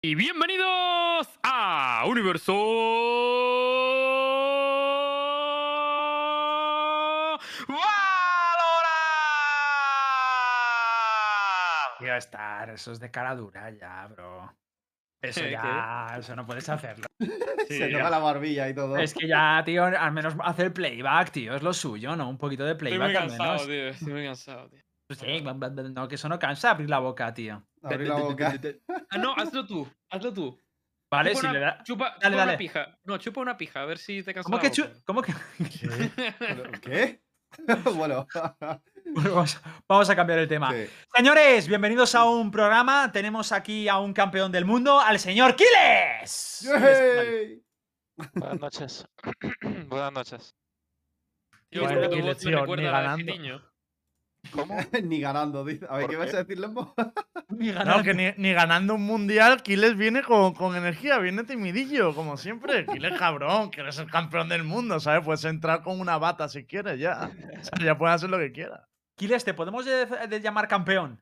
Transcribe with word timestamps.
Y 0.00 0.14
bienvenidos 0.14 1.26
a 1.42 2.04
Universo 2.06 2.54
Valora. 7.66 8.88
Ya 12.00 12.16
estar, 12.16 12.70
eso 12.70 12.92
es 12.92 13.00
de 13.00 13.10
cara 13.10 13.34
dura 13.34 13.70
ya, 13.70 14.06
bro. 14.06 14.54
Eso 15.20 15.40
¿Qué? 15.44 15.50
ya, 15.50 16.14
eso 16.16 16.36
no 16.36 16.46
puedes 16.46 16.68
hacerlo. 16.68 17.06
Se 17.66 17.90
ya. 17.90 17.98
toca 17.98 18.10
la 18.10 18.20
barbilla 18.20 18.68
y 18.68 18.74
todo. 18.74 18.96
Es 18.98 19.12
que 19.12 19.26
ya, 19.26 19.60
tío, 19.64 19.84
al 19.84 20.12
menos 20.12 20.36
hacer 20.44 20.72
playback, 20.72 21.32
tío, 21.32 21.56
es 21.56 21.62
lo 21.64 21.72
suyo, 21.72 22.14
¿no? 22.14 22.28
Un 22.28 22.38
poquito 22.38 22.64
de 22.64 22.72
Estoy 22.72 22.88
playback 22.90 23.08
muy 23.08 23.16
al 23.16 23.28
cansado, 23.28 23.52
menos. 23.54 23.66
tío. 23.66 23.88
Estoy 23.88 24.12
muy 24.12 24.24
cansado, 24.24 24.68
tío. 24.68 24.80
Pues 25.08 25.18
sí, 25.18 25.40
no, 25.40 26.06
que 26.06 26.14
eso 26.14 26.28
no 26.28 26.38
cansa 26.38 26.70
abrir 26.70 26.88
la 26.88 27.00
boca, 27.00 27.34
tío. 27.34 27.67
Abrir 27.82 28.08
la 28.08 28.14
boca. 28.16 28.54
Ah, 29.10 29.18
no, 29.18 29.34
hazlo 29.34 29.66
tú. 29.66 29.88
Hazlo 30.10 30.32
tú. 30.32 30.60
Vale, 31.10 31.30
chupa 31.30 31.40
si 31.40 31.46
una, 31.46 31.52
le 31.52 31.60
da. 31.60 31.82
chupa, 31.84 32.04
Dale, 32.04 32.16
chupa 32.18 32.30
dale. 32.36 32.42
una 32.50 32.58
pija. 32.58 32.98
No, 33.04 33.18
chupa 33.18 33.40
una 33.40 33.56
pija, 33.56 33.82
a 33.82 33.86
ver 33.86 33.98
si 33.98 34.22
te 34.22 34.34
cansas. 34.34 34.44
¿Cómo 34.50 34.60
que, 34.60 34.70
chu- 34.70 35.02
¿Cómo 35.06 35.22
que? 35.22 35.32
¿Pero 36.38 36.70
¿Qué? 36.82 37.22
bueno. 37.96 38.26
Vamos, 39.06 39.58
vamos 39.88 40.10
a 40.10 40.14
cambiar 40.16 40.38
el 40.40 40.48
tema. 40.48 40.70
sí. 40.70 40.86
Señores, 41.14 41.66
bienvenidos 41.66 42.14
a 42.14 42.24
un 42.24 42.50
programa. 42.50 43.10
Tenemos 43.10 43.52
aquí 43.52 43.88
a 43.88 43.98
un 43.98 44.12
campeón 44.12 44.52
del 44.52 44.66
mundo, 44.66 45.00
al 45.00 45.18
señor 45.18 45.56
Kiles. 45.56 46.60
¡Yay! 46.68 47.62
Buenas 48.34 48.60
noches. 48.60 49.08
Buenas 49.88 50.12
noches. 50.12 50.54
Tío, 51.70 51.84
Bueno, 51.84 52.00
me 52.00 52.34
tío, 52.34 52.60
recuerda 52.60 52.82
ni 52.82 52.88
a 52.88 52.92
la 52.92 53.16
de 53.16 53.24
ganando. 53.24 53.70
¿Cómo? 54.52 54.76
Ni 55.04 55.20
ganando, 55.20 55.64
dice. 55.64 55.86
A 55.88 55.96
ver, 55.96 56.02
¿Por 56.06 56.10
¿qué 56.10 56.16
vas 56.16 56.30
qué? 56.30 56.36
a 56.36 56.38
decir, 56.44 56.58
Lembo? 56.58 56.94
Ni 57.48 57.68
No, 57.68 57.74
ganando. 57.74 58.02
que 58.04 58.14
ni, 58.14 58.32
ni 58.36 58.52
ganando 58.52 58.94
un 58.94 59.02
mundial, 59.02 59.62
Kiles 59.62 59.96
viene 59.96 60.22
con, 60.22 60.54
con 60.54 60.76
energía, 60.76 61.18
viene 61.18 61.44
timidillo, 61.44 62.14
como 62.14 62.36
siempre. 62.36 62.86
Kiles 62.86 63.18
cabrón, 63.18 63.70
que 63.70 63.80
eres 63.80 63.98
el 63.98 64.10
campeón 64.10 64.48
del 64.48 64.64
mundo, 64.64 65.00
¿sabes? 65.00 65.24
Puedes 65.24 65.44
entrar 65.44 65.82
con 65.82 65.98
una 66.00 66.18
bata 66.18 66.48
si 66.48 66.64
quieres, 66.66 66.98
ya. 66.98 67.30
O 67.60 67.64
sea, 67.64 67.84
ya 67.84 67.96
puedes 67.98 68.14
hacer 68.16 68.30
lo 68.30 68.38
que 68.38 68.52
quieras. 68.52 68.82
Kiles, 69.16 69.44
¿te 69.44 69.54
podemos 69.54 69.84
de- 69.84 70.06
de 70.06 70.40
llamar 70.40 70.68
campeón? 70.68 71.20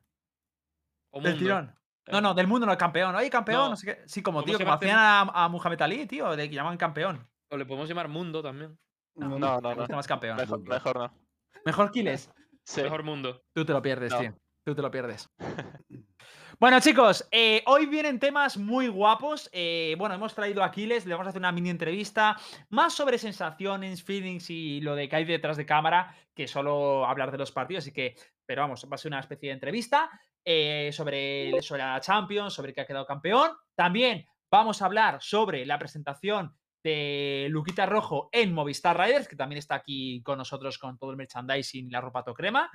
O 1.11 1.21
Del 1.21 1.31
mundo. 1.33 1.45
tirón. 1.45 1.75
No, 2.11 2.21
no, 2.21 2.33
del 2.33 2.47
mundo 2.47 2.65
no, 2.65 2.77
campeón. 2.77 3.15
Oye, 3.15 3.29
campeón, 3.29 3.59
no, 3.63 3.69
No. 3.71 3.75
sé 3.75 3.85
qué. 3.85 4.01
Sí, 4.05 4.21
como 4.21 4.39
¿Cómo 4.39 4.45
tío, 4.45 4.57
se 4.57 4.63
como 4.63 4.75
hacían 4.75 4.97
a, 4.99 5.21
a 5.21 5.49
Muhammad 5.49 5.81
Ali, 5.81 6.05
tío, 6.05 6.35
de 6.35 6.49
que 6.49 6.55
llaman 6.55 6.77
campeón. 6.77 7.27
O 7.49 7.57
le 7.57 7.65
podemos 7.65 7.89
llamar 7.89 8.07
mundo 8.07 8.41
también. 8.43 8.77
No, 9.15 9.27
No, 9.39 9.39
no, 9.39 9.61
no. 9.61 9.75
gusta 9.75 9.95
más 9.95 10.07
campeón. 10.07 10.37
Mejor, 10.37 10.59
Mundo. 10.59 10.73
mejor 10.73 10.97
no. 10.97 11.13
Mejor 11.65 11.91
Kiles. 11.91 12.29
Sí. 12.67 12.81
Mejor 12.81 13.03
mundo. 13.03 13.43
Tú 13.53 13.63
te 13.63 13.71
lo 13.71 13.81
pierdes, 13.81 14.11
No. 14.11 14.19
tío. 14.19 14.37
Tú 14.65 14.75
te 14.75 14.81
lo 14.81 14.91
pierdes. 14.91 15.29
Bueno, 16.59 16.79
chicos, 16.79 17.27
eh, 17.29 17.61
hoy 17.67 17.85
vienen 17.85 18.19
temas 18.19 18.57
muy 18.57 18.87
guapos. 18.87 19.47
Eh, 19.53 19.95
bueno, 19.99 20.15
hemos 20.15 20.33
traído 20.33 20.63
a 20.63 20.65
Aquiles, 20.65 21.05
le 21.05 21.13
vamos 21.13 21.27
a 21.27 21.29
hacer 21.29 21.39
una 21.39 21.51
mini 21.51 21.69
entrevista 21.69 22.35
más 22.69 22.95
sobre 22.95 23.19
sensaciones, 23.19 24.01
feelings 24.01 24.49
y 24.49 24.81
lo 24.81 24.95
de 24.95 25.07
que 25.07 25.17
hay 25.17 25.25
detrás 25.25 25.55
de 25.55 25.67
cámara 25.67 26.15
que 26.33 26.47
solo 26.47 27.05
hablar 27.05 27.31
de 27.31 27.37
los 27.37 27.51
partidos. 27.51 27.83
Así 27.83 27.93
que, 27.93 28.15
pero 28.43 28.63
vamos, 28.63 28.87
va 28.91 28.95
a 28.95 28.97
ser 28.97 29.11
una 29.11 29.19
especie 29.19 29.49
de 29.49 29.53
entrevista 29.53 30.09
eh, 30.43 30.89
sobre, 30.93 31.61
sobre 31.61 31.83
la 31.83 32.01
Champions, 32.01 32.55
sobre 32.55 32.73
que 32.73 32.81
ha 32.81 32.87
quedado 32.87 33.05
campeón. 33.05 33.51
También 33.75 34.25
vamos 34.49 34.81
a 34.81 34.85
hablar 34.85 35.19
sobre 35.21 35.63
la 35.63 35.77
presentación 35.77 36.57
de 36.87 37.47
Luquita 37.49 37.85
Rojo 37.85 38.29
en 38.31 38.53
Movistar 38.53 38.97
Riders, 38.97 39.27
que 39.27 39.35
también 39.35 39.59
está 39.59 39.75
aquí 39.75 40.21
con 40.23 40.37
nosotros 40.37 40.77
con 40.77 40.97
todo 40.97 41.11
el 41.11 41.17
merchandising 41.17 41.87
y 41.87 41.89
la 41.89 41.99
ropa 41.99 42.23
crema. 42.33 42.71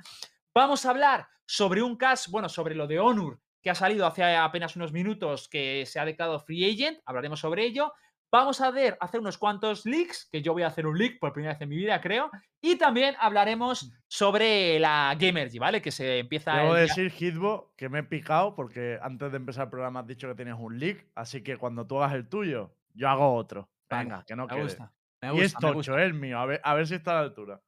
Vamos 0.54 0.84
a 0.84 0.90
hablar 0.90 1.26
sobre 1.46 1.82
un 1.82 1.96
caso, 1.96 2.30
bueno, 2.30 2.50
sobre 2.50 2.74
lo 2.74 2.86
de 2.86 3.00
Onur, 3.00 3.40
que 3.62 3.70
ha 3.70 3.74
salido 3.74 4.06
hace 4.06 4.22
apenas 4.22 4.76
unos 4.76 4.92
minutos, 4.92 5.48
que 5.48 5.84
se 5.86 5.98
ha 5.98 6.04
declarado 6.04 6.40
free 6.40 6.70
agent. 6.70 6.98
Hablaremos 7.06 7.40
sobre 7.40 7.64
ello. 7.64 7.94
Vamos 8.30 8.60
a 8.60 8.70
ver, 8.70 8.98
hacer 9.00 9.20
unos 9.20 9.38
cuantos 9.38 9.86
leaks, 9.86 10.28
que 10.30 10.42
yo 10.42 10.52
voy 10.52 10.62
a 10.62 10.66
hacer 10.66 10.86
un 10.86 10.98
leak 10.98 11.18
por 11.18 11.32
primera 11.32 11.54
vez 11.54 11.62
en 11.62 11.68
mi 11.70 11.76
vida, 11.76 12.00
creo. 12.02 12.30
Y 12.60 12.76
también 12.76 13.14
hablaremos 13.18 13.92
sobre 14.08 14.78
la 14.78 15.16
Gamergy, 15.18 15.58
¿vale? 15.58 15.80
Que 15.80 15.90
se 15.90 16.18
empieza 16.18 16.54
Debo 16.54 16.76
el 16.76 16.86
decir, 16.86 17.10
Hitbo, 17.10 17.72
que 17.76 17.88
me 17.88 18.00
he 18.00 18.02
picado 18.02 18.54
porque 18.54 18.98
antes 19.02 19.30
de 19.30 19.36
empezar 19.36 19.64
el 19.64 19.70
programa 19.70 20.00
has 20.00 20.06
dicho 20.06 20.28
que 20.28 20.34
tenías 20.34 20.58
un 20.58 20.78
leak, 20.78 21.08
así 21.14 21.42
que 21.42 21.56
cuando 21.56 21.86
tú 21.86 21.98
hagas 21.98 22.14
el 22.14 22.28
tuyo, 22.28 22.74
yo 22.94 23.08
hago 23.08 23.34
otro. 23.34 23.70
Venga, 23.98 24.24
que 24.24 24.36
no 24.36 24.46
Me 24.46 24.54
quede. 24.54 24.62
gusta. 24.62 24.92
Me 25.22 25.28
y 25.34 25.40
es 25.40 25.52
gusta, 25.54 25.58
me 25.68 25.72
tocho, 25.72 25.92
gusta. 25.92 26.02
eh, 26.02 26.06
el 26.06 26.14
mío, 26.14 26.38
a 26.38 26.46
ver, 26.46 26.60
a 26.64 26.74
ver 26.74 26.86
si 26.86 26.94
está 26.94 27.12
a 27.12 27.14
la 27.14 27.20
altura. 27.20 27.60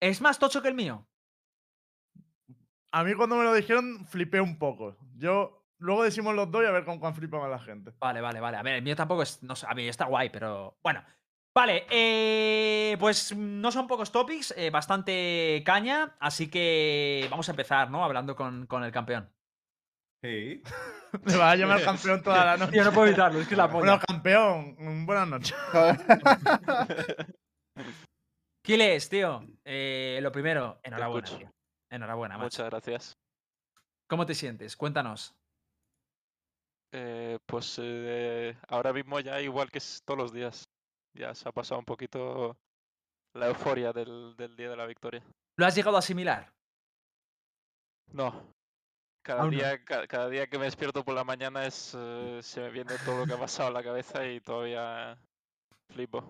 ¿Es 0.00 0.20
más 0.20 0.38
tocho 0.38 0.62
que 0.62 0.68
el 0.68 0.74
mío? 0.74 1.06
A 2.92 3.04
mí 3.04 3.14
cuando 3.14 3.36
me 3.36 3.44
lo 3.44 3.54
dijeron 3.54 4.04
flipé 4.06 4.40
un 4.40 4.58
poco. 4.58 4.96
Yo 5.16 5.64
luego 5.78 6.02
decimos 6.04 6.34
los 6.34 6.50
dos 6.50 6.62
y 6.62 6.66
a 6.66 6.70
ver 6.70 6.84
con 6.84 6.98
cuán 6.98 7.14
flipa 7.14 7.38
más 7.38 7.50
la 7.50 7.58
gente. 7.58 7.92
Vale, 7.98 8.20
vale, 8.20 8.40
vale. 8.40 8.56
A 8.58 8.62
ver, 8.62 8.74
el 8.74 8.82
mío 8.82 8.96
tampoco 8.96 9.22
es. 9.22 9.42
No 9.42 9.56
sé, 9.56 9.66
a 9.68 9.74
mí 9.74 9.86
está 9.88 10.06
guay, 10.06 10.30
pero. 10.30 10.78
Bueno. 10.82 11.02
Vale, 11.54 11.84
eh, 11.90 12.96
pues 12.98 13.36
no 13.36 13.70
son 13.70 13.86
pocos 13.86 14.10
topics, 14.10 14.54
eh, 14.56 14.70
bastante 14.70 15.62
caña, 15.66 16.16
así 16.18 16.48
que 16.48 17.26
vamos 17.30 17.46
a 17.46 17.52
empezar, 17.52 17.90
¿no? 17.90 18.02
Hablando 18.02 18.34
con, 18.34 18.66
con 18.66 18.82
el 18.84 18.90
campeón. 18.90 19.30
Sí. 20.22 20.62
Me 21.24 21.36
vas 21.36 21.52
a 21.52 21.56
llamar 21.56 21.82
campeón 21.84 22.22
toda 22.22 22.44
la 22.44 22.56
noche. 22.58 22.72
Tío, 22.72 22.84
no 22.84 22.92
puedo 22.92 23.06
evitarlo, 23.08 23.40
es 23.40 23.48
que 23.48 23.56
la 23.56 23.66
Bueno, 23.66 23.80
polla. 23.98 24.04
campeón, 24.06 24.76
mm, 24.78 25.06
buenas 25.06 25.28
noches. 25.28 25.54
Kiles, 28.64 29.08
tío, 29.08 29.44
eh, 29.64 30.20
lo 30.22 30.30
primero, 30.30 30.78
enhorabuena, 30.84 31.28
tío. 31.28 31.50
Enhorabuena, 31.90 32.36
macho. 32.38 32.44
Muchas 32.44 32.70
gracias. 32.70 33.12
¿Cómo 34.08 34.24
te 34.24 34.34
sientes? 34.34 34.76
Cuéntanos. 34.76 35.34
Eh, 36.94 37.38
pues 37.46 37.78
eh, 37.82 38.56
ahora 38.68 38.92
mismo 38.92 39.18
ya 39.18 39.40
igual 39.40 39.70
que 39.70 39.78
es 39.78 40.02
todos 40.04 40.18
los 40.18 40.32
días. 40.32 40.64
Ya 41.14 41.34
se 41.34 41.48
ha 41.48 41.52
pasado 41.52 41.80
un 41.80 41.84
poquito 41.84 42.56
la 43.34 43.48
euforia 43.48 43.92
del, 43.92 44.34
del 44.36 44.54
día 44.56 44.70
de 44.70 44.76
la 44.76 44.86
victoria. 44.86 45.22
¿Lo 45.58 45.66
has 45.66 45.74
llegado 45.74 45.96
a 45.96 45.98
asimilar? 45.98 46.52
No. 48.12 48.52
Cada 49.22 49.44
no. 49.44 49.50
día, 49.50 49.84
cada 49.84 50.28
día 50.28 50.48
que 50.48 50.58
me 50.58 50.64
despierto 50.64 51.04
por 51.04 51.14
la 51.14 51.22
mañana 51.24 51.64
es 51.64 51.94
eh, 51.96 52.40
se 52.42 52.60
me 52.60 52.70
viene 52.70 52.92
todo 53.04 53.18
lo 53.20 53.26
que 53.26 53.34
ha 53.34 53.38
pasado 53.38 53.68
en 53.68 53.74
la 53.74 53.82
cabeza 53.82 54.26
y 54.26 54.40
todavía 54.40 55.16
flipo. 55.90 56.20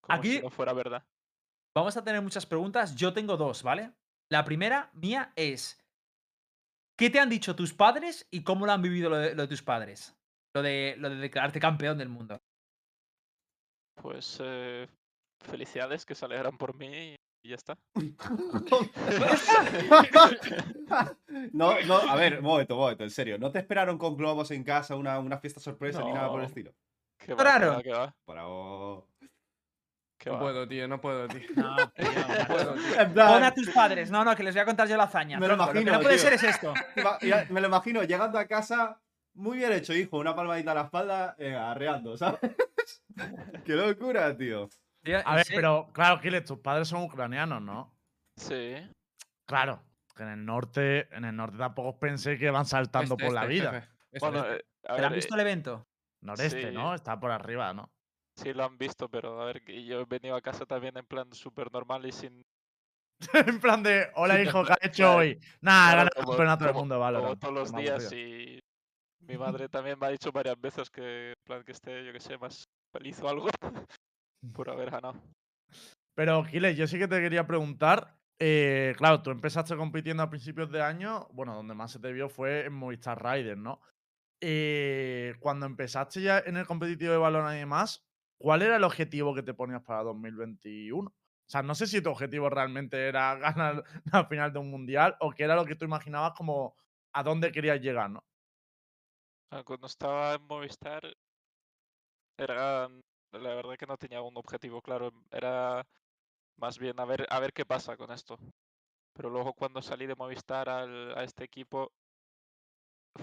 Como 0.00 0.18
Aquí- 0.18 0.36
si 0.36 0.42
no 0.42 0.50
fuera 0.50 0.72
verdad. 0.72 1.04
Vamos 1.74 1.96
a 1.96 2.04
tener 2.04 2.20
muchas 2.22 2.46
preguntas. 2.46 2.94
Yo 2.96 3.12
tengo 3.12 3.36
dos, 3.36 3.62
¿vale? 3.62 3.92
La 4.30 4.44
primera 4.44 4.90
mía 4.94 5.32
es: 5.36 5.78
¿qué 6.96 7.10
te 7.10 7.18
han 7.20 7.28
dicho 7.30 7.56
tus 7.56 7.72
padres 7.74 8.26
y 8.30 8.42
cómo 8.44 8.64
lo 8.66 8.72
han 8.72 8.82
vivido 8.82 9.10
lo 9.10 9.16
de, 9.16 9.34
lo 9.34 9.42
de 9.42 9.48
tus 9.48 9.62
padres? 9.62 10.16
Lo 10.54 10.62
de, 10.62 10.96
lo 10.98 11.10
de 11.10 11.16
declararte 11.16 11.60
campeón 11.60 11.98
del 11.98 12.08
mundo. 12.08 12.40
Pues 13.94 14.38
eh, 14.42 14.88
felicidades 15.44 16.04
que 16.06 16.14
se 16.14 16.24
alegran 16.24 16.56
por 16.58 16.74
mí 16.74 17.14
y 17.42 17.50
ya 17.50 17.54
está. 17.56 17.76
no, 21.52 21.80
no, 21.82 21.96
a 21.96 22.14
ver, 22.16 22.38
un 22.38 22.44
momento, 22.44 22.74
un 22.74 22.80
momento, 22.80 23.04
en 23.04 23.10
serio. 23.10 23.38
¿No 23.38 23.50
te 23.50 23.58
esperaron 23.60 23.98
con 23.98 24.16
globos 24.16 24.50
en 24.50 24.64
casa, 24.64 24.96
una, 24.96 25.18
una 25.18 25.38
fiesta 25.38 25.60
sorpresa 25.60 26.02
ni 26.02 26.12
nada 26.12 26.28
por 26.28 26.40
el 26.40 26.46
estilo? 26.46 26.72
¿Qué 27.18 27.34
Claro. 27.34 27.72
va, 27.74 27.82
qué 27.82 27.92
va, 27.92 28.14
qué 30.18 30.30
No 30.30 30.34
va? 30.36 30.40
puedo, 30.40 30.68
tío, 30.68 30.88
no 30.88 31.00
puedo, 31.00 31.28
tío. 31.28 31.40
No, 31.56 31.76
tío, 31.92 32.06
No 32.38 32.46
puedo, 32.48 32.74
tío. 32.74 33.00
En 33.00 33.14
Pon 33.14 33.44
a 33.44 33.54
tus 33.54 33.70
padres. 33.70 34.10
No, 34.10 34.24
no, 34.24 34.34
que 34.36 34.42
les 34.42 34.54
voy 34.54 34.62
a 34.62 34.66
contar 34.66 34.88
yo 34.88 34.96
la 34.96 35.04
hazaña. 35.04 35.38
Me 35.38 35.48
lo 35.48 35.54
tronco. 35.56 35.72
que 35.72 35.80
imagino, 35.80 35.96
no 35.96 36.02
puede 36.02 36.16
tío. 36.16 36.24
ser 36.24 36.32
es 36.34 36.42
esto. 36.44 36.74
me 37.50 37.60
lo 37.60 37.66
imagino 37.68 38.02
llegando 38.02 38.38
a 38.38 38.46
casa. 38.46 39.00
Muy 39.34 39.58
bien 39.58 39.72
hecho, 39.72 39.94
hijo. 39.94 40.18
Una 40.18 40.34
palmadita 40.34 40.72
a 40.72 40.74
la 40.74 40.82
espalda, 40.82 41.36
eh, 41.38 41.54
arreando, 41.54 42.16
¿sabes? 42.16 42.40
¡Qué 43.64 43.72
locura, 43.74 44.36
tío! 44.36 44.68
A 45.24 45.34
ver, 45.36 45.46
pero 45.48 45.88
claro, 45.92 46.20
Kiles, 46.20 46.44
tus 46.44 46.58
padres 46.58 46.88
son 46.88 47.02
ucranianos, 47.04 47.62
¿no? 47.62 47.92
Sí. 48.36 48.74
Claro, 49.46 49.82
que 50.14 50.22
en 50.22 50.28
el 50.30 50.44
norte, 50.44 51.08
en 51.14 51.24
el 51.24 51.34
norte 51.34 51.56
tampoco 51.58 51.98
pensé 51.98 52.38
que 52.38 52.50
van 52.50 52.66
saltando 52.66 53.14
Este, 53.14 53.24
por 53.24 53.34
la 53.34 53.42
este, 53.42 53.52
vida. 53.54 53.88
este, 54.12 54.18
Bueno, 54.26 54.46
eh, 54.46 54.64
a 54.86 54.94
¿Pero 54.94 55.06
han 55.06 55.12
ver, 55.12 55.18
visto 55.18 55.34
eh, 55.34 55.36
el 55.36 55.40
evento? 55.40 55.86
Noreste, 56.22 56.68
Sí. 56.68 56.74
¿no? 56.74 56.94
Está 56.94 57.18
por 57.18 57.30
arriba, 57.30 57.72
¿no? 57.72 57.90
sí 58.36 58.54
lo 58.54 58.64
han 58.64 58.78
visto, 58.78 59.06
pero 59.10 59.42
a 59.42 59.44
ver, 59.44 59.62
yo 59.66 60.00
he 60.00 60.04
venido 60.06 60.34
a 60.34 60.40
casa 60.40 60.64
también 60.64 60.96
en 60.96 61.04
plan 61.04 61.30
súper 61.34 61.70
normal 61.70 62.06
y 62.06 62.12
sin... 62.12 62.40
en 63.34 63.60
plan 63.60 63.82
de, 63.82 64.08
hola 64.14 64.40
hijo, 64.40 64.64
¿qué 64.64 64.72
has 64.72 64.78
hecho 64.82 65.14
hoy? 65.16 65.38
Nada, 65.60 65.92
claro, 65.92 65.96
gana 65.98 66.02
el 66.08 66.14
como- 66.14 66.28
campeonato 66.28 66.64
del 66.64 66.72
como- 66.72 66.80
mundo, 66.82 66.94
como 66.94 67.04
Valorant. 67.04 67.40
todos 67.40 67.54
los 67.54 67.72
días 67.74 68.10
y 68.12 68.58
mi 69.26 69.36
madre 69.36 69.68
también 69.68 69.98
me 69.98 70.06
ha 70.06 70.10
dicho 70.10 70.32
varias 70.32 70.58
veces 70.58 70.88
que, 70.88 71.30
en 71.32 71.42
plan, 71.44 71.62
que 71.64 71.72
esté, 71.72 72.02
yo 72.06 72.12
que 72.14 72.20
sé, 72.20 72.38
más 72.38 72.64
feliz 72.92 73.20
o 73.20 73.28
algo 73.28 73.48
por 74.54 74.70
haber 74.70 74.90
ganado. 74.90 75.20
Pero, 76.14 76.44
Kiles, 76.44 76.76
yo 76.76 76.86
sí 76.86 76.98
que 76.98 77.08
te 77.08 77.20
quería 77.20 77.46
preguntar. 77.46 78.16
eh, 78.38 78.94
claro, 78.96 79.22
tú 79.22 79.30
empezaste 79.30 79.76
compitiendo 79.76 80.22
a 80.22 80.30
principios 80.30 80.70
de 80.70 80.82
año. 80.82 81.28
Bueno, 81.32 81.54
donde 81.54 81.74
más 81.74 81.92
se 81.92 82.00
te 82.00 82.12
vio 82.12 82.28
fue 82.28 82.64
en 82.66 82.72
Movistar 82.74 83.22
Riders, 83.22 83.58
¿no? 83.58 83.80
Eh, 84.42 85.34
cuando 85.40 85.66
empezaste 85.66 86.22
ya 86.22 86.38
en 86.40 86.56
el 86.56 86.66
competitivo 86.66 87.12
de 87.12 87.18
Valorant 87.18 87.56
y 87.56 87.60
demás, 87.60 88.06
¿cuál 88.38 88.62
era 88.62 88.76
el 88.76 88.84
objetivo 88.84 89.34
que 89.34 89.42
te 89.42 89.54
ponías 89.54 89.82
para 89.82 90.02
2021? 90.02 91.10
O 91.10 91.14
sea, 91.46 91.62
no 91.62 91.74
sé 91.74 91.86
si 91.86 92.00
tu 92.02 92.10
objetivo 92.10 92.48
realmente 92.48 93.08
era 93.08 93.34
ganar 93.36 93.84
la 94.12 94.24
final 94.26 94.52
de 94.52 94.58
un 94.60 94.70
mundial 94.70 95.16
o 95.20 95.32
qué 95.32 95.44
era 95.44 95.56
lo 95.56 95.66
que 95.66 95.76
tú 95.76 95.84
imaginabas 95.84 96.32
como 96.34 96.76
a 97.12 97.22
dónde 97.22 97.52
querías 97.52 97.80
llegar, 97.80 98.10
¿no? 98.10 98.24
Ah, 99.52 99.62
Cuando 99.64 99.86
estaba 99.86 100.34
en 100.34 100.42
Movistar, 100.46 101.02
era, 102.38 102.88
la 103.32 103.54
verdad 103.54 103.76
que 103.76 103.86
no 103.86 103.96
tenía 103.96 104.22
un 104.22 104.36
objetivo 104.36 104.80
claro, 104.82 105.12
era 105.30 105.86
más 106.56 106.78
bien 106.78 106.98
a 107.00 107.04
ver, 107.04 107.26
a 107.30 107.40
ver 107.40 107.52
qué 107.52 107.64
pasa 107.64 107.96
con 107.96 108.10
esto. 108.12 108.38
Pero 109.12 109.30
luego 109.30 109.52
cuando 109.54 109.82
salí 109.82 110.06
de 110.06 110.14
Movistar 110.14 110.68
al- 110.68 111.16
a 111.16 111.24
este 111.24 111.44
equipo, 111.44 111.92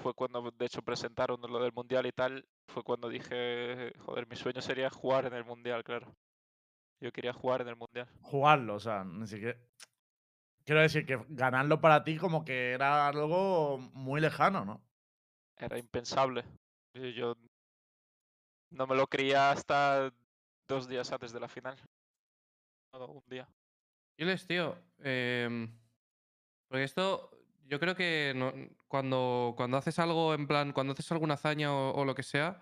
fue 0.01 0.13
cuando 0.13 0.51
de 0.51 0.65
hecho 0.65 0.81
presentaron 0.81 1.39
lo 1.41 1.59
del 1.59 1.71
Mundial 1.73 2.05
y 2.05 2.11
tal, 2.11 2.45
fue 2.67 2.83
cuando 2.83 3.09
dije, 3.09 3.93
joder, 3.99 4.27
mi 4.27 4.35
sueño 4.35 4.61
sería 4.61 4.89
jugar 4.89 5.25
en 5.25 5.33
el 5.33 5.45
Mundial, 5.45 5.83
claro. 5.83 6.13
Yo 6.99 7.11
quería 7.11 7.33
jugar 7.33 7.61
en 7.61 7.69
el 7.69 7.75
Mundial. 7.75 8.07
Jugarlo, 8.21 8.75
o 8.75 8.79
sea, 8.79 9.03
ni 9.03 9.27
siquiera. 9.27 9.57
Quiero 10.65 10.81
decir 10.81 11.05
que 11.05 11.23
ganarlo 11.29 11.79
para 11.79 12.03
ti 12.03 12.17
como 12.17 12.43
que 12.43 12.71
era 12.73 13.07
algo 13.07 13.77
muy 13.93 14.19
lejano, 14.19 14.65
¿no? 14.65 14.81
Era 15.57 15.77
impensable. 15.77 16.43
Yo- 16.93 17.05
Yo 17.09 17.35
no 18.69 18.87
me 18.87 18.95
lo 18.95 19.07
creía 19.07 19.51
hasta 19.51 20.13
dos 20.67 20.87
días 20.87 21.11
antes 21.11 21.31
de 21.31 21.39
la 21.39 21.47
final. 21.47 21.77
No, 22.93 23.05
un 23.07 23.23
día. 23.27 23.47
Giles, 24.17 24.47
tío. 24.47 24.77
em, 24.99 25.71
porque 26.67 26.83
esto, 26.83 27.29
yo 27.65 27.79
creo 27.79 27.95
que 27.95 28.69
cuando, 28.87 29.53
cuando 29.55 29.77
haces 29.77 29.99
algo 29.99 30.33
en 30.33 30.47
plan, 30.47 30.73
cuando 30.73 30.93
haces 30.93 31.11
alguna 31.11 31.35
hazaña 31.35 31.73
o, 31.73 31.93
o 31.93 32.05
lo 32.05 32.15
que 32.15 32.23
sea, 32.23 32.59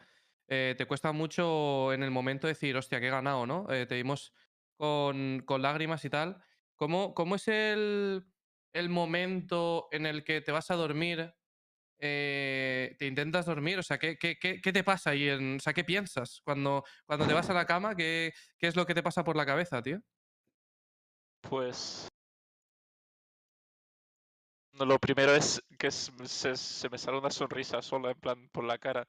eh, 0.47 0.75
te 0.77 0.85
cuesta 0.85 1.11
mucho 1.11 1.91
en 1.93 2.03
el 2.03 2.11
momento 2.11 2.47
decir, 2.47 2.75
hostia, 2.77 2.99
que 2.99 3.07
he 3.07 3.11
ganado, 3.11 3.45
¿no? 3.47 3.65
Eh, 3.71 3.85
te 3.85 3.95
vimos 3.95 4.33
con, 4.77 5.41
con 5.45 5.61
lágrimas 5.61 6.05
y 6.05 6.09
tal. 6.09 6.43
¿Cómo, 6.75 7.13
cómo 7.15 7.35
es 7.35 7.47
el, 7.47 8.27
el 8.73 8.89
momento 8.89 9.87
en 9.91 10.05
el 10.05 10.23
que 10.23 10.41
te 10.41 10.51
vas 10.51 10.69
a 10.69 10.75
dormir? 10.75 11.33
Eh, 11.99 12.95
te 12.99 13.07
intentas 13.07 13.45
dormir, 13.45 13.79
o 13.79 13.83
sea, 13.83 13.97
¿qué, 13.97 14.17
qué, 14.17 14.35
qué- 14.39 14.61
qué 14.61 14.73
te 14.73 14.83
pasa 14.83 15.11
ahí? 15.11 15.29
En, 15.29 15.57
o 15.57 15.59
sea, 15.59 15.73
¿qué 15.73 15.83
piensas 15.83 16.41
cuando, 16.43 16.83
cuando 17.05 17.25
te 17.27 17.33
vas 17.33 17.49
a 17.49 17.53
la 17.53 17.65
cama? 17.65 17.95
¿Qué, 17.95 18.31
¿Qué 18.57 18.67
es 18.67 18.75
lo 18.75 18.85
que 18.85 18.93
te 18.95 19.03
pasa 19.03 19.23
por 19.23 19.35
la 19.37 19.45
cabeza, 19.45 19.81
tío? 19.81 19.99
Pues. 21.41 22.09
Lo 24.73 24.99
primero 24.99 25.33
es 25.33 25.61
que 25.79 25.89
se, 25.89 26.55
se 26.57 26.89
me 26.89 26.97
sale 26.97 27.17
una 27.17 27.29
sonrisa 27.31 27.81
sola, 27.81 28.11
en 28.11 28.19
plan, 28.19 28.49
por 28.49 28.65
la 28.65 28.77
cara. 28.77 29.07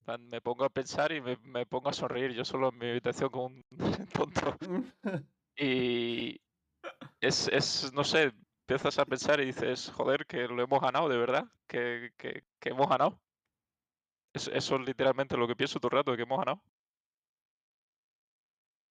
En 0.00 0.04
plan, 0.04 0.28
me 0.28 0.40
pongo 0.42 0.64
a 0.64 0.70
pensar 0.70 1.12
y 1.12 1.20
me, 1.20 1.36
me 1.38 1.64
pongo 1.66 1.88
a 1.88 1.92
sonreír 1.94 2.32
yo 2.32 2.44
solo 2.44 2.68
en 2.70 2.78
mi 2.78 2.90
habitación 2.90 3.30
como 3.30 3.46
un 3.46 3.64
tonto. 4.12 4.56
Y 5.58 6.40
es, 7.20 7.48
es, 7.48 7.92
no 7.92 8.04
sé, 8.04 8.32
empiezas 8.68 8.98
a 8.98 9.04
pensar 9.06 9.40
y 9.40 9.46
dices, 9.46 9.92
joder, 9.94 10.26
que 10.26 10.48
lo 10.48 10.60
hemos 10.60 10.80
ganado, 10.80 11.08
de 11.08 11.16
verdad, 11.16 11.44
que, 11.68 12.10
que, 12.16 12.42
que 12.58 12.68
hemos 12.70 12.88
ganado. 12.88 13.16
Es- 14.34 14.48
eso 14.48 14.74
es 14.76 14.86
literalmente 14.86 15.36
lo 15.36 15.46
que 15.46 15.54
pienso 15.54 15.78
todo 15.78 15.90
el 15.92 15.98
rato, 15.98 16.16
que 16.16 16.22
hemos 16.22 16.38
ganado. 16.38 16.60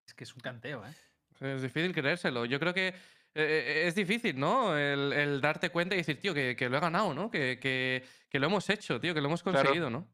Es 0.08 0.14
que 0.14 0.24
es 0.24 0.34
un 0.34 0.40
canteo, 0.40 0.86
¿eh? 0.86 0.94
Es 1.42 1.62
difícil 1.62 1.94
creérselo. 1.94 2.46
Yo 2.46 2.58
creo 2.58 2.74
que 2.74 2.88
eh, 2.88 2.94
eh, 3.36 3.84
es 3.88 3.96
difícil, 3.96 4.40
¿no? 4.40 4.78
El, 4.78 5.12
el 5.12 5.42
darte 5.42 5.70
cuenta 5.70 5.94
y 5.96 5.98
decir, 5.98 6.22
tío, 6.22 6.34
que, 6.34 6.56
que 6.56 6.70
lo 6.70 6.78
he 6.78 6.80
ganado, 6.80 7.14
¿no? 7.14 7.30
Que, 7.30 7.60
que- 7.60 8.06
que 8.30 8.40
lo 8.40 8.48
hemos 8.48 8.70
hecho, 8.70 9.02
tío, 9.02 9.14
que 9.14 9.20
lo 9.20 9.28
hemos 9.28 9.44
Claro. 9.44 9.60
conseguido, 9.60 9.90
¿no? 9.90 10.08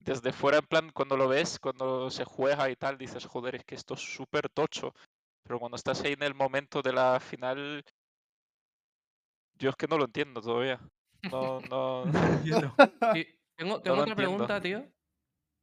Desde 0.00 0.32
fuera, 0.32 0.58
en 0.58 0.66
plan, 0.66 0.90
cuando 0.92 1.16
lo 1.16 1.26
ves, 1.28 1.58
cuando 1.58 2.10
se 2.10 2.24
juega 2.24 2.68
y 2.70 2.76
tal, 2.76 2.98
dices, 2.98 3.24
joder, 3.24 3.54
es 3.56 3.64
que 3.64 3.74
esto 3.76 3.94
es 3.94 4.00
súper 4.00 4.50
tocho. 4.50 4.94
Pero 5.42 5.58
cuando 5.58 5.76
estás 5.76 6.02
ahí 6.02 6.12
en 6.12 6.22
el 6.22 6.34
momento 6.34 6.82
de 6.82 6.92
la 6.92 7.18
final, 7.18 7.82
yo 9.60 9.70
es 9.70 9.76
que 9.76 9.86
no 9.86 9.96
lo 9.98 10.04
entiendo 10.06 10.40
todavía. 10.40 10.80
No, 11.30 11.60
no. 11.70 12.04
Tengo, 13.56 13.80
otra 14.02 14.14
pregunta, 14.16 14.60
tío. 14.60 14.84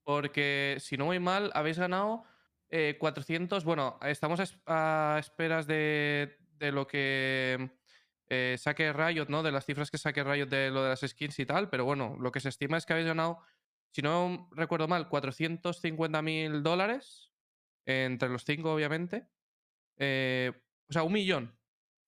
Porque 0.04 0.78
si 0.80 0.98
no 0.98 1.06
voy 1.06 1.20
mal, 1.20 1.52
habéis 1.54 1.78
ganado 1.80 2.24
eh, 2.70 2.96
400. 3.00 3.64
Bueno, 3.66 3.98
estamos 4.04 4.40
a 4.40 4.44
es- 4.44 4.58
a 4.66 5.18
esperas 5.20 5.68
de, 5.68 6.38
de 6.54 6.72
lo 6.72 6.88
que 6.88 7.72
eh, 8.30 8.56
saque 8.60 8.94
Riot, 8.94 9.26
¿no? 9.30 9.44
De 9.44 9.52
las 9.52 9.66
cifras 9.66 9.92
que 9.92 9.98
saque 9.98 10.24
Riot 10.24 10.48
de 10.48 10.70
lo 10.70 10.84
de 10.84 10.90
las 10.90 11.02
skins 11.02 11.40
y 11.40 11.46
tal. 11.46 11.70
Pero 11.70 11.86
bueno, 11.86 12.16
lo 12.20 12.32
que 12.32 12.40
se 12.40 12.50
estima 12.50 12.78
es 12.78 12.86
que 12.86 12.94
habéis 12.94 13.08
ganado, 13.08 13.40
si 13.92 14.02
no 14.02 14.48
recuerdo 14.52 14.88
mal, 14.88 15.10
450 15.10 16.22
mil 16.22 16.64
dólares. 16.64 17.34
Entre 17.86 18.30
los 18.30 18.44
cinco, 18.46 18.74
obviamente. 18.74 19.28
Eh, 19.98 20.52
o 20.90 20.94
sea, 20.94 21.04
un 21.04 21.14
millón. 21.14 21.57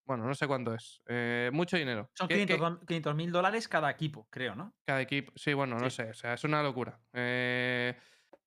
Bueno, 0.10 0.26
no 0.26 0.34
sé 0.34 0.48
cuánto 0.48 0.74
es. 0.74 1.04
Eh, 1.08 1.52
mucho 1.54 1.78
dinero. 1.78 2.10
Son 2.16 2.28
¿Qué- 2.28 2.44
qué- 2.48 2.58
500 2.58 3.14
mil 3.14 3.32
dólares 3.32 3.68
cada 3.68 3.92
equipo, 3.92 4.28
creo, 4.32 4.56
¿no? 4.56 4.74
cada 4.84 5.02
equipo. 5.02 5.32
Sí, 5.36 5.54
bueno, 5.54 5.78
no 5.78 5.88
sé. 5.92 6.10
O 6.10 6.14
sea, 6.16 6.34
es 6.34 6.44
una 6.44 6.64
locura. 6.64 7.00
Eh, 7.14 7.96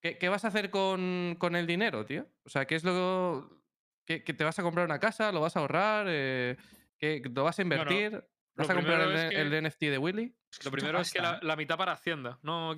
¿qué, 0.01 0.19
qué 0.19 0.29
vas 0.29 0.45
a 0.45 0.49
hacer 0.49 0.71
con, 0.71 1.37
con 1.39 1.55
el 1.55 1.69
dinero, 1.69 2.05
tío? 2.05 2.27
O 2.45 2.49
sea, 2.49 2.65
¿qué 2.65 2.75
es 2.75 2.83
lo. 2.83 3.63
¿Qué, 4.05 4.25
que 4.25 4.35
te 4.35 4.43
vas 4.43 4.59
a 4.59 4.65
comprar 4.65 4.87
una 4.87 4.99
casa? 4.99 5.31
¿Lo 5.31 5.41
vas 5.41 5.57
a 5.57 5.61
ahorrar? 5.61 6.07
Eh, 6.09 6.57
¿qué, 6.99 7.23
¿Lo 7.33 7.45
vas 7.45 7.61
a 7.61 7.63
invertir? 7.63 8.25
¿Vas 8.57 8.69
a 8.69 8.75
comprar 8.75 9.01
el, 9.03 9.65
NFT 9.65 9.83
de 9.83 9.99
Willy? 9.99 10.35
Lo 10.65 10.71
primero 10.73 10.99
es 11.01 11.13
que 11.13 11.21
la, 11.23 11.35
¿eh? 11.37 11.39
la 11.43 11.55
mitad 11.55 11.77
para 11.79 11.93
Hacienda. 11.93 12.41
¿No? 12.43 12.75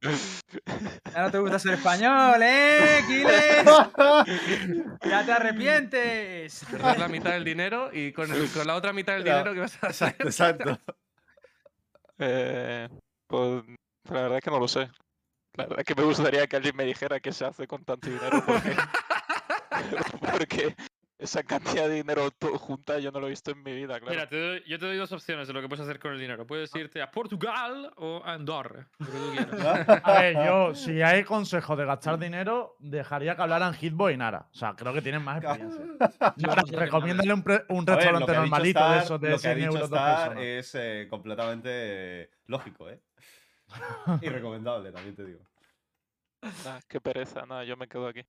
Ya 1.14 1.22
no 1.22 1.30
te 1.30 1.38
gusta 1.38 1.58
ser 1.58 1.74
español, 1.74 2.40
¿eh, 2.42 3.00
Giles? 3.06 3.64
¡Ya 5.08 5.24
te 5.24 5.32
arrepientes! 5.32 6.64
Perder 6.70 6.98
la 6.98 7.08
mitad 7.08 7.30
del 7.32 7.44
dinero 7.44 7.90
y 7.92 8.12
con, 8.12 8.30
el- 8.30 8.50
con 8.50 8.66
la 8.66 8.74
otra 8.74 8.92
mitad 8.92 9.14
del 9.14 9.24
Claro, 9.24 9.38
dinero 9.38 9.54
que 9.54 9.60
vas 9.60 9.82
a 9.82 9.86
hacer. 9.88 10.08
Exacto, 10.20 10.68
exacto. 10.70 10.96
Eh, 12.18 12.88
pues 13.26 13.64
la 14.10 14.22
verdad 14.22 14.40
que 14.40 14.50
no 14.50 14.58
lo 14.60 14.68
sé. 14.68 14.90
La 15.54 15.66
verdad 15.66 15.84
que 15.84 15.94
me 15.94 16.02
gustaría 16.04 16.46
que 16.46 16.56
alguien 16.56 16.76
me 16.76 16.84
dijera 16.84 17.20
qué 17.20 17.32
se 17.32 17.44
hace 17.46 17.66
con 17.66 17.82
tanto 17.84 18.10
dinero 18.10 18.42
porque, 18.46 18.76
porque 20.32 20.76
esa 21.18 21.42
cantidad 21.42 21.88
de 21.88 21.94
dinero 21.94 22.30
to- 22.30 22.58
junta 22.58 22.98
yo 22.98 23.10
no 23.10 23.20
lo 23.20 23.26
he 23.26 23.30
visto 23.30 23.50
en 23.50 23.62
mi 23.62 23.72
vida, 23.74 23.98
claro. 23.98 24.10
Mira, 24.10 24.28
te 24.28 24.36
doy- 24.38 24.62
yo 24.66 24.78
te 24.78 24.86
doy 24.86 24.96
dos 24.96 25.10
opciones 25.12 25.48
de 25.48 25.54
lo 25.54 25.62
que 25.62 25.68
puedes 25.68 25.82
hacer 25.82 25.98
con 25.98 26.12
el 26.12 26.18
dinero. 26.18 26.46
Puedes 26.46 26.74
irte 26.74 27.00
a 27.00 27.10
Portugal 27.10 27.92
o 27.96 28.22
a 28.24 28.34
Andorra. 28.34 28.88
Lo 28.98 29.06
que 29.06 29.12
tú 29.12 29.30
quieras. 29.32 29.56
A 30.04 30.12
ver, 30.20 30.34
yo, 30.44 30.74
si 30.74 31.02
hay 31.02 31.24
consejo 31.24 31.74
de 31.76 31.84
gastar 31.86 32.18
dinero, 32.18 32.76
dejaría 32.78 33.34
que 33.34 33.42
hablaran 33.42 33.72
Hitboy 33.74 34.14
y 34.14 34.16
Nara. 34.16 34.48
O 34.50 34.54
sea, 34.54 34.74
creo 34.74 34.92
que 34.92 35.02
tienen 35.02 35.22
más 35.22 35.42
experiencia. 35.42 35.84
Nara, 36.36 36.62
recomiéndale 36.70 37.32
un, 37.32 37.40
un 37.40 37.84
ver, 37.84 37.96
restaurante 37.96 38.34
normalito 38.34 38.90
de 38.90 38.98
esos 38.98 39.20
de 39.20 39.30
lo 39.30 39.38
que 39.38 39.48
ha 39.48 39.54
100 39.54 39.56
dicho 39.56 39.78
euros 39.78 40.38
es 40.38 40.74
eh, 40.74 41.06
completamente 41.08 41.68
eh, 41.72 42.30
lógico, 42.46 42.90
¿eh? 42.90 43.00
Y 44.22 44.28
recomendable, 44.28 44.92
también 44.92 45.16
te 45.16 45.24
digo. 45.24 45.40
Nah, 46.64 46.80
qué 46.88 47.00
pereza, 47.00 47.44
nada, 47.46 47.64
yo 47.64 47.76
me 47.76 47.88
quedo 47.88 48.06
aquí. 48.06 48.22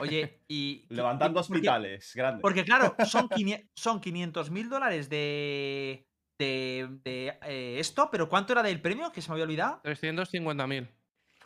Oye, 0.00 0.42
y. 0.48 0.86
Levantando 0.88 1.40
porque- 1.40 1.54
hospitales, 1.54 2.12
grandes. 2.14 2.42
Porque, 2.42 2.64
claro, 2.64 2.94
son, 3.06 3.28
son 3.74 4.00
500 4.00 4.50
mil 4.50 4.68
dólares 4.68 5.08
de. 5.08 6.06
de, 6.38 6.88
de, 7.04 7.38
eh, 7.42 7.76
esto, 7.78 8.08
pero 8.10 8.28
¿cuánto 8.28 8.52
era 8.52 8.62
del 8.62 8.80
premio? 8.80 9.12
Que 9.12 9.22
se 9.22 9.28
me 9.28 9.34
había 9.34 9.44
olvidado. 9.44 9.80
350.000. 9.82 10.88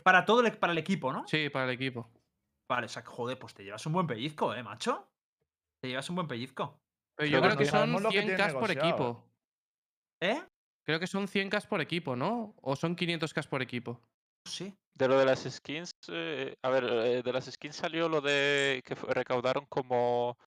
Para 0.03 0.25
todo 0.25 0.41
el, 0.41 0.57
para 0.59 0.73
el 0.73 0.79
equipo, 0.79 1.13
¿no? 1.13 1.27
Sí, 1.27 1.49
para 1.51 1.65
el 1.67 1.73
equipo. 1.73 2.11
Vale, 2.69 2.87
o 2.87 2.89
sea, 2.89 3.03
joder, 3.05 3.39
pues 3.39 3.55
te 3.55 3.65
llevas 3.65 3.85
un 3.87 3.93
buen 3.93 4.07
pellizco, 4.07 4.55
¿eh, 4.55 4.63
macho? 4.63 5.09
Te 5.81 5.89
llevas 5.89 6.09
un 6.11 6.17
buen 6.17 6.29
pellizco. 6.29 6.81
Pero 7.17 7.31
yo 7.31 7.41
creo 7.41 7.57
que 7.57 7.65
no 7.65 7.71
son 7.71 7.81
sabemos 7.81 8.03
lo 8.03 8.11
que 8.11 8.23
100k 8.23 8.37
tiene 8.37 8.53
por 8.53 8.71
equipo. 8.71 9.31
¿Eh? 10.21 10.43
Creo 10.85 11.01
que 11.01 11.07
son 11.07 11.27
100k 11.27 11.67
por 11.69 11.81
equipo, 11.81 12.17
¿no? 12.17 12.55
O 12.61 12.77
son 12.77 12.97
500k 12.97 13.49
por 13.49 13.63
equipo. 13.63 14.01
Sí. 14.47 14.75
De 14.95 15.09
lo 15.09 15.19
de 15.19 15.27
las 15.27 15.41
skins, 15.45 15.91
eh, 16.09 16.55
a 16.63 16.71
ver, 16.71 16.85
eh, 16.85 17.23
de 17.23 17.33
las 17.33 17.45
skins 17.47 17.77
salió 17.77 18.09
lo 18.09 18.21
de 18.23 18.83
que 18.85 18.95
recaudaron 18.95 19.67
como 19.67 20.39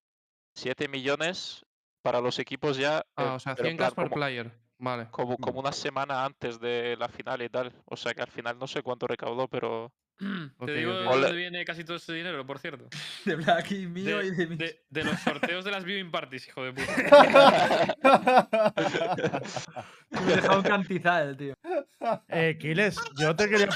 7 0.56 0.88
millones 0.88 1.64
para 2.02 2.20
los 2.20 2.40
equipos 2.40 2.78
ya. 2.78 3.00
eh, 3.00 3.04
Ah, 3.18 3.34
o 3.36 3.40
sea, 3.40 3.56
pero 3.56 3.68
en 3.70 3.78
100k 3.78 3.78
plan 3.78 3.94
por 3.96 4.10
player. 4.10 4.52
Vale. 4.80 5.08
como, 5.12 5.38
como 5.38 5.60
una 5.60 5.74
semana 5.74 6.24
antes 6.26 6.60
de 6.60 6.96
la 6.98 7.10
final 7.10 7.42
y 7.42 7.50
tal. 7.50 7.74
O 7.86 7.98
sea 7.98 8.14
que 8.14 8.22
al 8.22 8.32
final 8.32 8.58
no 8.58 8.66
sé 8.66 8.82
cuánto 8.82 9.08
recaudó, 9.08 9.48
pero 9.48 9.92
Te 10.20 10.26
Ok, 10.58 10.70
digo 10.72 10.94
de 10.98 11.04
dónde 11.06 11.32
viene 11.34 11.64
casi 11.64 11.86
todo 11.86 11.96
ese 11.96 12.12
dinero, 12.14 12.46
por 12.46 12.60
cierto. 12.60 12.90
De 13.26 13.36
Blacky 13.38 13.88
mío 13.88 14.18
De, 14.18 14.26
y 14.28 14.32
de 14.32 14.48
mis. 14.48 14.58
de- 14.60 14.82
de 14.90 15.04
los 15.06 15.18
sorteos 15.22 15.64
de 15.64 15.72
las 15.72 15.86
viewing 15.86 16.12
parties, 16.12 16.46
hijo 16.48 16.64
de 16.66 16.74
puta. 16.74 17.96
Me 20.12 20.34
he 20.34 20.36
dejado 20.36 20.58
un 20.58 20.64
cantizal, 20.64 21.38
tío. 21.38 21.54
Eh, 22.28 22.58
Kiles, 22.60 22.98
yo 23.18 23.36
te 23.36 23.48
quería. 23.50 23.70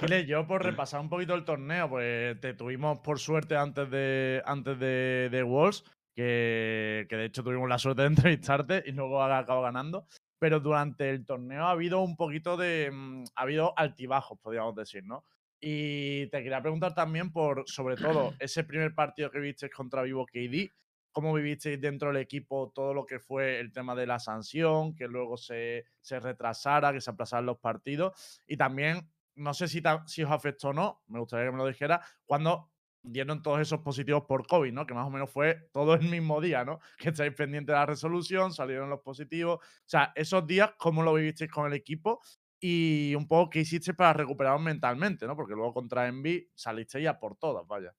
Kiles, 0.00 0.26
yo 0.26 0.46
por 0.46 0.62
repasar 0.62 1.00
un 1.00 1.08
poquito 1.08 1.34
el 1.34 1.44
torneo, 1.44 1.88
pues 1.88 2.38
te 2.40 2.54
tuvimos 2.54 2.98
por 3.00 3.18
suerte 3.18 3.56
antes 3.56 3.90
de 3.90 4.42
antes 4.44 4.78
de, 4.78 5.28
de 5.30 5.42
Worlds, 5.42 5.84
que, 6.14 7.06
que 7.08 7.16
de 7.16 7.24
hecho 7.26 7.42
tuvimos 7.42 7.68
la 7.68 7.78
suerte 7.78 8.02
de 8.02 8.08
entrevistarte 8.14 8.82
y 8.86 8.92
luego 8.92 9.22
ha 9.22 9.38
acabado 9.38 9.62
ganando. 9.62 10.06
Pero 10.44 10.60
durante 10.60 11.08
el 11.08 11.24
torneo 11.24 11.64
ha 11.64 11.70
habido 11.70 12.02
un 12.02 12.16
poquito 12.16 12.58
de. 12.58 12.90
mm, 12.92 13.24
ha 13.34 13.42
habido 13.44 13.72
altibajos, 13.78 14.38
podríamos 14.38 14.74
decir, 14.74 15.02
¿no? 15.02 15.24
Y 15.58 16.26
te 16.26 16.42
quería 16.42 16.60
preguntar 16.60 16.94
también 16.94 17.32
por, 17.32 17.64
sobre 17.66 17.96
todo, 17.96 18.34
ese 18.38 18.62
primer 18.62 18.94
partido 18.94 19.30
que 19.30 19.38
viste 19.38 19.70
contra 19.70 20.02
Vivo 20.02 20.26
KD. 20.26 20.70
cómo 21.12 21.32
vivisteis 21.32 21.80
dentro 21.80 22.08
del 22.08 22.18
equipo 22.18 22.70
todo 22.74 22.92
lo 22.92 23.06
que 23.06 23.20
fue 23.20 23.58
el 23.58 23.72
tema 23.72 23.94
de 23.94 24.06
la 24.06 24.18
sanción, 24.18 24.94
que 24.94 25.08
luego 25.08 25.38
se, 25.38 25.86
se 26.02 26.20
retrasara, 26.20 26.92
que 26.92 27.00
se 27.00 27.08
aplazaran 27.08 27.46
los 27.46 27.56
partidos. 27.56 28.12
Y 28.46 28.58
también, 28.58 29.10
no 29.36 29.54
sé 29.54 29.66
si, 29.66 29.82
si 30.04 30.24
os 30.24 30.30
afectó 30.30 30.68
o 30.68 30.72
no, 30.74 31.02
me 31.06 31.20
gustaría 31.20 31.46
que 31.46 31.52
me 31.52 31.56
lo 31.56 31.66
dijera, 31.66 32.02
cuando 32.26 32.70
dieron 33.04 33.42
todos 33.42 33.60
esos 33.60 33.80
positivos 33.80 34.24
por 34.26 34.46
COVID, 34.46 34.72
¿no? 34.72 34.86
Que 34.86 34.94
más 34.94 35.06
o 35.06 35.10
menos 35.10 35.30
fue 35.30 35.68
todo 35.72 35.94
el 35.94 36.08
mismo 36.08 36.40
día, 36.40 36.64
¿no? 36.64 36.80
Que 36.98 37.10
estáis 37.10 37.32
pendientes 37.34 37.72
de 37.72 37.78
la 37.78 37.86
resolución, 37.86 38.52
salieron 38.52 38.90
los 38.90 39.00
positivos. 39.00 39.58
O 39.58 39.88
sea, 39.88 40.12
esos 40.16 40.46
días, 40.46 40.72
¿cómo 40.78 41.02
lo 41.02 41.14
vivisteis 41.14 41.50
con 41.50 41.66
el 41.66 41.74
equipo? 41.74 42.20
Y 42.58 43.14
un 43.14 43.28
poco 43.28 43.50
qué 43.50 43.60
hicisteis 43.60 43.96
para 43.96 44.14
recuperaros 44.14 44.60
mentalmente, 44.62 45.26
¿no? 45.26 45.36
Porque 45.36 45.54
luego 45.54 45.74
contra 45.74 46.08
Envy 46.08 46.50
salisteis 46.54 47.04
ya 47.04 47.18
por 47.18 47.36
todas, 47.36 47.66
vaya. 47.66 47.94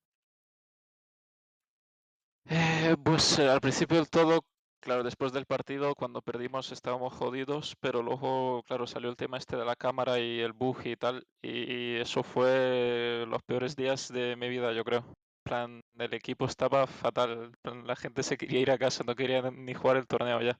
Eh, 2.47 2.95
pues 3.03 3.39
eh, 3.39 3.49
al 3.49 3.61
principio 3.61 3.97
del 3.97 4.09
todo, 4.09 4.45
claro, 4.85 5.03
después 5.03 5.33
del 5.33 5.47
partido, 5.47 5.95
cuando 5.95 6.21
perdimos 6.21 6.71
estábamos 6.71 7.11
jodidos, 7.13 7.75
pero 7.81 8.03
luego, 8.03 8.61
claro, 8.63 8.85
salió 8.85 9.09
el 9.09 9.15
tema 9.15 9.37
este 9.37 9.57
de 9.57 9.65
la 9.65 9.75
cámara 9.75 10.19
y 10.19 10.39
el 10.39 10.53
bug 10.53 10.77
y 10.85 10.95
tal, 10.95 11.23
y 11.41 11.95
eso 11.95 12.21
fue 12.21 13.25
los 13.27 13.41
peores 13.43 13.75
días 13.75 14.13
de 14.13 14.35
mi 14.35 14.47
vida, 14.47 14.71
yo 14.73 14.83
creo. 14.83 14.99
En 14.99 15.43
plan, 15.43 15.81
el 15.97 16.13
equipo 16.13 16.45
estaba 16.45 16.85
fatal, 16.85 17.45
en 17.45 17.51
plan, 17.63 17.87
la 17.87 17.95
gente 17.95 18.21
se 18.21 18.37
quería 18.37 18.59
ir 18.59 18.69
a 18.71 18.77
casa, 18.77 19.03
no 19.03 19.15
quería 19.15 19.41
ni 19.49 19.73
jugar 19.73 19.97
el 19.97 20.05
torneo 20.07 20.39
ya. 20.41 20.59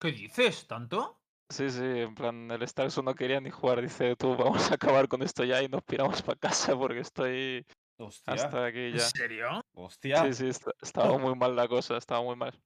¿Qué 0.00 0.12
dices? 0.12 0.66
¿Tanto? 0.66 1.18
Sí, 1.50 1.68
sí, 1.68 1.82
en 1.84 2.14
plan, 2.14 2.50
el 2.50 2.66
Starkson 2.66 3.04
no 3.04 3.14
quería 3.14 3.38
ni 3.38 3.50
jugar, 3.50 3.82
dice, 3.82 4.16
tú, 4.16 4.34
vamos 4.36 4.70
a 4.70 4.74
acabar 4.76 5.06
con 5.08 5.22
esto 5.22 5.44
ya 5.44 5.62
y 5.62 5.68
nos 5.68 5.82
piramos 5.82 6.22
para 6.22 6.38
casa 6.38 6.74
porque 6.78 7.00
estoy 7.00 7.66
Hostia. 7.98 8.32
hasta 8.32 8.64
aquí 8.66 8.90
¿En 8.90 8.98
ya. 8.98 9.00
serio? 9.00 9.60
Hostia. 9.74 10.24
Sí, 10.24 10.32
sí, 10.32 10.48
esta- 10.48 10.72
estaba 10.80 11.18
muy 11.18 11.34
mal 11.34 11.54
la 11.54 11.68
cosa, 11.68 11.98
estaba 11.98 12.22
muy 12.22 12.36
mal. 12.36 12.58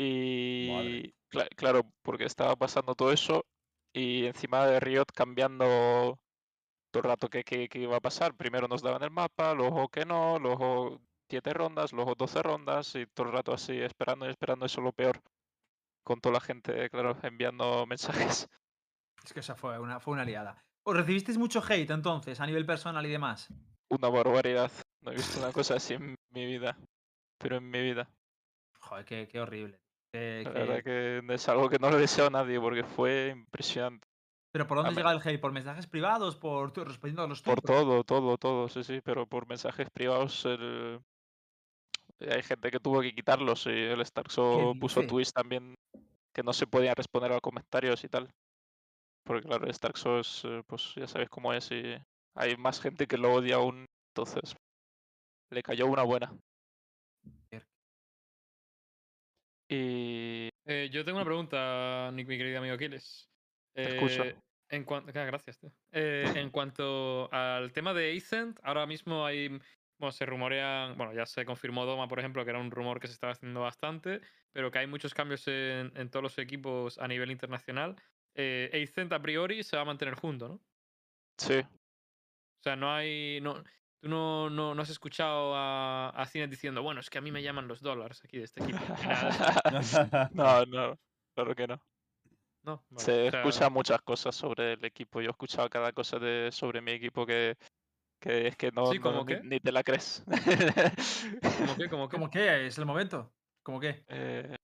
Y 0.00 1.12
cla- 1.28 1.48
claro, 1.56 1.82
porque 2.02 2.24
estaba 2.24 2.54
pasando 2.54 2.94
todo 2.94 3.10
eso 3.12 3.44
y 3.92 4.26
encima 4.26 4.64
de 4.66 4.78
Riot 4.78 5.06
cambiando 5.12 6.20
todo 6.92 7.02
el 7.02 7.08
rato 7.08 7.28
que, 7.28 7.42
que, 7.42 7.68
que 7.68 7.80
iba 7.80 7.96
a 7.96 8.00
pasar. 8.00 8.34
Primero 8.36 8.68
nos 8.68 8.82
daban 8.82 9.02
el 9.02 9.10
mapa, 9.10 9.54
luego 9.54 9.88
que 9.88 10.04
no, 10.04 10.38
luego 10.38 11.00
7 11.28 11.52
rondas, 11.52 11.92
luego 11.92 12.14
12 12.14 12.42
rondas 12.42 12.94
y 12.94 13.06
todo 13.06 13.26
el 13.26 13.32
rato 13.32 13.52
así 13.52 13.76
esperando 13.80 14.26
y 14.26 14.30
esperando 14.30 14.66
eso 14.66 14.80
lo 14.80 14.92
peor. 14.92 15.20
Con 16.04 16.20
toda 16.20 16.34
la 16.34 16.40
gente, 16.40 16.88
claro, 16.90 17.16
enviando 17.24 17.84
mensajes. 17.88 18.46
Es 19.24 19.32
que 19.32 19.40
esa 19.40 19.56
fue 19.56 19.80
una, 19.80 19.98
fue 19.98 20.14
una 20.14 20.24
liada. 20.24 20.62
¿Os 20.84 20.96
recibisteis 20.96 21.38
mucho 21.38 21.60
hate 21.60 21.90
entonces, 21.90 22.40
a 22.40 22.46
nivel 22.46 22.64
personal 22.64 23.04
y 23.04 23.10
demás? 23.10 23.48
Una 23.90 24.08
barbaridad. 24.08 24.70
No 25.02 25.10
he 25.10 25.16
visto 25.16 25.40
una 25.40 25.52
cosa 25.52 25.74
así 25.74 25.94
en 25.94 26.14
mi 26.30 26.46
vida. 26.46 26.76
Pero 27.38 27.56
en 27.56 27.68
mi 27.68 27.80
vida. 27.82 28.08
Joder, 28.80 29.04
qué, 29.04 29.28
qué 29.28 29.40
horrible. 29.40 29.78
La 30.44 30.50
verdad 30.52 30.82
que 30.82 31.22
es 31.34 31.48
algo 31.48 31.68
que 31.68 31.78
no 31.78 31.90
le 31.90 31.98
deseo 31.98 32.26
a 32.26 32.30
nadie 32.30 32.60
porque 32.60 32.84
fue 32.84 33.28
impresionante. 33.34 34.08
¿Pero 34.52 34.66
por 34.66 34.78
dónde 34.78 34.94
llega 34.94 35.12
el 35.12 35.20
hate? 35.24 35.40
¿Por 35.40 35.52
mensajes 35.52 35.86
privados? 35.86 36.36
¿Por 36.36 36.72
respondiendo 36.86 37.22
a 37.22 37.28
los 37.28 37.42
Por 37.42 37.60
todo, 37.62 38.04
todo, 38.04 38.36
todo, 38.38 38.68
sí, 38.68 38.84
sí, 38.84 39.00
pero 39.02 39.26
por 39.26 39.46
mensajes 39.48 39.88
privados 39.90 40.44
el- 40.44 41.00
hay 42.20 42.42
gente 42.42 42.70
que 42.70 42.80
tuvo 42.80 43.00
que 43.00 43.14
quitarlos 43.14 43.66
y 43.66 43.70
el 43.70 44.04
Starkso 44.04 44.74
puso 44.78 45.02
tweets 45.04 45.32
también 45.32 45.74
que 46.34 46.42
no 46.42 46.52
se 46.52 46.66
podían 46.66 46.96
responder 46.96 47.32
a 47.32 47.34
los 47.36 47.42
comentarios 47.42 48.04
y 48.04 48.08
tal. 48.08 48.30
Porque 49.24 49.46
claro, 49.48 49.66
el 49.66 49.74
Starkso 49.74 50.20
es, 50.20 50.42
eh, 50.44 50.62
pues 50.66 50.94
ya 50.96 51.06
sabéis 51.08 51.30
cómo 51.30 51.52
es 51.52 51.70
y 51.72 51.96
hay 52.36 52.56
más 52.56 52.80
gente 52.80 53.06
que 53.06 53.18
lo 53.18 53.34
odia 53.34 53.56
aún, 53.56 53.86
entonces 54.14 54.56
le 55.50 55.62
cayó 55.62 55.86
una 55.86 56.04
buena. 56.04 56.34
Y 59.68 60.48
Eh, 60.70 60.90
yo 60.92 61.02
tengo 61.02 61.16
una 61.16 61.24
pregunta, 61.24 62.10
Nick, 62.12 62.28
mi 62.28 62.36
querido 62.36 62.58
amigo 62.58 62.74
Aquiles. 62.74 63.30
Te 63.72 63.96
escucho. 63.96 64.22
Eh, 64.24 64.36
En 64.70 64.84
cuanto, 64.84 65.10
gracias, 65.12 65.58
tío. 65.58 65.72
Eh, 65.92 66.30
en 66.34 66.50
cuanto 66.50 67.32
al 67.32 67.72
tema 67.72 67.94
de 67.94 68.14
Ascent, 68.14 68.60
ahora 68.62 68.86
mismo 68.86 69.24
hay, 69.24 69.48
bueno, 69.98 70.12
se 70.12 70.26
rumorean, 70.26 70.94
bueno, 70.98 71.14
ya 71.14 71.24
se 71.24 71.46
confirmó 71.46 71.86
Doma, 71.86 72.06
por 72.06 72.18
ejemplo, 72.18 72.44
que 72.44 72.50
era 72.50 72.58
un 72.60 72.70
rumor 72.70 73.00
que 73.00 73.06
se 73.06 73.14
estaba 73.14 73.32
haciendo 73.32 73.62
bastante, 73.62 74.20
pero 74.52 74.70
que 74.70 74.80
hay 74.80 74.86
muchos 74.86 75.14
cambios 75.14 75.48
en, 75.48 75.90
en 75.96 76.10
todos 76.10 76.22
los 76.22 76.38
equipos 76.38 76.98
a 76.98 77.08
nivel 77.08 77.30
internacional. 77.30 77.96
Eh, 78.34 78.70
Ascent 78.84 79.10
a 79.14 79.22
priori 79.22 79.62
se 79.62 79.76
va 79.76 79.82
a 79.82 79.86
mantener 79.86 80.14
junto, 80.16 80.48
¿no? 80.48 80.54
O 80.56 80.62
sí, 81.38 81.62
sea, 82.62 82.76
no 82.76 82.92
hay, 82.92 83.40
no, 83.40 83.64
tú 84.00 84.08
no, 84.08 84.48
no, 84.50 84.74
no 84.74 84.82
has 84.82 84.90
escuchado 84.90 85.54
a, 85.54 86.10
a 86.10 86.26
Cinet 86.26 86.50
diciendo, 86.50 86.82
bueno, 86.82 87.00
es 87.00 87.10
que 87.10 87.18
a 87.18 87.20
mí 87.20 87.30
me 87.32 87.42
llaman 87.42 87.68
los 87.68 87.80
dólares 87.80 88.20
aquí 88.24 88.38
de 88.38 88.44
este 88.44 88.62
equipo. 88.62 88.78
no, 90.32 90.64
no, 90.66 90.98
claro 91.34 91.54
que 91.54 91.66
no. 91.66 91.80
No, 92.64 92.84
vale, 92.90 93.04
Se 93.04 93.28
o 93.28 93.30
sea, 93.30 93.40
escuchan 93.40 93.72
muchas 93.72 94.02
cosas 94.02 94.34
sobre 94.34 94.74
el 94.74 94.84
equipo. 94.84 95.20
Yo 95.20 95.28
he 95.28 95.30
escuchado 95.30 95.70
cada 95.70 95.92
cosa 95.92 96.18
de, 96.18 96.50
sobre 96.52 96.80
mi 96.80 96.92
equipo 96.92 97.24
que, 97.24 97.56
que 98.20 98.48
es 98.48 98.56
que 98.56 98.70
no, 98.72 98.92
Sí, 98.92 98.98
¿cómo 98.98 99.18
no- 99.18 99.24
ni, 99.24 99.34
qué? 99.34 99.40
ni 99.44 99.60
te 99.60 99.72
la 99.72 99.82
crees. 99.82 100.24
¿Cómo 100.26 101.76
qué? 101.76 101.88
¿Cómo 101.88 102.08
qué? 102.08 102.16
¿Cómo 102.18 102.30
que? 102.30 102.66
¿Es 102.66 102.76
el 102.78 102.84
momento? 102.86 103.32
¿Cómo 103.62 103.80
que? 103.80 104.04
Eh, 104.08 104.56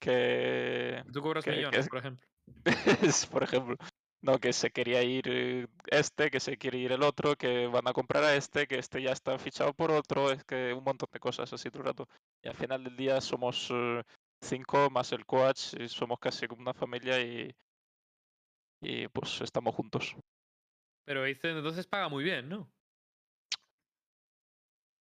que, 0.00 1.02
Tú 1.12 1.20
cobras 1.22 1.44
que- 1.44 1.50
millones, 1.52 1.80
es- 1.80 1.88
por 1.88 1.98
ejemplo. 1.98 2.26
por 3.30 3.42
ejemplo, 3.44 3.76
no, 4.22 4.38
que 4.38 4.52
se 4.52 4.70
quería 4.70 5.02
ir 5.02 5.68
este, 5.88 6.30
que 6.30 6.38
se 6.38 6.56
quiere 6.56 6.78
ir 6.78 6.92
el 6.92 7.02
otro, 7.02 7.36
que 7.36 7.66
van 7.66 7.88
a 7.88 7.92
comprar 7.92 8.22
a 8.22 8.36
este, 8.36 8.68
que 8.68 8.78
este 8.78 9.02
ya 9.02 9.10
está 9.10 9.36
fichado 9.38 9.74
por 9.74 9.90
otro, 9.90 10.30
es 10.30 10.44
que 10.44 10.72
un 10.72 10.84
montón 10.84 11.08
de 11.12 11.18
cosas 11.18 11.52
así 11.52 11.70
todo 11.70 11.80
el 11.80 11.88
rato. 11.88 12.08
Y 12.40 12.48
al 12.48 12.54
final 12.54 12.84
del 12.84 12.96
día 12.96 13.20
somos 13.20 13.68
eh, 13.72 14.02
cinco 14.40 14.88
más 14.90 15.12
el 15.12 15.26
coach 15.26 15.74
y 15.78 15.88
somos 15.88 16.20
casi 16.20 16.46
como 16.46 16.62
una 16.62 16.72
familia 16.72 17.20
y, 17.20 17.52
y 18.80 19.08
pues 19.08 19.40
estamos 19.40 19.74
juntos. 19.74 20.16
Pero 21.04 21.24
Aizen 21.24 21.56
entonces 21.56 21.88
paga 21.88 22.08
muy 22.08 22.22
bien, 22.22 22.48
¿no? 22.48 22.70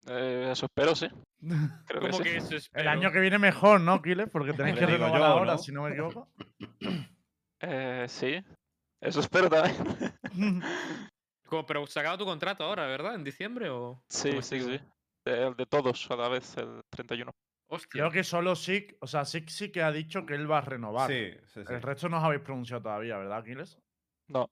Eh, 0.08 0.50
eso 0.52 0.66
espero, 0.66 0.96
sí. 0.96 1.08
Creo 1.86 2.02
que 2.02 2.10
¿Cómo 2.10 2.18
sí. 2.18 2.24
que 2.24 2.38
eso 2.38 2.56
El 2.74 2.88
año 2.88 3.12
que 3.12 3.20
viene 3.20 3.38
mejor, 3.38 3.82
¿no, 3.82 4.02
Kiles? 4.02 4.30
Porque 4.32 4.54
tenéis 4.54 4.80
que 4.80 4.88
renovar 4.88 5.22
ahora, 5.22 5.52
¿no? 5.54 5.58
si 5.60 5.72
no 5.72 5.84
me 5.84 5.92
equivoco. 5.92 6.28
Eh, 7.64 8.08
sí, 8.10 8.44
eso 9.02 9.20
espero 9.20 9.50
también. 9.50 9.76
Como- 11.46 11.66
Pero 11.66 11.86
se 11.88 12.00
acaba 12.00 12.18
tu 12.18 12.26
contrato 12.26 12.64
ahora, 12.64 12.86
¿verdad? 12.88 13.16
¿En 13.16 13.24
diciembre 13.24 13.70
o...? 13.70 14.02
Sí, 14.08 14.30
¿Cómo 14.30 14.42
sí, 14.42 14.62
sí. 14.62 14.80
De, 15.26 15.48
el 15.48 15.56
de 15.56 15.66
todos 15.66 16.10
a 16.10 16.16
la 16.16 16.30
vez, 16.30 16.56
el 16.58 16.82
31. 16.90 17.32
Hostia. 17.68 17.90
Creo 17.90 18.12
que 18.12 18.24
solo 18.24 18.56
Sik, 18.56 18.98
o 19.02 19.08
sea, 19.08 19.26
Sik 19.26 19.50
sí 19.50 19.72
que 19.72 19.84
ha 19.84 19.92
dicho 19.92 20.26
que 20.26 20.36
él 20.36 20.50
va 20.50 20.60
a 20.60 20.62
renovar. 20.62 21.10
Sí, 21.10 21.32
sí, 21.48 21.64
sí. 21.66 21.74
El 21.74 21.82
resto 21.82 22.08
no 22.10 22.18
os 22.18 22.24
habéis 22.24 22.42
pronunciado 22.42 22.82
todavía, 22.82 23.18
¿verdad, 23.18 23.40
Aquiles? 23.40 23.78
No, 24.28 24.50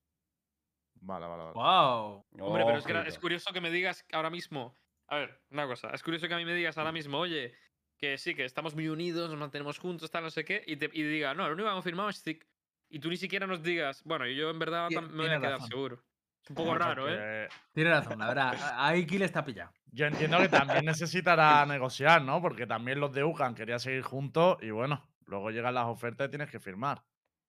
Vale, 1.01 1.27
vale, 1.27 1.43
vale. 1.43 1.53
¡Wow! 1.53 2.25
Hombre, 2.39 2.65
pero 2.65 2.77
es 2.77 3.15
que 3.15 3.21
curioso 3.21 3.51
que 3.53 3.61
me 3.61 3.71
digas 3.71 4.05
ahora 4.11 4.29
mismo... 4.29 4.77
A 5.07 5.17
ver, 5.17 5.41
una 5.49 5.65
cosa. 5.65 5.89
Es 5.91 6.03
curioso 6.03 6.27
que 6.27 6.33
a 6.33 6.37
mí 6.37 6.45
me 6.45 6.53
digas 6.53 6.77
ahora 6.77 6.91
mismo, 6.91 7.17
oye, 7.17 7.55
que 7.97 8.17
sí, 8.17 8.35
que 8.35 8.45
estamos 8.45 8.75
muy 8.75 8.89
unidos, 8.89 9.29
nos 9.29 9.39
mantenemos 9.39 9.79
juntos, 9.79 10.11
tal, 10.11 10.23
no 10.23 10.29
sé 10.29 10.45
qué, 10.45 10.63
y, 10.67 10.75
te, 10.75 10.89
y 10.93 11.01
diga, 11.03 11.33
no, 11.33 11.47
lo 11.47 11.53
único 11.53 11.65
que 11.65 11.69
han 11.69 11.77
confirmado 11.77 12.09
es 12.09 12.21
Zik. 12.21 12.45
Y 12.89 12.99
tú 12.99 13.09
ni 13.09 13.17
siquiera 13.17 13.45
nos 13.45 13.61
digas, 13.61 14.03
bueno, 14.03 14.25
yo 14.27 14.49
en 14.49 14.59
verdad 14.59 14.87
Tien- 14.89 15.01
tam- 15.01 15.09
me 15.11 15.17
voy 15.17 15.25
a 15.27 15.37
quedar 15.39 15.51
razón. 15.53 15.67
seguro. 15.67 16.03
Es 16.43 16.49
un 16.49 16.55
poco 16.55 16.75
raro, 16.75 17.07
¿eh? 17.09 17.47
Tiene 17.73 17.89
razón, 17.91 18.17
la 18.19 18.27
verdad. 18.27 18.57
Ahí 18.77 19.05
Kill 19.05 19.21
está 19.21 19.43
pillado. 19.45 19.71
Yo 19.91 20.05
entiendo 20.07 20.37
que 20.39 20.49
también 20.49 20.85
necesitará 20.85 21.65
negociar, 21.65 22.23
¿no? 22.23 22.41
Porque 22.41 22.65
también 22.65 22.99
los 22.99 23.11
de 23.13 23.23
UCAN 23.23 23.53
querían 23.55 23.79
seguir 23.79 24.01
juntos 24.01 24.57
y 24.61 24.71
bueno, 24.71 25.07
luego 25.25 25.51
llegan 25.51 25.73
las 25.75 25.85
ofertas 25.87 26.27
y 26.27 26.29
tienes 26.31 26.49
que 26.49 26.59
firmar. 26.59 27.03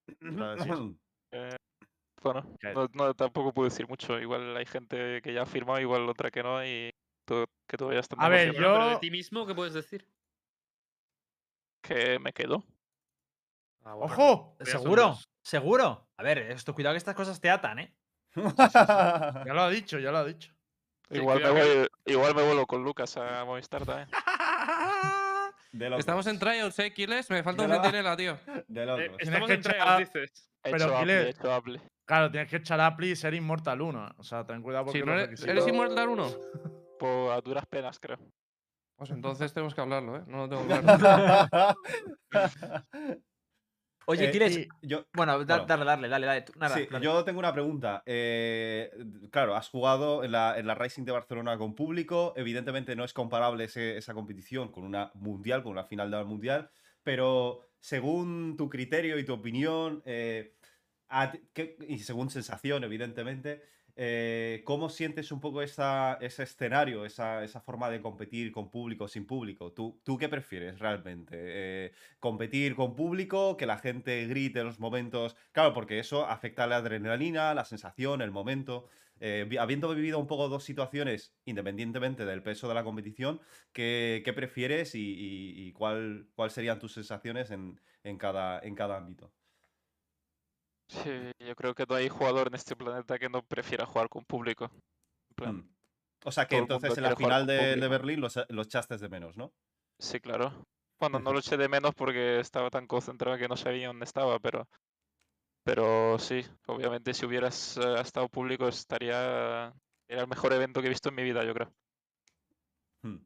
Decir, 0.07 0.75
bueno, 2.23 2.57
no, 2.75 2.89
no, 2.93 3.15
tampoco 3.15 3.55
puedo 3.55 3.69
decir 3.69 3.89
mucho. 3.89 4.19
Igual 4.19 4.57
hay 4.57 4.67
gente 4.67 5.23
que 5.23 5.33
ya 5.33 5.43
ha 5.43 5.47
firmado, 5.47 5.81
igual 5.81 6.09
otra 6.09 6.31
que 6.31 6.43
no, 6.43 6.63
y 6.67 6.91
to- 7.25 7.47
que 7.67 7.77
todavía 7.79 8.01
están 8.01 8.21
A 8.21 8.29
ver, 8.29 8.53
Bueno, 8.53 8.73
pero 8.75 8.85
de 8.89 8.93
yo- 8.95 9.01
ti 9.01 9.11
mismo, 9.11 9.47
¿qué 9.47 9.55
puedes 9.55 9.73
decir? 9.73 10.07
que 11.83 12.19
me 12.19 12.33
quedo. 12.33 12.65
Ah, 13.91 13.95
bueno, 13.95 14.13
¡Ojo! 14.15 14.57
¿Seguro? 14.61 15.19
¿Seguro? 15.43 16.09
A 16.17 16.23
ver, 16.23 16.39
esto, 16.39 16.73
cuidado 16.75 16.95
que 16.95 16.99
estas 16.99 17.17
cosas 17.17 17.41
te 17.41 17.51
atan, 17.51 17.81
¿eh? 17.81 17.93
Ya 18.37 19.43
lo 19.53 19.63
ha 19.63 19.69
dicho, 19.71 19.99
ya 19.99 20.13
lo 20.13 20.19
ha 20.19 20.25
dicho. 20.25 20.53
Sí, 21.11 21.17
igual, 21.19 21.43
me 21.43 21.51
cuidado 21.51 21.67
que- 21.67 21.79
voy, 21.79 21.89
igual 22.07 22.35
me 22.37 22.43
vuelo 22.45 22.67
con 22.67 22.85
Lucas 22.85 23.17
a 23.17 23.45
Movistar 23.45 23.85
también. 23.85 24.09
Estamos 25.99 26.29
en 26.29 26.39
tryouts, 26.39 26.79
eh, 26.79 26.93
Kiles. 26.93 27.29
Me 27.31 27.43
falta 27.43 27.65
un 27.65 27.71
sentinela, 27.73 28.17
tío. 28.17 28.39
De 28.69 28.85
Eh, 29.07 29.13
estamos 29.19 29.49
que 29.49 29.55
en 29.55 29.63
trials, 29.63 29.81
echar- 29.85 29.99
dices. 29.99 30.51
He 30.63 30.71
Pero 30.71 30.85
hecho 30.85 30.97
Apple, 30.97 31.13
Kile- 31.15 31.25
he 31.27 31.29
hecho 31.31 31.53
Apple. 31.53 31.81
Claro, 32.05 32.31
tienes 32.31 32.49
que 32.49 32.57
echar 32.57 32.81
Appli 32.81 33.11
y 33.11 33.17
ser 33.17 33.35
Inmortal 33.35 33.81
1. 33.81 34.15
O 34.19 34.23
sea, 34.23 34.45
ten 34.47 34.63
cuidado 34.63 34.85
porque 34.85 35.01
Si 35.01 35.05
no 35.05 35.13
eres, 35.15 35.31
requisitos- 35.31 35.49
¿eres 35.51 35.67
Immortal 35.67 36.09
1? 36.11 36.29
Por 37.01 37.33
a 37.33 37.41
duras 37.41 37.67
penas, 37.67 37.99
creo. 37.99 38.19
Pues 38.97 39.11
entonces 39.11 39.53
tenemos 39.53 39.75
que 39.75 39.81
hablarlo, 39.81 40.17
¿eh? 40.17 40.23
No 40.29 40.47
lo 40.47 40.49
tengo 40.49 40.63
claro. 41.51 41.75
Oye, 44.11 44.31
Eh, 44.35 44.69
Yo, 44.83 45.07
bueno, 45.13 45.45
da- 45.45 45.59
bueno. 45.59 45.67
dale, 45.69 45.85
dale, 45.85 46.09
dale, 46.09 46.27
dale. 46.27 46.43
tú- 46.43 46.53
Nada, 46.57 46.75
Sí, 46.77 46.89
dale. 46.91 47.05
yo 47.05 47.23
tengo 47.25 47.39
una 47.39 47.53
pregunta. 47.53 48.03
Eh, 48.07 48.91
claro, 49.31 49.55
has 49.55 49.69
jugado 49.69 50.25
en 50.25 50.33
la, 50.33 50.59
en 50.59 50.67
la 50.67 50.75
Racing 50.75 51.05
de 51.05 51.13
Barcelona 51.13 51.57
con 51.59 51.75
público. 51.77 52.33
Evidentemente 52.37 52.97
no 52.97 53.05
es 53.05 53.13
comparable 53.13 53.65
ese- 53.65 53.97
esa 53.97 54.13
competición 54.15 54.73
con 54.73 54.83
una 54.85 55.13
mundial, 55.15 55.63
con 55.63 55.73
una 55.73 55.85
final 55.85 56.11
del 56.11 56.25
mundial. 56.25 56.71
Pero 57.05 57.61
según 57.79 58.57
tu 58.57 58.69
criterio 58.69 59.17
y 59.19 59.25
tu 59.25 59.33
opinión, 59.35 60.03
eh, 60.05 60.55
a 61.09 61.31
ti- 61.31 61.41
¿qué- 61.53 61.77
y 61.89 61.99
según 62.01 62.31
sensación, 62.31 62.83
evidentemente, 62.85 63.63
eh, 64.03 64.63
¿cómo 64.65 64.89
sientes 64.89 65.31
un 65.31 65.41
poco 65.41 65.61
ese 65.61 66.43
escenario, 66.43 67.05
esa, 67.05 67.45
forma 67.61 67.91
de 67.91 68.01
competir 68.01 68.51
con 68.51 68.71
público, 68.71 69.09
sin 69.09 69.27
público? 69.27 69.73
¿Tú, 69.75 70.01
tú 70.03 70.17
qué 70.17 70.31
prefieres 70.31 70.79
realmente? 70.79 71.37
Eh, 71.39 71.93
competir 72.19 72.75
con 72.77 72.95
público, 72.97 73.59
que 73.59 73.67
la 73.67 73.77
gente 73.79 74.27
grite 74.27 74.61
en 74.61 74.67
los 74.67 74.81
momentos. 74.81 75.37
Claro, 75.53 75.75
porque 75.75 75.99
eso 75.99 76.25
afecta 76.27 76.67
la 76.67 76.77
adrenalina, 76.77 77.53
la 77.53 77.67
sensación, 77.67 78.23
el 78.23 78.31
momento. 78.31 78.89
Eh, 79.21 79.47
habiendo 79.59 79.95
vivido 79.95 80.19
un 80.19 80.27
poco 80.27 80.49
dos 80.49 80.65
situaciones, 80.65 81.37
independientemente 81.45 82.25
del 82.25 82.43
peso 82.43 82.69
de 82.69 82.75
la 82.75 82.85
competición, 82.85 83.43
¿qué, 83.73 84.23
prefieres 84.35 84.95
y, 84.95 85.01
y- 85.01 85.69
y 85.69 85.73
cuál, 85.73 86.31
cuál 86.35 86.51
serían 86.51 86.79
tus 86.79 86.95
sensaciones 86.95 87.51
en 87.51 87.79
cada 88.19 88.97
ámbito? 88.97 89.35
Sí, 90.91 91.31
yo 91.39 91.55
creo 91.55 91.73
que 91.73 91.87
no 91.89 91.95
hay 91.95 92.09
jugador 92.09 92.49
en 92.49 92.55
este 92.55 92.75
planeta 92.75 93.19
que 93.19 93.29
no 93.29 93.43
prefiera 93.43 93.87
jugar 93.87 94.09
con 94.09 94.25
público. 94.25 94.71
En 95.31 95.35
plan, 95.37 95.57
Mm. 95.57 95.75
O 96.25 96.33
sea 96.33 96.47
que 96.47 96.57
entonces 96.59 96.99
en 96.99 97.05
la 97.05 97.17
final 97.17 97.47
de, 97.47 97.77
de. 97.77 97.89
Berlín 97.89 98.21
los, 98.21 98.39
los 98.49 98.67
echaste 98.67 98.99
de 98.99 99.09
menos, 99.09 99.39
¿no? 99.39 99.55
Sí, 99.99 100.21
claro. 100.21 100.67
Bueno, 100.99 101.19
no 101.19 101.33
lo 101.33 101.39
eché 101.39 101.57
de 101.57 101.69
menos 101.69 101.95
porque 101.95 102.41
estaba 102.41 102.69
tan 102.69 102.87
concentrado 102.87 103.39
que 103.39 103.49
no 103.49 103.57
sabía 103.57 103.87
dónde 103.87 104.05
estaba, 104.05 104.39
pero, 104.39 104.69
pero 105.65 106.19
sí, 106.19 106.45
obviamente 106.67 107.15
si 107.15 107.25
hubieras 107.25 107.79
eh, 107.79 108.01
estado 108.01 108.29
público 108.29 108.69
estaría, 108.69 109.73
era 110.09 110.21
el 110.21 110.29
mejor 110.29 110.53
evento 110.53 110.81
que 110.81 110.89
he 110.89 110.91
visto 110.91 111.09
en 111.09 111.15
mi 111.15 111.23
vida, 111.23 111.43
yo 111.45 111.55
creo. 111.55 111.73
Mm. 113.03 113.17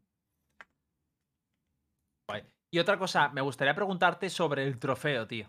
Y 2.71 2.79
otra 2.81 2.99
cosa, 2.99 3.29
me 3.29 3.41
gustaría 3.41 3.73
preguntarte 3.73 4.29
sobre 4.29 4.65
el 4.65 4.81
trofeo, 4.81 5.29
tío. 5.29 5.49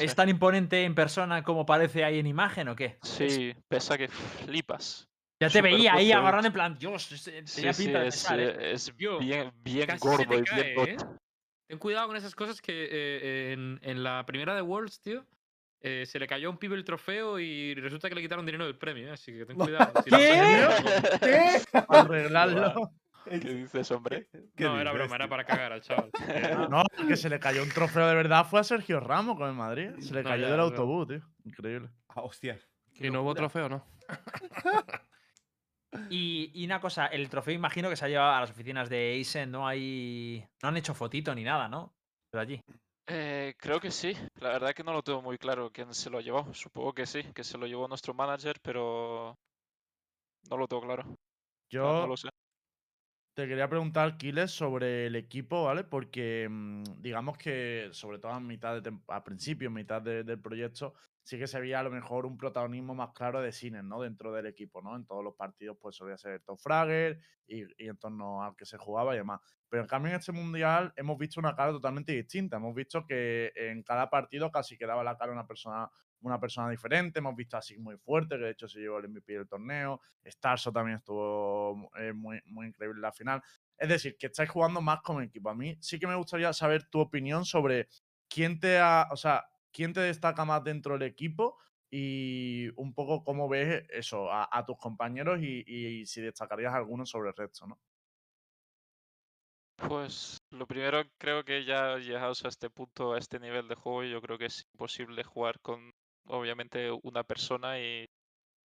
¿Es 0.00 0.14
tan 0.14 0.28
imponente 0.28 0.84
en 0.84 0.94
persona 0.94 1.42
como 1.42 1.66
parece 1.66 2.04
ahí 2.04 2.18
en 2.18 2.26
imagen 2.26 2.68
o 2.68 2.76
qué? 2.76 2.98
Sí, 3.02 3.54
pesa 3.68 3.96
que 3.98 4.08
flipas. 4.08 5.08
ya 5.40 5.48
te 5.48 5.62
veía 5.62 5.94
ahí 5.94 6.12
agarrando 6.12 6.46
en 6.48 6.52
plan, 6.52 6.78
Dios, 6.78 7.26
eh, 7.28 7.42
Sí, 7.44 7.56
tenía 7.56 7.72
sí, 7.72 7.86
de 7.88 8.06
es, 8.08 8.30
¿eh? 8.30 8.56
eh, 8.60 9.16
bien, 9.18 9.52
bien 9.62 9.88
gordo 9.98 10.34
y 10.34 10.42
cae, 10.44 10.74
bien 10.74 10.88
¿eh? 10.90 10.96
Ten 11.68 11.78
cuidado 11.78 12.08
con 12.08 12.16
esas 12.16 12.34
cosas 12.34 12.60
que 12.60 12.88
eh, 12.90 13.52
en, 13.52 13.78
en 13.82 14.02
la 14.02 14.26
primera 14.26 14.54
de 14.54 14.62
Worlds, 14.62 15.00
tío, 15.00 15.24
eh, 15.82 16.04
se 16.04 16.18
le 16.18 16.26
cayó 16.26 16.48
a 16.48 16.50
un 16.50 16.58
pibe 16.58 16.74
el 16.76 16.84
trofeo 16.84 17.38
y 17.38 17.74
resulta 17.74 18.08
que 18.08 18.14
le 18.14 18.22
quitaron 18.22 18.44
dinero 18.44 18.64
del 18.66 18.76
premio, 18.76 19.08
¿eh? 19.08 19.12
así 19.12 19.32
que 19.32 19.46
ten 19.46 19.56
cuidado. 19.56 19.92
si 20.04 20.10
¿Qué? 20.10 20.78
¿Qué? 21.20 21.62
Arreglarlo. 21.88 22.92
¿Qué 23.24 23.38
dices, 23.38 23.90
hombre? 23.90 24.28
¿Qué 24.56 24.64
No, 24.64 24.80
era 24.80 24.92
broma, 24.92 25.16
era 25.16 25.28
para 25.28 25.44
cagar 25.44 25.72
al 25.72 25.80
chaval. 25.82 26.10
No, 26.70 26.82
que 27.06 27.16
se 27.16 27.28
le 27.28 27.38
cayó 27.40 27.62
un 27.62 27.68
trofeo 27.68 28.06
de 28.06 28.14
verdad 28.14 28.46
fue 28.46 28.60
a 28.60 28.64
Sergio 28.64 29.00
Ramos 29.00 29.36
con 29.36 29.48
el 29.48 29.54
Madrid. 29.54 29.90
Se 30.00 30.14
le 30.14 30.22
No, 30.22 30.30
cayó 30.30 30.42
ya, 30.44 30.50
del 30.50 30.60
autobús, 30.60 31.08
tío. 31.08 31.20
Increíble. 31.44 31.90
Ah, 32.08 32.22
hostia. 32.22 32.58
Y 32.94 33.10
no 33.10 33.22
hubo 33.22 33.34
trofeo, 33.34 33.68
¿no? 33.68 33.86
Y, 36.08 36.52
y 36.54 36.64
una 36.66 36.80
cosa, 36.80 37.06
el 37.06 37.28
trofeo 37.28 37.52
imagino 37.52 37.88
que 37.90 37.96
se 37.96 38.04
ha 38.04 38.08
llevado 38.08 38.32
a 38.32 38.40
las 38.40 38.50
oficinas 38.52 38.88
de 38.88 39.14
Eisen, 39.14 39.50
no 39.50 39.66
hay. 39.66 40.46
No 40.62 40.68
han 40.68 40.76
hecho 40.76 40.94
fotito 40.94 41.34
ni 41.34 41.42
nada, 41.42 41.68
¿no? 41.68 41.92
Pero 42.30 42.42
allí. 42.42 42.62
Eh, 43.08 43.54
creo 43.58 43.80
que 43.80 43.90
sí. 43.90 44.16
La 44.36 44.50
verdad 44.50 44.72
que 44.72 44.84
no 44.84 44.92
lo 44.92 45.02
tengo 45.02 45.20
muy 45.20 45.36
claro 45.36 45.72
quién 45.72 45.92
se 45.92 46.08
lo 46.08 46.20
llevó. 46.20 46.54
Supongo 46.54 46.92
que 46.92 47.06
sí, 47.06 47.24
que 47.34 47.42
se 47.42 47.58
lo 47.58 47.66
llevó 47.66 47.88
nuestro 47.88 48.14
manager, 48.14 48.60
pero 48.62 49.36
no 50.48 50.56
lo 50.56 50.68
tengo 50.68 50.82
claro. 50.82 51.02
No, 51.04 51.16
Yo 51.68 51.82
no 51.82 52.06
lo 52.06 52.16
sé. 52.16 52.28
Te 53.34 53.46
quería 53.48 53.68
preguntar, 53.68 54.16
Kiles, 54.18 54.50
sobre 54.50 55.06
el 55.06 55.16
equipo, 55.16 55.64
¿vale? 55.64 55.84
Porque 55.84 56.48
mm, 56.50 56.82
digamos 57.00 57.38
que, 57.38 57.88
sobre 57.92 58.18
todo 58.18 58.32
a 58.32 58.40
mitad 58.40 58.82
de 58.82 58.92
a 59.08 59.24
principio, 59.24 59.68
en 59.68 59.74
mitad 59.74 60.02
de- 60.02 60.24
del 60.24 60.40
proyecto, 60.40 60.94
sí 61.22 61.38
que 61.38 61.46
se 61.46 61.60
veía 61.60 61.80
a 61.80 61.82
lo 61.82 61.90
mejor 61.90 62.26
un 62.26 62.36
protagonismo 62.36 62.94
más 62.94 63.10
claro 63.14 63.40
de 63.40 63.52
Cines, 63.52 63.84
¿no? 63.84 64.00
Dentro 64.02 64.32
del 64.32 64.46
equipo, 64.46 64.82
¿no? 64.82 64.96
En 64.96 65.06
todos 65.06 65.22
los 65.24 65.34
partidos, 65.36 65.78
pues 65.80 65.96
solía 65.96 66.16
ser 66.18 66.42
Top 66.42 66.58
Fragger 66.60 67.20
y, 67.46 67.62
y 67.84 67.88
en 67.88 67.96
torno 67.98 68.42
al 68.42 68.56
que 68.56 68.66
se 68.66 68.76
jugaba 68.78 69.14
y 69.14 69.18
demás. 69.18 69.40
Pero 69.68 69.82
en 69.82 69.88
cambio 69.88 70.10
en 70.12 70.18
este 70.18 70.32
mundial 70.32 70.92
hemos 70.96 71.16
visto 71.16 71.38
una 71.40 71.54
cara 71.54 71.70
totalmente 71.72 72.12
distinta. 72.12 72.56
Hemos 72.56 72.74
visto 72.74 73.06
que 73.06 73.52
en 73.54 73.82
cada 73.84 74.10
partido 74.10 74.50
casi 74.50 74.76
quedaba 74.76 75.04
la 75.04 75.16
cara 75.16 75.32
una 75.32 75.46
persona, 75.46 75.88
una 76.22 76.38
persona 76.40 76.70
diferente. 76.70 77.18
Hemos 77.18 77.34
visto 77.36 77.56
así 77.56 77.78
muy 77.78 77.96
fuerte, 77.96 78.36
que 78.36 78.44
de 78.44 78.50
hecho 78.50 78.68
se 78.68 78.80
llevó 78.80 78.98
el 78.98 79.08
MVP 79.08 79.32
del 79.32 79.48
torneo. 79.48 80.00
Starso 80.24 80.72
también 80.72 80.98
estuvo 80.98 81.90
eh, 81.96 82.12
muy, 82.12 82.40
muy 82.46 82.66
increíble 82.68 82.98
en 82.98 83.02
la 83.02 83.12
final. 83.12 83.42
Es 83.76 83.88
decir, 83.88 84.16
que 84.18 84.26
estáis 84.26 84.50
jugando 84.50 84.80
más 84.80 85.00
como 85.02 85.20
equipo. 85.20 85.50
A 85.50 85.54
mí 85.54 85.76
sí 85.80 85.98
que 85.98 86.06
me 86.06 86.14
gustaría 86.16 86.52
saber 86.52 86.84
tu 86.84 87.00
opinión 87.00 87.44
sobre 87.44 87.88
quién 88.28 88.60
te 88.60 88.78
ha, 88.78 89.08
o 89.10 89.16
sea, 89.16 89.44
quién 89.72 89.92
te 89.92 90.00
destaca 90.00 90.44
más 90.44 90.62
dentro 90.64 90.94
del 90.98 91.08
equipo 91.08 91.58
y 91.90 92.68
un 92.76 92.94
poco 92.94 93.24
cómo 93.24 93.48
ves 93.48 93.84
eso 93.90 94.30
a, 94.30 94.48
a 94.50 94.64
tus 94.64 94.78
compañeros 94.78 95.40
y, 95.42 95.64
y 95.66 96.06
si 96.06 96.20
destacarías 96.20 96.74
alguno 96.74 97.04
sobre 97.06 97.30
el 97.30 97.36
resto, 97.36 97.66
¿no? 97.66 97.80
Pues 99.88 100.36
lo 100.50 100.66
primero 100.66 101.02
creo 101.18 101.42
que 101.44 101.64
ya 101.64 101.96
llegados 101.96 102.44
a 102.44 102.48
este 102.48 102.68
punto, 102.68 103.14
a 103.14 103.18
este 103.18 103.40
nivel 103.40 103.66
de 103.66 103.74
juego, 103.74 104.04
yo 104.04 104.20
creo 104.20 104.36
que 104.36 104.44
es 104.44 104.66
imposible 104.72 105.24
jugar 105.24 105.58
con 105.60 105.90
obviamente 106.30 106.90
una 107.02 107.24
persona 107.24 107.78
y 107.80 108.06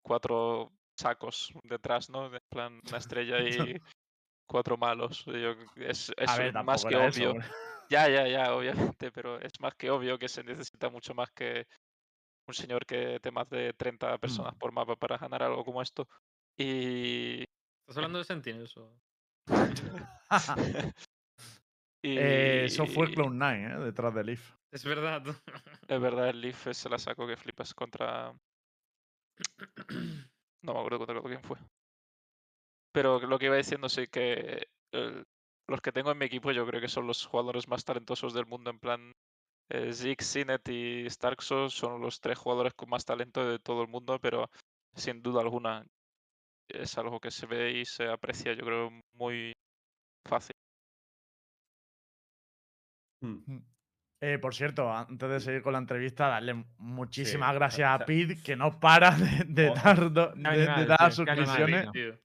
cuatro 0.02 0.72
sacos 0.98 1.52
detrás, 1.64 2.10
¿no? 2.10 2.26
En 2.34 2.40
plan 2.50 2.80
una 2.86 2.98
estrella 2.98 3.42
y 3.48 3.76
cuatro 4.46 4.76
malos. 4.76 5.24
Yo- 5.26 5.54
es 5.76 6.12
es 6.16 6.38
ver, 6.38 6.54
más 6.54 6.84
que 6.84 7.06
eso, 7.06 7.30
obvio. 7.30 7.42
Ya, 7.90 8.08
ya, 8.08 8.28
ya, 8.28 8.54
obviamente, 8.54 9.10
pero 9.14 9.40
es 9.40 9.52
más 9.60 9.74
que 9.76 9.90
obvio 9.90 10.18
que 10.18 10.28
se 10.28 10.44
necesita 10.44 10.90
mucho 10.90 11.14
más 11.14 11.30
que 11.32 11.66
un 12.48 12.54
señor 12.54 12.86
que 12.86 13.20
te 13.20 13.30
más 13.30 13.48
de 13.50 13.72
30 13.74 14.18
personas 14.18 14.54
Mm. 14.54 14.58
por 14.58 14.72
mapa 14.72 14.96
para 14.96 15.18
ganar 15.18 15.42
algo 15.42 15.64
como 15.64 15.82
esto. 15.82 16.08
Y, 16.56 17.44
¿Estás 17.82 17.96
hablando 17.98 18.18
de 18.18 18.24
Sentinels 18.24 18.76
o...? 18.76 19.00
Eh, 22.02 22.62
eso 22.66 22.86
fue 22.86 23.10
y 23.10 23.14
Cloud9, 23.14 23.76
¿eh? 23.76 23.84
detrás 23.84 24.14
del 24.14 24.26
Leaf. 24.26 24.54
Es 24.72 24.84
verdad. 24.84 25.22
es 25.88 26.00
verdad, 26.00 26.28
el 26.30 26.40
Leaf 26.40 26.68
se 26.72 26.88
la 26.88 26.98
sacó 26.98 27.26
que 27.26 27.36
flipas 27.36 27.74
contra. 27.74 28.32
No 30.62 30.74
me 30.74 30.78
acuerdo 30.80 30.98
contra 30.98 31.22
quién 31.22 31.42
fue. 31.42 31.56
Pero 32.92 33.18
lo 33.20 33.38
que 33.38 33.46
iba 33.46 33.56
diciendo, 33.56 33.88
sí 33.88 34.06
que 34.08 34.66
el- 34.92 35.24
los 35.68 35.80
que 35.80 35.92
tengo 35.92 36.10
en 36.10 36.18
mi 36.18 36.26
equipo 36.26 36.50
yo 36.52 36.66
creo 36.66 36.80
que 36.82 36.88
son 36.88 37.06
los 37.06 37.24
jugadores 37.24 37.66
más 37.68 37.84
talentosos 37.84 38.34
del 38.34 38.44
mundo. 38.44 38.68
En 38.70 38.78
plan, 38.78 39.12
eh, 39.70 39.92
Ziggs, 39.94 40.26
Sinet 40.26 40.68
y 40.68 41.08
Starksos 41.08 41.72
son 41.72 42.00
los 42.00 42.20
tres 42.20 42.36
jugadores 42.38 42.74
con 42.74 42.90
más 42.90 43.04
talento 43.06 43.48
de 43.48 43.58
todo 43.58 43.82
el 43.82 43.88
mundo, 43.88 44.18
pero 44.20 44.50
sin 44.94 45.22
duda 45.22 45.40
alguna 45.40 45.86
es 46.68 46.98
algo 46.98 47.20
que 47.20 47.30
se 47.30 47.46
ve 47.46 47.70
y 47.78 47.84
se 47.84 48.08
aprecia, 48.08 48.52
yo 48.52 48.64
creo, 48.64 48.90
muy 49.14 49.52
fácil. 50.28 50.56
Mm. 53.20 53.58
Eh, 54.22 54.38
por 54.38 54.54
cierto, 54.54 54.92
antes 54.92 55.30
de 55.30 55.40
seguir 55.40 55.62
con 55.62 55.72
la 55.72 55.78
entrevista, 55.78 56.28
darle 56.28 56.64
muchísimas 56.76 57.50
Sí, 57.52 57.54
gracias 57.54 57.90
o 57.90 57.92
a 58.02 58.04
Pete, 58.04 58.36
que 58.42 58.54
no 58.54 58.78
para 58.78 59.12
de, 59.12 59.44
de 59.46 59.70
Oh, 59.70 59.74
dar, 59.74 60.12
do- 60.12 60.32
de 60.34 60.86
dar 60.86 60.98
tío, 60.98 61.10
suscripciones. 61.10 61.86
animal, 61.88 62.20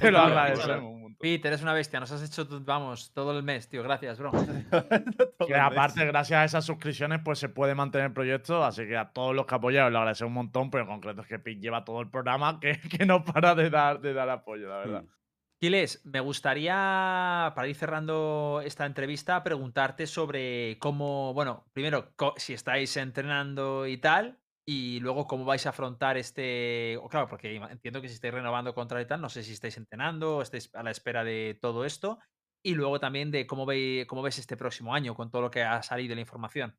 Te 0.00 0.10
lo 0.10 0.18
agradecemos. 0.18 1.12
Pete, 1.20 1.48
eres 1.48 1.62
una 1.62 1.72
bestia, 1.72 2.00
nos 2.00 2.10
has 2.10 2.22
hecho, 2.22 2.46
vamos, 2.62 3.12
todo 3.14 3.36
el 3.38 3.44
mes, 3.44 3.68
tío. 3.68 3.82
Gracias, 3.84 4.18
bro. 4.18 4.32
Que 5.46 5.54
aparte, 5.54 6.04
gracias 6.04 6.38
a 6.40 6.44
esas 6.44 6.64
suscripciones, 6.64 7.20
pues 7.24 7.38
se 7.38 7.48
puede 7.48 7.74
mantener 7.76 8.08
el 8.08 8.12
proyecto. 8.12 8.64
Así 8.64 8.84
que 8.86 8.96
a 8.96 9.10
todos 9.12 9.34
los 9.34 9.46
que 9.46 9.54
apoyáis, 9.54 9.90
lo 9.92 9.98
agradecemos 9.98 10.30
un 10.30 10.34
montón. 10.34 10.70
Pero 10.70 10.82
en 10.84 10.90
concreto 10.90 11.22
es 11.22 11.28
que 11.28 11.38
Pete 11.38 11.60
lleva 11.60 11.84
todo 11.84 12.00
el 12.00 12.10
programa 12.10 12.58
que, 12.60 12.78
que 12.80 13.06
no 13.06 13.24
para 13.24 13.54
de 13.54 13.70
dar, 13.70 14.00
de 14.00 14.12
dar 14.12 14.28
apoyo, 14.28 14.68
la 14.68 14.78
verdad. 14.78 15.02
Mm. 15.04 15.08
Giles, 15.58 16.04
me 16.04 16.20
gustaría, 16.20 17.52
para 17.54 17.66
ir 17.66 17.74
cerrando 17.74 18.60
esta 18.62 18.84
entrevista, 18.84 19.42
preguntarte 19.42 20.06
sobre 20.06 20.78
cómo, 20.78 21.32
bueno, 21.32 21.64
primero, 21.72 22.14
si 22.36 22.52
estáis 22.52 22.94
entrenando 22.98 23.86
y 23.86 23.96
tal, 23.96 24.38
y 24.68 25.00
luego 25.00 25.26
cómo 25.26 25.46
vais 25.46 25.64
a 25.64 25.70
afrontar 25.70 26.18
este, 26.18 26.98
claro, 27.08 27.26
porque 27.28 27.56
entiendo 27.56 28.02
que 28.02 28.08
si 28.08 28.14
estáis 28.14 28.34
renovando 28.34 28.74
contra 28.74 29.00
y 29.00 29.06
tal, 29.06 29.22
no 29.22 29.30
sé 29.30 29.42
si 29.42 29.52
estáis 29.52 29.78
entrenando 29.78 30.42
estáis 30.42 30.74
a 30.74 30.82
la 30.82 30.90
espera 30.90 31.24
de 31.24 31.58
todo 31.58 31.86
esto, 31.86 32.18
y 32.62 32.74
luego 32.74 33.00
también 33.00 33.30
de 33.30 33.46
cómo, 33.46 33.64
ve, 33.64 34.06
cómo 34.06 34.20
ves 34.20 34.38
este 34.38 34.58
próximo 34.58 34.92
año 34.92 35.14
con 35.14 35.30
todo 35.30 35.40
lo 35.40 35.50
que 35.50 35.62
ha 35.62 35.82
salido 35.82 36.10
de 36.10 36.14
la 36.16 36.20
información. 36.20 36.76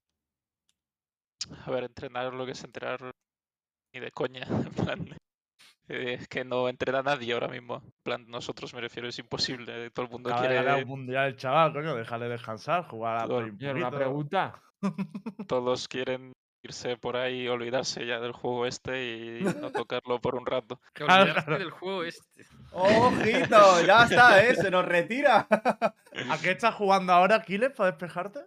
A 1.66 1.72
ver, 1.72 1.86
entrenar 1.86 2.32
lo 2.34 2.46
que 2.46 2.52
es 2.52 2.64
entrenar 2.64 3.12
ni 3.94 4.00
de 4.02 4.12
coña. 4.12 4.42
En 4.68 4.74
plan, 4.74 5.18
es 5.88 6.28
que 6.28 6.44
no 6.46 6.68
entrena 6.70 7.02
nadie 7.02 7.34
ahora 7.34 7.48
mismo. 7.48 7.82
En 7.84 7.94
plan, 8.04 8.26
nosotros 8.28 8.74
me 8.74 8.82
refiero, 8.82 9.08
es 9.08 9.18
imposible. 9.20 9.90
Todo 9.92 10.06
el 10.06 10.12
mundo 10.12 10.30
Acaba 10.30 10.48
de 10.48 10.56
ganar 10.56 10.74
quiere. 10.76 10.84
un 10.84 10.90
mundial 10.90 11.36
chaval, 11.38 11.74
coño. 11.74 11.96
Déjale 11.96 12.28
descansar, 12.30 12.86
jugar 12.88 13.18
a 13.18 13.28
Todo- 13.28 13.48
Yo, 13.58 13.72
una 13.72 13.92
pregunta. 13.92 14.62
Todos 15.48 15.88
quieren 15.88 16.34
irse 16.64 16.98
por 16.98 17.16
ahí 17.16 17.44
y 17.44 17.48
olvidarse 17.48 18.06
ya 18.06 18.20
del 18.20 18.32
juego 18.34 18.66
este 18.66 19.16
y 19.40 19.44
no 19.44 19.72
tocarlo 19.72 20.20
por 20.20 20.36
un 20.36 20.46
rato. 20.46 20.82
Que 20.94 21.06
claro. 21.06 21.58
del 21.58 21.72
juego 21.72 22.04
este. 22.04 22.46
¡Ojito! 22.72 23.82
Ya 23.86 24.04
está, 24.04 24.44
¿eh? 24.46 24.56
Se 24.56 24.70
nos 24.70 24.84
retira. 24.86 25.48
¿A 25.50 26.38
qué 26.42 26.52
estás 26.52 26.76
jugando 26.76 27.14
ahora, 27.14 27.42
Kiles, 27.42 27.72
para 27.72 27.92
despejarte? 27.92 28.40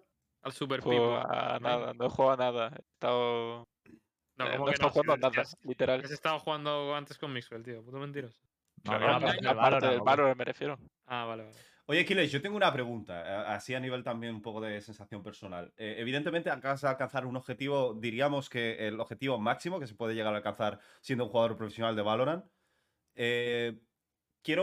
Al 0.42 0.52
Super 0.52 0.80
People. 0.80 1.16
a 1.18 1.58
nada, 1.60 1.92
no 1.94 2.06
he 2.06 2.08
jugado 2.10 2.32
a 2.32 2.36
nada. 2.36 2.72
He 2.76 2.80
estado. 2.94 3.66
No, 4.44 4.50
eh, 4.50 4.56
como 4.56 4.66
que 4.70 4.76
no? 4.80 4.90
jugando 4.90 5.16
nada, 5.16 5.42
literal. 5.62 6.00
Has 6.04 6.10
estado 6.10 6.38
jugando 6.40 6.94
antes 6.94 7.18
con 7.18 7.32
Mixwell, 7.32 7.62
tío. 7.62 7.82
Puto 7.82 7.98
mentiroso. 7.98 8.40
No, 8.84 8.92
aparte 8.92 9.86
del 9.88 10.00
Valorant, 10.00 10.38
me 10.38 10.44
refiero. 10.44 10.78
Ah, 11.06 11.24
vale, 11.26 11.44
vale. 11.44 11.56
Oye, 11.86 12.04
Kiles, 12.04 12.30
yo 12.30 12.40
tengo 12.40 12.56
una 12.56 12.72
pregunta, 12.72 13.20
a- 13.20 13.54
así 13.56 13.74
a 13.74 13.80
nivel 13.80 14.04
también 14.04 14.34
un 14.36 14.40
poco 14.42 14.60
de 14.60 14.80
sensación 14.80 15.22
personal. 15.24 15.72
Eh, 15.76 15.96
evidentemente, 15.98 16.48
acabas 16.48 16.80
de 16.80 16.88
alcanzar 16.88 17.26
un 17.26 17.36
objetivo, 17.36 17.94
diríamos 17.94 18.48
que 18.48 18.86
el 18.86 19.00
objetivo 19.00 19.38
máximo 19.38 19.80
que 19.80 19.88
se 19.88 19.94
puede 19.96 20.14
llegar 20.14 20.32
a 20.32 20.36
alcanzar 20.36 20.78
siendo 21.00 21.24
un 21.24 21.30
jugador 21.30 21.56
profesional 21.56 21.96
de 21.96 22.02
Valorant. 22.02 22.44
Eh, 23.16 23.80
quiero 24.42 24.62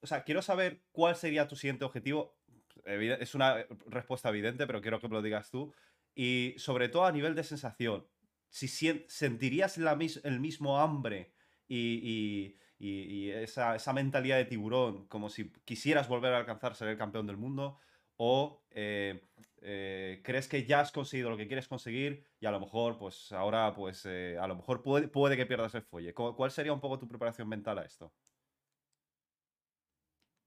o 0.00 0.06
sea, 0.06 0.22
quiero 0.24 0.40
saber 0.40 0.82
cuál 0.92 1.16
sería 1.16 1.48
tu 1.48 1.56
siguiente 1.56 1.84
objetivo. 1.84 2.36
Evide- 2.84 3.18
Es 3.20 3.34
una 3.34 3.56
respuesta 3.86 4.28
evidente, 4.28 4.66
pero 4.66 4.80
quiero 4.80 5.00
que 5.00 5.08
me 5.08 5.14
lo 5.14 5.22
digas 5.22 5.50
tú. 5.50 5.74
Y 6.14 6.54
sobre 6.58 6.88
todo 6.88 7.04
a 7.06 7.12
nivel 7.12 7.34
de 7.34 7.42
sensación, 7.44 8.06
si 8.52 8.68
sentirías 9.08 9.78
la 9.78 9.96
mis- 9.96 10.24
el 10.24 10.40
mismo 10.40 10.78
hambre 10.80 11.34
y, 11.68 12.56
y- 12.78 13.28
y- 13.28 13.30
esa, 13.32 13.76
esa 13.76 13.92
mentalidad 13.94 14.36
de 14.38 14.44
tiburón, 14.46 15.08
como 15.08 15.28
si 15.30 15.52
quisieras 15.64 16.08
volver 16.08 16.34
a 16.34 16.38
alcanzar 16.38 16.74
ser 16.76 16.88
el 16.88 16.98
campeón 16.98 17.26
del 17.26 17.38
mundo, 17.38 17.78
o 18.16 18.66
eh, 18.70 19.28
eh, 19.62 20.20
crees 20.24 20.48
que 20.48 20.66
ya 20.66 20.80
has 20.80 20.92
conseguido 20.92 21.30
lo 21.30 21.36
que 21.38 21.46
quieres 21.48 21.68
conseguir 21.68 22.26
y 22.40 22.46
a 22.46 22.50
lo 22.52 22.60
mejor, 22.60 22.98
pues 22.98 23.32
ahora, 23.32 23.74
pues 23.74 24.04
eh, 24.06 24.36
a 24.40 24.46
lo 24.48 24.56
mejor 24.56 24.82
puede, 24.82 25.08
puede 25.08 25.36
que 25.36 25.46
pierdas 25.46 25.74
el 25.74 25.82
fuelle. 25.82 26.14
¿Cu- 26.14 26.36
¿Cuál 26.36 26.50
sería 26.50 26.72
un 26.74 26.80
poco 26.80 26.98
tu 26.98 27.08
preparación 27.08 27.48
mental 27.48 27.78
a 27.78 27.84
esto? 27.84 28.14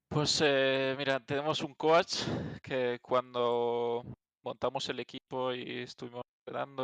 Pues 0.08 0.40
mira, 0.98 1.20
tenemos 1.20 1.62
un 1.62 1.74
coach 1.74 2.22
que 2.62 2.98
cuando 3.02 4.04
montamos 4.42 4.88
el 4.88 5.00
equipo 5.00 5.52
y 5.52 5.80
estuvimos 5.82 6.22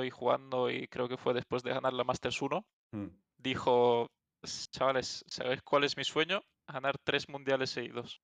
y 0.05 0.11
jugando 0.11 0.71
y 0.71 0.89
creo 0.89 1.09
que 1.09 1.17
fue 1.17 1.35
después 1.35 1.63
de 1.63 1.71
ganar 1.71 1.93
la 1.93 2.05
Masters 2.05 2.41
1, 2.43 2.65
Hmm. 2.93 3.09
dijo, 3.39 4.07
chavales, 4.71 5.25
¿sabéis 5.29 5.63
cuál 5.63 5.85
es 5.85 5.97
mi 5.97 6.05
sueño? 6.05 6.43
Ganar 6.67 6.97
tres 7.03 7.29
mundiales 7.29 7.71
seguidos. 7.71 8.21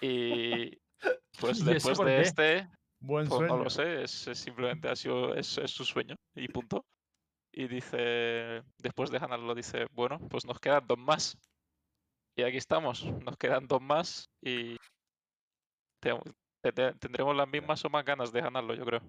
Y 0.00 0.78
pues 1.40 1.58
¿Y 1.58 1.62
eso 1.62 1.64
después 1.70 1.98
de 1.98 2.04
qué? 2.04 2.20
este, 2.20 2.68
Buen 3.00 3.26
pues 3.28 3.38
sueño. 3.38 3.56
no 3.56 3.64
lo 3.64 3.70
sé, 3.70 4.02
es, 4.04 4.28
es 4.28 4.38
simplemente 4.38 4.88
ha 4.88 4.96
sido, 4.96 5.34
es, 5.34 5.58
es 5.58 5.70
su 5.70 5.84
sueño 5.84 6.14
y 6.34 6.48
punto. 6.48 6.84
Y 7.54 7.66
dice, 7.68 8.62
después 8.78 9.10
de 9.10 9.18
ganarlo, 9.18 9.54
dice, 9.54 9.86
bueno, 9.92 10.18
pues 10.30 10.44
nos 10.46 10.58
quedan 10.58 10.86
dos 10.86 10.98
más. 10.98 11.36
Y 12.36 12.42
aquí 12.44 12.56
estamos, 12.56 13.04
nos 13.04 13.36
quedan 13.36 13.66
dos 13.66 13.82
más 13.82 14.30
y 14.40 14.76
te- 16.00 16.18
te- 16.62 16.72
te- 16.72 16.94
tendremos 16.94 17.36
las 17.36 17.48
mismas 17.48 17.84
o 17.84 17.90
más 17.90 18.04
ganas 18.04 18.32
de 18.32 18.40
ganarlo, 18.40 18.74
yo 18.74 18.84
creo. 18.84 19.00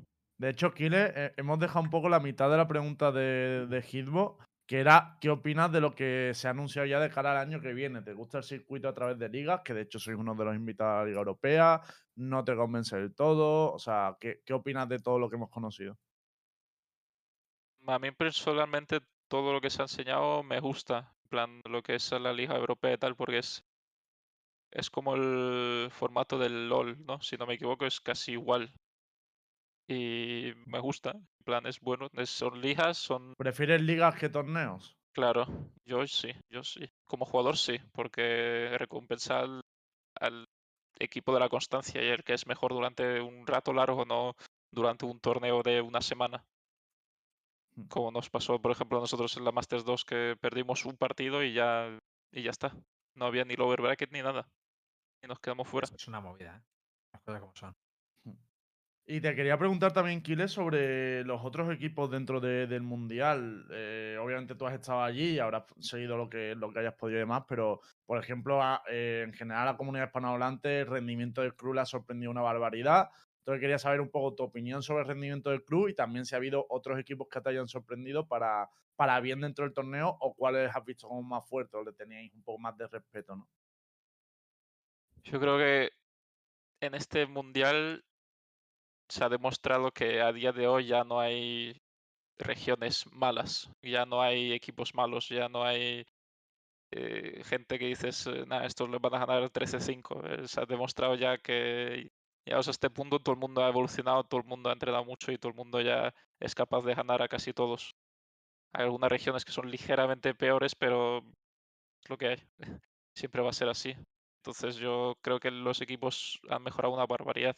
De 0.44 0.50
hecho, 0.50 0.74
Kile, 0.74 1.14
eh, 1.16 1.34
hemos 1.38 1.58
dejado 1.58 1.80
un 1.86 1.90
poco 1.90 2.10
la 2.10 2.20
mitad 2.20 2.52
de 2.52 2.58
la 2.58 2.68
pregunta 2.68 3.14
de, 3.14 3.66
de 3.66 3.82
Hitbo, 3.82 4.38
que 4.68 4.82
era 4.82 5.18
¿qué 5.22 5.30
opinas 5.30 5.72
de 5.72 5.80
lo 5.80 5.96
que 5.96 6.34
se 6.34 6.50
ha 6.50 6.52
anunciado 6.52 6.86
ya 6.86 7.00
de 7.00 7.10
cara 7.10 7.32
al 7.32 7.38
año 7.38 7.62
que 7.62 7.74
viene? 7.74 8.02
¿Te 8.02 8.12
gusta 8.12 8.40
el 8.40 8.44
circuito 8.44 8.90
a 8.90 8.94
través 8.94 9.18
de 9.18 9.30
ligas? 9.30 9.62
Que 9.64 9.74
de 9.74 9.84
hecho 9.84 10.00
sois 10.00 10.18
uno 10.18 10.36
de 10.36 10.44
los 10.44 10.54
invitados 10.54 10.96
a 10.96 11.00
la 11.00 11.06
Liga 11.06 11.20
Europea, 11.20 11.82
¿no 12.16 12.44
te 12.44 12.58
convence 12.58 12.98
del 12.98 13.16
todo? 13.16 13.72
O 13.72 13.80
sea, 13.80 14.18
¿qué, 14.20 14.42
qué 14.46 14.54
opinas 14.54 14.90
de 14.90 15.00
todo 15.00 15.18
lo 15.18 15.30
que 15.30 15.38
hemos 15.38 15.50
conocido? 15.50 15.98
A 17.88 17.98
mí 17.98 18.12
personalmente 18.12 19.00
todo 19.30 19.54
lo 19.54 19.62
que 19.62 19.70
se 19.70 19.82
ha 19.82 19.86
enseñado 19.86 20.44
me 20.44 20.60
gusta, 20.60 21.14
en 21.24 21.30
plan 21.30 21.62
lo 21.70 21.82
que 21.82 21.96
es 21.96 22.12
la 22.12 22.34
Liga 22.34 22.58
Europea 22.58 22.92
y 22.92 22.98
tal, 22.98 23.16
porque 23.16 23.38
es, 23.38 23.64
es 24.72 24.90
como 24.90 25.16
el 25.16 25.88
formato 25.90 26.38
del 26.38 26.68
LOL, 26.68 26.98
¿no? 27.06 27.22
Si 27.22 27.38
no 27.38 27.46
me 27.46 27.54
equivoco, 27.54 27.86
es 27.86 28.02
casi 28.02 28.34
igual. 28.34 28.74
Y 29.88 30.54
me 30.66 30.80
gusta, 30.80 31.12
en 31.12 31.28
plan 31.44 31.66
es 31.66 31.80
bueno, 31.80 32.08
es- 32.14 32.30
son 32.30 32.62
ligas, 32.62 32.98
son 32.98 33.34
¿Prefieres 33.38 33.82
ligas 33.82 34.16
que 34.16 34.30
torneos? 34.30 34.96
Claro, 35.14 35.46
yo 35.86 36.08
sí, 36.08 36.32
yo 36.50 36.64
sí. 36.64 36.90
Como 37.06 37.26
jugador 37.26 37.58
sí, 37.58 37.78
porque 37.92 38.76
recompensa 38.78 39.42
al, 39.42 39.62
al 40.20 40.46
equipo 41.00 41.34
de 41.34 41.40
la 41.40 41.50
constancia 41.50 42.02
y 42.02 42.08
el 42.08 42.24
que 42.24 42.34
es 42.34 42.48
mejor 42.48 42.72
durante 42.74 43.22
un 43.22 43.46
rato 43.46 43.74
largo, 43.74 44.06
no 44.06 44.34
durante 44.72 45.06
un 45.06 45.20
torneo 45.20 45.62
de 45.62 45.82
una 45.82 46.02
semana. 46.02 46.44
Mm. 47.76 47.88
Como 47.88 48.12
nos 48.12 48.30
pasó, 48.30 48.60
por 48.60 48.72
ejemplo, 48.72 48.98
a 48.98 49.02
nosotros 49.02 49.36
en 49.38 49.44
la 49.46 49.52
Masters 49.52 49.86
2 49.86 50.06
que 50.06 50.36
perdimos 50.40 50.86
un 50.86 50.98
partido 50.98 51.44
y 51.44 51.54
ya, 51.54 51.98
y 52.32 52.42
ya 52.44 52.52
está. 52.52 52.74
No 53.16 53.26
había 53.26 53.46
ni 53.46 53.56
lower 53.56 53.82
bracket 53.82 54.12
ni 54.12 54.22
nada. 54.22 54.48
Y 55.22 55.28
nos 55.28 55.40
quedamos 55.40 55.68
fuera. 55.68 55.88
Es 55.94 56.08
una 56.08 56.22
movida, 56.22 56.58
¿eh? 56.58 56.62
Las 57.14 57.22
cosas 57.22 57.42
como 57.42 57.56
son. 57.56 57.76
Y 59.06 59.20
te 59.20 59.36
quería 59.36 59.58
preguntar 59.58 59.92
también, 59.92 60.22
Kile, 60.24 60.48
sobre 60.48 61.26
los 61.26 61.44
otros 61.44 61.70
equipos 61.74 62.10
dentro 62.10 62.40
de- 62.40 62.68
del 62.68 62.84
Mundial. 62.84 63.68
Eh, 63.70 64.18
obviamente 64.22 64.56
tú 64.56 64.66
has 64.66 64.74
estado 64.76 65.02
allí 65.04 65.32
y 65.32 65.40
habrás 65.40 65.66
seguido 65.82 66.16
lo 66.16 66.30
que, 66.30 66.56
lo 66.56 66.72
que 66.72 66.80
hayas 66.80 66.94
podido 66.94 67.18
y 67.18 67.20
demás, 67.20 67.44
pero, 67.48 67.82
por 68.06 68.18
ejemplo, 68.18 68.62
eh, 68.90 69.24
en 69.28 69.34
general 69.34 69.64
a 69.68 69.72
la 69.74 69.78
comunidad 69.78 70.06
hispanohablante, 70.08 70.82
el 70.82 70.88
rendimiento 70.88 71.42
del 71.42 71.54
crew 71.56 71.74
le 71.74 71.82
ha 71.82 71.86
sorprendido 71.86 72.32
una 72.32 72.42
barbaridad. 72.42 73.10
Entonces 73.40 73.60
quería 73.60 73.78
saber 73.78 74.00
un 74.00 74.10
poco 74.10 74.36
tu 74.36 74.44
opinión 74.44 74.82
sobre 74.82 75.02
el 75.02 75.08
rendimiento 75.10 75.50
del 75.50 75.66
crew 75.66 75.90
y 75.90 75.96
también 75.96 76.26
si 76.26 76.34
ha 76.36 76.38
habido 76.38 76.66
otros 76.70 76.98
equipos 76.98 77.28
que 77.30 77.42
te 77.42 77.50
hayan 77.50 77.68
sorprendido 77.68 78.26
para, 78.26 78.70
para 78.96 79.20
bien 79.20 79.42
dentro 79.42 79.66
del 79.66 79.74
torneo 79.74 80.16
o 80.22 80.34
cuáles 80.34 80.74
has 80.74 80.86
visto 80.86 81.10
como 81.10 81.24
más 81.24 81.46
fuertes 81.50 81.74
o 81.76 81.84
le 81.84 81.92
teníais 81.92 82.34
un 82.34 82.42
poco 82.44 82.58
más 82.60 82.78
de 82.78 82.88
respeto, 82.88 83.36
¿no? 83.36 83.50
Yo 85.26 85.40
creo 85.42 85.58
que 85.58 85.92
en 86.80 86.96
este 86.96 87.26
mundial 87.26 88.06
se 89.14 89.24
ha 89.24 89.30
demostrado 89.30 89.92
que 89.92 90.22
a 90.22 90.34
día 90.34 90.52
de 90.52 90.68
hoy 90.68 90.88
ya 90.88 91.04
no 91.04 91.20
hay 91.20 91.80
regiones 92.38 93.06
malas, 93.12 93.70
ya 93.84 94.06
no 94.06 94.22
hay 94.24 94.54
equipos 94.54 94.96
malos, 94.96 95.30
ya 95.30 95.50
no 95.50 95.64
hay 95.64 96.06
eh, 96.92 97.44
gente 97.46 97.78
que 97.80 97.88
dices, 97.88 98.28
nada, 98.48 98.66
estos 98.66 98.90
les 98.90 99.00
van 99.02 99.14
a 99.16 99.26
ganar 99.26 99.52
13-5. 99.52 100.24
Eh, 100.26 100.48
se 100.48 100.62
ha 100.62 100.66
demostrado 100.66 101.16
ya 101.16 101.38
que 101.38 102.12
llegados 102.46 102.68
a 102.70 102.72
este 102.72 102.90
punto 102.90 103.20
todo 103.20 103.34
el 103.34 103.40
mundo 103.40 103.64
ha 103.64 103.70
evolucionado, 103.70 104.24
todo 104.24 104.42
el 104.42 104.48
mundo 104.48 104.70
ha 104.70 104.74
entrenado 104.74 105.06
mucho 105.06 105.32
y 105.32 105.38
todo 105.38 105.52
el 105.52 105.58
mundo 105.58 105.80
ya 105.82 106.14
es 106.40 106.56
capaz 106.56 106.82
de 106.84 106.96
ganar 106.96 107.22
a 107.22 107.28
casi 107.28 107.54
todos. 107.54 107.96
Hay 108.74 108.86
algunas 108.86 109.12
regiones 109.12 109.46
que 109.46 109.52
son 109.52 109.70
ligeramente 109.72 110.34
peores, 110.36 110.76
pero 110.76 111.20
es 112.04 112.10
lo 112.10 112.18
que 112.18 112.28
hay. 112.30 112.38
Siempre 113.16 113.44
va 113.44 113.52
a 113.52 113.54
ser 113.54 113.70
así. 113.70 113.96
Entonces 114.44 114.78
yo 114.78 115.16
creo 115.22 115.40
que 115.40 115.52
los 115.52 115.82
equipos 115.82 116.42
han 116.50 116.64
mejorado 116.64 116.94
una 116.96 117.06
barbaridad, 117.06 117.56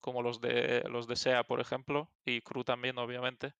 como 0.00 0.22
los 0.22 0.40
de 0.40 0.82
los 0.88 1.06
de 1.06 1.16
SEA, 1.16 1.44
por 1.44 1.60
ejemplo, 1.60 2.10
y 2.24 2.40
Crew 2.40 2.64
también, 2.64 2.98
obviamente. 2.98 3.54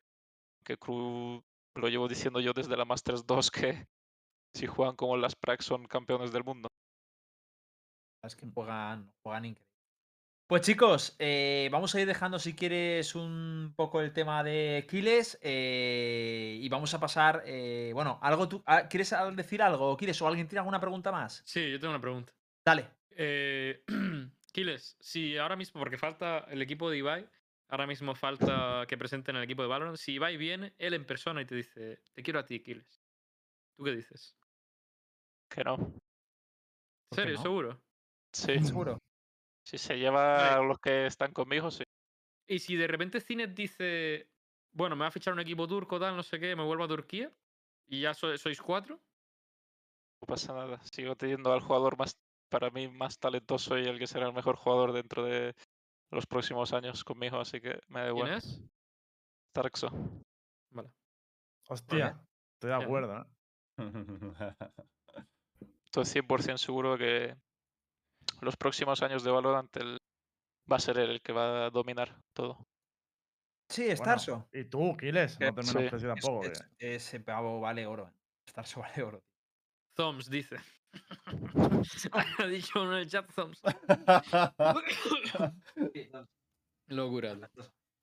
Que 0.65 0.77
Crew 0.77 1.43
lo 1.75 1.89
llevo 1.89 2.09
diciendo 2.09 2.41
yo 2.41 2.53
desde 2.53 2.77
la 2.77 2.85
Masters 2.85 3.27
2 3.27 3.51
que 3.51 3.87
si 4.55 4.67
juegan 4.67 4.97
como 4.97 5.17
las 5.17 5.37
Prax 5.37 5.65
son 5.65 5.87
campeones 5.87 6.33
del 6.33 6.45
mundo. 6.45 6.69
Es 8.23 8.37
que 8.37 8.47
juegan, 8.47 9.13
juegan 9.23 9.45
increíble. 9.47 9.71
Pues 10.51 10.63
chicos, 10.63 11.15
eh, 11.21 11.69
vamos 11.71 11.95
a 11.95 12.01
ir 12.01 12.09
dejando 12.09 12.41
si 12.41 12.57
quieres 12.57 13.15
un 13.15 13.73
poco 13.77 14.01
el 14.01 14.13
tema 14.13 14.43
de 14.43 14.85
Kiles 14.91 15.39
eh, 15.43 16.59
y 16.61 16.69
vamos 16.69 16.93
a 16.93 16.99
pasar, 16.99 17.45
eh, 17.47 17.93
bueno, 17.95 18.19
algo 18.21 18.49
tú, 18.49 18.61
ah, 18.67 18.89
¿quieres 18.89 19.15
decir 19.37 19.63
algo? 19.63 19.97
¿Quieres 19.97 20.21
o 20.21 20.27
alguien 20.27 20.49
tiene 20.49 20.59
alguna 20.59 20.81
pregunta 20.81 21.13
más? 21.13 21.41
Sí, 21.45 21.71
yo 21.71 21.79
tengo 21.79 21.93
una 21.93 22.01
pregunta. 22.01 22.33
Dale. 22.65 22.91
Kiles, 24.53 24.97
si 25.01 25.37
ahora 25.39 25.57
mismo, 25.57 25.81
porque 25.81 25.99
falta 25.99 26.41
el 26.51 26.63
equipo 26.63 26.91
de 26.91 26.99
Ibai, 26.99 27.29
ahora 27.69 27.87
mismo 27.87 28.15
falta 28.15 28.85
que 28.89 28.99
presenten 28.99 29.37
el 29.37 29.45
equipo 29.45 29.63
de 29.63 29.69
Valorant. 29.69 29.97
Si 29.97 30.13
Ibai 30.15 30.37
viene, 30.37 30.75
él 30.79 30.95
en 30.95 31.07
persona 31.07 31.43
y 31.43 31.47
te 31.47 31.55
dice, 31.55 32.03
te 32.15 32.23
quiero 32.23 32.39
a 32.41 32.45
ti, 32.45 32.61
Kiles. 32.63 33.03
¿Tú 33.77 33.85
qué 33.85 33.93
dices? 33.93 34.37
Que 35.49 35.65
no. 35.65 35.77
¿Por 35.77 35.99
qué 37.11 37.15
¿Serio? 37.17 37.35
no? 37.37 37.43
¿Seguro? 37.43 37.83
Sí, 38.33 38.61
Seguro. 38.61 38.99
si 39.65 39.79
se 39.79 39.99
lleva 39.99 40.57
a 40.59 40.63
los 40.63 40.79
que 40.79 41.07
están 41.07 41.33
conmigo, 41.33 41.71
sí. 41.71 41.85
Y 42.47 42.59
si 42.59 42.77
de 42.77 42.87
repente 42.87 43.21
Cinet 43.21 43.55
dice, 43.55 44.29
bueno, 44.73 44.97
me 44.97 45.03
va 45.03 45.09
a 45.09 45.13
fichar 45.13 45.33
un 45.35 45.41
equipo 45.41 45.67
turco, 45.69 45.99
tal, 46.01 46.17
no 46.17 46.23
sé 46.23 46.39
qué, 46.41 46.57
me 46.57 46.65
vuelvo 46.65 46.85
a 46.85 46.89
Turquía 46.89 47.33
y 47.87 48.01
ya 48.01 48.15
so- 48.15 48.37
sois 48.37 48.61
cuatro, 48.61 49.01
No 50.21 50.27
pasa 50.27 50.53
nada. 50.53 50.81
Sigo 50.93 51.17
teniendo 51.17 51.53
al 51.53 51.61
jugador 51.61 51.97
más, 51.97 52.13
para 52.51 52.69
mí, 52.71 52.89
más 52.89 53.19
talentoso 53.19 53.79
y 53.79 53.87
el 53.87 53.99
que 53.99 54.07
será 54.07 54.27
el 54.27 54.35
mejor 54.35 54.57
jugador 54.57 54.93
dentro 54.93 55.25
de 55.25 55.55
los 56.11 56.27
próximos 56.27 56.73
años 56.73 57.05
conmigo, 57.05 57.39
así 57.41 57.61
que 57.61 57.81
me 57.89 58.01
da 58.01 58.07
¿quién 58.07 58.17
igual. 58.17 58.33
es? 58.33 58.61
Tarxo. 59.55 59.89
Vale. 60.71 60.91
Hostia, 61.69 62.21
estoy 62.55 62.71
de 62.71 62.77
acuerdo, 62.85 63.23
¿eh? 63.23 63.25
Estoy 65.85 66.05
100% 66.05 66.59
seguro 66.59 66.97
que 66.99 67.37
los 68.41 68.57
próximos 68.57 69.03
años 69.03 69.23
de 69.25 69.31
Valorant 69.31 69.75
él 69.77 69.99
va 70.71 70.77
a 70.77 70.81
ser 70.81 70.99
él 70.99 71.11
el 71.11 71.21
que 71.23 71.33
va 71.33 71.67
a 71.67 71.71
dominar 71.71 72.21
todo. 72.33 72.67
Sí, 73.69 73.83
Bueno, 73.85 73.97
Starso. 73.97 74.49
y 74.53 74.65
tú, 74.65 74.97
Kiles, 74.97 75.39
no 75.39 75.55
te 75.55 75.63
Sí. 75.63 75.69
menosprecies 75.77 76.03
Es- 76.03 76.09
tampoco. 76.25 76.45
es- 76.45 76.63
que- 76.79 76.95
ese 76.97 77.21
pavo 77.21 77.61
vale 77.61 77.87
oro. 77.87 78.13
Starso 78.49 78.81
vale 78.81 79.03
oro. 79.03 79.23
Thumbs 79.97 80.29
dice. 80.29 80.57
ha 82.39 82.47
dicho 82.47 82.83
uno 82.83 82.95
en 82.95 82.99
el 83.01 83.09
chat 83.11 83.27
Thumbs. 83.35 83.61
Locura. 86.89 87.39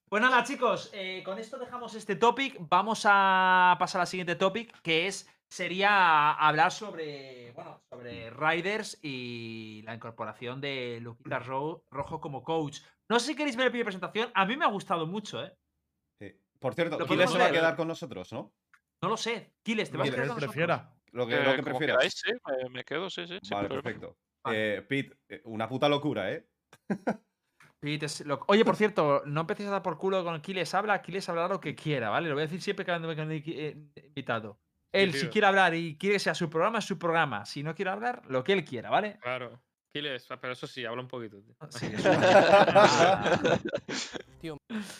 Pues 0.09 0.21
nada, 0.21 0.43
chicos, 0.43 0.89
eh, 0.93 1.21
con 1.23 1.37
esto 1.37 1.57
dejamos 1.57 1.93
este 1.95 2.15
topic. 2.15 2.55
Vamos 2.59 3.01
a 3.05 3.75
pasar 3.79 4.01
al 4.01 4.07
siguiente 4.07 4.35
topic, 4.35 4.79
que 4.81 5.07
es 5.07 5.29
sería 5.49 6.31
hablar 6.33 6.71
sobre, 6.71 7.51
bueno, 7.53 7.81
sobre 7.89 8.29
Riders 8.29 8.99
y 9.01 9.81
la 9.85 9.93
incorporación 9.95 10.61
de 10.61 10.99
Luquita 11.01 11.39
Ro- 11.39 11.83
Rojo 11.91 12.21
como 12.21 12.43
coach. 12.43 12.79
No 13.09 13.19
sé 13.19 13.27
si 13.27 13.35
queréis 13.35 13.55
ver 13.57 13.67
el 13.67 13.71
vídeo 13.73 13.81
de 13.81 13.85
presentación. 13.85 14.31
A 14.33 14.45
mí 14.45 14.55
me 14.55 14.65
ha 14.65 14.69
gustado 14.69 15.05
mucho, 15.07 15.43
¿eh? 15.43 15.53
Sí. 16.21 16.33
Por 16.59 16.73
cierto, 16.73 16.97
Lo 16.99 17.05
Kiles 17.05 17.29
se 17.31 17.37
va 17.37 17.45
a 17.45 17.51
quedar 17.51 17.75
con 17.75 17.87
nosotros, 17.89 18.31
¿no? 18.33 18.53
No 19.01 19.09
lo 19.09 19.17
sé. 19.17 19.53
Kiles, 19.63 19.91
¿te 19.91 19.97
vas 19.97 20.07
a 20.07 20.11
quedar 20.11 20.27
con 20.27 20.39
nosotros? 20.41 20.96
Lo 21.17 21.25
que, 21.25 21.33
Eh, 21.35 21.43
lo 21.43 21.51
que 21.55 21.63
como 21.63 21.79
prefieras. 21.79 21.97
queráis, 21.97 22.13
sí, 22.13 22.31
me, 22.63 22.69
me 22.69 22.83
quedo, 22.83 23.09
sí, 23.09 23.25
sí. 23.25 23.39
Vale, 23.49 23.67
problema. 23.67 23.81
perfecto. 23.81 24.17
Vale. 24.43 24.77
Eh, 24.77 24.81
Pete, 24.83 25.17
eh, 25.29 25.41
una 25.45 25.67
puta 25.67 25.89
locura, 25.89 26.31
¿eh? 26.31 26.47
Pete 27.79 28.05
es 28.05 28.21
lo- 28.23 28.43
Oye, 28.47 28.63
por 28.63 28.75
cierto, 28.75 29.23
no 29.25 29.41
empecéis 29.41 29.69
a 29.69 29.71
dar 29.71 29.81
por 29.81 29.97
culo 29.97 30.23
con 30.23 30.39
Kiles 30.41 30.75
habla. 30.75 31.01
Kiles 31.01 31.27
hablará 31.27 31.47
lo 31.47 31.59
que 31.59 31.73
quiera, 31.73 32.09
¿vale? 32.11 32.29
Lo 32.29 32.35
voy 32.35 32.43
a 32.43 32.45
decir 32.45 32.61
siempre 32.61 32.85
que 32.85 32.91
el 32.91 33.31
eh, 33.47 33.77
invitado. 34.05 34.59
Él, 34.91 35.13
si 35.13 35.27
quiere 35.29 35.47
hablar 35.47 35.73
y 35.73 35.97
quiere 35.97 36.15
que 36.15 36.19
sea 36.19 36.35
su 36.35 36.49
programa, 36.49 36.79
es 36.79 36.85
su 36.85 36.97
programa. 36.99 37.45
Si 37.45 37.63
no 37.63 37.73
quiere 37.73 37.91
hablar, 37.91 38.21
lo 38.27 38.43
que 38.43 38.53
él 38.53 38.63
quiera, 38.63 38.89
¿vale? 38.91 39.17
Claro. 39.21 39.61
Kiles, 39.97 40.27
pero 40.39 40.53
eso 40.53 40.67
sí, 40.67 40.85
habla 40.85 41.01
un 41.01 41.07
poquito. 41.07 41.37
tío. 41.41 41.55
Sí, 41.69 41.85
eso 41.97 42.09
Ah, 42.09 43.39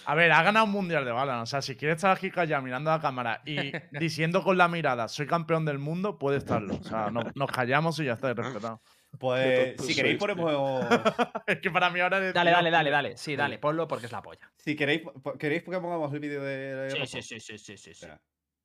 A 0.06 0.16
ver, 0.16 0.32
ha 0.32 0.42
ganado 0.44 0.66
un 0.66 0.72
mundial 0.72 1.06
de 1.06 1.12
Valorant. 1.12 1.44
O 1.44 1.46
sea, 1.46 1.62
si 1.62 1.76
quiere 1.76 1.94
estar 1.96 2.16
aquí 2.16 2.32
callado 2.32 2.64
mirando 2.64 2.92
a 2.92 2.96
la 2.98 3.02
cámara 3.02 3.42
y 3.46 3.72
diciendo 4.00 4.44
con 4.44 4.58
la 4.58 4.68
mirada, 4.68 5.08
soy 5.08 5.28
campeón 5.28 5.66
del 5.66 5.78
mundo, 5.78 6.18
puede 6.18 6.38
estarlo. 6.38 6.76
O 6.76 6.84
sea, 6.84 7.12
no- 7.12 7.22
nos 7.36 7.52
callamos 7.52 8.00
y 8.00 8.06
ya 8.06 8.14
está, 8.14 8.32
y 8.32 8.34
respetado. 8.34 8.82
Pues 9.20 9.76
si 9.82 9.96
queréis 9.96 10.18
ponemos. 10.18 10.86
es 11.48 11.60
que 11.60 11.72
para 11.72 11.90
mí 11.90 12.00
ahora. 12.00 12.20
Dale, 12.34 12.52
dale, 12.52 12.70
dale, 12.72 12.90
dale. 12.90 13.18
Sí, 13.18 13.36
dale, 13.36 13.58
ponlo 13.58 13.88
porque 13.88 14.06
es 14.08 14.12
la 14.12 14.22
polla. 14.22 14.52
Si 14.58 14.76
queréis, 14.76 15.02
¿queréis 15.40 15.64
que 15.64 15.72
pongamos 15.72 16.14
el 16.14 16.20
vídeo 16.20 16.42
de. 16.44 16.90
Sí, 16.92 17.08
sí, 17.08 17.22
sí, 17.22 17.40
sí, 17.40 17.58
sí, 17.58 17.78
sí, 17.78 17.94
sí. 17.94 18.08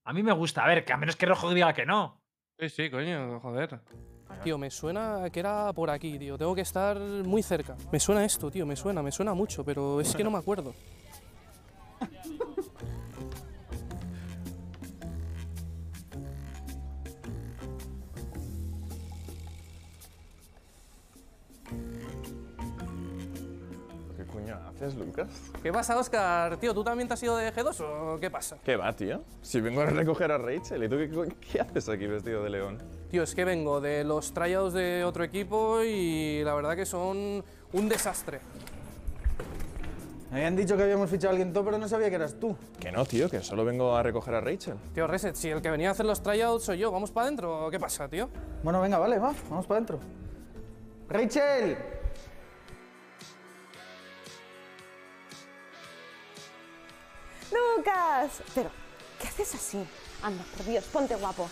A 0.04 0.12
mí 0.12 0.22
me 0.22 0.32
gusta. 0.32 0.64
A 0.64 0.66
ver, 0.66 0.84
que 0.84 0.92
a 0.92 0.96
menos 0.96 1.16
que 1.16 1.26
Rojo 1.26 1.54
diga 1.54 1.72
que 1.72 1.86
no. 1.86 2.20
Sí, 2.58 2.68
sí, 2.68 2.90
coño, 2.90 3.38
joder. 3.40 3.80
Tío, 4.44 4.58
me 4.58 4.70
suena 4.70 5.30
que 5.30 5.40
era 5.40 5.72
por 5.72 5.90
aquí, 5.90 6.18
tío. 6.18 6.36
Tengo 6.36 6.54
que 6.54 6.62
estar 6.62 6.98
muy 6.98 7.42
cerca. 7.42 7.76
Me 7.90 8.00
suena 8.00 8.24
esto, 8.24 8.50
tío, 8.50 8.66
me 8.66 8.76
suena, 8.76 9.02
me 9.02 9.12
suena 9.12 9.34
mucho, 9.34 9.64
pero 9.64 10.00
es 10.00 10.14
que 10.14 10.24
no 10.24 10.30
me 10.30 10.38
acuerdo. 10.38 10.74
Lucas? 24.90 25.28
¿Qué 25.62 25.72
pasa, 25.72 25.96
Oscar? 25.96 26.56
Tío, 26.56 26.74
¿tú 26.74 26.82
también 26.82 27.06
te 27.06 27.14
has 27.14 27.22
ido 27.22 27.36
de 27.36 27.52
G2 27.52 27.80
o 27.80 28.18
qué 28.20 28.30
pasa? 28.30 28.58
¿Qué 28.64 28.76
va, 28.76 28.92
tío? 28.92 29.22
Si 29.40 29.60
vengo 29.60 29.82
a 29.82 29.86
recoger 29.86 30.32
a 30.32 30.38
Rachel, 30.38 30.82
¿y 30.82 30.88
tú 30.88 30.96
qué, 31.40 31.60
haces 31.60 31.88
aquí 31.88 32.06
vestido 32.06 32.42
de 32.42 32.50
león? 32.50 32.78
Tío, 33.10 33.22
es 33.22 33.34
que 33.34 33.44
vengo 33.44 33.80
de 33.80 34.02
los 34.02 34.34
tryouts 34.34 34.74
de 34.74 35.04
otro 35.04 35.22
equipo 35.22 35.82
y 35.82 36.42
la 36.44 36.54
verdad 36.54 36.74
que 36.74 36.84
son 36.84 37.44
un 37.72 37.88
desastre. 37.88 38.40
Me 40.32 40.38
habían 40.38 40.56
dicho 40.56 40.76
que 40.76 40.82
habíamos 40.82 41.10
fichado 41.10 41.28
a 41.28 41.30
alguien 41.32 41.52
top, 41.52 41.66
pero 41.66 41.78
no 41.78 41.86
sabía 41.86 42.08
que 42.08 42.16
eras 42.16 42.34
tú. 42.40 42.56
Que 42.80 42.90
no, 42.90 43.04
tío, 43.04 43.28
que 43.28 43.40
solo 43.42 43.64
vengo 43.64 43.94
a 43.94 44.02
recoger 44.02 44.34
a 44.34 44.40
Rachel. 44.40 44.76
Tío, 44.94 45.06
Reset, 45.06 45.36
si 45.36 45.50
el 45.50 45.62
que 45.62 45.70
venía 45.70 45.90
a 45.90 45.92
hacer 45.92 46.06
los 46.06 46.22
tryouts 46.22 46.64
soy 46.64 46.78
yo, 46.78 46.90
¿vamos 46.90 47.12
para 47.12 47.26
adentro 47.26 47.66
o 47.66 47.70
qué 47.70 47.78
pasa, 47.78 48.08
tío? 48.08 48.28
Bueno, 48.62 48.80
venga, 48.80 48.98
vale, 48.98 49.18
va, 49.18 49.32
vamos 49.48 49.66
para 49.66 49.76
adentro. 49.78 50.00
¡Rachel! 51.08 52.01
Lucas. 57.52 58.42
Pero, 58.54 58.70
¿qué 59.20 59.28
haces 59.28 59.54
así? 59.54 59.86
Anda, 60.22 60.44
por 60.56 60.66
Dios, 60.66 60.84
ponte 60.84 61.14
guapo. 61.16 61.48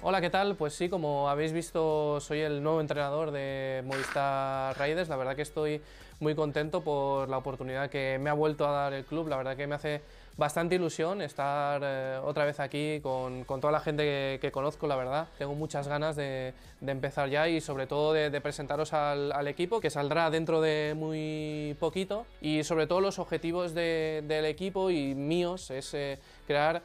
Hola, 0.00 0.20
¿qué 0.20 0.30
tal? 0.30 0.54
Pues 0.54 0.74
sí, 0.74 0.88
como 0.88 1.28
habéis 1.28 1.52
visto, 1.52 2.20
soy 2.20 2.40
el 2.40 2.62
nuevo 2.62 2.80
entrenador 2.80 3.32
de 3.32 3.82
Movistar 3.84 4.78
Raiders. 4.78 5.08
La 5.08 5.16
verdad 5.16 5.34
que 5.34 5.42
estoy 5.42 5.82
muy 6.20 6.36
contento 6.36 6.82
por 6.82 7.28
la 7.28 7.38
oportunidad 7.38 7.90
que 7.90 8.16
me 8.20 8.30
ha 8.30 8.32
vuelto 8.32 8.66
a 8.68 8.70
dar 8.70 8.92
el 8.92 9.04
club. 9.04 9.26
La 9.26 9.36
verdad 9.36 9.56
que 9.56 9.66
me 9.66 9.74
hace 9.74 10.02
bastante 10.38 10.76
ilusión 10.76 11.20
estar 11.20 11.82
eh, 11.84 12.18
otra 12.24 12.44
vez 12.44 12.60
aquí 12.60 13.00
con, 13.02 13.44
con 13.44 13.60
toda 13.60 13.72
la 13.72 13.80
gente 13.80 14.38
que, 14.40 14.50
conozco, 14.52 14.86
la 14.86 14.96
verdad. 14.96 15.26
Tengo 15.36 15.54
muchas 15.54 15.88
ganas 15.88 16.16
de, 16.16 16.54
empezar 16.80 17.28
ya 17.28 17.48
y 17.48 17.60
sobre 17.60 17.86
todo 17.86 18.12
de, 18.12 18.40
presentaros 18.40 18.92
al, 18.92 19.48
equipo 19.48 19.80
que 19.80 19.90
saldrá 19.90 20.30
dentro 20.30 20.60
de 20.60 20.94
muy 20.96 21.76
poquito. 21.80 22.24
Y 22.40 22.62
sobre 22.62 22.86
todo 22.86 23.00
los 23.00 23.18
objetivos 23.18 23.74
de- 23.74 24.22
del 24.26 24.46
equipo 24.46 24.90
y 24.90 25.14
míos 25.14 25.70
es 25.70 25.92
eh, 25.94 26.18
crear 26.46 26.82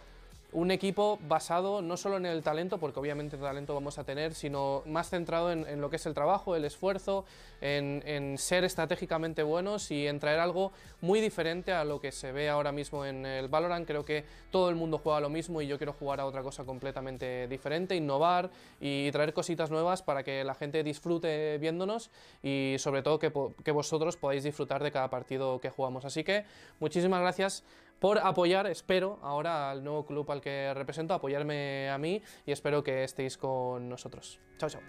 un 0.54 0.72
equipo 0.72 1.20
basado 1.28 1.82
no 1.82 1.98
solo 1.98 2.18
en 2.18 2.26
el 2.26 2.44
talento, 2.44 2.80
porque 2.80 3.00
obviamente 3.00 3.38
talento 3.38 3.74
vamos 3.74 3.98
a 3.98 4.04
tener, 4.04 4.34
sino 4.34 4.84
más 4.86 5.10
centrado 5.10 5.52
en, 5.52 5.82
lo 5.82 5.90
que 5.90 5.98
es 5.98 6.06
el 6.06 6.14
trabajo, 6.14 6.56
el 6.56 6.66
esfuerzo, 6.66 7.26
en, 7.62 8.04
en 8.06 8.38
ser 8.38 8.64
estratégicamente 8.64 9.44
buenos 9.44 9.92
y 9.92 10.08
en 10.08 10.20
traer 10.20 10.40
algo 10.40 10.72
muy 11.02 11.22
diferente 11.22 11.72
a 11.72 11.84
lo 11.84 12.00
que 12.00 12.12
se 12.12 12.32
ve 12.32 12.50
ahora 12.50 12.72
mismo 12.72 13.06
en 13.06 13.26
el 13.26 13.48
Valorant. 13.48 13.88
Creo 13.88 14.06
que 14.06 14.26
todo 14.52 14.70
el 14.70 14.76
mundo 14.76 14.98
juega 14.98 15.20
lo 15.20 15.30
mismo 15.30 15.62
y 15.62 15.68
yo 15.68 15.78
quiero 15.78 15.94
jugar 15.94 16.20
a 16.20 16.26
otra 16.26 16.44
cosa 16.44 16.64
completamente 16.64 17.48
diferente, 17.48 17.96
innovar 17.96 18.50
y 18.80 19.12
traer 19.12 19.34
cositas 19.34 19.72
nuevas 19.72 20.02
para 20.02 20.24
que 20.24 20.44
la 20.44 20.56
gente 20.56 20.84
disfrute 20.84 21.58
viéndonos 21.58 22.12
y 22.42 22.76
sobre 22.80 23.02
todo 23.02 23.20
que, 23.20 23.32
que 23.64 23.72
vosotros 23.72 24.18
podáis 24.18 24.44
disfrutar 24.44 24.84
de 24.84 24.92
cada 24.92 25.10
partido 25.10 25.60
que 25.60 25.70
jugamos. 25.70 26.06
Así 26.06 26.24
que 26.24 26.46
muchísimas 26.80 27.22
gracias 27.22 27.64
por 28.04 28.18
apoyar, 28.18 28.68
espero, 28.68 29.18
ahora 29.22 29.72
al 29.72 29.82
nuevo 29.82 30.06
club 30.06 30.30
al 30.30 30.42
que 30.42 30.74
represento, 30.74 31.14
apoyarme 31.14 31.90
a 31.90 31.98
mí 31.98 32.22
y 32.46 32.52
espero 32.52 32.84
que 32.84 33.06
estéis 33.06 33.38
con 33.38 33.88
nosotros. 33.88 34.42
Chao, 34.58 34.70
chao. 34.70 34.82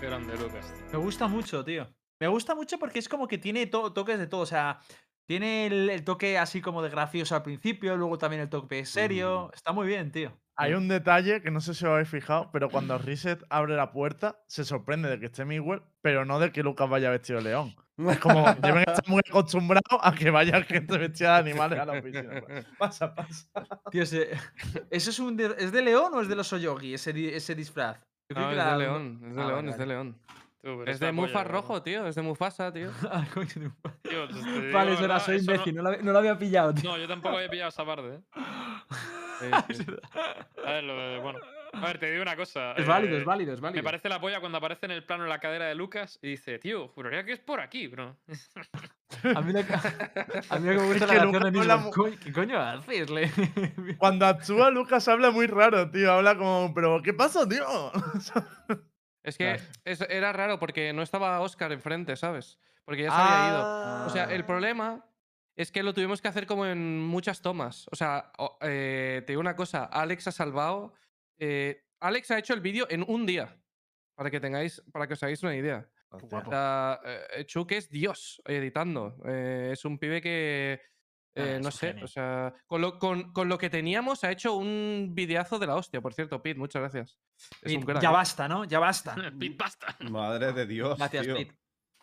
Qué 0.00 0.06
grande, 0.06 0.36
Lucas. 0.36 0.72
Me 0.92 0.98
gusta 0.98 1.28
mucho, 1.28 1.64
tío. 1.64 1.88
Me 2.20 2.28
gusta 2.28 2.54
mucho 2.54 2.78
porque 2.78 2.98
es 3.00 3.08
como 3.08 3.26
que 3.26 3.38
tiene 3.38 3.66
to- 3.66 3.92
toques 3.92 4.18
de 4.18 4.26
todo. 4.28 4.42
O 4.42 4.46
sea, 4.46 4.78
tiene 5.26 5.66
el, 5.66 5.90
el 5.90 6.04
toque 6.04 6.38
así 6.38 6.60
como 6.60 6.82
de 6.82 6.90
gracioso 6.90 7.34
al 7.34 7.42
principio, 7.42 7.96
luego 7.96 8.18
también 8.18 8.42
el 8.42 8.48
toque 8.48 8.84
serio. 8.84 9.50
Está 9.54 9.72
muy 9.72 9.86
bien, 9.86 10.10
tío. 10.12 10.32
Hay 10.56 10.74
un 10.74 10.86
detalle 10.86 11.40
que 11.40 11.50
no 11.50 11.60
sé 11.62 11.72
si 11.74 11.84
os 11.86 11.92
habéis 11.92 12.08
fijado, 12.10 12.50
pero 12.52 12.68
cuando 12.68 12.98
Reset 12.98 13.42
abre 13.48 13.74
la 13.74 13.90
puerta, 13.90 14.42
se 14.46 14.64
sorprende 14.64 15.08
de 15.08 15.18
que 15.18 15.26
esté 15.26 15.46
Miguel, 15.46 15.82
pero 16.02 16.26
no 16.26 16.38
de 16.38 16.52
que 16.52 16.62
Lucas 16.62 16.90
vaya 16.90 17.08
vestido 17.10 17.38
de 17.38 17.44
león. 17.44 17.74
Es 17.96 18.18
como, 18.18 18.44
deben 18.60 18.84
estar 18.86 19.02
muy 19.08 19.22
acostumbrados 19.28 19.98
a 20.02 20.14
que 20.14 20.30
vaya 20.30 20.62
gente 20.62 20.98
vestida 20.98 21.42
de 21.42 21.50
animales 21.50 21.78
a 21.78 21.86
la 21.86 21.92
oficina. 21.94 22.42
pues. 22.46 22.66
Pasa, 22.78 23.14
pasa. 23.14 23.48
Tío, 23.90 24.02
ese- 24.02 24.30
¿eso 24.90 25.10
es, 25.10 25.18
un 25.18 25.36
de, 25.38 25.54
es 25.58 25.72
de 25.72 25.82
león 25.82 26.12
o 26.14 26.20
es 26.20 26.28
de 26.28 26.36
los 26.36 26.52
Oyogi, 26.52 26.94
ese, 26.94 27.34
ese 27.34 27.54
disfraz? 27.54 27.98
Yo 28.28 28.36
creo 28.36 28.42
No, 28.44 28.50
que 28.52 28.58
es 28.58 28.64
de 28.64 28.72
un- 28.72 28.78
león, 28.78 29.20
es 29.30 29.36
de 29.36 29.42
Ah, 29.42 29.46
león, 29.46 29.56
vale, 29.56 29.70
es 29.70 29.78
de 29.78 29.86
león. 29.86 30.18
Tú, 30.62 30.82
Es 30.84 31.00
de 31.00 31.06
polla, 31.08 31.12
Mufa 31.12 31.42
¿no? 31.42 31.48
rojo, 31.50 31.82
tío, 31.82 32.06
es 32.06 32.14
de 32.14 32.22
Mufasa, 32.22 32.72
tío. 32.72 32.90
Ah, 33.10 33.26
coño. 33.34 33.74
Tío, 34.02 34.26
digo 34.28 34.72
Vale, 34.72 34.92
verdad, 34.96 35.20
soy 35.20 35.36
no- 35.38 35.40
imbécil, 35.42 35.74
no, 35.74 35.82
lo, 35.82 35.88
había- 35.88 36.02
no 36.02 36.12
lo 36.12 36.18
había 36.18 36.38
pillado, 36.38 36.72
tío. 36.74 36.90
No, 36.90 36.98
yo 36.98 37.08
tampoco 37.08 37.36
había 37.36 37.48
pillado 37.48 37.68
esa 37.70 37.84
parte, 37.84 38.14
¿eh? 38.14 38.20
Sí, 39.68 39.74
sí. 39.74 39.86
A 40.64 40.70
ver, 40.70 40.84
lo 40.84 40.96
de, 40.96 41.18
bueno. 41.18 41.40
A 41.72 41.80
ver, 41.86 41.98
te 41.98 42.08
digo 42.12 42.22
una 42.22 42.36
cosa. 42.36 42.72
Es 42.72 42.86
válido, 42.86 43.16
eh, 43.16 43.20
es 43.20 43.24
válido, 43.24 43.54
es 43.54 43.60
válido. 43.60 43.82
Me 43.82 43.82
parece 43.82 44.08
la 44.08 44.20
polla 44.20 44.38
cuando 44.38 44.58
aparece 44.58 44.86
en 44.86 44.92
el 44.92 45.04
plano 45.04 45.24
en 45.24 45.30
la 45.30 45.40
cadera 45.40 45.64
de 45.66 45.74
Lucas 45.74 46.20
y 46.22 46.28
dice, 46.28 46.60
tío, 46.60 46.86
juraría 46.88 47.24
que 47.24 47.32
es 47.32 47.40
por 47.40 47.58
aquí, 47.58 47.88
bro. 47.88 48.16
A 49.34 49.40
mí 49.40 49.52
lo 49.52 49.66
que, 49.66 49.72
a 49.74 50.58
mí 50.60 50.66
lo 50.68 50.72
que 50.74 50.78
me 50.78 50.86
gusta 50.86 50.94
Es 50.94 51.00
la 51.00 51.06
que 51.06 51.38
reacción 51.38 51.52
de. 51.52 51.90
Coño, 51.90 52.18
¿Qué 52.22 52.32
coño 52.32 52.60
haces? 52.60 53.08
Cuando 53.98 54.26
actúa 54.26 54.70
Lucas 54.70 55.08
habla 55.08 55.30
muy 55.32 55.46
raro, 55.48 55.90
tío. 55.90 56.12
Habla 56.12 56.36
como, 56.36 56.72
pero 56.72 57.02
¿qué 57.02 57.12
pasa, 57.14 57.48
tío? 57.48 57.64
Es 59.22 59.38
que 59.38 59.54
Claro. 59.56 59.62
es- 59.84 60.00
era 60.08 60.32
raro 60.32 60.58
porque 60.58 60.92
no 60.92 61.02
estaba 61.02 61.40
Oscar 61.40 61.70
enfrente, 61.72 62.16
¿sabes? 62.16 62.58
Porque 62.84 63.02
ya 63.04 63.10
se 63.10 63.16
había 63.16 63.48
ido. 63.48 64.06
O 64.06 64.10
sea, 64.10 64.24
el 64.34 64.42
Ah. 64.42 64.46
problema 64.46 65.06
es 65.54 65.70
que 65.70 65.82
lo 65.82 65.94
tuvimos 65.94 66.20
que 66.20 66.28
hacer 66.28 66.46
como 66.46 66.66
en 66.66 67.00
muchas 67.00 67.40
tomas. 67.42 67.86
O 67.92 67.96
sea, 67.96 68.32
eh, 68.62 69.22
te 69.26 69.32
digo 69.32 69.40
una 69.40 69.54
cosa, 69.56 69.84
Alex 69.84 70.28
ha 70.28 70.32
salvado. 70.32 70.94
eh, 71.38 71.84
Alex 72.00 72.30
ha 72.30 72.38
hecho 72.38 72.54
el 72.54 72.60
vídeo 72.60 72.86
en 72.90 73.04
un 73.06 73.26
día. 73.26 73.56
Para 74.14 74.30
que 74.30 74.38
tengáis, 74.40 74.80
para 74.92 75.06
que 75.08 75.14
os 75.14 75.22
hagáis 75.22 75.42
una 75.42 75.56
idea. 75.56 75.88
O 76.10 76.20
sea, 76.20 77.00
eh, 77.04 77.44
Chuck 77.46 77.72
es 77.72 77.88
Dios 77.88 78.40
editando. 78.44 79.16
Eh, 79.26 79.70
es 79.72 79.84
un 79.84 79.98
pibe 79.98 80.20
que, 80.20 80.80
Eh, 81.34 81.42
Ah, 81.42 81.56
es 81.56 81.62
no 81.62 81.70
sé, 81.70 81.96
o 82.02 82.06
sea, 82.06 82.52
con 82.66 82.82
lo, 82.82 82.98
con, 82.98 83.32
con 83.32 83.48
lo 83.48 83.56
que 83.56 83.70
teníamos 83.70 84.22
ha 84.22 84.30
hecho 84.30 84.54
un 84.54 85.12
videazo 85.14 85.58
de 85.58 85.66
la 85.66 85.76
hostia, 85.76 86.00
por 86.02 86.12
cierto, 86.12 86.42
Pete, 86.42 86.58
muchas 86.58 86.80
gracias. 86.80 87.18
Es 87.62 87.72
un 87.72 87.80
Pete, 87.80 87.92
crack, 87.92 88.02
ya 88.02 88.10
¿eh? 88.10 88.12
basta, 88.12 88.48
¿no? 88.48 88.64
Ya 88.64 88.78
basta. 88.78 89.14
Pit 89.38 89.56
basta. 89.56 89.96
Madre 90.10 90.52
de 90.52 90.66
Dios, 90.66 90.98
Gracias, 90.98 91.24
tío. 91.24 91.36
Pete. 91.36 91.56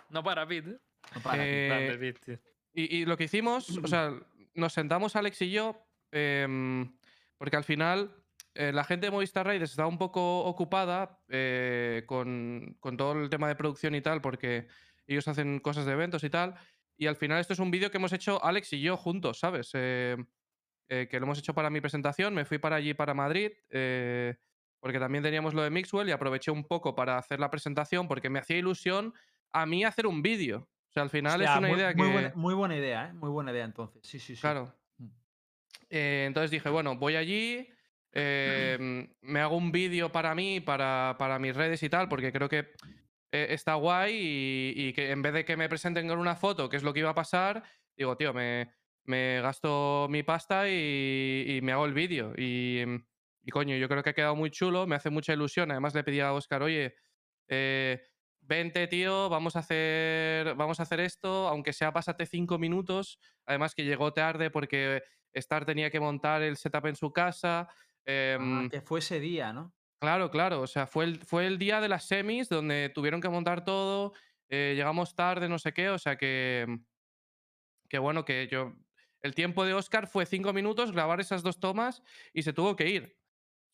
No 0.10 0.24
para 0.24 0.48
Pit, 0.48 0.68
¿eh? 0.68 0.80
No 1.16 1.22
para, 1.22 1.38
Pete. 1.38 1.46
Eh, 1.46 1.88
Grande 1.88 2.14
tío. 2.14 2.40
Y, 2.74 2.98
y 2.98 3.06
lo 3.06 3.18
que 3.18 3.26
hicimos, 3.26 3.78
o 3.78 3.88
sea, 3.88 4.14
nos 4.56 4.74
sentamos 4.74 5.16
Alex 5.16 5.42
y 5.44 5.52
yo, 5.52 5.86
em, 6.12 6.98
porque 7.38 7.56
al 7.58 7.64
final 7.64 8.16
eh, 8.56 8.72
la 8.74 8.84
gente 8.84 9.08
de 9.08 9.12
Movistar 9.12 9.46
Raiders 9.46 9.72
estaba 9.72 9.88
un 9.88 9.98
poco 9.98 10.40
ocupada 10.46 11.20
eh, 11.30 12.04
con, 12.08 12.78
con 12.80 12.98
todo 12.98 13.14
el 13.14 13.30
tema 13.30 13.48
de 13.48 13.56
producción 13.56 13.96
y 13.96 14.02
tal, 14.02 14.22
porque 14.22 14.68
ellos 15.08 15.28
hacen 15.28 15.60
cosas 15.60 15.86
de 15.86 15.94
eventos 15.94 16.24
y 16.24 16.30
tal. 16.30 16.56
Y 17.00 17.08
al 17.08 17.16
final 17.16 17.40
esto 17.40 17.54
es 17.54 17.60
un 17.60 17.72
vídeo 17.72 17.90
que 17.90 17.98
hemos 17.98 18.12
hecho 18.12 18.44
Alex 18.44 18.74
y 18.74 18.82
yo 18.82 18.98
juntos, 18.98 19.40
¿sabes? 19.40 19.72
Eh, 19.74 20.18
eh, 20.90 21.08
que 21.10 21.18
lo 21.18 21.26
hemos 21.28 21.40
hecho 21.40 21.54
para 21.54 21.70
mi 21.70 21.80
presentación. 21.80 22.34
Me 22.34 22.44
fui 22.44 22.58
para 22.58 22.76
allí, 22.76 22.94
para 22.94 23.14
Madrid, 23.14 23.54
eh, 23.70 24.36
porque 24.82 25.00
también 25.00 25.24
teníamos 25.24 25.54
lo 25.54 25.64
de 25.64 25.70
Mixwell 25.70 26.10
y 26.10 26.12
aproveché 26.12 26.52
un 26.52 26.66
poco 26.66 26.96
para 26.96 27.18
hacer 27.18 27.40
la 27.40 27.50
presentación, 27.50 28.10
porque 28.10 28.30
me 28.30 28.40
hacía 28.40 28.58
ilusión 28.58 29.14
a 29.54 29.66
mí 29.66 29.86
hacer 29.86 30.08
un 30.08 30.22
vídeo. 30.22 30.68
O 30.90 30.92
sea, 30.92 31.04
al 31.04 31.10
final 31.10 31.42
es 31.42 31.50
una 31.50 31.70
muy, 31.70 31.78
idea 31.78 31.94
muy 31.96 32.08
que... 32.08 32.12
buena, 32.12 32.32
muy 32.36 32.54
buena 32.54 32.76
idea, 32.76 33.08
¿eh? 33.08 33.14
Muy 33.14 33.30
buena 33.30 33.52
idea 33.54 33.64
entonces. 33.64 34.02
Sí, 34.04 34.20
sí, 34.20 34.36
sí. 34.36 34.42
Claro. 34.42 34.76
Mm. 34.98 35.08
Entonces 35.90 36.52
dije, 36.52 36.68
bueno, 36.68 36.98
voy 36.98 37.16
allí, 37.16 37.66
eh, 38.12 39.08
me 39.22 39.40
hago 39.40 39.56
un 39.56 39.72
vídeo 39.72 40.12
para 40.12 40.36
mí, 40.36 40.60
para, 40.60 41.16
para 41.18 41.40
mis 41.40 41.56
redes 41.56 41.82
y 41.82 41.88
tal, 41.88 42.10
porque 42.10 42.34
creo 42.34 42.50
que 42.50 42.74
eh, 43.32 43.48
está 43.50 43.76
guay 43.76 44.16
y, 44.16 44.74
y 44.76 44.94
que 44.94 45.12
en 45.12 45.22
vez 45.22 45.34
de 45.34 45.46
que 45.46 45.58
me 45.58 45.70
presenten 45.70 46.08
con 46.08 46.20
una 46.20 46.36
foto, 46.36 46.70
que 46.70 46.78
es 46.78 46.84
lo 46.84 46.94
que 46.94 47.02
iba 47.02 47.12
a 47.12 47.16
pasar, 47.16 47.64
digo, 47.96 48.18
tío, 48.18 48.34
me, 48.34 48.72
me 49.04 49.42
gasto 49.42 50.08
mi 50.10 50.24
pasta 50.24 50.70
y, 50.70 51.46
y 51.48 51.62
me 51.62 51.72
hago 51.72 51.86
el 51.86 51.94
vídeo. 51.94 52.34
Y, 52.38 52.84
y 53.44 53.52
coño, 53.52 53.76
yo 53.76 53.88
creo 53.90 54.04
que 54.04 54.12
ha 54.12 54.14
quedado 54.14 54.36
muy 54.36 54.52
chulo, 54.52 54.88
me 54.88 54.96
hace 54.96 55.10
mucha 55.10 55.34
ilusión. 55.34 55.72
Además 55.72 55.96
le 55.96 56.04
pedí 56.04 56.20
a 56.20 56.34
Oscar, 56.34 56.62
oye, 56.62 56.96
eh, 57.48 58.02
vente, 58.42 58.88
tío, 58.88 59.30
vamos 59.30 59.56
a 59.56 59.60
hacer, 59.60 60.56
vamos 60.56 60.80
a 60.80 60.84
hacer 60.84 61.00
esto, 61.00 61.48
aunque 61.48 61.74
sea 61.74 61.92
pásate 61.92 62.26
cinco 62.26 62.58
minutos. 62.60 63.20
Además 63.46 63.74
que 63.76 63.86
llegó 63.86 64.14
tarde 64.14 64.52
porque 64.52 65.02
Star 65.34 65.66
tenía 65.66 65.90
que 65.90 66.00
montar 66.00 66.42
el 66.42 66.58
setup 66.58 66.88
en 66.88 66.96
su 66.96 67.12
casa. 67.12 67.68
Ah, 67.70 67.74
em, 68.06 68.70
que 68.70 68.82
fue 68.82 69.00
ese 69.00 69.20
día, 69.20 69.54
¿no? 69.54 69.74
Claro, 70.02 70.32
claro. 70.32 70.62
O 70.62 70.68
sea, 70.68 70.88
fue 70.88 71.06
el, 71.06 71.20
fue 71.26 71.46
el 71.48 71.58
día 71.58 71.82
de 71.82 71.90
las 71.90 72.06
semis 72.08 72.48
donde 72.50 72.90
tuvieron 72.94 73.22
que 73.22 73.30
montar 73.30 73.66
todo. 73.66 74.14
eh, 74.50 74.74
llegamos 74.76 75.16
tarde, 75.16 75.50
no 75.50 75.60
sé 75.60 75.74
qué. 75.74 75.90
O 75.90 75.98
sea 76.00 76.16
que. 76.18 76.66
Que 77.90 77.98
bueno, 78.00 78.26
que 78.26 78.48
yo. 78.48 78.76
El 79.22 79.36
tiempo 79.36 79.66
de 79.66 79.74
Oscar 79.74 80.08
fue 80.08 80.26
cinco 80.26 80.54
minutos, 80.54 80.92
grabar 80.94 81.20
esas 81.20 81.44
dos 81.44 81.60
tomas 81.60 82.02
y 82.34 82.44
se 82.44 82.54
tuvo 82.54 82.76
que 82.76 82.88
ir. 82.90 83.18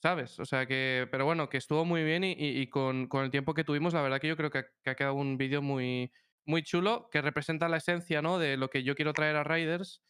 ¿Sabes? 0.01 0.39
O 0.39 0.45
sea 0.45 0.65
que. 0.67 1.07
Pero 1.11 1.25
bueno, 1.25 1.49
que 1.49 1.57
estuvo 1.57 1.85
muy 1.85 2.03
bien 2.03 2.23
y, 2.23 2.33
y- 2.33 2.61
y 2.61 2.67
con, 2.69 3.07
con 3.07 3.23
el 3.25 3.31
tiempo 3.31 3.53
que 3.53 3.63
tuvimos, 3.63 3.93
la 3.93 4.01
verdad 4.01 4.19
que 4.21 4.27
yo 4.27 4.37
creo 4.37 4.49
que, 4.51 4.59
ha- 4.59 4.67
que 4.83 4.89
ha 4.91 4.95
quedado 4.95 5.15
un 5.15 5.37
vídeo 5.37 5.61
muy, 5.61 6.11
muy 6.45 6.63
chulo 6.63 7.09
que 7.11 7.21
representa 7.21 7.69
la 7.69 7.77
esencia, 7.77 8.21
¿no? 8.21 8.39
De 8.39 8.57
lo 8.57 8.69
que 8.69 8.83
yo 8.83 8.95
quiero 8.95 9.13
traer 9.13 9.35
a 9.37 9.43
Riders. 9.43 10.03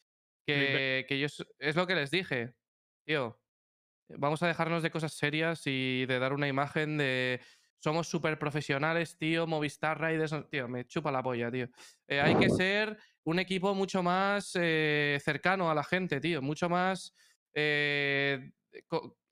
Que, 0.47 1.05
que 1.09 1.19
yo 1.19 1.25
es, 1.27 1.45
es 1.59 1.75
lo 1.75 1.87
que 1.87 1.95
les 1.95 2.11
dije. 2.11 2.55
Tío, 3.05 3.41
Vamos 4.09 4.43
a 4.43 4.47
dejarnos 4.47 4.83
de 4.83 4.91
cosas 4.91 5.13
serias 5.13 5.63
y 5.65 6.05
de 6.05 6.19
dar 6.19 6.33
una 6.33 6.47
imagen 6.47 6.97
de 6.97 7.41
somos 7.79 8.07
súper 8.07 8.39
profesionales, 8.39 9.17
tío, 9.17 9.45
Movistar 9.45 10.01
Riders, 10.01 10.31
no- 10.31 10.45
tío, 10.45 10.67
me 10.67 10.85
chupa 10.85 11.11
la 11.11 11.21
polla, 11.21 11.51
tío. 11.51 11.67
Eh, 12.07 12.19
hay 12.19 12.35
que 12.35 12.49
ser 12.49 12.97
un 13.23 13.37
equipo 13.39 13.75
mucho 13.75 14.01
más 14.01 14.51
eh, 14.59 15.19
cercano 15.23 15.69
a 15.69 15.75
la 15.75 15.83
gente, 15.83 16.19
tío, 16.19 16.41
mucho 16.41 16.69
más... 16.69 17.13
eh, 17.53 18.51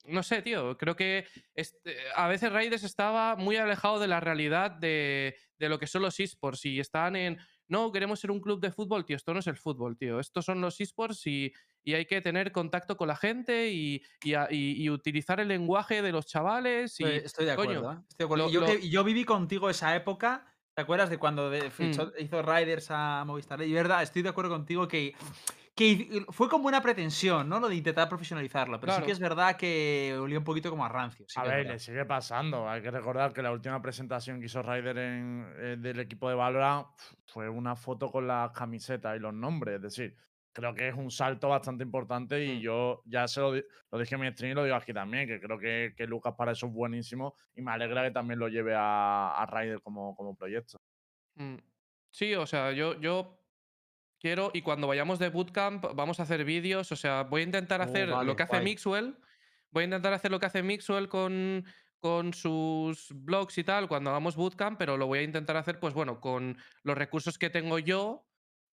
no 0.06 0.22
sé, 0.22 0.42
tío, 0.42 0.76
creo 0.76 0.96
que 0.96 1.26
este, 1.54 1.96
a 2.14 2.28
veces 2.28 2.52
Raiders 2.52 2.84
estaba 2.84 3.36
muy 3.36 3.56
alejado 3.56 3.98
de 3.98 4.06
la 4.06 4.20
realidad 4.20 4.70
de, 4.70 5.36
de 5.58 5.68
lo 5.68 5.78
que 5.78 5.86
son 5.86 6.02
los 6.02 6.20
esports 6.20 6.64
y 6.66 6.78
están 6.78 7.16
en, 7.16 7.38
no, 7.68 7.90
queremos 7.90 8.20
ser 8.20 8.30
un 8.30 8.40
club 8.40 8.60
de 8.60 8.70
fútbol, 8.70 9.04
tío, 9.06 9.16
esto 9.16 9.32
no 9.32 9.40
es 9.40 9.46
el 9.46 9.56
fútbol, 9.56 9.96
tío, 9.96 10.20
estos 10.20 10.44
son 10.44 10.60
los 10.60 10.78
esports 10.80 11.26
y, 11.26 11.52
y 11.84 11.94
hay 11.94 12.06
que 12.06 12.20
tener 12.20 12.50
contacto 12.50 12.96
con 12.96 13.08
la 13.08 13.16
gente 13.16 13.70
y, 13.70 14.02
y 14.22 14.34
a- 14.34 14.48
y- 14.50 14.82
y 14.82 14.90
utilizar 14.90 15.38
el 15.40 15.48
lenguaje 15.48 16.00
de 16.02 16.12
los 16.12 16.26
chavales. 16.26 16.98
Y, 17.00 17.04
Estoy, 17.04 17.44
de 17.46 17.54
coño, 17.54 17.78
acuerdo. 17.78 17.92
¿eh? 17.92 18.04
Estoy 18.08 18.18
de 18.18 18.24
acuerdo. 18.24 18.44
lo- 18.44 18.50
Y 18.50 18.52
yo, 18.54 18.60
lo- 18.60 18.66
que- 18.66 18.78
y 18.86 18.90
yo 18.90 19.04
viví 19.04 19.24
contigo 19.24 19.68
esa 19.70 19.94
época. 19.94 20.46
¿Te 20.74 20.82
acuerdas 20.82 21.08
de 21.10 21.18
cuando 21.18 21.50
de- 21.50 21.70
fichó- 21.70 22.06
Mm. 22.18 22.22
hizo 22.24 22.42
Riders 22.42 22.86
a 22.90 23.24
Movistar? 23.26 23.62
Y 23.62 23.72
verdad, 23.72 24.02
estoy 24.02 24.22
de 24.22 24.30
acuerdo 24.30 24.50
contigo 24.50 24.88
que, 24.88 25.14
que 25.76 26.24
fue 26.30 26.48
con 26.48 26.62
buena 26.62 26.80
pretensión, 26.80 27.48
¿no? 27.48 27.58
Lo 27.60 27.68
de 27.68 27.74
intentar 27.76 28.08
profesionalizarlo. 28.08 28.80
Pero 28.80 28.94
sí 28.96 29.02
que 29.02 29.12
es 29.12 29.18
verdad 29.18 29.56
que 29.56 30.16
olía 30.20 30.38
un 30.38 30.44
poquito 30.44 30.70
como 30.70 30.84
a 30.84 30.88
rancio. 30.88 31.26
sí 31.28 31.38
A 31.38 31.44
ver, 31.44 31.66
le 31.66 31.78
sigue 31.78 32.04
pasando. 32.04 32.68
Hay 32.68 32.80
que 32.82 32.90
recordar 32.90 33.32
que 33.32 33.42
la 33.42 33.50
última 33.52 33.80
presentación 33.82 34.38
que 34.40 34.46
hizo 34.46 34.62
Ryder 34.62 34.98
en, 34.98 35.46
eh, 35.58 35.76
del 35.78 35.98
equipo 36.00 36.28
de 36.28 36.34
Valorant 36.36 36.86
fue 37.26 37.48
una 37.48 37.74
foto 37.76 38.10
con 38.10 38.26
las 38.28 38.50
camisetas 38.52 39.16
y 39.16 39.20
los 39.20 39.34
nombres. 39.34 39.76
Es 39.76 39.82
decir, 39.82 40.16
creo 40.54 40.72
que 40.74 40.88
es 40.88 40.94
un 40.94 41.10
salto 41.10 41.48
bastante 41.50 41.82
importante 41.84 42.42
y 42.44 42.56
Mm. 42.56 42.60
yo 42.60 43.02
ya 43.04 43.28
se 43.28 43.40
lo, 43.40 43.52
di- 43.52 43.64
lo 43.90 43.98
dije 43.98 44.14
en 44.14 44.20
mi 44.22 44.30
stream 44.32 44.52
y 44.52 44.54
lo 44.54 44.64
digo 44.64 44.76
aquí 44.76 44.94
también, 44.94 45.26
que 45.28 45.40
creo 45.40 45.58
que, 45.58 45.92
que 45.96 46.06
Lucas 46.06 46.34
para 46.38 46.52
eso 46.52 46.66
es 46.66 46.72
buenísimo 46.72 47.34
y 47.54 47.60
me 47.60 47.72
alegra 47.72 48.02
que 48.04 48.12
también 48.12 48.38
lo 48.38 48.48
lleve 48.48 48.74
a, 48.74 49.34
a 49.36 49.44
Ryder 49.46 49.82
como, 49.82 50.14
como 50.16 50.34
proyecto. 50.36 50.80
Mm. 51.34 51.56
Sí, 52.10 52.34
o 52.34 52.46
sea, 52.46 52.70
yo, 52.72 52.98
yo 53.00 53.40
quiero, 54.20 54.50
y 54.54 54.62
cuando 54.62 54.86
vayamos 54.86 55.18
de 55.18 55.28
bootcamp, 55.28 55.84
vamos 55.94 56.20
a 56.20 56.22
hacer 56.22 56.44
vídeos. 56.44 56.92
O 56.92 56.96
sea, 56.96 57.24
voy 57.24 57.40
a 57.40 57.44
intentar 57.44 57.80
Oh, 57.80 57.84
hacer 57.84 58.08
vale, 58.08 58.24
lo 58.26 58.36
que 58.36 58.44
hace 58.44 58.52
guay. 58.56 58.64
Mixwell. 58.64 59.16
Voy 59.72 59.82
a 59.82 59.84
intentar 59.86 60.12
hacer 60.12 60.30
lo 60.30 60.38
que 60.38 60.46
hace 60.46 60.62
Mixwell 60.62 61.08
con, 61.08 61.64
con 61.98 62.32
sus 62.32 63.08
blogs 63.12 63.58
y 63.58 63.64
tal 63.64 63.88
cuando 63.88 64.10
hagamos 64.10 64.36
bootcamp, 64.36 64.78
pero 64.78 64.96
lo 64.96 65.08
voy 65.08 65.18
a 65.18 65.22
intentar 65.22 65.56
hacer, 65.56 65.80
pues 65.80 65.92
bueno, 65.94 66.20
con 66.20 66.56
los 66.84 66.96
recursos 66.96 67.36
que 67.38 67.50
tengo 67.50 67.80
yo, 67.80 68.24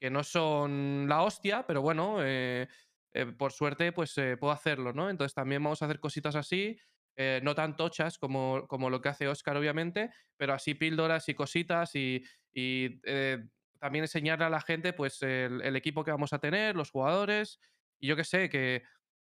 que 0.02 0.10
no 0.10 0.24
son 0.24 1.06
la 1.08 1.22
hostia, 1.22 1.64
pero 1.68 1.84
bueno, 1.84 2.18
eh, 2.22 2.68
eh, 3.14 3.26
por 3.28 3.52
suerte, 3.52 3.92
pues 3.92 4.18
eh, 4.18 4.36
puedo 4.36 4.52
hacerlo, 4.52 4.94
¿no? 4.94 5.12
Entonces 5.12 5.36
también 5.36 5.64
vamos 5.64 5.84
a 5.84 5.86
hacer 5.86 6.00
cositas 6.00 6.36
así. 6.36 6.78
no 7.44 7.54
tan 7.54 7.76
tochas 7.76 8.18
como, 8.18 8.66
como 8.68 8.90
lo 8.90 9.00
que 9.00 9.10
hace 9.10 9.28
Oscar, 9.28 9.56
obviamente, 9.56 10.10
pero 10.38 10.54
así 10.54 10.74
píldoras 10.74 11.30
y 11.30 11.36
cositas 11.36 11.92
y, 11.94 12.24
también 13.80 14.04
enseñarle 14.04 14.46
a 14.46 14.50
la 14.50 14.62
gente 14.62 14.94
pues 14.94 15.22
el, 15.22 15.76
equipo 15.76 16.04
que 16.04 16.12
vamos 16.12 16.34
a 16.34 16.40
tener, 16.40 16.76
los 16.76 16.90
jugadores 16.90 17.60
y 18.00 18.08
yo 18.08 18.16
que 18.16 18.24
sé, 18.24 18.50
que, 18.50 18.84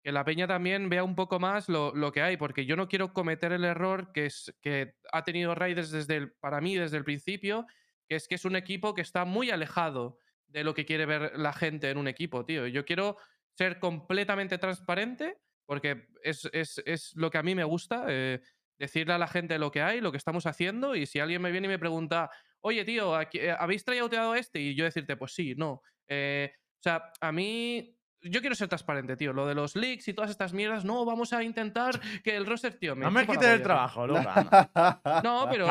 que 0.01 0.11
la 0.13 0.23
peña 0.23 0.47
también 0.47 0.89
vea 0.89 1.03
un 1.03 1.15
poco 1.15 1.39
más 1.39 1.67
lo, 1.67 1.93
lo 1.93 2.11
que 2.13 2.21
hay, 2.21 2.37
porque 2.37 2.65
yo 2.65 2.77
no 2.77 2.87
quiero 2.87 3.11
cometer 3.11 3.51
el 3.51 3.65
error 3.65 4.13
que, 4.13 4.27
es, 4.27 4.53
que 4.61 4.95
ha 5.11 5.23
tenido 5.23 5.55
Raiders 5.55 5.91
desde 5.91 6.27
para 6.27 6.61
mí 6.61 6.77
desde 6.77 6.97
el 6.97 7.03
principio, 7.03 7.65
que 8.07 8.15
es 8.15 8.29
que 8.29 8.35
es 8.35 8.45
un 8.45 8.55
equipo 8.55 8.93
que 8.93 9.01
está 9.01 9.25
muy 9.25 9.49
alejado 9.49 10.19
de 10.53 10.63
lo 10.63 10.73
que 10.73 10.85
quiere 10.85 11.05
ver 11.05 11.33
la 11.37 11.51
gente 11.51 11.89
en 11.89 11.97
un 11.97 12.07
equipo, 12.07 12.45
tío. 12.45 12.67
Yo 12.67 12.85
quiero 12.85 13.17
ser 13.57 13.79
completamente 13.79 14.57
transparente, 14.57 15.37
porque 15.65 16.07
es, 16.23 16.47
es- 16.53 16.81
es 16.85 17.13
lo 17.15 17.29
que 17.29 17.37
a 17.39 17.43
mí 17.43 17.55
me 17.55 17.63
gusta, 17.63 18.05
eh, 18.07 18.39
decirle 18.77 19.13
a 19.13 19.17
la 19.17 19.27
gente 19.27 19.57
lo 19.59 19.71
que 19.71 19.81
hay, 19.81 19.99
lo 20.01 20.11
que 20.11 20.17
estamos 20.17 20.45
haciendo, 20.45 20.95
y 20.95 21.05
si 21.05 21.19
alguien 21.19 21.41
me 21.41 21.51
viene 21.51 21.65
y 21.67 21.69
me 21.69 21.79
pregunta, 21.79 22.29
oye, 22.61 22.85
tío, 22.85 23.15
¿aquí- 23.15 23.39
eh, 23.39 23.55
¿habéis 23.57 23.83
trayouteado 23.83 24.35
este? 24.35 24.59
Y 24.59 24.75
yo 24.75 24.85
decirte, 24.85 25.17
pues 25.17 25.33
sí, 25.33 25.53
no. 25.55 25.81
Eh, 26.07 26.51
o 26.55 26.81
sea, 26.83 27.11
a 27.19 27.31
mí... 27.31 27.97
Yo 28.25 28.39
quiero 28.39 28.55
ser 28.55 28.69
transparente, 28.69 29.17
tío. 29.17 29.33
Lo 29.33 29.45
de 29.45 29.53
los 29.53 29.75
leaks 29.75 30.07
y 30.07 30.13
todas 30.13 30.31
estas 30.31 30.53
mierdas, 30.53 30.85
no, 30.85 31.03
vamos 31.03 31.33
a 31.33 31.43
intentar 31.43 31.99
que 32.23 32.37
el 32.37 32.45
roster, 32.45 32.75
tío. 32.79 32.95
no 32.95 33.11
me 33.11 33.21
chupa 33.21 33.33
la 33.33 33.39
quites 33.39 33.53
el 33.55 33.61
trabajo, 33.63 34.03
anda. 34.03 34.71
No, 35.25 35.47
pero, 35.51 35.65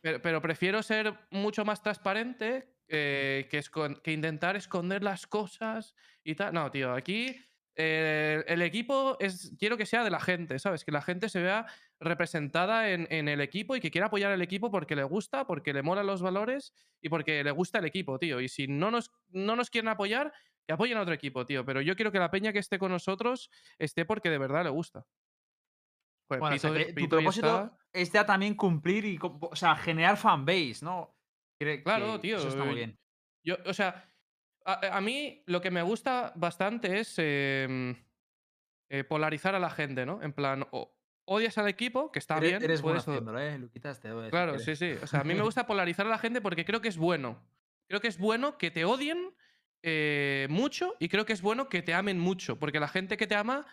pero, 0.00 0.20
pero 0.20 0.42
prefiero 0.42 0.82
ser 0.82 1.14
mucho 1.30 1.64
más 1.64 1.80
transparente 1.80 2.74
eh, 2.90 3.48
que, 3.50 3.58
escon- 3.60 4.00
que 4.02 4.12
intentar 4.12 4.56
esconder 4.56 5.02
las 5.02 5.26
cosas 5.26 5.94
y 6.24 6.34
tal. 6.34 6.52
No, 6.52 6.70
tío, 6.70 6.92
aquí 6.92 7.36
eh, 7.76 8.44
el 8.46 8.60
equipo 8.62 9.16
es. 9.20 9.52
Quiero 9.58 9.76
que 9.76 9.86
sea 9.86 10.04
de 10.04 10.10
la 10.10 10.20
gente, 10.20 10.58
¿sabes? 10.58 10.84
Que 10.84 10.92
la 10.92 11.00
gente 11.02 11.28
se 11.28 11.40
vea 11.40 11.66
representada 12.00 12.90
en, 12.90 13.06
en 13.10 13.28
el 13.28 13.40
equipo 13.40 13.76
y 13.76 13.80
que 13.80 13.90
quiera 13.90 14.08
apoyar 14.08 14.32
al 14.32 14.42
equipo 14.42 14.70
porque 14.70 14.96
le 14.96 15.04
gusta, 15.04 15.46
porque 15.46 15.72
le 15.72 15.82
molan 15.82 16.06
los 16.06 16.20
valores 16.20 16.74
y 17.00 17.08
porque 17.08 17.42
le 17.44 17.50
gusta 17.52 17.78
el 17.78 17.84
equipo, 17.84 18.18
tío. 18.18 18.40
Y 18.40 18.48
si 18.48 18.66
no 18.66 18.90
nos, 18.90 19.10
no 19.28 19.54
nos 19.56 19.70
quieren 19.70 19.88
apoyar, 19.88 20.32
que 20.66 20.72
apoyen 20.74 20.98
a 20.98 21.02
otro 21.02 21.14
equipo, 21.14 21.46
tío. 21.46 21.64
Pero 21.64 21.80
yo 21.80 21.94
quiero 21.96 22.10
que 22.12 22.18
la 22.18 22.30
peña 22.30 22.52
que 22.52 22.58
esté 22.58 22.78
con 22.78 22.90
nosotros 22.90 23.50
esté 23.78 24.04
porque 24.04 24.30
de 24.30 24.38
verdad 24.38 24.64
le 24.64 24.70
gusta. 24.70 25.06
Bueno, 26.28 26.46
o 26.46 26.58
sea 26.58 26.70
Pito- 26.70 26.84
que 26.86 26.92
tu 27.02 27.08
propósito 27.08 27.46
está. 27.64 27.78
es 27.92 28.12
ya 28.12 28.24
también 28.26 28.54
cumplir 28.54 29.04
y, 29.04 29.18
o 29.20 29.56
sea, 29.56 29.74
generar 29.76 30.16
fanbase, 30.16 30.78
¿no? 30.82 31.16
Claro, 31.82 32.14
que 32.14 32.28
tío. 32.28 32.38
Eso 32.38 32.48
está 32.48 32.64
muy 32.64 32.72
eh, 32.72 32.76
bien. 32.76 32.98
Yo, 33.44 33.56
o 33.66 33.74
sea, 33.74 34.10
a, 34.64 34.96
a 34.96 35.00
mí 35.00 35.42
lo 35.46 35.60
que 35.60 35.70
me 35.70 35.82
gusta 35.82 36.32
bastante 36.36 37.00
es 37.00 37.14
em, 37.18 37.96
eh, 38.88 39.04
polarizar 39.04 39.54
a 39.54 39.58
la 39.58 39.70
gente, 39.70 40.06
¿no? 40.06 40.22
En 40.22 40.32
plan, 40.32 40.66
o- 40.72 40.96
odias 41.26 41.58
al 41.58 41.68
equipo, 41.68 42.10
que 42.10 42.18
está 42.18 42.38
Eres, 42.38 42.50
bien. 42.50 42.62
eres 42.62 42.82
bueno 42.82 42.94
puedes 42.96 43.08
o- 43.08 43.10
haciéndolo, 43.12 43.40
¿eh? 43.40 43.58
Luquitas, 43.58 44.00
te 44.00 44.08
decir 44.08 44.30
Claro, 44.30 44.58
sí, 44.58 44.74
sí. 44.76 44.92
O 45.02 45.06
sea, 45.06 45.20
a 45.20 45.24
mí 45.24 45.34
me 45.34 45.42
gusta 45.42 45.66
polarizar 45.66 46.06
a 46.06 46.10
la 46.10 46.18
gente 46.18 46.40
porque 46.40 46.64
creo 46.64 46.80
que 46.80 46.88
es 46.88 46.96
bueno. 46.96 47.42
Creo 47.88 48.00
que 48.00 48.08
es 48.08 48.18
bueno 48.18 48.56
que 48.58 48.70
te 48.70 48.84
odien 48.84 49.34
eh, 49.82 50.46
mucho 50.50 50.94
y 50.98 51.08
creo 51.08 51.24
que 51.24 51.32
es 51.32 51.42
bueno 51.42 51.68
que 51.68 51.82
te 51.82 51.94
amen 51.94 52.18
mucho, 52.18 52.58
porque 52.58 52.78
la 52.80 52.88
gente 52.88 53.16
que 53.16 53.26
te 53.26 53.34
ama, 53.34 53.66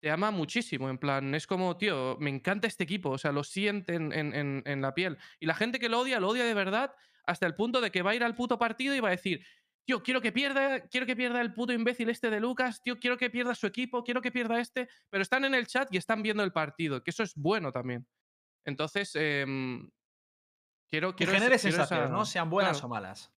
te 0.00 0.10
ama 0.10 0.30
muchísimo. 0.30 0.88
En 0.90 0.98
plan, 0.98 1.34
es 1.34 1.46
como, 1.46 1.76
tío, 1.76 2.16
me 2.20 2.30
encanta 2.30 2.66
este 2.66 2.84
equipo, 2.84 3.10
o 3.10 3.18
sea, 3.18 3.32
lo 3.32 3.42
sienten 3.44 4.12
en, 4.12 4.34
en- 4.34 4.62
en 4.66 4.82
la 4.82 4.94
piel. 4.94 5.18
Y 5.40 5.46
la 5.46 5.54
gente 5.54 5.78
que 5.78 5.88
lo 5.88 6.00
odia, 6.00 6.20
lo 6.20 6.28
odia 6.28 6.44
de 6.44 6.54
verdad 6.54 6.94
hasta 7.26 7.46
el 7.46 7.54
punto 7.54 7.80
de 7.80 7.90
que 7.90 8.02
va 8.02 8.12
a 8.12 8.14
ir 8.14 8.24
al 8.24 8.34
puto 8.34 8.58
partido 8.58 8.94
y 8.94 9.00
va 9.00 9.08
a 9.08 9.12
decir, 9.12 9.44
tío, 9.86 10.02
quiero 10.02 10.20
que 10.20 10.32
pierda, 10.32 10.80
quiero 10.88 11.06
que 11.06 11.16
pierda 11.16 11.40
el 11.40 11.54
puto 11.54 11.72
imbécil 11.72 12.08
este 12.08 12.30
de 12.30 12.40
Lucas, 12.40 12.82
tío, 12.82 12.98
quiero 12.98 13.16
que 13.16 13.30
pierda 13.30 13.54
su 13.54 13.66
equipo, 13.66 14.02
quiero 14.02 14.20
que 14.20 14.32
pierda 14.32 14.60
este, 14.60 14.88
pero 15.10 15.22
están 15.22 15.44
en 15.44 15.54
el 15.54 15.66
chat 15.66 15.92
y 15.92 15.96
están 15.96 16.22
viendo 16.22 16.42
el 16.42 16.52
partido, 16.52 17.02
que 17.02 17.10
eso 17.10 17.22
es 17.22 17.34
bueno 17.34 17.72
también. 17.72 18.06
Entonces, 18.64 19.12
em, 19.14 19.88
quiero, 20.90 21.14
Que 21.14 21.26
genere 21.26 21.58
sensaciones, 21.58 22.10
¿no? 22.10 22.24
Sean 22.24 22.50
buenas 22.50 22.78
claro, 22.78 22.86
o 22.86 22.90
malas. 22.90 23.32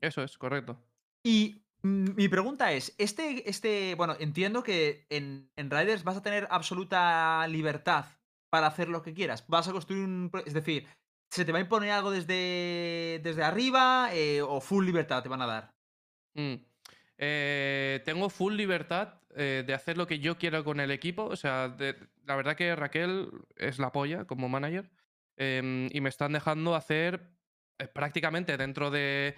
Eso 0.00 0.22
es, 0.22 0.38
correcto. 0.38 0.80
Y 1.24 1.64
mm, 1.82 2.14
mi 2.14 2.28
pregunta 2.28 2.72
es, 2.72 2.94
este, 2.98 3.48
este, 3.48 3.96
bueno, 3.96 4.16
entiendo 4.20 4.62
que 4.62 5.06
en, 5.10 5.50
en 5.56 5.70
Riders 5.70 6.04
vas 6.04 6.16
a 6.16 6.22
tener 6.22 6.46
absoluta 6.50 7.46
libertad 7.48 8.06
para 8.50 8.68
hacer 8.68 8.88
lo 8.88 9.02
que 9.02 9.12
quieras. 9.12 9.44
Vas 9.48 9.68
a 9.68 9.72
construir 9.72 10.04
un, 10.04 10.30
es 10.46 10.54
decir, 10.54 10.86
¿se 11.30 11.44
te 11.44 11.52
va 11.52 11.58
a 11.58 11.62
imponer 11.62 11.90
algo 11.90 12.10
desde, 12.10 13.20
desde 13.22 13.42
arriba 13.44 14.10
eh, 14.12 14.42
o 14.42 14.60
full 14.60 14.84
libertad 14.84 15.22
te 15.22 15.28
van 15.28 15.42
a 15.42 15.46
dar? 15.46 15.74
Mm. 16.34 16.54
Eh, 17.18 18.00
tengo 18.04 18.30
full 18.30 18.54
libertad 18.54 19.22
eh, 19.34 19.64
de 19.66 19.74
hacer 19.74 19.98
lo 19.98 20.06
que 20.06 20.20
yo 20.20 20.38
quiero 20.38 20.64
con 20.64 20.80
el 20.80 20.90
equipo. 20.90 21.24
O 21.24 21.36
sea, 21.36 21.76
la 22.24 22.36
verdad 22.36 22.56
que 22.56 22.74
Raquel 22.76 23.30
es 23.56 23.78
la 23.78 23.92
polla 23.92 24.24
como 24.24 24.48
manager. 24.48 24.90
em, 25.36 25.88
y 25.92 26.00
me 26.00 26.08
están 26.08 26.32
dejando 26.32 26.74
hacer 26.74 27.30
eh, 27.78 27.86
prácticamente 27.88 28.56
dentro 28.56 28.90
de 28.90 29.36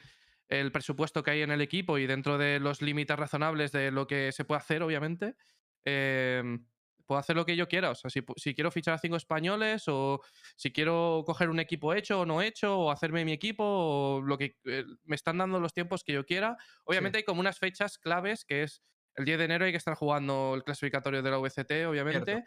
el 0.48 0.72
presupuesto 0.72 1.22
que 1.22 1.30
hay 1.32 1.42
en 1.42 1.50
el 1.50 1.60
equipo 1.60 1.98
y 1.98 2.06
dentro 2.06 2.38
de 2.38 2.58
los 2.60 2.82
límites 2.82 3.16
razonables 3.18 3.72
de 3.72 3.90
lo 3.92 4.06
que 4.06 4.32
se 4.32 4.44
puede 4.44 4.60
hacer, 4.60 4.82
obviamente. 4.82 5.36
em, 5.84 6.66
puedo 7.10 7.18
hacer 7.18 7.34
lo 7.34 7.44
que 7.44 7.56
yo 7.56 7.66
quiera. 7.66 7.90
O 7.90 7.96
sea, 7.96 8.08
si, 8.08 8.22
si 8.36 8.54
quiero 8.54 8.70
fichar 8.70 8.94
a 8.94 8.98
cinco 8.98 9.16
españoles 9.16 9.88
o 9.88 10.22
si 10.54 10.70
quiero 10.70 11.24
coger 11.26 11.50
un 11.50 11.58
equipo 11.58 11.92
hecho 11.92 12.20
o 12.20 12.24
no 12.24 12.40
hecho 12.40 12.78
o 12.78 12.92
hacerme 12.92 13.24
mi 13.24 13.32
equipo 13.32 13.64
o 13.64 14.22
lo 14.22 14.38
que 14.38 14.56
eh, 14.64 14.84
me 15.02 15.16
están 15.16 15.38
dando 15.38 15.58
los 15.58 15.74
tiempos 15.74 16.04
que 16.04 16.12
yo 16.12 16.24
quiera. 16.24 16.56
Obviamente 16.84 17.18
hay 17.18 17.24
como 17.24 17.40
unas 17.40 17.58
fechas 17.58 17.98
claves 17.98 18.44
que 18.44 18.62
es 18.62 18.84
el 19.16 19.24
10 19.24 19.38
de 19.38 19.44
enero 19.44 19.64
hay 19.64 19.72
que 19.72 19.76
estar 19.76 19.96
jugando 19.96 20.54
el 20.54 20.62
clasificatorio 20.62 21.20
de 21.20 21.30
la 21.32 21.38
VCT, 21.38 21.84
obviamente. 21.88 22.44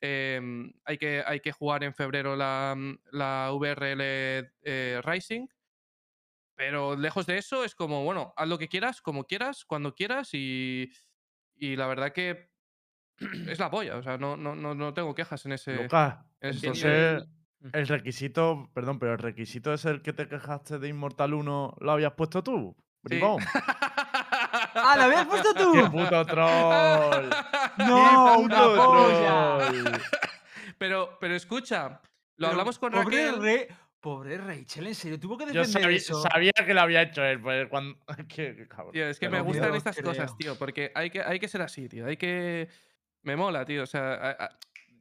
Em, 0.00 0.72
hay, 0.84 0.96
que, 0.96 1.24
hay 1.26 1.40
que 1.40 1.50
jugar 1.50 1.82
en 1.82 1.92
febrero 1.92 2.36
la, 2.36 2.72
mm, 2.76 2.98
la 3.10 3.50
VRL 3.50 4.00
eh, 4.62 5.00
Rising. 5.02 5.48
Pero 6.54 6.94
lejos 6.94 7.26
de 7.26 7.38
eso 7.38 7.64
es 7.64 7.74
como, 7.74 8.04
bueno, 8.04 8.32
haz 8.36 8.46
lo 8.46 8.58
que 8.58 8.68
quieras, 8.68 9.02
como 9.02 9.24
quieras, 9.24 9.64
cuando 9.64 9.92
quieras 9.92 10.28
y, 10.34 10.92
y 11.56 11.74
la 11.74 11.88
verdad 11.88 12.12
que 12.12 12.53
es 13.48 13.58
la 13.58 13.70
polla. 13.70 13.96
O 13.96 14.02
sea, 14.02 14.18
no, 14.18 14.36
no, 14.36 14.54
no, 14.54 14.74
no 14.74 14.92
tengo 14.94 15.14
quejas 15.14 15.44
en 15.46 15.52
ese, 15.52 15.74
Lucas, 15.82 16.16
en 16.40 16.50
ese 16.50 16.66
entonces 16.66 17.22
sentido. 17.22 17.70
el 17.80 17.88
requisito, 17.88 18.70
perdón, 18.74 18.98
pero 18.98 19.12
el 19.12 19.18
requisito 19.18 19.72
es 19.72 19.84
el 19.84 20.02
que 20.02 20.12
te 20.12 20.28
quejaste 20.28 20.78
de 20.78 20.88
Immortal 20.88 21.34
1, 21.34 21.76
¿lo 21.80 21.92
habías 21.92 22.12
puesto 22.12 22.42
tú? 22.42 22.74
Sí. 22.78 22.82
Bribón. 23.02 23.42
¡Ah, 24.76 24.94
lo 24.96 25.02
habías 25.04 25.26
puesto 25.26 25.52
tú! 25.54 25.72
¡Qué 25.74 25.90
puto 25.90 26.24
troll! 26.26 27.28
¡No, 27.78 28.34
¡Qué 28.36 28.42
una 28.42 28.56
troll! 28.56 29.92
Pero, 30.78 31.16
pero 31.20 31.34
escucha, 31.34 31.88
lo 31.88 31.98
Pero 32.36 32.50
hablamos 32.50 32.78
con 32.78 32.92
pobre 32.92 33.04
Raquel. 33.30 33.42
Re- 33.42 33.68
pobre 34.00 34.36
Rachel, 34.38 34.86
en 34.88 34.94
serio, 34.94 35.18
tuvo 35.20 35.38
que 35.38 35.44
Yo 35.46 35.60
defender 35.60 35.82
sabía, 35.82 35.96
eso. 35.96 36.20
sabía 36.22 36.52
que 36.66 36.74
lo 36.74 36.80
había 36.82 37.02
hecho 37.02 37.22
él, 37.24 37.40
pues 37.40 37.68
cuando. 37.68 37.96
Qué, 38.28 38.54
qué 38.56 38.68
cabrón. 38.68 38.92
Tío, 38.92 39.06
es 39.06 39.18
que 39.18 39.28
me 39.28 39.40
gustan 39.40 39.66
Dios, 39.72 39.78
estas 39.78 40.00
cosas, 40.02 40.36
tío, 40.36 40.56
porque 40.58 40.92
hay 40.94 41.10
que, 41.10 41.22
hay 41.22 41.38
que 41.38 41.48
ser 41.48 41.62
así, 41.62 41.88
tío. 41.88 42.06
Hay 42.06 42.16
que. 42.16 42.68
Me 43.24 43.36
mola, 43.36 43.64
tío. 43.64 43.82
O 43.82 43.86
sea, 43.86 44.50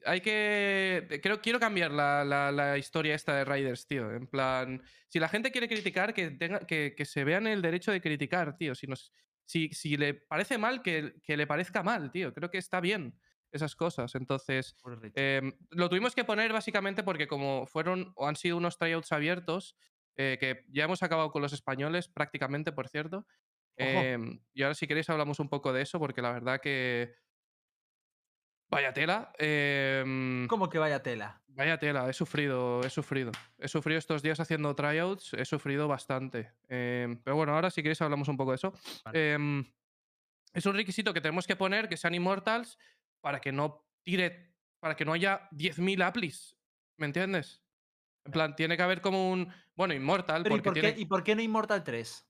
hay 0.06 0.22
que. 0.22 1.20
Creo, 1.22 1.42
quiero 1.42 1.60
cambiar 1.60 1.92
la, 1.92 2.24
la- 2.26 2.52
la 2.52 2.78
historia 2.78 3.16
esta 3.16 3.36
de 3.36 3.46
Riders, 3.46 3.86
tío. 3.88 4.12
En 4.12 4.28
plan. 4.28 4.82
Si 5.08 5.20
la 5.20 5.30
gente 5.30 5.52
quiere 5.52 5.68
criticar, 5.68 6.14
que, 6.14 6.32
tenga, 6.32 6.60
que, 6.60 6.94
que 6.98 7.06
se 7.06 7.24
vean 7.24 7.48
el 7.48 7.62
derecho 7.62 7.92
de 7.92 8.02
criticar, 8.02 8.58
tío. 8.58 8.76
Si, 8.76 8.88
nos, 8.88 9.14
si, 9.46 9.70
si 9.70 9.96
le 9.98 10.14
parece 10.16 10.58
mal, 10.58 10.82
que, 10.82 11.16
que 11.24 11.38
le 11.38 11.48
parezca 11.48 11.84
mal, 11.84 12.12
tío. 12.12 12.34
Creo 12.34 12.50
que 12.50 12.58
está 12.58 12.80
bien 12.80 13.20
esas 13.52 13.76
cosas. 13.76 14.16
Entonces. 14.16 14.76
Em, 15.16 15.54
lo 15.70 15.90
tuvimos 15.90 16.16
que 16.16 16.24
poner 16.24 16.52
básicamente 16.54 17.04
porque 17.04 17.28
como 17.28 17.66
fueron 17.68 18.12
o 18.16 18.28
han 18.28 18.36
sido 18.36 18.58
unos 18.58 18.78
tryouts 18.78 19.12
abiertos, 19.12 19.76
eh, 20.16 20.38
que 20.40 20.66
ya 20.70 20.86
hemos 20.86 21.04
acabado 21.04 21.32
con 21.32 21.42
los 21.42 21.54
españoles 21.54 22.08
prácticamente, 22.08 22.72
por 22.72 22.88
cierto. 22.88 23.28
em, 23.76 24.40
y 24.54 24.64
ahora 24.64 24.76
si 24.76 24.88
queréis 24.88 25.10
hablamos 25.10 25.40
un 25.40 25.50
poco 25.50 25.74
de 25.74 25.82
eso 25.82 26.00
porque 26.00 26.22
la 26.22 26.32
verdad 26.32 26.60
que... 26.62 27.16
Vaya 28.74 28.94
tela. 28.94 29.32
em, 29.38 30.48
¿Cómo 30.48 30.70
que 30.70 30.78
vaya 30.78 31.02
tela? 31.02 31.42
Vaya 31.48 31.78
tela, 31.78 32.10
he 32.10 32.14
sufrido, 32.14 32.82
he 32.84 32.90
sufrido. 32.90 33.32
He 33.60 33.68
sufrido 33.68 34.00
estos 34.00 34.22
días 34.24 34.40
haciendo 34.40 34.76
tryouts, 34.76 35.34
he 35.34 35.46
sufrido 35.46 35.88
bastante. 35.88 36.52
Em, 36.68 37.18
pero 37.24 37.36
bueno, 37.36 37.54
ahora 37.54 37.70
si 37.70 37.82
queréis 37.84 38.02
hablamos 38.02 38.28
un 38.28 38.38
poco 38.38 38.52
de 38.52 38.56
eso. 38.56 38.74
Vale. 39.06 39.34
Em, 39.34 39.66
es 40.54 40.66
un 40.66 40.76
requisito 40.76 41.14
que 41.14 41.22
tenemos 41.22 41.46
que 41.48 41.56
poner 41.56 41.88
que 41.88 41.98
sean 41.98 42.16
immortals 42.16 42.78
para 43.22 43.40
que 43.40 43.52
no 43.52 43.86
tire, 44.04 44.56
para 44.80 44.96
que 44.96 45.06
no 45.06 45.14
haya 45.14 45.48
10.000 45.52 46.02
applis. 46.02 46.58
¿Me 46.98 47.06
entiendes? 47.06 47.62
En 48.26 48.32
plan, 48.32 48.56
tiene 48.56 48.78
que 48.78 48.84
haber 48.84 49.02
como 49.02 49.32
un. 49.32 49.52
Bueno, 49.76 49.94
inmortal, 49.94 50.44
Pero 50.44 50.56
¿y 50.56 50.58
porque 50.60 50.70
por, 50.70 50.74
tiene. 50.74 50.96
qué, 50.96 51.02
¿Y 51.02 51.06
por 51.06 51.24
qué 51.24 51.36
no 51.36 51.42
Immortal 51.42 51.84
3? 51.84 52.26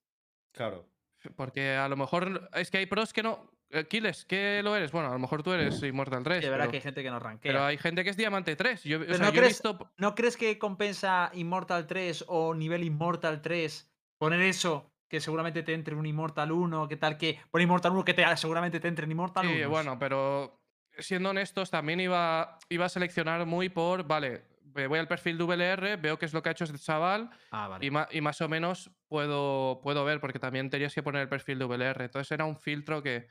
Claro. 0.53 0.89
Porque 1.35 1.75
a 1.75 1.87
lo 1.87 1.95
mejor 1.95 2.49
es 2.53 2.69
que 2.71 2.79
hay 2.79 2.85
pros 2.85 3.13
que 3.13 3.23
no. 3.23 3.49
Eh, 3.73 3.85
Kiles, 3.85 4.25
¿qué 4.25 4.61
lo 4.63 4.75
eres? 4.75 4.91
Bueno, 4.91 5.09
a 5.09 5.13
lo 5.13 5.19
mejor 5.19 5.41
tú 5.41 5.51
eres 5.51 5.81
Immortal 5.81 6.23
3. 6.23 6.37
Sí, 6.39 6.43
de 6.43 6.49
verdad 6.51 6.65
pero, 6.65 6.71
que 6.71 6.77
hay 6.77 6.81
gente 6.83 7.03
que 7.03 7.09
no 7.09 7.19
rankea. 7.19 7.51
pero 7.51 7.65
hay 7.65 7.77
gente 7.77 8.03
que 8.03 8.11
es 8.11 8.17
Diamante 8.17 8.55
3. 8.55 8.83
Yo, 8.83 8.97
o 8.97 8.99
Pero 9.01 9.15
sea, 9.15 9.25
¿no 9.25 9.31
yo 9.31 9.37
he 9.37 9.43
crees- 9.43 9.53
visto. 9.63 9.91
¿No 9.97 10.13
crees 10.15 10.37
que 10.37 10.59
compensa 10.59 11.31
Immortal 11.33 11.87
3 11.87 12.25
o 12.27 12.53
nivel 12.53 12.83
Immortal 12.83 13.41
3 13.41 13.91
poner 14.19 14.41
eso? 14.41 14.91
Que 15.09 15.19
seguramente 15.19 15.63
te 15.63 15.73
entre 15.73 15.95
un 15.95 16.05
Immortal 16.05 16.51
1, 16.51 16.87
que 16.87 16.97
tal 16.97 17.17
que. 17.17 17.39
Por 17.51 17.61
Immortal 17.61 17.91
1 17.93 18.05
que 18.05 18.13
te, 18.13 18.37
seguramente 18.37 18.79
te 18.79 18.87
entre 18.87 19.05
en 19.05 19.11
Immortal 19.11 19.45
1. 19.47 19.55
Sí, 19.55 19.63
bueno, 19.65 19.97
pero 19.97 20.59
siendo 20.97 21.29
honestos, 21.31 21.71
también 21.71 21.99
iba, 21.99 22.59
iba 22.69 22.85
a 22.85 22.89
seleccionar 22.89 23.45
muy 23.47 23.69
por. 23.69 24.05
Vale, 24.07 24.43
voy 24.87 24.99
al 24.99 25.07
perfil 25.07 25.37
de 25.39 25.43
VLR, 25.45 25.97
veo 25.97 26.17
qué 26.19 26.25
es 26.25 26.33
lo 26.33 26.41
que 26.43 26.49
ha 26.49 26.51
hecho 26.51 26.63
este 26.65 26.77
chaval. 26.77 27.29
Ah, 27.51 27.67
vale. 27.67 27.85
Y, 27.85 28.17
y 28.17 28.21
más 28.21 28.39
o 28.41 28.49
menos 28.49 28.91
puedo, 29.07 29.79
puedo 29.81 30.03
ver, 30.05 30.19
porque 30.19 30.39
también 30.39 30.69
tenías 30.69 30.93
que 30.93 31.03
poner 31.03 31.21
el 31.23 31.29
perfil 31.29 31.57
de 31.59 31.65
VLR. 31.65 32.03
Entonces 32.05 32.31
era 32.31 32.45
un 32.45 32.55
filtro 32.57 33.03
que, 33.03 33.27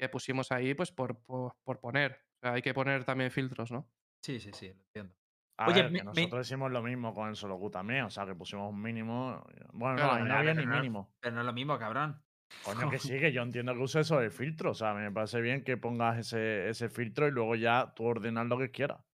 que 0.00 0.08
pusimos 0.08 0.50
ahí, 0.50 0.74
pues 0.74 0.90
por, 0.90 1.18
por, 1.22 1.54
por 1.62 1.78
poner. 1.78 2.12
O 2.36 2.40
sea, 2.46 2.52
hay 2.54 2.62
que 2.62 2.72
poner 2.74 3.04
también 3.04 3.30
filtros, 3.30 3.70
¿no? 3.70 3.88
Sí, 4.24 4.40
sí, 4.40 4.50
sí, 4.54 4.68
lo 4.72 4.82
entiendo. 4.82 5.14
A 5.58 5.68
Oye, 5.68 5.82
ver, 5.82 5.90
me- 5.92 5.98
que 5.98 6.04
me- 6.04 6.10
nosotros 6.14 6.46
hicimos 6.46 6.70
lo 6.72 6.82
mismo 6.82 7.14
con 7.14 7.28
el 7.28 7.36
solo 7.36 7.58
Q 7.58 7.70
también, 7.70 8.04
o 8.04 8.10
sea, 8.10 8.24
que 8.24 8.34
pusimos 8.34 8.70
un 8.72 8.80
mínimo. 8.80 9.44
Bueno, 9.72 9.96
Claro, 9.96 10.12
no, 10.12 10.16
ahí 10.16 10.22
no 10.22 10.24
pero- 10.28 10.38
había 10.38 10.54
pero 10.54 10.66
ni 10.70 10.76
mínimo. 10.76 11.14
Pero 11.20 11.34
no 11.34 11.40
es 11.42 11.46
lo 11.46 11.52
mismo, 11.52 11.78
cabrón. 11.78 12.22
Coño, 12.64 12.90
que 12.90 12.98
sí, 13.14 13.20
que 13.20 13.30
yo 13.30 13.42
entiendo 13.42 13.74
que 13.74 13.80
uses 13.80 14.06
eso 14.06 14.18
de 14.18 14.30
filtro. 14.30 14.70
O 14.70 14.74
sea, 14.74 14.94
me 14.94 15.10
parece 15.12 15.40
bien 15.42 15.62
que 15.62 15.76
pongas 15.76 16.18
ese, 16.18 16.68
ese 16.70 16.88
filtro 16.88 17.28
y 17.28 17.30
luego 17.30 17.54
ya 17.56 17.92
tú 17.94 18.04
ordenas 18.06 18.46
lo 18.46 18.56
que 18.58 18.70
quieras. 18.70 19.04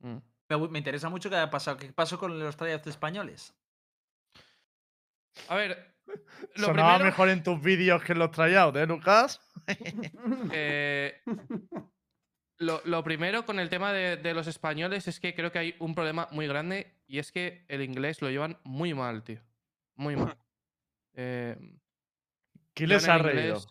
Mm. 0.00 0.16
Me, 0.48 0.68
me 0.68 0.78
interesa 0.78 1.10
mucho 1.10 1.28
qué 1.28 1.36
ha 1.36 1.50
pasado. 1.50 1.76
¿Qué 1.76 1.92
pasó 1.92 2.18
con 2.18 2.38
los 2.38 2.56
tryouts 2.56 2.86
españoles? 2.86 3.54
A 5.48 5.56
ver, 5.56 5.89
lo 6.56 6.66
Sonaba 6.66 6.94
primero. 6.96 7.04
mejor 7.04 7.28
en 7.28 7.42
tus 7.42 7.60
vídeos 7.62 8.02
que 8.02 8.12
en 8.12 8.18
los 8.18 8.30
tryouts, 8.30 8.78
¿eh, 8.78 8.86
Lucas? 8.86 9.40
eh, 10.52 11.20
lo, 12.58 12.80
lo 12.84 13.02
primero 13.04 13.44
con 13.46 13.58
el 13.58 13.68
tema 13.70 13.92
de, 13.92 14.16
de 14.16 14.34
los 14.34 14.46
españoles 14.46 15.08
es 15.08 15.20
que 15.20 15.34
creo 15.34 15.50
que 15.52 15.58
hay 15.58 15.74
un 15.78 15.94
problema 15.94 16.28
muy 16.30 16.46
grande 16.46 16.94
y 17.06 17.18
es 17.18 17.32
que 17.32 17.64
el 17.68 17.82
inglés 17.82 18.20
lo 18.22 18.30
llevan 18.30 18.58
muy 18.64 18.94
mal, 18.94 19.22
tío. 19.22 19.40
Muy 19.96 20.16
mal. 20.16 20.36
Eh, 21.14 21.56
¿Quién 22.72 22.88
les 22.88 23.08
ha 23.08 23.18
reído? 23.18 23.56
inglés- 23.56 23.66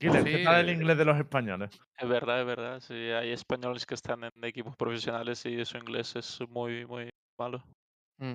Kiles, 0.00 0.24
¿qué 0.24 0.38
Sí, 0.38 0.44
tal 0.44 0.60
el 0.60 0.68
eh, 0.68 0.72
inglés 0.72 0.98
de 0.98 1.04
los 1.04 1.16
españoles? 1.18 1.70
Es 1.96 2.08
verdad, 2.08 2.40
es 2.40 2.46
verdad. 2.46 2.80
Sí, 2.80 2.94
hay 2.94 3.30
españoles 3.30 3.86
que 3.86 3.94
están 3.94 4.24
en 4.24 4.32
equipos 4.44 4.76
profesionales 4.76 5.46
y 5.46 5.64
su 5.64 5.78
inglés 5.78 6.16
es 6.16 6.40
muy, 6.48 6.84
muy 6.84 7.10
malo. 7.38 7.62
Mm. 8.18 8.34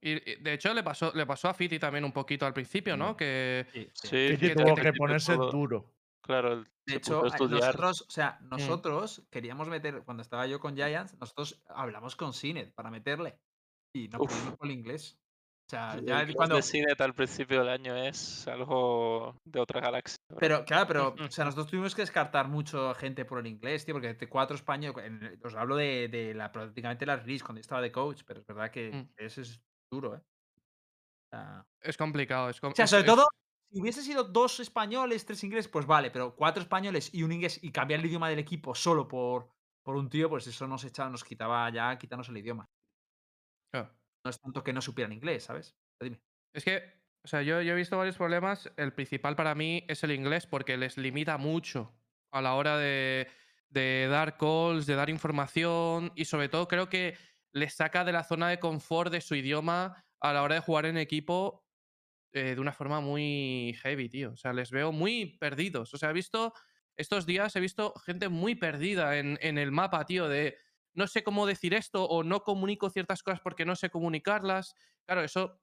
Y, 0.00 0.30
y, 0.30 0.36
de 0.36 0.52
hecho 0.52 0.72
le 0.74 0.82
pasó, 0.82 1.12
le 1.14 1.26
pasó 1.26 1.48
a 1.48 1.54
Fiti 1.54 1.78
también 1.78 2.04
un 2.04 2.12
poquito 2.12 2.46
al 2.46 2.52
principio, 2.52 2.96
¿no? 2.96 3.16
Que 3.16 3.66
Sí, 3.72 3.90
sí. 3.94 4.08
Sí, 4.08 4.28
Fiti 4.36 4.48
que 4.48 4.54
tuvo 4.56 4.74
que 4.74 4.82
te- 4.82 4.92
ponerse 4.92 5.34
todo- 5.34 5.50
duro. 5.50 5.92
Claro, 6.22 6.64
De 6.84 6.96
hecho, 6.96 7.22
nosotros, 7.22 8.02
o 8.02 8.10
sea, 8.10 8.38
nosotros 8.42 9.26
queríamos 9.30 9.68
meter, 9.68 10.02
cuando 10.04 10.22
estaba 10.22 10.46
yo 10.48 10.58
con 10.58 10.74
Giants, 10.74 11.16
nosotros 11.20 11.62
hablamos 11.68 12.16
con 12.16 12.32
Sinet 12.32 12.74
para 12.74 12.90
meterle. 12.90 13.38
Y 13.94 14.08
no 14.08 14.18
Uf. 14.20 14.32
pudimos 14.32 14.56
con 14.56 14.68
el 14.68 14.74
inglés. 14.76 15.18
O 15.68 15.70
sea, 15.70 15.94
El 15.94 16.04
ya 16.04 16.20
inglés 16.20 16.36
cuando. 16.36 16.56
de 16.56 16.62
Cinet 16.62 17.00
al 17.00 17.14
principio 17.14 17.60
del 17.60 17.68
año 17.68 17.96
es 17.96 18.46
algo 18.48 19.36
de 19.44 19.60
otra 19.60 19.80
galaxia. 19.80 20.16
bro. 20.28 20.38
Pero, 20.38 20.64
claro, 20.64 20.86
pero, 20.88 21.14
o 21.26 21.30
sea, 21.30 21.44
nosotros 21.44 21.68
tuvimos 21.68 21.94
que 21.94 22.02
descartar 22.02 22.48
mucho 22.48 22.92
gente 22.94 23.24
por 23.24 23.38
el 23.38 23.46
inglés, 23.46 23.84
tío, 23.84 23.94
porque 23.94 24.14
de 24.14 24.28
cuatro 24.28 24.56
españoles, 24.56 25.12
os 25.44 25.54
hablo 25.54 25.76
de, 25.76 26.08
de 26.08 26.34
la, 26.34 26.50
prácticamente 26.50 27.06
la 27.06 27.16
release 27.16 27.44
cuando 27.44 27.58
yo 27.58 27.62
estaba 27.62 27.80
de 27.82 27.92
coach, 27.92 28.22
pero 28.26 28.40
es 28.40 28.46
verdad 28.46 28.70
que 28.72 28.90
Mm. 28.92 29.08
ese 29.16 29.42
es 29.42 29.60
duro, 29.90 30.16
¿eh? 30.16 30.20
Es 31.82 31.96
complicado. 31.96 32.50
Es, 32.50 32.60
com- 32.60 32.72
o 32.72 32.74
sea, 32.74 32.86
sobre 32.86 33.00
es- 33.02 33.06
todo, 33.06 33.26
si 33.70 33.80
hubiese 33.80 34.02
sido 34.02 34.24
dos 34.24 34.60
españoles, 34.60 35.26
tres 35.26 35.42
ingleses, 35.44 35.68
pues 35.70 35.86
vale, 35.86 36.10
pero 36.10 36.34
cuatro 36.34 36.62
españoles 36.62 37.12
y 37.12 37.22
un 37.22 37.32
inglés 37.32 37.58
y 37.62 37.70
cambiar 37.72 38.00
el 38.00 38.06
idioma 38.06 38.28
del 38.28 38.38
equipo 38.38 38.74
solo 38.74 39.06
por, 39.06 39.48
por 39.84 39.96
un 39.96 40.08
tío, 40.08 40.28
pues 40.28 40.46
eso 40.46 40.66
nos 40.66 40.84
echaba, 40.84 41.10
nos 41.10 41.24
quitaba 41.24 41.68
ya, 41.70 41.98
quitarnos 41.98 42.28
el 42.28 42.38
idioma. 42.38 42.64
Claro. 43.72 43.92
No 44.24 44.30
es 44.30 44.40
tanto 44.40 44.64
que 44.64 44.72
no 44.72 44.80
supieran 44.80 45.12
inglés, 45.12 45.44
¿sabes? 45.44 45.76
Dime. 46.00 46.20
Es 46.54 46.64
que, 46.64 46.82
o 47.24 47.28
sea, 47.28 47.42
yo, 47.42 47.60
yo 47.60 47.72
he 47.72 47.76
visto 47.76 47.98
varios 47.98 48.16
problemas. 48.16 48.72
El 48.76 48.92
principal 48.94 49.36
para 49.36 49.54
mí 49.54 49.84
es 49.88 50.02
el 50.04 50.12
inglés 50.12 50.46
porque 50.46 50.76
les 50.76 50.96
limita 50.96 51.36
mucho 51.38 51.92
a 52.32 52.40
la 52.40 52.54
hora 52.54 52.78
de, 52.78 53.28
de 53.68 54.08
dar 54.10 54.36
calls, 54.38 54.86
de 54.86 54.94
dar 54.94 55.10
información 55.10 56.12
y 56.14 56.24
sobre 56.24 56.48
todo 56.48 56.66
creo 56.66 56.88
que 56.88 57.16
les 57.56 57.74
saca 57.74 58.04
de 58.04 58.12
la 58.12 58.22
zona 58.22 58.50
de 58.50 58.60
confort 58.60 59.10
de 59.10 59.22
su 59.22 59.34
idioma 59.34 60.04
a 60.20 60.32
la 60.34 60.42
hora 60.42 60.56
de 60.56 60.60
jugar 60.60 60.84
en 60.84 60.98
equipo 60.98 61.66
eh, 62.32 62.54
de 62.54 62.60
una 62.60 62.72
forma 62.72 63.00
muy 63.00 63.74
heavy, 63.80 64.10
tío. 64.10 64.32
O 64.32 64.36
sea, 64.36 64.52
les 64.52 64.70
veo 64.70 64.92
muy 64.92 65.38
perdidos. 65.38 65.94
O 65.94 65.96
sea, 65.96 66.10
he 66.10 66.12
visto, 66.12 66.52
estos 66.96 67.24
días 67.24 67.56
he 67.56 67.60
visto 67.60 67.94
gente 68.04 68.28
muy 68.28 68.56
perdida 68.56 69.16
en, 69.16 69.38
en 69.40 69.56
el 69.56 69.72
mapa, 69.72 70.04
tío, 70.04 70.28
de 70.28 70.58
no 70.92 71.06
sé 71.06 71.24
cómo 71.24 71.46
decir 71.46 71.72
esto 71.72 72.04
o 72.04 72.22
no 72.22 72.42
comunico 72.42 72.90
ciertas 72.90 73.22
cosas 73.22 73.40
porque 73.40 73.64
no 73.64 73.74
sé 73.74 73.88
comunicarlas. 73.88 74.74
Claro, 75.06 75.24
eso 75.24 75.58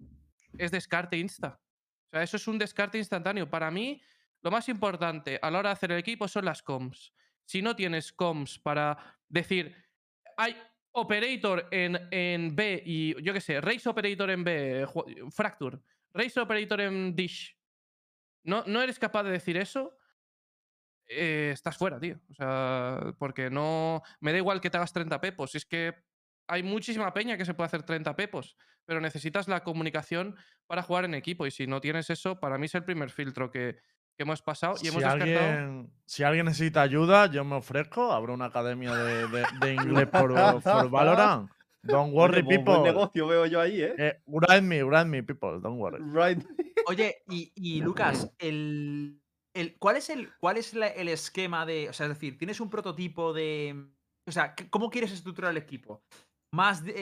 es 0.58 0.72
descarte 0.72 1.18
insta. 1.18 1.62
O 2.08 2.10
sea, 2.10 2.24
eso 2.24 2.38
es 2.38 2.48
un 2.48 2.58
descarte 2.58 2.98
instantáneo. 2.98 3.52
Para 3.52 3.70
mí, 3.70 4.02
lo 4.42 4.50
más 4.50 4.68
importante 4.68 5.38
a 5.40 5.52
la 5.52 5.60
hora 5.60 5.70
de 5.70 5.74
hacer 5.74 5.92
el 5.92 6.00
equipo 6.00 6.28
son 6.28 6.46
las 6.46 6.64
comms. 6.64 7.14
Si 7.46 7.62
no 7.62 7.76
tienes 7.76 8.14
comms 8.14 8.58
para 8.58 9.20
decir, 9.30 9.76
hay 10.38 10.56
operator 10.94 11.68
en, 11.72 12.00
en 12.12 12.56
B 12.56 12.82
y 12.86 13.22
yo 13.22 13.34
qué 13.34 13.42
sé, 13.42 13.60
race 13.62 13.88
operator 13.90 14.30
en 14.30 14.44
B, 14.44 14.88
fracture, 15.32 15.80
race 16.14 16.40
operator 16.40 16.82
en 16.82 17.16
dish, 17.16 17.58
no, 18.44 18.64
no 18.68 18.82
eres 18.82 19.00
capaz 19.00 19.24
de 19.24 19.32
decir 19.32 19.58
eso, 19.58 19.98
eh, 21.08 21.52
estás 21.54 21.78
fuera, 21.78 22.00
tío. 22.00 22.20
O 22.30 22.34
sea, 22.34 23.14
porque 23.18 23.50
no. 23.50 24.02
Me 24.20 24.32
da 24.32 24.38
igual 24.38 24.62
que 24.62 24.70
te 24.70 24.78
hagas 24.78 24.94
30 24.94 25.20
pepos. 25.22 25.56
Es 25.56 25.66
que 25.66 25.96
hay 26.48 26.64
muchísima 26.64 27.14
peña 27.14 27.38
que 27.38 27.46
se 27.46 27.54
puede 27.54 27.68
hacer 27.68 27.84
30 27.84 28.16
pepos, 28.16 28.58
pero 28.86 29.00
necesitas 29.02 29.48
la 29.48 29.64
comunicación 29.64 30.36
para 30.68 30.84
jugar 30.84 31.06
en 31.06 31.14
equipo. 31.14 31.46
Y 31.46 31.52
si 31.52 31.68
no 31.68 31.82
tienes 31.82 32.10
eso, 32.10 32.40
para 32.40 32.58
mí 32.58 32.66
es 32.66 32.76
el 32.76 32.84
primer 32.84 33.10
filtro 33.10 33.52
que, 33.52 33.78
que 34.16 34.24
hemos 34.24 34.42
pasado. 34.42 34.76
Y 34.76 34.80
Si 34.80 34.88
hemos 34.88 35.02
descartado. 35.02 35.40
alguien, 35.40 35.92
si 36.06 36.24
alguien 36.24 36.46
necesita 36.46 36.82
ayuda, 36.82 37.26
yo 37.28 37.44
me 37.44 37.56
ofrezco. 37.56 38.12
Habrá 38.12 38.34
una 38.34 38.46
academia 38.46 38.94
de, 38.94 39.28
de- 39.28 39.46
de 39.60 39.74
inglés 39.74 40.08
por, 40.08 40.34
por 40.64 40.90
Valorant. 40.90 41.50
Don't 41.82 42.14
worry, 42.14 42.38
Oye, 42.38 42.44
buen- 42.44 42.64
buen 42.64 42.78
people. 42.78 42.92
negocio 42.94 43.28
veo 43.28 43.46
yo 43.46 43.60
ahí, 43.60 43.82
¿eh? 43.82 43.94
Eh, 43.98 44.22
write 44.28 44.62
me, 44.62 44.84
write 44.84 45.06
me, 45.06 45.22
people. 45.24 45.60
Don't 45.60 45.80
worry. 45.82 46.02
Right. 46.14 46.42
Oye, 46.88 47.24
y, 47.28 47.52
y 47.56 47.82
Lucas, 47.82 48.32
el, 48.40 49.20
el- 49.54 49.76
¿cuál 49.80 49.98
es, 49.98 50.10
el, 50.10 50.30
cuál 50.40 50.58
es 50.58 50.74
la- 50.74 50.88
el 50.88 51.10
esquema 51.10 51.66
de. 51.66 51.90
O 51.90 51.94
sea, 51.94 52.06
es 52.06 52.14
decir, 52.14 52.38
¿tienes 52.38 52.62
un 52.62 52.70
prototipo 52.70 53.34
de. 53.34 53.86
O 54.26 54.32
sea, 54.32 54.56
¿qué- 54.56 54.70
¿cómo 54.70 54.90
quieres 54.90 55.12
estructurar 55.12 55.52
el 55.52 55.58
equipo? 55.58 56.04
Más 56.54 56.84
de, 56.86 56.94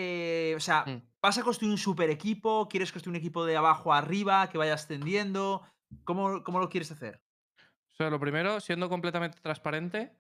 eh, 0.52 0.56
o 0.56 0.60
sea, 0.60 0.86
Mm. 0.88 1.02
¿vas 1.22 1.38
a 1.38 1.44
construir 1.44 1.72
un 1.72 1.78
super 1.78 2.10
equipo? 2.10 2.68
¿Quieres 2.70 2.92
construir 2.92 3.12
un 3.12 3.20
equipo 3.20 3.46
de 3.46 3.58
abajo 3.58 3.94
a 3.94 3.98
arriba 4.00 4.50
que 4.50 4.58
vaya 4.58 4.74
ascendiendo? 4.74 5.62
¿Cómo, 6.04 6.44
cómo 6.44 6.60
lo 6.60 6.70
quieres 6.70 6.92
hacer? 6.92 7.22
O 7.58 7.96
sea, 7.96 8.10
lo 8.10 8.20
primero, 8.20 8.60
siendo 8.60 8.90
completamente 8.90 9.40
transparente, 9.42 10.12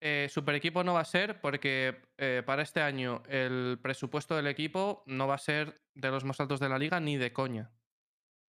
eh, 0.00 0.28
super 0.28 0.54
equipo 0.54 0.84
no 0.84 0.94
va 0.94 1.00
a 1.00 1.04
ser 1.04 1.40
porque 1.40 2.02
eh, 2.18 2.42
para 2.44 2.62
este 2.62 2.82
año 2.82 3.22
el 3.26 3.78
presupuesto 3.82 4.36
del 4.36 4.48
equipo 4.48 5.02
no 5.06 5.26
va 5.26 5.36
a 5.36 5.38
ser 5.38 5.80
de 5.94 6.10
los 6.10 6.24
más 6.24 6.38
altos 6.40 6.60
de 6.60 6.68
la 6.68 6.78
liga 6.78 7.00
ni 7.00 7.16
de 7.16 7.32
coña. 7.32 7.70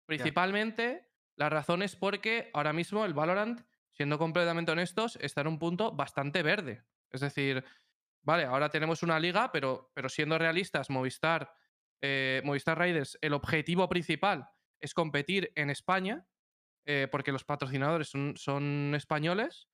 Principalmente, 0.05 1.09
la 1.35 1.49
razón 1.49 1.81
es 1.81 1.95
porque 1.95 2.49
ahora 2.53 2.73
mismo 2.73 3.05
el 3.05 3.13
Valorant, 3.13 3.61
siendo 3.91 4.17
completamente 4.17 4.71
honestos, 4.71 5.17
está 5.21 5.41
en 5.41 5.47
un 5.47 5.59
punto 5.59 5.91
bastante 5.91 6.43
verde. 6.43 6.83
Es 7.09 7.21
decir, 7.21 7.63
vale, 8.21 8.43
ahora 8.43 8.69
tenemos 8.69 9.03
una 9.03 9.19
liga, 9.19 9.51
pero, 9.51 9.91
pero 9.93 10.09
siendo 10.09 10.37
realistas, 10.37 10.89
Movistar, 10.89 11.53
eh, 12.01 12.41
Movistar 12.43 12.77
Raiders, 12.77 13.17
el 13.21 13.33
objetivo 13.33 13.87
principal 13.87 14.49
es 14.81 14.93
competir 14.93 15.51
en 15.55 15.69
España, 15.69 16.27
eh, 16.85 17.07
porque 17.11 17.31
los 17.31 17.43
patrocinadores 17.43 18.09
son, 18.09 18.37
son 18.37 18.93
españoles 18.95 19.67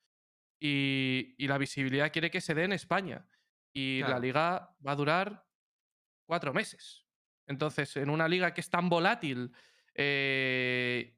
y, 0.59 1.35
y 1.37 1.47
la 1.47 1.57
visibilidad 1.57 2.11
quiere 2.11 2.31
que 2.31 2.41
se 2.41 2.53
dé 2.53 2.63
en 2.63 2.73
España. 2.73 3.27
Y 3.73 4.01
la 4.01 4.19
liga 4.19 4.75
va 4.85 4.91
a 4.91 4.95
durar 4.95 5.45
cuatro 6.25 6.53
meses. 6.53 7.05
Entonces, 7.47 7.95
en 7.97 8.09
una 8.09 8.27
liga 8.27 8.53
que 8.53 8.61
es 8.61 8.69
tan 8.69 8.89
volátil, 8.89 9.53
eh, 9.95 11.17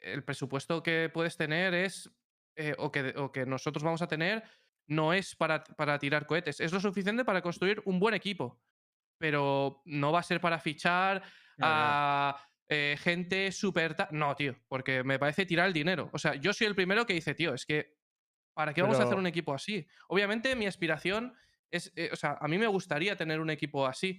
el 0.00 0.24
presupuesto 0.24 0.82
que 0.82 1.10
puedes 1.12 1.36
tener 1.36 1.74
es, 1.74 2.10
eh, 2.56 2.74
o, 2.78 2.90
que, 2.90 3.14
o 3.16 3.30
que 3.30 3.46
nosotros 3.46 3.82
vamos 3.82 4.02
a 4.02 4.08
tener, 4.08 4.42
no 4.86 5.12
es 5.12 5.36
para, 5.36 5.62
para 5.64 5.98
tirar 5.98 6.26
cohetes. 6.26 6.60
Es 6.60 6.72
lo 6.72 6.80
suficiente 6.80 7.24
para 7.24 7.42
construir 7.42 7.82
un 7.84 7.98
buen 7.98 8.14
equipo. 8.14 8.60
Pero 9.18 9.82
no 9.84 10.12
va 10.12 10.20
a 10.20 10.24
ser 10.24 10.40
para 10.40 10.58
fichar 10.58 11.22
a 11.60 12.36
eh, 12.72 12.96
gente 12.98 13.52
súper... 13.52 13.96
No, 14.10 14.34
tío, 14.34 14.56
porque 14.68 15.04
me 15.04 15.18
parece 15.18 15.46
tirar 15.46 15.66
el 15.68 15.72
dinero. 15.72 16.10
O 16.12 16.18
sea, 16.18 16.34
yo 16.34 16.52
soy 16.52 16.66
el 16.66 16.74
primero 16.74 17.06
que 17.06 17.14
dice, 17.14 17.34
tío, 17.34 17.54
es 17.54 17.66
que 17.66 17.94
¿para 18.54 18.74
qué 18.74 18.82
vamos 18.82 19.00
a 19.00 19.04
hacer 19.04 19.18
un 19.18 19.26
equipo 19.26 19.54
así? 19.54 19.86
Obviamente 20.08 20.56
mi 20.56 20.66
aspiración 20.66 21.34
es, 21.70 21.92
eh, 21.96 22.10
o 22.12 22.16
sea, 22.16 22.36
a 22.40 22.48
mí 22.48 22.58
me 22.58 22.66
gustaría 22.66 23.16
tener 23.16 23.40
un 23.40 23.50
equipo 23.50 23.86
así, 23.86 24.18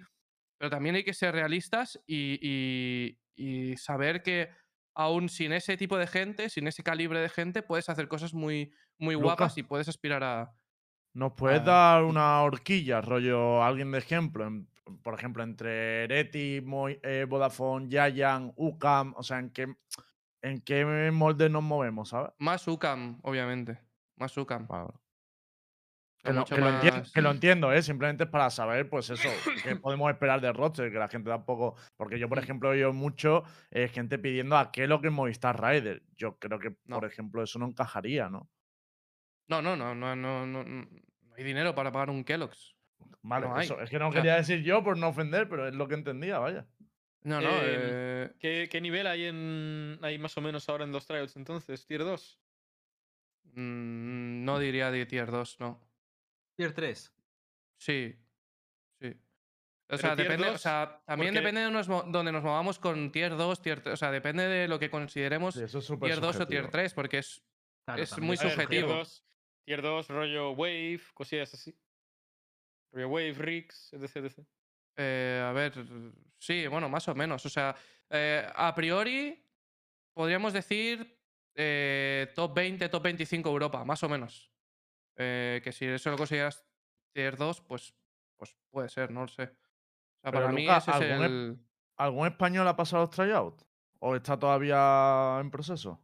pero 0.58 0.70
también 0.72 0.96
hay 0.96 1.04
que 1.04 1.14
ser 1.14 1.34
realistas 1.36 2.00
y, 2.08 2.40
y- 2.42 3.20
y 3.36 3.78
saber 3.78 4.24
que 4.24 4.50
aún 4.96 5.30
sin 5.30 5.54
ese 5.54 5.78
tipo 5.78 5.98
de 5.98 6.08
gente, 6.08 6.50
sin 6.50 6.68
ese 6.68 6.84
calibre 6.84 7.20
de 7.20 7.30
gente, 7.30 7.64
puedes 7.64 7.90
hacer 7.90 8.08
cosas 8.08 8.34
muy, 8.34 8.74
muy 9.00 9.16
guapas 9.16 9.58
y 9.58 9.64
puedes 9.64 9.88
aspirar 9.90 10.24
a... 10.24 10.54
¿Nos 11.14 11.34
puedes 11.34 11.64
dar 11.64 12.04
una 12.04 12.42
horquilla, 12.42 13.02
rollo, 13.02 13.64
alguien 13.64 13.92
de 13.92 14.00
ejemplo? 14.00 14.48
en- 14.48 14.68
por 15.02 15.14
ejemplo, 15.14 15.44
entre 15.44 16.04
Ereti, 16.06 16.64
eh, 17.04 17.26
Vodafone, 17.28 17.90
Yayan, 17.90 18.52
UCAM, 18.56 19.14
o 19.16 19.24
sea, 19.24 19.40
¿en 19.40 19.50
qué, 19.52 19.76
¿en 20.42 20.62
qué 20.62 21.10
molde 21.12 21.50
nos 21.50 21.64
movemos, 21.64 22.10
sabes? 22.10 22.32
Más 22.40 22.68
UCAM, 22.68 23.20
obviamente. 23.24 23.80
Más 24.18 24.36
UCAM. 24.38 24.68
Vale. 24.68 24.92
Que 26.24 26.32
lo, 26.32 26.40
mucho 26.42 26.56
que 26.56 26.62
lo 26.62 26.68
entien- 26.70 26.94
más- 27.00 27.12
que 27.12 27.22
lo 27.22 27.32
entiendo, 27.32 27.74
¿eh? 27.74 27.82
Simplemente 27.82 28.24
es 28.24 28.30
para 28.30 28.50
saber, 28.50 28.90
pues 28.90 29.10
eso, 29.10 29.28
qué 29.64 29.76
podemos 29.76 30.10
esperar 30.10 30.40
de 30.40 30.54
roster, 30.54 30.90
que 30.92 30.98
la 30.98 31.10
gente 31.10 31.30
tampoco. 31.30 31.76
Porque 31.98 32.18
yo, 32.18 32.30
por 32.30 32.38
Mm. 32.38 32.44
ejemplo, 32.44 32.70
he 32.70 32.76
oído 32.78 32.94
mucho 32.94 33.44
eh, 33.72 33.90
gente 33.90 34.18
pidiendo 34.18 34.58
a 34.58 34.72
qué 34.72 34.88
lo 34.88 35.02
que 35.02 35.08
es 35.08 35.14
Movistar 35.14 35.62
Rider. 35.62 36.02
Yo 36.16 36.38
creo 36.40 36.60
que, 36.60 36.78
No. 36.86 36.96
por 37.00 37.06
ejemplo, 37.06 37.44
eso 37.44 37.60
no 37.60 37.66
encajaría, 37.66 38.30
¿no? 38.30 38.50
No, 39.50 39.62
no, 39.62 39.76
no, 39.76 39.94
no, 39.94 40.16
no, 40.16 40.46
no, 40.46 40.64
no 40.64 40.88
hay 41.36 41.44
dinero 41.44 41.76
para 41.76 41.92
pagar 41.92 42.10
un 42.10 42.24
Kellogg's. 42.24 42.73
Vale, 43.22 43.48
No 43.48 43.60
eso. 43.60 43.80
Es 43.82 43.90
que 43.90 44.00
no 44.00 44.12
quería 44.12 44.36
decir 44.36 44.64
yo 44.64 44.84
por 44.84 44.98
no 44.98 45.10
ofender, 45.10 45.48
pero 45.50 45.68
es 45.68 45.74
lo 45.74 45.88
que 45.88 45.96
entendía, 45.96 46.40
vaya. 46.40 46.66
No, 47.24 47.40
no. 47.40 47.50
Em, 47.50 47.62
eh, 47.66 48.32
¿Qué, 48.40 48.68
qué 48.70 48.82
nivel 48.82 49.08
hay 49.08 49.26
en 49.26 49.98
hay 50.02 50.18
más 50.20 50.38
o 50.38 50.42
menos 50.42 50.68
ahora 50.68 50.84
en 50.84 50.92
los 50.92 51.06
trials 51.06 51.36
entonces? 51.38 51.86
¿Tier 51.86 52.04
2? 52.04 52.40
mm, 53.56 54.44
no 54.46 54.60
diría 54.60 54.92
de 54.92 55.06
tier 55.06 55.30
2, 55.32 55.60
no. 55.60 55.80
Tier 56.56 56.74
3. 56.74 57.14
Sí, 57.78 58.16
sí. 59.00 59.14
O 59.90 59.98
sea, 59.98 60.16
depende, 60.16 60.48
o 60.48 60.52
2, 60.54 60.62
sea, 60.62 61.02
también 61.06 61.34
porque- 61.34 61.40
depende 61.42 61.62
de 61.62 61.72
nos 61.72 61.88
donde 61.88 62.32
nos 62.32 62.44
movamos 62.44 62.80
con 62.80 63.12
tier 63.12 63.36
2, 63.36 63.62
tier 63.62 63.82
3. 63.82 63.94
O 63.94 63.98
sea, 63.98 64.12
depende 64.12 64.44
de 64.48 64.68
lo 64.68 64.80
que 64.80 64.90
consideremos 64.90 65.56
Sí, 65.56 65.64
eso 65.64 65.80
es 65.80 65.88
tier 65.88 66.20
2 66.20 66.40
o 66.40 66.48
tier 66.48 66.64
subjetivo. 66.64 66.70
3, 66.72 66.94
porque 66.94 67.18
es, 67.20 67.44
Claro, 67.86 68.02
es 68.02 68.18
muy 68.20 68.38
ver, 68.38 68.50
subjetivo. 68.52 68.88
Tier 68.88 68.98
2, 68.98 69.26
tier 69.66 69.82
2, 69.82 70.08
rollo 70.10 70.52
Wave, 70.52 71.02
cosillas 71.14 71.54
así. 71.54 71.76
Wave, 72.94 73.34
Rigs, 73.34 73.94
etc. 73.94 74.16
etc. 74.18 74.40
Eh, 74.96 75.44
a 75.44 75.52
ver, 75.52 75.74
sí, 76.38 76.68
bueno, 76.68 76.90
más 76.90 77.08
o 77.08 77.16
menos. 77.16 77.46
O 77.46 77.50
sea, 77.50 77.76
eh, 78.10 78.48
a 78.56 78.74
priori 78.76 79.44
podríamos 80.14 80.54
decir 80.54 81.20
eh, 81.56 82.32
top 82.36 82.54
20, 82.54 82.90
top 82.90 83.04
25 83.04 83.50
Europa, 83.50 83.84
más 83.84 84.04
o 84.04 84.10
menos. 84.10 84.52
Que 85.16 85.72
si 85.72 85.86
eso 85.86 86.10
lo 86.10 86.18
consideras 86.18 86.66
tier 87.14 87.38
2, 87.38 87.62
pues, 87.62 87.94
pues 88.36 88.56
puede 88.72 88.90
ser, 88.90 89.12
no 89.12 89.22
lo 89.22 89.28
sé. 89.28 89.44
O 89.44 90.22
sea, 90.22 90.32
para 90.32 90.52
mí 90.52 90.68
ese 90.68 90.92
es 90.92 90.98
¿algún 90.98 91.26
el... 91.26 91.60
¿Algún 91.98 92.28
español 92.28 92.68
ha 92.68 92.76
pasado 92.76 93.04
los 93.04 93.12
tryouts? 93.12 93.68
¿O 94.00 94.16
está 94.16 94.38
todavía 94.38 95.38
en 95.40 95.52
proceso? 95.52 96.02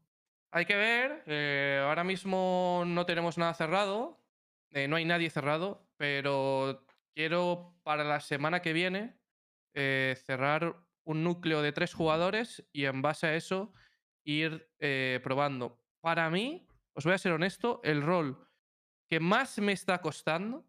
Hay 0.52 0.66
que 0.66 0.76
ver, 0.76 1.82
ahora 1.84 2.04
mismo 2.04 2.84
no 2.86 3.06
tenemos 3.06 3.38
nada 3.38 3.54
cerrado, 3.54 4.19
eh, 4.72 4.88
no 4.88 4.96
hay 4.96 5.06
nadie 5.06 5.30
cerrado, 5.30 5.88
pero 5.98 6.86
quiero 7.16 7.76
para 7.84 8.04
la 8.04 8.20
semana 8.20 8.62
que 8.62 8.74
viene 8.74 9.18
eh, 9.74 10.16
cerrar 10.26 10.76
un 11.04 11.24
núcleo 11.24 11.62
de 11.62 11.72
tres 11.72 11.94
jugadores 11.94 12.68
y 12.72 12.86
en 12.86 13.02
base 13.02 13.28
a 13.28 13.36
eso 13.36 13.74
ir 14.24 14.70
eh, 14.80 15.20
probando. 15.24 15.84
Para 16.02 16.30
mí, 16.30 16.68
os 16.94 17.04
voy 17.04 17.14
a 17.14 17.18
ser 17.18 17.32
honesto, 17.32 17.82
el 17.84 18.02
rol 18.02 18.48
que 19.10 19.20
más 19.20 19.58
me 19.58 19.72
está 19.72 20.02
costando 20.02 20.68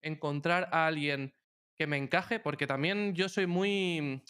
encontrar 0.00 0.68
a 0.72 0.86
alguien 0.86 1.34
que 1.76 1.86
me 1.86 1.96
encaje, 1.96 2.38
porque 2.38 2.66
también 2.66 3.14
yo 3.14 3.28
soy 3.28 3.46
muy 3.46 4.22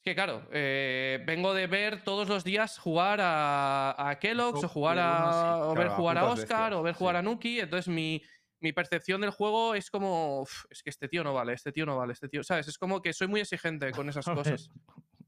Es 0.00 0.04
que 0.04 0.14
claro, 0.14 0.48
eh, 0.50 1.22
vengo 1.26 1.52
de 1.52 1.66
ver 1.66 2.02
todos 2.04 2.26
los 2.26 2.42
días 2.42 2.78
jugar 2.78 3.20
a, 3.20 4.08
a 4.10 4.18
Kellogg's, 4.18 4.64
o 4.64 4.68
jugar 4.68 4.98
a. 4.98 5.58
o 5.66 5.74
ver 5.74 5.88
jugar 5.88 6.16
a 6.16 6.24
Oscar, 6.24 6.72
o 6.72 6.82
ver 6.82 6.94
jugar 6.94 7.16
a 7.16 7.22
Nuki. 7.22 7.60
Entonces 7.60 7.86
mi, 7.88 8.22
mi 8.60 8.72
percepción 8.72 9.20
del 9.20 9.30
juego 9.30 9.74
es 9.74 9.90
como. 9.90 10.40
"Uf, 10.40 10.64
es 10.70 10.82
que 10.82 10.88
este 10.88 11.06
tío 11.08 11.22
no 11.22 11.34
vale, 11.34 11.52
este 11.52 11.70
tío 11.70 11.84
no 11.84 11.98
vale, 11.98 12.14
este 12.14 12.30
tío. 12.30 12.42
¿Sabes? 12.42 12.66
Es 12.68 12.78
como 12.78 13.02
que 13.02 13.12
soy 13.12 13.28
muy 13.28 13.40
exigente 13.40 13.90
con 13.92 14.08
esas 14.08 14.24
cosas. 14.64 14.70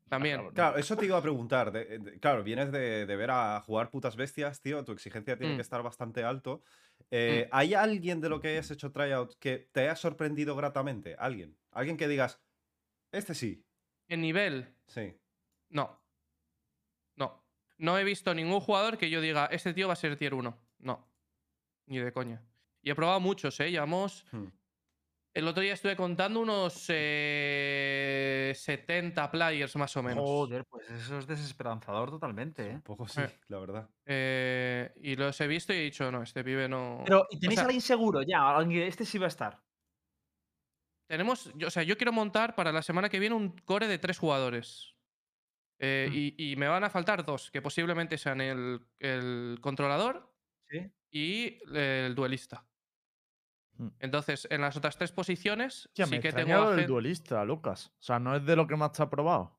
También. 0.09 0.41
Claro, 0.55 0.79
eso 0.79 0.97
te 0.97 1.05
iba 1.05 1.19
a 1.19 1.23
preguntar. 1.23 1.71
de- 1.71 1.99
de- 1.99 2.19
claro, 2.19 2.43
vienes 2.43 2.73
de, 2.73 3.05
de 3.05 3.17
ver 3.17 3.31
a 3.31 3.61
jugar 3.61 3.91
putas 3.91 4.17
bestias, 4.17 4.63
tío. 4.63 4.83
Tu 4.87 4.93
exigencia 4.93 5.37
tiene 5.37 5.53
Mm. 5.53 5.57
que 5.57 5.63
estar 5.63 5.83
bastante 5.83 6.25
alto. 6.25 6.63
Eh, 7.11 7.47
¿Hay 7.53 7.75
alguien 7.75 8.23
de 8.23 8.31
lo 8.31 8.41
que 8.41 8.49
hayas 8.49 8.71
hecho 8.71 8.91
tryout 8.91 9.35
que 9.39 9.69
te 9.71 9.81
haya 9.81 9.97
sorprendido 9.97 10.57
gratamente? 10.57 11.15
¿Alguien? 11.19 11.59
¿Alguien 11.73 11.99
que 11.99 12.09
digas, 12.09 12.41
este 13.13 13.35
sí? 13.35 13.67
En 14.13 14.21
nivel, 14.21 14.75
Sí. 14.87 15.15
no. 15.71 15.99
No. 17.17 17.43
No 17.79 17.99
he 17.99 18.05
visto 18.05 18.35
ningún 18.35 18.61
jugador 18.61 18.99
que 18.99 19.09
yo 19.09 19.21
diga, 19.23 19.47
este 19.47 19.73
tío 19.73 19.87
va 19.87 19.95
a 19.95 19.97
ser 19.97 20.17
tier 20.17 20.35
1. 20.35 20.55
No. 20.81 21.09
Ni 21.87 21.99
de 21.99 22.13
coña. 22.13 22.43
Y 22.83 22.91
he 22.91 22.95
probado 22.95 23.21
muchos, 23.21 23.59
¿eh? 23.61 23.71
Llevamos. 23.71 24.27
Hmm. 24.33 24.49
El 25.35 25.49
otro 25.49 25.63
día 25.63 25.73
estuve 25.73 25.97
contando 25.97 26.41
unos 26.41 26.85
eh, 26.91 28.53
70 28.55 29.31
players 29.31 29.75
más 29.77 29.97
o 29.97 30.03
menos. 30.03 30.23
Joder, 30.23 30.67
pues 30.67 30.91
eso 30.91 31.19
es 31.19 31.27
desesperanzador 31.27 32.11
totalmente, 32.11 32.67
¿eh? 32.69 32.75
Un 32.75 32.83
poco 32.83 33.09
sí, 33.09 33.23
Eh. 33.23 33.41
la 33.49 33.59
verdad. 33.59 33.89
Eh, 34.05 34.93
y 35.01 35.17
los 35.17 35.41
he 35.41 35.47
visto 35.47 35.73
y 35.73 35.77
he 35.77 35.83
dicho, 35.85 36.11
no, 36.13 36.23
este 36.23 36.45
pibe 36.45 36.69
no. 36.69 37.03
Pero, 37.07 37.27
¿y 37.31 37.39
tenéis 37.41 37.57
sea- 37.61 37.65
a 37.65 37.67
alguien 37.69 37.81
seguro 37.81 38.21
ya? 38.23 38.59
Este 38.87 39.07
sí 39.07 39.17
va 39.17 39.25
a 39.25 39.29
estar. 39.29 39.63
Tenemos, 41.07 41.53
yo- 41.55 41.69
o 41.69 41.71
sea, 41.71 41.83
yo 41.83 41.97
quiero 41.97 42.13
montar 42.13 42.55
para 42.55 42.73
la 42.73 42.83
semana 42.83 43.09
que 43.09 43.19
viene 43.19 43.35
un 43.35 43.51
core 43.65 43.87
de 43.89 43.99
tres 43.99 44.19
jugadores. 44.19 44.95
Eh, 45.79 46.07
Mm. 46.09 46.15
y, 46.15 46.53
y 46.53 46.57
me 46.57 46.69
van 46.69 46.85
a 46.85 46.91
faltar 46.91 47.25
dos, 47.25 47.51
que 47.51 47.61
posiblemente 47.61 48.17
sean 48.17 48.41
el, 48.41 48.81
el 49.01 49.59
controlador 49.61 50.33
Sí. 50.69 50.91
y 51.11 51.59
el 51.77 52.15
duelista. 52.15 52.65
Mm. 53.79 53.89
Entonces, 53.99 54.47
en 54.51 54.61
las 54.61 54.77
otras 54.77 54.97
tres 54.97 55.11
posiciones, 55.13 55.91
sí 55.93 56.05
me 56.07 56.21
que 56.21 56.33
tengo 56.33 56.75
gen- 56.77 56.87
duelista, 56.87 57.45
Lucas. 57.45 57.93
O 57.99 58.03
sea, 58.03 58.19
no 58.21 58.37
es 58.37 58.47
de 58.47 58.55
lo 58.55 58.67
que 58.69 58.77
más 58.77 58.93
te 58.93 59.03
ha 59.03 59.11
probado. 59.11 59.59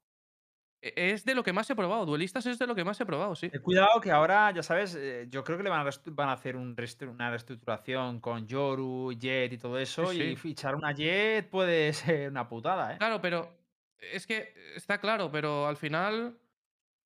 E- 0.84 1.11
Es 1.13 1.23
de 1.23 1.34
lo 1.34 1.43
que 1.43 1.53
más 1.53 1.69
he 1.69 1.75
probado. 1.75 2.05
Duelistas 2.05 2.45
es 2.45 2.59
de 2.59 2.67
lo 2.67 2.75
que 2.75 2.84
más 2.84 2.99
he 2.99 3.05
probado, 3.05 3.36
sí. 3.36 3.49
Cuidado 3.61 4.01
que 4.01 4.11
ahora, 4.11 4.51
ya 4.51 4.61
sabes, 4.61 4.95
eh, 4.95 5.27
yo 5.29 5.43
creo 5.43 5.57
que 5.57 5.63
le 5.63 5.69
van 5.69 5.88
a, 5.88 5.89
van 6.07 6.29
a 6.29 6.34
hacer 6.34 6.57
un 6.57 6.75
una 7.07 7.29
reestructuración 7.29 8.19
con 8.19 8.45
Yoru, 8.45 9.13
Jet 9.13 9.53
y 9.53 9.57
todo 9.57 9.79
eso. 9.79 10.07
Sí, 10.07 10.21
Y 10.21 10.36
fichar 10.36 10.75
una 10.75 10.91
Jet 10.91 11.49
puede 11.49 11.93
ser 11.93 12.29
una 12.29 12.47
putada, 12.49 12.93
¿eh? 12.93 12.97
Claro, 12.97 13.21
pero 13.21 13.57
es 13.97 14.27
que 14.27 14.53
está 14.75 14.99
claro, 14.99 15.31
pero 15.31 15.67
al 15.67 15.77
final. 15.77 16.38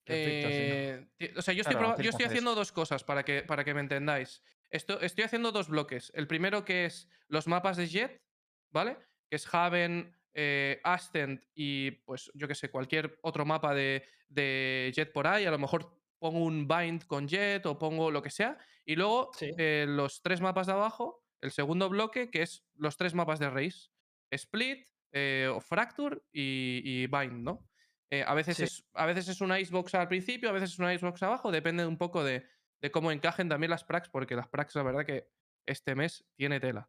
Perfecto, 0.04 0.48
sí. 0.48 0.54
eh, 0.56 1.34
o 1.36 1.42
sea, 1.42 1.52
yo 1.54 1.60
estoy, 1.60 1.76
Claro, 1.76 2.00
yo 2.00 2.10
estoy 2.10 2.24
haciendo 2.24 2.54
dos 2.54 2.72
cosas 2.72 3.04
para 3.04 3.24
que, 3.24 3.42
para 3.42 3.62
que 3.62 3.74
me 3.74 3.80
entendáis. 3.80 4.42
Esto, 4.70 5.00
estoy 5.00 5.24
haciendo 5.24 5.52
dos 5.52 5.68
bloques. 5.68 6.10
El 6.14 6.26
primero 6.26 6.64
que 6.64 6.86
es 6.86 7.08
los 7.28 7.46
mapas 7.46 7.76
de 7.76 7.86
Jet, 7.86 8.22
¿vale? 8.70 8.96
Que 9.28 9.36
es 9.36 9.54
Haven, 9.54 10.17
eh, 10.40 10.80
Ascent 10.84 11.42
y 11.52 11.90
pues 11.90 12.30
yo 12.34 12.46
que 12.46 12.54
sé, 12.54 12.70
cualquier 12.70 13.18
otro 13.22 13.44
mapa 13.44 13.74
de, 13.74 14.04
de 14.28 14.92
Jet 14.94 15.12
por 15.12 15.26
ahí. 15.26 15.44
A 15.46 15.50
lo 15.50 15.58
mejor 15.58 16.00
pongo 16.20 16.44
un 16.44 16.68
Bind 16.68 17.04
con 17.06 17.26
Jet 17.26 17.66
o 17.66 17.76
pongo 17.76 18.12
lo 18.12 18.22
que 18.22 18.30
sea. 18.30 18.56
Y 18.84 18.94
luego 18.94 19.30
Sí. 19.34 19.50
eh, 19.58 19.84
los 19.88 20.22
tres 20.22 20.40
mapas 20.40 20.68
de 20.68 20.74
abajo, 20.74 21.24
el 21.40 21.50
segundo 21.50 21.88
bloque, 21.88 22.30
que 22.30 22.42
es 22.42 22.64
los 22.76 22.96
tres 22.96 23.14
mapas 23.14 23.40
de 23.40 23.50
Race. 23.50 23.88
Split, 24.30 24.86
eh, 25.10 25.50
o 25.52 25.60
Fracture 25.60 26.20
y, 26.30 26.82
y 26.84 27.06
Bind, 27.08 27.42
¿no? 27.42 27.68
Eh, 28.10 28.22
a, 28.24 28.34
veces 28.34 28.58
Sí. 28.58 28.62
es, 28.62 28.84
a 28.94 29.06
veces 29.06 29.26
es 29.28 29.40
una 29.40 29.58
Icebox 29.58 29.94
al 29.96 30.06
principio, 30.08 30.50
a 30.50 30.52
veces 30.52 30.70
es 30.70 30.78
una 30.78 30.94
Icebox 30.94 31.20
abajo, 31.24 31.50
depende 31.50 31.84
un 31.84 31.98
poco 31.98 32.22
de, 32.22 32.46
de 32.80 32.90
cómo 32.92 33.10
encajen 33.10 33.48
también 33.48 33.70
las 33.70 33.82
pracs, 33.84 34.08
porque 34.08 34.36
las 34.36 34.48
pracs, 34.48 34.74
la 34.76 34.84
verdad 34.84 35.04
que 35.04 35.28
este 35.66 35.94
mes 35.96 36.24
tiene 36.36 36.60
tela. 36.60 36.88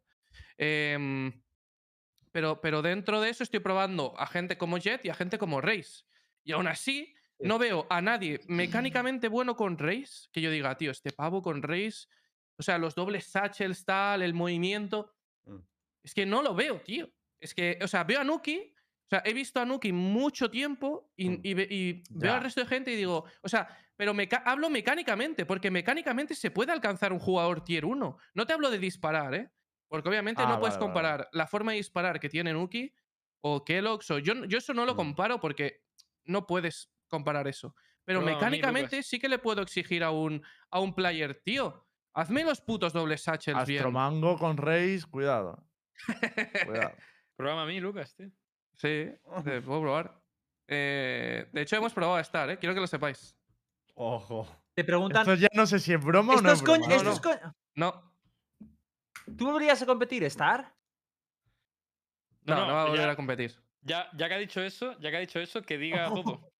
Em, 0.56 1.42
pero, 2.32 2.60
pero 2.60 2.82
dentro 2.82 3.20
de 3.20 3.30
eso 3.30 3.42
estoy 3.42 3.60
probando 3.60 4.14
a 4.18 4.26
gente 4.26 4.56
como 4.58 4.78
Jet 4.78 5.04
y 5.04 5.08
a 5.10 5.14
gente 5.14 5.38
como 5.38 5.60
Race. 5.60 6.04
Y 6.44 6.52
aún 6.52 6.66
así, 6.68 7.14
Sí. 7.38 7.46
no 7.46 7.58
veo 7.58 7.86
a 7.90 8.00
nadie 8.02 8.40
mecánicamente 8.48 9.28
bueno 9.28 9.56
con 9.56 9.78
Race 9.78 10.28
que 10.32 10.40
yo 10.40 10.50
diga, 10.50 10.76
tío, 10.76 10.90
este 10.90 11.10
pavo 11.12 11.40
con 11.42 11.62
Race, 11.62 12.06
o 12.58 12.62
sea, 12.62 12.76
los 12.78 12.94
dobles 12.94 13.24
satchels, 13.26 13.84
tal, 13.84 14.20
el 14.22 14.34
movimiento. 14.34 15.14
Mm. 15.46 15.56
Es 16.02 16.12
que 16.14 16.26
no 16.26 16.42
lo 16.42 16.54
veo, 16.54 16.80
tío. 16.82 17.10
Es 17.40 17.54
que, 17.54 17.78
o 17.82 17.88
sea, 17.88 18.04
veo 18.04 18.20
a 18.20 18.24
Nuki, 18.24 18.74
o 19.06 19.08
sea, 19.08 19.22
he 19.24 19.32
visto 19.32 19.58
a 19.60 19.64
Nuki 19.64 19.92
mucho 19.92 20.50
tiempo 20.50 21.10
y, 21.16 21.30
Mm. 21.30 21.40
y 21.42 21.54
ve- 21.54 21.68
y 21.70 22.02
veo 22.10 22.34
al 22.34 22.42
resto 22.42 22.60
de 22.60 22.66
gente 22.66 22.92
y 22.92 22.96
digo, 22.96 23.24
o 23.42 23.48
sea, 23.48 23.68
pero 23.96 24.12
meca- 24.14 24.42
hablo 24.44 24.68
mecánicamente, 24.70 25.46
porque 25.46 25.70
mecánicamente 25.70 26.34
se 26.34 26.50
puede 26.50 26.72
alcanzar 26.72 27.12
un 27.12 27.18
jugador 27.18 27.64
tier 27.64 27.84
1. 27.86 28.18
No 28.34 28.46
te 28.46 28.52
hablo 28.52 28.70
de 28.70 28.78
disparar, 28.78 29.34
¿eh? 29.34 29.50
Porque 29.90 30.08
obviamente 30.08 30.40
Ah, 30.42 30.46
no 30.46 30.60
puedes 30.60 30.76
vale, 30.76 30.86
vale. 30.86 30.92
comparar 30.92 31.28
la 31.32 31.46
forma 31.46 31.72
de 31.72 31.78
disparar 31.78 32.18
que 32.20 32.28
tiene 32.30 32.52
Nuki 32.54 32.94
o 33.42 33.64
Kellogg's 33.64 34.10
o 34.12 34.18
yo, 34.18 34.44
yo 34.46 34.58
eso 34.58 34.72
no 34.72 34.86
lo 34.86 34.94
comparo 34.96 35.40
porque 35.40 35.82
no 36.24 36.46
puedes 36.46 36.90
comparar 37.08 37.48
eso. 37.48 37.74
Pero 38.04 38.20
mí, 38.20 38.26
mecánicamente 38.26 39.02
sí 39.02 39.18
que 39.18 39.28
le 39.28 39.38
puedo 39.38 39.60
exigir 39.62 40.04
a 40.04 40.10
un, 40.12 40.42
a 40.70 40.78
un 40.80 40.94
player, 40.94 41.34
tío. 41.44 41.86
Hazme 42.14 42.44
los 42.44 42.60
putos 42.60 42.92
dobles 42.92 43.22
satchels 43.22 43.66
bien. 43.66 43.80
Astromango 43.80 44.38
con 44.38 44.56
Reis, 44.56 45.06
cuidado. 45.06 45.66
Cuidado. 46.66 46.92
Pruébame 47.36 47.62
a 47.62 47.66
mí, 47.66 47.80
Lucas, 47.80 48.14
tío. 48.14 48.30
Sí, 48.76 49.10
te 49.44 49.60
puedo 49.62 49.80
probar. 49.82 50.20
Eh, 50.68 51.48
de 51.52 51.60
hecho, 51.62 51.76
hemos 51.76 51.92
probado 51.92 52.16
a 52.16 52.20
estar, 52.20 52.48
¿eh? 52.48 52.58
Quiero 52.58 52.74
que 52.74 52.80
lo 52.80 52.86
sepáis. 52.86 53.36
Ojo. 53.94 54.48
Te 54.74 54.84
preguntan. 54.84 55.22
Esto 55.22 55.34
ya 55.34 55.48
no 55.52 55.66
sé 55.66 55.78
si 55.80 55.92
es 55.92 56.02
broma 56.02 56.34
o 56.34 56.36
¿Esto 56.36 56.46
no 56.46 56.52
es 56.52 56.62
broma. 56.62 56.86
no. 56.86 57.52
No, 57.74 58.09
¿Tú 59.36 59.46
volverías 59.46 59.80
a 59.82 59.86
competir, 59.86 60.22
Star? 60.24 60.74
no, 62.42 62.54
no, 62.54 62.60
No, 62.62 62.66
no, 62.68 62.74
va 62.74 62.82
a 62.82 62.84
volver 62.86 63.00
ya- 63.06 63.10
a 63.12 63.16
competir. 63.16 63.60
Ya, 63.82 64.08
ya 64.16 64.28
que 64.28 64.34
ha 64.34 64.38
dicho 64.38 64.60
eso, 64.62 64.98
ya 64.98 65.10
que 65.10 65.16
ha 65.16 65.20
dicho 65.20 65.38
eso, 65.40 65.62
que 65.62 65.78
diga 65.78 66.08
todo. 66.08 66.50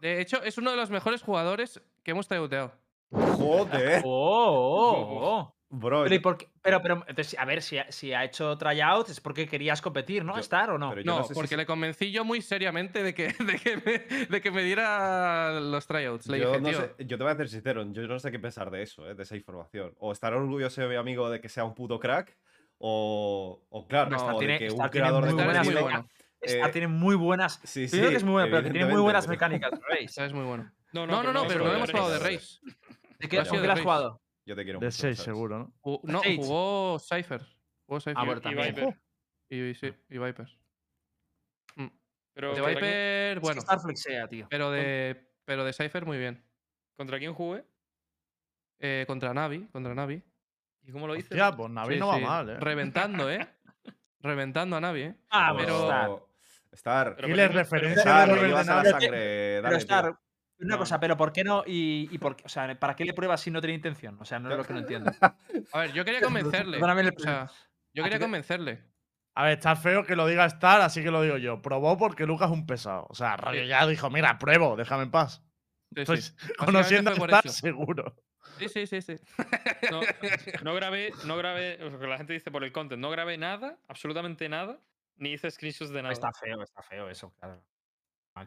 De 0.00 0.20
hecho, 0.20 0.42
es 0.42 0.58
uno 0.58 0.70
de 0.72 0.76
los 0.76 0.90
mejores 0.90 1.22
jugadores 1.22 1.80
que 2.02 2.10
hemos 2.10 2.26
traiuteado. 2.26 2.72
Joder. 3.12 4.02
Oh, 4.04 4.88
oh, 4.90 5.18
oh. 5.22 5.54
Bro, 5.74 6.02
Pero, 6.02 6.14
¿y 6.14 6.18
yo- 6.18 6.22
por 6.22 6.36
qué? 6.36 6.48
pero, 6.60 6.82
pero, 6.82 7.02
entonces, 7.08 7.34
a 7.38 7.46
ver, 7.46 7.62
si 7.62 7.78
ha, 7.78 7.90
si 7.90 8.12
ha 8.12 8.24
hecho 8.24 8.58
tryouts 8.58 9.08
es 9.08 9.20
porque 9.22 9.48
querías 9.48 9.80
competir, 9.80 10.22
¿no? 10.22 10.34
Yo- 10.34 10.40
¿Star 10.40 10.70
o 10.70 10.76
no? 10.76 10.90
pero 10.90 11.00
yo 11.00 11.10
No, 11.10 11.18
no 11.20 11.22
sé 11.24 11.28
si 11.28 11.34
porque 11.34 11.56
le 11.56 11.64
convencí 11.64 12.12
yo 12.12 12.26
muy 12.26 12.42
seriamente 12.42 13.02
de 13.02 13.14
que, 13.14 13.28
de 13.38 13.56
que, 13.58 13.76
me, 13.78 14.26
de 14.26 14.40
que 14.42 14.50
me 14.50 14.62
diera 14.64 15.58
los 15.60 15.86
tryouts. 15.86 16.26
Le 16.26 16.40
yo, 16.40 16.48
dije, 16.48 16.60
no 16.60 16.68
tío, 16.68 16.78
sé- 16.78 16.94
yo 17.06 17.16
te 17.16 17.24
voy 17.24 17.32
a 17.32 17.36
ser 17.36 17.48
sincero, 17.48 17.90
yo 17.90 18.02
no 18.06 18.18
sé 18.18 18.30
qué 18.30 18.38
pensar 18.38 18.70
de 18.70 18.82
eso, 18.82 19.08
eh, 19.08 19.14
de 19.14 19.22
esa 19.22 19.34
información. 19.34 19.94
O 19.98 20.12
estar 20.12 20.34
orgulloso 20.34 20.82
de 20.82 20.88
mi 20.88 20.96
amigo 20.96 21.30
de 21.30 21.40
que 21.40 21.48
sea 21.48 21.64
un 21.64 21.74
puto 21.74 21.98
crack, 21.98 22.36
o, 22.76 23.62
o 23.70 23.88
claro, 23.88 24.10
No, 24.10 24.26
o 24.26 24.32
de 24.32 24.46
tiene- 24.46 24.58
que 24.58 24.70
un 24.70 24.88
creador 24.88 25.24
de 25.24 25.32
contenido- 25.32 25.82
bueno. 25.82 26.06
Eh, 26.42 26.60
tiene 26.72 26.88
muy 26.88 27.14
buenas. 27.14 27.60
Sí, 27.64 27.86
sí. 27.86 27.92
Primero 27.92 28.10
que 28.10 28.16
es 28.16 28.24
muy 28.24 28.32
bueno, 28.32 28.48
pero 28.50 28.62
que 28.64 28.70
tiene 28.72 28.86
muy 28.92 29.00
buenas 29.00 29.26
mecánicas, 29.26 29.70
Race. 29.88 30.22
Es 30.26 30.32
muy 30.34 30.44
bueno. 30.44 30.70
No, 30.92 31.06
No, 31.06 31.22
no, 31.22 31.32
no, 31.32 31.46
pero 31.46 31.64
no 31.64 31.70
de 31.70 31.76
hemos 31.76 31.90
de 31.92 32.12
de 32.12 32.18
Race. 32.18 32.58
¿De 33.22 33.28
qué, 33.28 33.38
Ha 33.38 33.44
sido 33.44 33.56
¿con 33.56 33.62
de 33.62 33.72
has 33.72 33.80
jugado? 33.80 34.20
Yo 34.44 34.56
te 34.56 34.64
quiero 34.64 34.80
De 34.80 34.86
mucho, 34.86 34.96
6 34.98 35.16
¿sabes? 35.16 35.24
seguro, 35.24 35.58
¿no? 35.58 36.00
No, 36.02 36.18
Sage. 36.18 36.36
jugó 36.36 36.98
Cypher. 36.98 37.42
Jugó 37.86 38.00
Cypher. 38.00 38.14
Ah, 38.16 38.34
Y 38.36 38.40
también. 38.40 38.74
Viper. 38.74 39.00
Y, 39.48 39.74
sí, 39.74 39.94
y 40.08 40.18
Viper. 40.18 40.48
Pero 42.34 42.54
De 42.54 42.54
¿contra, 42.60 42.64
quién, 42.64 42.74
Viper, 42.76 43.28
Es 43.28 43.34
que 43.34 43.40
bueno. 43.40 43.58
Star 43.60 43.80
flexea, 43.80 44.26
tío. 44.28 44.46
Pero 44.50 44.70
de, 44.70 45.30
pero 45.44 45.64
de 45.64 45.72
Cypher 45.74 46.06
muy 46.06 46.16
bien. 46.18 46.42
¿Contra 46.96 47.18
quién 47.18 47.34
jugué? 47.34 47.64
Eh, 48.80 49.04
contra 49.06 49.32
Navi, 49.34 49.66
contra 49.68 49.94
Navi. 49.94 50.22
¿Y 50.82 50.90
cómo 50.92 51.06
lo 51.06 51.14
hice? 51.14 51.28
Hostia, 51.34 51.54
pues 51.54 51.70
Navi 51.70 51.94
Sí, 51.94 52.00
no 52.00 52.08
va 52.08 52.16
sí, 52.16 52.22
mal, 52.24 52.48
¿eh? 52.50 52.56
Reventando, 52.58 53.30
¿eh? 53.30 53.46
Reventando 54.20 54.76
a 54.76 54.80
Navi, 54.80 55.02
¿eh? 55.02 55.14
Ah, 55.30 55.54
pero-. 55.56 56.28
Star. 56.72 57.14
Pero 57.16 57.28
Y 57.28 57.30
¿por 57.32 57.36
le 57.36 57.42
qué 57.48 57.52
no- 57.54 57.58
referencia 57.60 58.02
pero- 58.02 58.10
Star, 58.16 58.28
Pero 58.28 58.40
que- 58.56 58.90
sangre, 58.90 59.10
Pero 59.10 59.62
dale, 59.62 59.76
Star, 59.76 60.04
tío. 60.06 60.18
Una 60.62 60.74
No, 60.74 60.78
cosa, 60.78 60.98
pero 61.00 61.16
¿por 61.16 61.32
qué 61.32 61.44
no? 61.44 61.62
Y, 61.66 62.08
y 62.10 62.18
por 62.18 62.36
qué- 62.36 62.44
o 62.46 62.48
sea, 62.48 62.78
¿para 62.78 62.94
qué 62.96 63.04
le 63.04 63.14
pruebas 63.14 63.40
si 63.40 63.50
no 63.50 63.60
tiene 63.60 63.74
intención? 63.74 64.16
O 64.20 64.24
sea, 64.24 64.38
no 64.38 64.50
es 64.50 64.56
lo 64.56 64.64
que 64.64 64.72
no 64.72 64.78
entiendo. 64.80 65.10
A 65.72 65.78
ver, 65.80 65.92
yo 65.92 66.04
quería 66.04 66.20
convencerle. 66.20 66.78
Perdóname 66.78 67.02
el 67.02 67.14
O 67.16 67.20
sea, 67.20 67.50
yo 67.92 68.02
quería 68.04 68.18
convencerle. 68.20 68.82
A 69.34 69.44
ver, 69.44 69.52
está 69.58 69.76
feo 69.76 70.04
que 70.04 70.14
lo 70.14 70.26
diga 70.26 70.44
Star, 70.46 70.82
así 70.82 71.02
que 71.02 71.10
lo 71.10 71.22
digo 71.22 71.38
yo. 71.38 71.62
Probó 71.62 71.96
porque 71.96 72.26
Lucas 72.26 72.50
es 72.50 72.52
un 72.54 72.66
pesado. 72.66 73.06
O 73.08 73.14
sea, 73.14 73.36
Sí. 73.52 73.66
ya 73.66 73.86
dijo, 73.86 74.10
mira, 74.10 74.38
pruebo, 74.38 74.76
déjame 74.76 75.04
en 75.04 75.10
paz. 75.10 75.42
Sí, 75.94 76.00
sí. 76.00 76.04
Pues, 76.06 76.36
conociendo 76.58 77.10
a 77.10 77.14
Star, 77.14 77.48
seguro. 77.48 78.14
Sí, 78.58 78.68
sí, 78.68 78.86
sí, 78.86 79.00
sí. 79.00 79.16
No, 79.90 80.00
no 80.62 80.74
grabé, 80.74 81.12
no 81.26 81.36
grabé, 81.36 81.78
la 81.78 82.18
gente 82.18 82.34
dice 82.34 82.50
por 82.50 82.62
el 82.64 82.72
content, 82.72 83.00
no 83.00 83.10
grabé 83.10 83.38
nada, 83.38 83.78
absolutamente 83.88 84.48
nada, 84.48 84.78
ni 85.16 85.32
hice 85.32 85.50
screenshots 85.50 85.90
de 85.90 86.02
nada. 86.02 86.12
Está 86.12 86.30
feo, 86.32 86.62
está 86.62 86.82
feo 86.82 87.08
eso, 87.08 87.32
claro. 87.40 87.62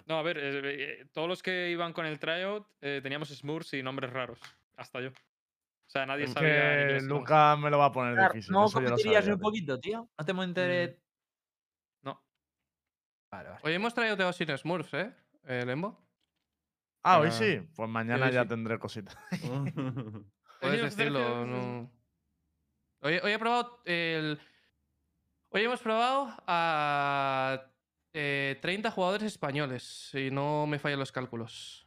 No, 0.08 0.18
a 0.18 0.24
ver, 0.24 0.38
eh, 0.38 0.62
eh, 0.64 1.06
todos 1.14 1.28
los 1.28 1.44
que 1.44 1.70
iban 1.70 1.94
con 1.94 2.06
el 2.06 2.20
tryout 2.20 2.68
eh, 2.82 3.02
teníamos 3.04 3.30
smurfs 3.30 3.74
y 3.74 3.84
nombres 3.84 4.12
raros, 4.12 4.40
hasta 4.78 5.00
yo. 5.00 5.10
O 5.10 5.90
sea, 5.90 6.06
nadie 6.06 6.28
sabía. 6.28 6.88
Que. 6.88 7.02
Lucas 7.02 7.60
me 7.60 7.70
lo 7.70 7.78
va 7.78 7.86
a 7.86 7.92
poner 7.92 8.14
Star, 8.14 8.34
difícil. 8.34 8.54
¿No 8.54 8.70
competirías 8.70 9.28
un 9.28 9.40
poquito, 9.40 9.80
tío? 9.80 10.10
¿No 10.18 10.26
te 10.26 10.32
enteré? 10.32 11.00
No. 12.02 12.24
Vale, 13.30 13.50
vale. 13.50 13.62
Hoy 13.64 13.74
hemos 13.74 13.94
traído 13.94 14.18
Teo 14.18 14.34
sin 14.34 14.58
Smurfs, 14.58 14.94
¿eh? 14.96 15.14
¿El 15.44 15.70
Embo? 15.70 16.04
Ah, 17.04 17.20
hoy 17.20 17.32
sí. 17.32 17.62
Pues 17.76 17.88
mañana 17.88 18.32
ya 18.32 18.42
sí. 18.42 18.50
tendré 18.50 18.80
cositas. 18.80 19.16
Puedes 20.62 20.82
decirlo, 20.82 21.46
no. 21.46 21.92
Hoy, 23.02 23.20
hoy 23.22 23.32
he 23.32 23.40
probado 23.40 23.82
el. 23.86 24.40
Hoy 25.50 25.64
hemos 25.64 25.80
probado 25.80 26.36
a 26.48 27.75
eh, 28.16 28.58
30 28.62 28.90
jugadores 28.92 29.24
españoles, 29.28 29.84
si 30.12 30.32
no 30.32 30.66
me 30.68 30.80
fallan 30.80 31.00
los 31.00 31.12
cálculos. 31.12 31.86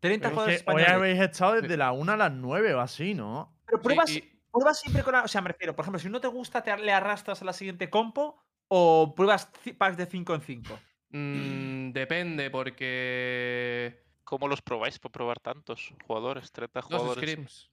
30 0.00 0.28
Pero 0.28 0.28
es 0.28 0.34
jugadores 0.34 0.62
que 0.62 0.70
hoy 0.70 0.82
españoles. 0.82 0.92
habéis 1.14 1.20
estado 1.30 1.60
desde 1.60 1.76
la 1.76 1.92
1 1.92 2.12
a 2.12 2.16
las 2.16 2.32
9 2.32 2.74
o 2.74 2.80
así, 2.80 3.14
¿no? 3.14 3.56
Pero 3.66 3.78
Sí, 3.78 3.82
pruebas, 3.84 4.10
y- 4.10 4.40
pruebas 4.50 4.80
siempre 4.80 5.02
con 5.02 5.12
la. 5.12 5.22
O 5.24 5.28
sea, 5.28 5.40
me 5.40 5.48
refiero, 5.48 5.74
por 5.76 5.82
ejemplo, 5.84 5.98
si 5.98 6.08
no 6.08 6.20
te 6.20 6.28
gusta, 6.28 6.62
te 6.62 6.76
le 6.76 6.92
arrastras 6.92 7.42
a 7.42 7.44
la 7.44 7.52
siguiente 7.52 7.90
compo 7.90 8.42
o 8.68 9.14
pruebas 9.14 9.50
packs 9.78 9.96
de 9.96 10.06
5 10.06 10.34
en 10.34 10.40
5. 10.40 10.78
mm, 11.10 11.90
depende, 11.92 12.50
porque. 12.50 14.00
¿Cómo 14.24 14.48
los 14.48 14.62
probáis 14.62 14.98
por 14.98 15.10
probar 15.10 15.40
tantos 15.40 15.92
jugadores? 16.06 16.50
30 16.52 16.80
Dos 16.80 16.88
jugadores. 16.88 17.30
scrims. 17.30 17.70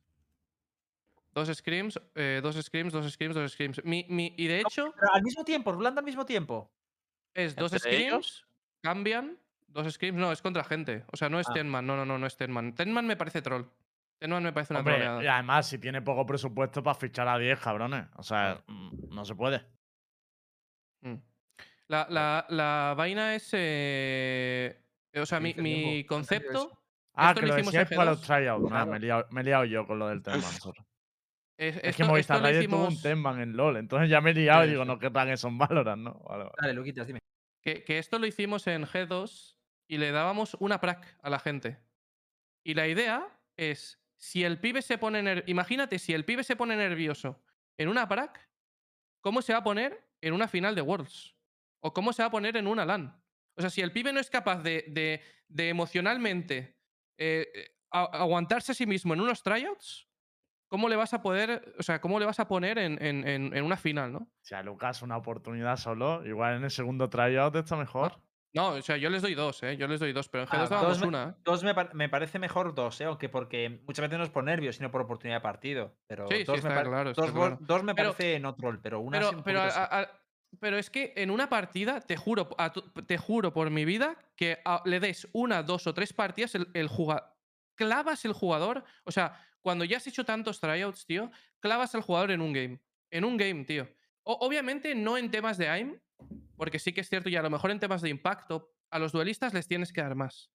Dos 1.31 1.47
scrims, 1.55 2.01
eh, 2.15 2.39
dos 2.43 2.55
scrims, 2.61 2.91
dos 2.91 3.09
scrims, 3.13 3.35
dos 3.35 3.51
scrims. 3.53 3.81
Mi, 3.85 4.05
mi- 4.09 4.33
y 4.35 4.47
de 4.47 4.59
hecho, 4.61 4.91
Pero 4.99 5.13
al 5.13 5.21
mismo 5.23 5.43
tiempo, 5.45 5.71
rulando 5.71 5.99
al 5.99 6.05
mismo 6.05 6.25
tiempo. 6.25 6.69
Es 7.33 7.55
dos 7.55 7.71
¿Entre 7.73 7.89
scrims, 7.91 8.07
ellos? 8.07 8.47
cambian, 8.81 9.37
dos 9.67 9.91
scrims. 9.93 10.17
No, 10.17 10.31
es 10.31 10.41
contra 10.41 10.63
gente. 10.63 11.03
O 11.11 11.17
sea, 11.17 11.29
no 11.29 11.39
es 11.39 11.47
Ah. 11.49 11.53
Tenman. 11.53 11.85
No, 11.85 11.95
no, 11.95 12.05
no, 12.05 12.17
no 12.17 12.25
es 12.27 12.35
Tenman. 12.37 12.73
Tenman 12.75 13.05
me 13.07 13.15
parece 13.17 13.41
troll. 13.41 13.65
Tenman 14.19 14.43
me 14.43 14.51
parece 14.51 14.73
una 14.73 14.79
Hombre, 14.79 14.95
troleada. 14.95 15.23
y 15.23 15.27
además, 15.27 15.67
si 15.67 15.77
tiene 15.77 16.01
poco 16.01 16.25
presupuesto 16.25 16.83
para 16.83 16.95
fichar 16.95 17.27
a 17.27 17.37
10, 17.37 17.59
cabrones. 17.59 18.05
O 18.17 18.23
sea, 18.23 18.61
mm, 18.67 19.13
no 19.15 19.23
se 19.25 19.35
puede. 19.35 19.65
Mm. 21.01 21.15
La, 21.87 22.05
la- 22.09 22.45
la 22.49 22.93
vaina 22.97 23.35
es. 23.35 23.49
eh, 23.53 24.77
o 25.15 25.25
sea, 25.25 25.39
¿Qué 25.39 25.43
mi, 25.43 25.53
mi 25.95 26.03
concepto. 26.05 26.75
Ah, 27.13 27.29
esto 27.29 27.41
que 27.41 27.47
lo 27.47 27.53
lo 27.53 27.59
hicimos 27.59 27.73
en 27.73 27.97
para 27.97 28.11
los 28.11 28.21
G2. 28.21 28.25
tryouts. 28.25 28.69
Claro. 28.69 28.91
me, 28.91 28.97
he 28.97 28.99
liado, 28.99 29.27
me 29.31 29.41
he 29.41 29.43
liado 29.43 29.65
yo 29.65 29.87
con 29.87 29.99
lo 29.99 30.07
del 30.07 30.21
Tenman. 30.21 30.41
Es, 31.59 31.75
Es 31.75 31.81
que 31.81 31.89
esto- 31.89 32.05
Movistar 32.05 32.37
lo 32.37 32.43
Raiders 32.43 32.65
tuvo 32.67 32.77
un 32.77 32.83
hicimos- 32.93 33.01
Tenman 33.03 33.41
en 33.41 33.57
LOL. 33.57 33.75
Entonces 33.77 34.09
ya 34.09 34.21
me 34.21 34.31
he 34.31 34.33
liado 34.33 34.63
y 34.63 34.67
Sí, 34.67 34.71
digo, 34.71 34.83
sí. 34.83 34.87
no 34.87 34.97
querrán 34.99 35.27
eso 35.29 35.47
en 35.49 35.57
Valorant, 35.57 36.01
¿no? 36.01 36.13
Vale, 36.21 36.43
vale. 36.45 36.55
Dale, 36.61 36.73
Luquitas, 36.73 37.05
dime. 37.07 37.19
Que, 37.61 37.83
que 37.83 37.97
esto 37.97 38.17
lo 38.17 38.25
hicimos 38.25 38.65
en 38.67 38.85
G2 38.85 39.57
y 39.89 39.97
le 39.97 40.11
dábamos 40.11 40.55
una 40.61 40.79
prac 40.79 41.17
a 41.21 41.29
la 41.29 41.39
gente. 41.39 41.77
Y 42.63 42.75
la 42.75 42.87
idea 42.87 43.27
es, 43.57 43.99
si 44.17 44.45
el 44.45 44.59
pibe 44.61 44.81
se 44.81 44.97
pone 44.97 45.21
ner- 45.21 45.43
imagínate, 45.47 45.99
si 45.99 46.13
el 46.13 46.23
pibe 46.23 46.43
se 46.45 46.55
pone 46.55 46.77
nervioso 46.77 47.43
en 47.77 47.89
una 47.89 48.07
prac, 48.07 48.49
¿cómo 49.21 49.41
se 49.41 49.51
va 49.51 49.59
a 49.59 49.63
poner 49.63 50.01
en 50.21 50.33
una 50.33 50.47
final 50.47 50.75
de 50.75 50.81
Worlds? 50.81 51.35
¿O 51.81 51.93
cómo 51.93 52.13
se 52.13 52.21
va 52.23 52.27
a 52.27 52.31
poner 52.31 52.55
en 52.55 52.67
una 52.67 52.85
LAN? 52.85 53.21
O 53.57 53.61
sea, 53.61 53.69
si 53.69 53.81
el 53.81 53.91
pibe 53.91 54.13
no 54.13 54.21
es 54.21 54.29
capaz 54.29 54.61
de, 54.63 54.85
de- 54.87 55.21
de 55.49 55.67
emocionalmente 55.69 56.77
eh, 57.17 57.47
eh, 57.53 57.75
a- 57.91 58.03
aguantarse 58.21 58.71
a 58.71 58.75
sí 58.75 58.85
mismo 58.85 59.13
en 59.13 59.19
unos 59.21 59.43
tryouts, 59.43 60.07
¿cómo 60.69 60.87
le 60.87 60.95
vas 60.95 61.13
a 61.13 61.21
poder, 61.21 61.75
o 61.77 61.83
sea, 61.83 61.99
cómo 61.99 62.19
le 62.19 62.25
vas 62.25 62.39
a 62.39 62.47
poner 62.47 62.77
en, 62.77 63.03
en- 63.03 63.27
en- 63.27 63.63
una 63.63 63.75
final, 63.75 64.13
no? 64.13 64.31
Si 64.41 64.55
a 64.55 64.63
Lucas 64.63 65.01
una 65.01 65.17
oportunidad 65.17 65.75
solo, 65.77 66.25
igual 66.25 66.55
en 66.55 66.63
el 66.63 66.71
segundo 66.71 67.09
tryout 67.09 67.55
está 67.57 67.75
mejor. 67.75 68.21
No, 68.51 68.69
o 68.69 68.81
sea, 68.81 68.97
yo 68.97 69.11
les 69.11 69.21
doy 69.21 69.35
dos, 69.35 69.61
¿eh? 69.61 69.77
Yo 69.77 69.87
les 69.87 69.99
doy 69.99 70.11
dos, 70.11 70.27
pero 70.27 70.43
en 70.43 70.49
Ah, 70.51 70.55
G2 70.55 70.69
dábamos 70.69 70.89
dos 70.89 71.01
me- 71.01 71.07
una. 71.07 71.23
¿eh? 71.37 71.41
Dos 71.43 71.63
me, 71.63 71.75
par- 71.75 71.93
me 71.93 72.09
parece 72.09 72.39
mejor 72.39 72.73
dos, 72.73 72.99
¿eh? 72.99 73.05
Aunque 73.05 73.29
porque 73.29 73.81
muchas 73.85 74.01
veces 74.03 74.17
no 74.17 74.23
es 74.23 74.31
por 74.31 74.43
nervios, 74.43 74.75
sino 74.77 74.89
por 74.89 75.01
oportunidad 75.01 75.37
de 75.37 75.41
partido. 75.41 75.95
Pero 76.07 76.27
Sí, 76.27 76.37
sí, 76.37 76.43
dos, 76.45 76.53
me 76.63 76.69
está 76.69 76.75
par- 76.81 76.87
claro, 76.89 77.13
dos, 77.13 77.31
claro. 77.31 77.57
dos 77.61 77.83
me 77.83 77.93
Pero- 77.93 78.13
parece 78.13 78.39
no 78.39 78.55
troll, 78.55 78.77
pero 78.81 79.01
una 79.01 79.19
Pero, 79.19 79.29
sí, 79.29 79.35
pero, 79.45 79.59
poquito 79.61 79.79
a- 79.79 79.85
sí. 79.85 79.89
a- 79.91 80.11
pero 80.59 80.77
es 80.79 80.89
que 80.89 81.13
en 81.15 81.29
una 81.29 81.47
partida, 81.47 82.01
te 82.01 82.17
juro, 82.17 82.49
te 83.05 83.17
juro 83.19 83.53
por 83.53 83.69
mi 83.69 83.85
vida, 83.85 84.17
que 84.35 84.57
le 84.85 84.99
des 84.99 85.27
una, 85.31 85.61
dos 85.61 85.85
o 85.85 85.93
tres 85.93 86.11
partidas, 86.13 86.55
el, 86.55 86.69
el 86.73 86.87
jugador. 86.87 87.35
Clavas 87.75 88.25
el 88.25 88.33
jugador. 88.33 88.83
O 89.05 89.11
sea, 89.11 89.39
cuando 89.61 89.85
ya 89.85 89.97
has 89.97 90.07
hecho 90.07 90.25
tantos 90.25 90.59
tryouts, 90.59 91.05
tío, 91.05 91.31
clavas 91.59 91.95
al 91.95 92.01
jugador 92.01 92.31
en 92.31 92.41
un 92.41 92.53
game. 92.53 92.79
En 93.11 93.25
un 93.25 93.37
game, 93.37 93.65
tío. 93.65 93.87
Obviamente 94.23 94.93
no 94.95 95.17
en 95.17 95.31
temas 95.31 95.57
de 95.57 95.69
aim, 95.69 95.99
porque 96.55 96.79
sí 96.79 96.93
que 96.93 97.01
es 97.01 97.09
cierto, 97.09 97.29
y 97.29 97.35
a 97.35 97.41
lo 97.41 97.49
mejor 97.49 97.71
en 97.71 97.79
temas 97.79 98.01
de 98.01 98.09
impacto, 98.09 98.73
a 98.91 98.99
los 98.99 99.11
duelistas 99.11 99.53
les 99.53 99.67
tienes 99.67 99.93
que 99.93 100.01
dar 100.01 100.15
más. 100.15 100.51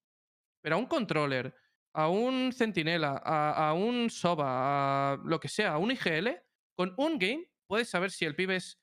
Pero 0.61 0.77
a 0.77 0.79
un 0.79 0.87
controller, 0.87 1.55
a 1.93 2.09
un 2.09 2.53
centinela, 2.53 3.17
a, 3.17 3.73
un 3.73 4.11
soba, 4.11 5.13
a 5.13 5.17
lo 5.25 5.41
que 5.41 5.49
sea, 5.49 5.73
a 5.73 5.79
un 5.79 5.93
IGL, 5.93 6.29
con 6.75 6.95
un 6.97 7.19
game 7.19 7.49
puedes 7.67 7.89
saber 7.89 8.11
si 8.11 8.25
el 8.25 8.35
pibe 8.35 8.57
es 8.57 8.81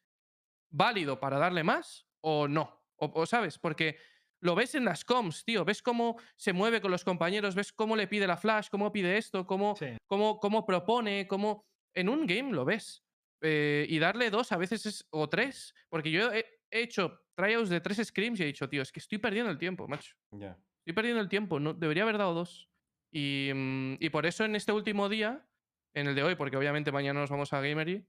válido 0.70 1.20
para 1.20 1.38
darle 1.38 1.64
más 1.64 2.08
o 2.22 2.48
no. 2.48 2.82
O, 2.96 3.26
sabes, 3.26 3.58
porque 3.58 3.98
lo 4.42 4.56
ves 4.56 4.76
en 4.76 4.86
las 4.86 5.06
comms, 5.06 5.44
tío. 5.46 5.64
Ves 5.64 5.82
cómo 5.82 6.18
se 6.36 6.52
mueve 6.54 6.82
con 6.82 6.92
los 6.92 7.04
compañeros, 7.04 7.56
ves 7.56 7.72
cómo 7.72 7.96
le 7.96 8.08
pide 8.08 8.28
la 8.28 8.38
flash, 8.38 8.68
cómo 8.70 8.92
pide 8.92 9.18
esto, 9.18 9.46
cómo, 9.46 9.76
Sí. 9.76 9.88
cómo, 10.08 10.40
cómo 10.40 10.66
propone, 10.66 11.28
cómo. 11.28 11.66
En 11.94 12.10
un 12.10 12.26
game 12.26 12.52
lo 12.52 12.66
ves. 12.66 13.04
Eh, 13.44 13.86
y 13.90 14.00
darle 14.00 14.30
dos 14.30 14.52
a 14.52 14.58
veces 14.58 14.86
es. 14.86 15.08
o 15.12 15.28
tres. 15.30 15.74
Porque 15.90 16.12
yo 16.12 16.32
he, 16.34 16.46
he 16.70 16.82
hecho 16.82 17.20
tryouts 17.36 17.70
de 17.70 17.82
tres 17.82 17.98
scrims 18.06 18.40
y 18.40 18.44
he 18.44 18.46
dicho, 18.48 18.68
tío, 18.70 18.82
es 18.82 18.92
que 18.92 19.00
estoy 19.00 19.18
perdiendo 19.18 19.52
el 19.52 19.58
tiempo, 19.58 19.88
macho. 19.88 20.16
Estoy 20.32 20.94
perdiendo 20.94 21.22
el 21.22 21.30
tiempo, 21.30 21.60
no, 21.60 21.74
debería 21.74 22.04
haber 22.04 22.18
dado 22.18 22.34
dos. 22.34 22.70
Y, 23.14 23.52
mm, 23.54 23.96
y 24.00 24.10
por 24.10 24.26
eso 24.26 24.46
en 24.46 24.56
este 24.56 24.72
último 24.72 25.10
día, 25.10 25.46
en 25.94 26.08
el 26.08 26.16
de 26.16 26.24
hoy, 26.24 26.36
porque 26.36 26.58
obviamente 26.58 26.92
mañana 26.92 27.20
nos 27.20 27.30
vamos 27.30 27.52
a 27.54 27.62
Gamery, 27.62 28.06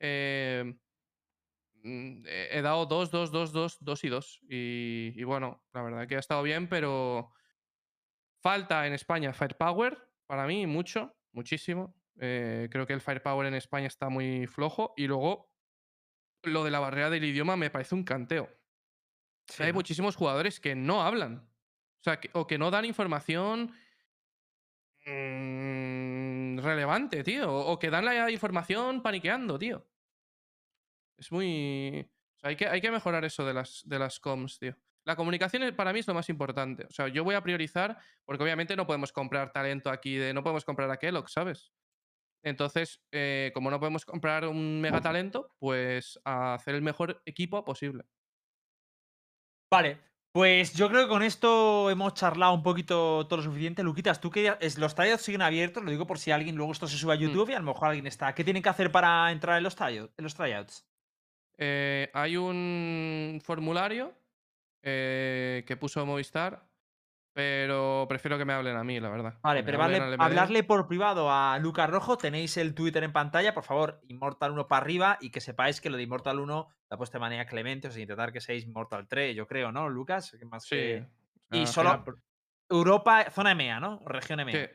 eh, 0.00 0.74
he 1.84 2.48
he 2.58 2.62
dado 2.62 2.86
dos, 2.86 3.10
dos, 3.10 3.30
dos, 3.30 3.52
dos, 3.52 3.78
dos 3.80 4.04
y 4.04 4.08
dos. 4.08 4.40
Y, 4.48 5.12
y 5.16 5.24
bueno, 5.24 5.64
la 5.72 5.82
verdad 5.82 6.06
que 6.06 6.16
ha 6.16 6.20
estado 6.20 6.42
bien, 6.42 6.68
pero 6.68 7.32
falta 8.42 8.86
en 8.86 8.92
España 8.94 9.32
Firepower, 9.32 9.98
para 10.26 10.46
mí, 10.46 10.66
mucho, 10.66 11.16
muchísimo. 11.32 11.96
Eh, 12.18 12.68
creo 12.70 12.86
que 12.86 12.92
el 12.92 13.00
Firepower 13.00 13.46
en 13.46 13.54
España 13.54 13.86
está 13.86 14.08
muy 14.08 14.46
flojo. 14.46 14.94
Y 14.96 15.06
luego, 15.06 15.54
lo 16.42 16.64
de 16.64 16.70
la 16.70 16.80
barrera 16.80 17.10
del 17.10 17.24
idioma 17.24 17.56
me 17.56 17.70
parece 17.70 17.94
un 17.94 18.04
canteo. 18.04 18.48
Hay 19.58 19.68
¿no? 19.68 19.74
muchísimos 19.74 20.16
jugadores 20.16 20.60
que 20.60 20.74
no 20.74 21.02
hablan. 21.02 21.50
O 22.00 22.02
sea, 22.02 22.20
que- 22.20 22.30
o 22.34 22.46
que 22.46 22.58
no 22.58 22.70
dan 22.70 22.84
información 22.84 23.72
mm, 25.06 26.58
relevante, 26.60 27.24
tío. 27.24 27.50
O, 27.52 27.72
o 27.72 27.78
que 27.78 27.90
dan 27.90 28.04
la 28.04 28.30
información 28.30 29.02
paniqueando, 29.02 29.58
tío. 29.58 29.89
Es 31.20 31.30
muy. 31.30 32.08
o 32.36 32.38
sea, 32.40 32.50
hay, 32.50 32.56
que, 32.56 32.66
hay 32.66 32.80
que 32.80 32.90
mejorar 32.90 33.24
eso 33.24 33.44
de 33.44 33.54
las, 33.54 33.82
de 33.84 33.98
las 33.98 34.18
comms, 34.18 34.58
tío. 34.58 34.74
La 35.04 35.16
comunicación 35.16 35.74
para 35.76 35.92
mí 35.92 36.00
es 36.00 36.08
lo 36.08 36.14
más 36.14 36.28
importante. 36.28 36.86
O 36.86 36.90
sea, 36.90 37.08
yo 37.08 37.24
voy 37.24 37.34
a 37.34 37.42
priorizar, 37.42 37.98
porque 38.24 38.42
obviamente 38.42 38.74
no 38.76 38.86
podemos 38.86 39.12
comprar 39.12 39.52
talento 39.52 39.90
aquí, 39.90 40.16
de, 40.16 40.32
no 40.34 40.42
podemos 40.42 40.64
comprar 40.64 40.90
a 40.90 40.96
Kellogg, 40.96 41.28
¿sabes? 41.28 41.72
Entonces, 42.42 43.02
eh, 43.12 43.50
como 43.54 43.70
no 43.70 43.78
podemos 43.78 44.04
comprar 44.04 44.46
un 44.46 44.80
mega 44.80 45.00
talento, 45.00 45.54
pues 45.58 46.18
a 46.24 46.54
hacer 46.54 46.74
el 46.74 46.82
mejor 46.82 47.22
equipo 47.26 47.64
posible. 47.64 48.04
Vale, 49.70 50.00
pues 50.32 50.72
yo 50.74 50.88
creo 50.88 51.02
que 51.02 51.08
con 51.08 51.22
esto 51.22 51.90
hemos 51.90 52.14
charlado 52.14 52.54
un 52.54 52.62
poquito 52.62 53.26
todo 53.26 53.38
lo 53.38 53.42
suficiente. 53.42 53.82
Luquitas, 53.82 54.20
tú 54.20 54.30
que 54.30 54.56
es, 54.60 54.78
los 54.78 54.94
tryouts 54.94 55.22
siguen 55.22 55.42
abiertos, 55.42 55.82
lo 55.84 55.90
digo 55.90 56.06
por 56.06 56.18
si 56.18 56.30
alguien 56.30 56.56
luego 56.56 56.72
esto 56.72 56.86
se 56.86 56.96
sube 56.96 57.12
a 57.12 57.16
YouTube 57.16 57.50
y 57.50 57.54
a 57.54 57.58
lo 57.58 57.66
mejor 57.66 57.88
alguien 57.88 58.06
está. 58.06 58.34
¿Qué 58.34 58.44
tienen 58.44 58.62
que 58.62 58.68
hacer 58.68 58.90
para 58.90 59.30
entrar 59.32 59.58
en 59.58 59.64
los 59.64 59.76
tryouts? 59.76 60.14
En 60.16 60.24
los 60.24 60.34
tryouts? 60.34 60.89
Eh, 61.62 62.10
hay 62.14 62.36
un 62.38 63.38
formulario 63.44 64.14
eh, 64.82 65.62
que 65.66 65.76
puso 65.76 66.04
Movistar, 66.06 66.66
pero 67.34 68.06
prefiero 68.08 68.38
que 68.38 68.46
me 68.46 68.54
hablen 68.54 68.76
a 68.76 68.82
mí, 68.82 68.98
la 68.98 69.10
verdad. 69.10 69.38
Vale, 69.42 69.62
pero 69.62 69.82
hablen 69.82 70.02
hablarle, 70.18 70.64
por 70.64 70.88
privado 70.88 71.30
a 71.30 71.58
Lucas 71.58 71.90
Rojo, 71.90 72.16
tenéis 72.16 72.56
el 72.56 72.74
Twitter 72.74 73.04
en 73.04 73.12
pantalla, 73.12 73.52
por 73.52 73.64
favor, 73.64 74.00
Immortal 74.08 74.52
1 74.52 74.66
para 74.68 74.82
arriba 74.82 75.18
y 75.20 75.30
que 75.30 75.40
sepáis 75.42 75.80
que 75.82 75.90
lo 75.90 75.98
de 75.98 76.04
Immortal 76.04 76.40
1 76.40 76.46
lo 76.90 76.94
ha 76.94 76.96
puesto 76.96 77.18
de 77.18 77.20
manera 77.20 77.46
clemente, 77.46 77.88
o 77.88 77.90
sea, 77.90 78.00
intentar 78.02 78.32
que 78.32 78.40
seáis 78.40 78.64
Immortal 78.64 79.06
3, 79.06 79.36
yo 79.36 79.46
creo, 79.46 79.70
¿no, 79.70 79.88
Lucas? 79.88 80.34
Más 80.46 80.64
Sí. 80.64 80.76
que- 80.76 81.06
Y 81.52 81.62
Ah, 81.62 81.66
solo 81.66 82.04
Europa, 82.68 83.30
zona 83.30 83.50
EMEA, 83.52 83.80
¿no? 83.80 84.00
Región 84.06 84.40
EMEA. 84.40 84.66
Sí. 84.66 84.72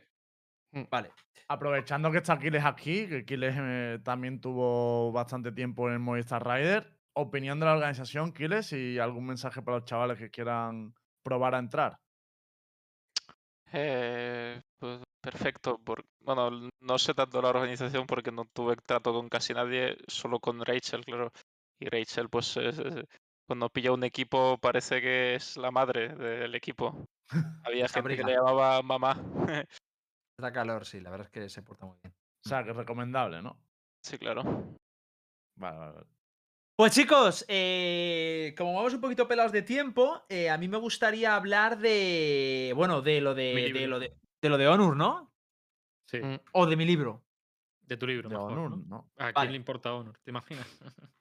Mm. 0.76 0.84
Vale. 0.92 1.12
Aprovechando 1.48 2.12
que 2.12 2.18
está 2.18 2.34
Aquiles 2.34 2.64
aquí, 2.66 3.08
que 3.08 3.18
Aquiles 3.20 3.56
eh, 3.58 4.00
también 4.04 4.42
tuvo 4.42 5.12
bastante 5.12 5.52
tiempo 5.52 5.90
en 5.90 6.02
Movistar 6.02 6.46
Rider, 6.46 6.92
opinión 7.14 7.60
de 7.60 7.66
la 7.66 7.74
organización, 7.74 8.30
Aquiles, 8.30 8.74
y 8.74 9.00
algún 9.00 9.26
mensaje 9.28 9.62
para 9.62 9.78
los 9.78 9.86
chavales 9.86 10.18
que 10.18 10.30
quieran 10.30 10.94
probar 11.24 11.56
a 11.56 11.60
entrar. 11.60 11.98
Eh, 13.72 14.62
pues 14.80 15.02
perfecto. 15.22 15.78
por- 15.84 16.06
bueno, 16.20 16.70
no 16.82 16.98
sé 16.98 17.14
tanto 17.14 17.42
la 17.42 17.50
organización 17.50 18.06
porque 18.08 18.32
no 18.32 18.46
tuve 18.46 18.76
trato 18.78 19.14
con 19.14 19.30
casi 19.30 19.54
nadie, 19.54 19.98
solo 20.08 20.40
con 20.40 20.64
Rachel, 20.66 21.06
claro. 21.06 21.32
Y 21.80 21.90
Rachel, 21.90 22.30
pues 22.30 22.58
es- 22.58 22.80
es- 22.80 23.06
cuando 23.48 23.70
pilla 23.70 23.92
un 23.92 24.04
equipo 24.04 24.58
parece 24.58 25.02
que 25.02 25.36
es 25.36 25.58
la 25.58 25.72
madre 25.72 26.10
del 26.16 26.56
equipo. 26.56 27.06
Había 27.68 27.88
gente 27.88 28.16
que 28.18 28.24
le 28.24 28.34
llamaba 28.34 28.82
mamá. 28.82 29.14
Da 30.38 30.52
calor, 30.52 30.86
sí, 30.86 31.00
la 31.00 31.10
verdad 31.10 31.28
es 31.28 31.32
que 31.32 31.50
se 31.50 31.62
porta 31.62 31.86
muy 31.86 31.98
bien. 32.04 32.14
O 32.46 32.50
sea, 32.50 32.64
que 32.64 32.72
es 32.72 32.76
recomendable, 32.76 33.42
¿no? 33.42 33.58
Sí, 34.02 34.18
claro. 34.18 34.44
Vale, 35.56 35.78
vale, 35.78 35.92
vale. 35.94 36.08
Pues 36.78 36.94
chicos, 36.94 37.46
eh, 37.48 38.54
como 38.58 38.74
vamos 38.76 38.94
un 38.94 39.00
poquito 39.00 39.28
pelados 39.30 39.54
de 39.54 39.62
tiempo, 39.62 40.24
eh, 40.28 40.50
a 40.50 40.58
mí 40.58 40.68
me 40.68 40.78
gustaría 40.78 41.36
hablar 41.36 41.78
de. 41.78 42.74
Bueno, 42.76 43.02
de 43.02 43.22
lo 43.22 43.34
de. 43.34 43.72
de 43.74 43.88
lo 43.88 43.98
de, 44.00 44.14
de 44.42 44.50
lo 44.50 44.58
de 44.58 44.68
Honor, 44.68 44.98
¿no? 44.98 45.32
Sí, 46.08 46.20
Mm. 46.22 46.40
O 46.52 46.66
de 46.68 46.76
mi 46.76 46.86
libro. 46.86 47.24
de 47.82 47.98
tu 47.98 48.06
libro. 48.06 48.28
De 48.30 48.36
mejor, 48.36 48.52
Onur, 48.52 48.78
¿no? 48.78 48.86
¿no? 48.86 49.12
¿A 49.18 49.26
quién 49.26 49.34
Vale. 49.36 49.52
le 49.52 49.58
importa 49.58 49.94
Honor? 49.94 50.20
¿Te 50.24 50.32
imaginas? 50.32 50.68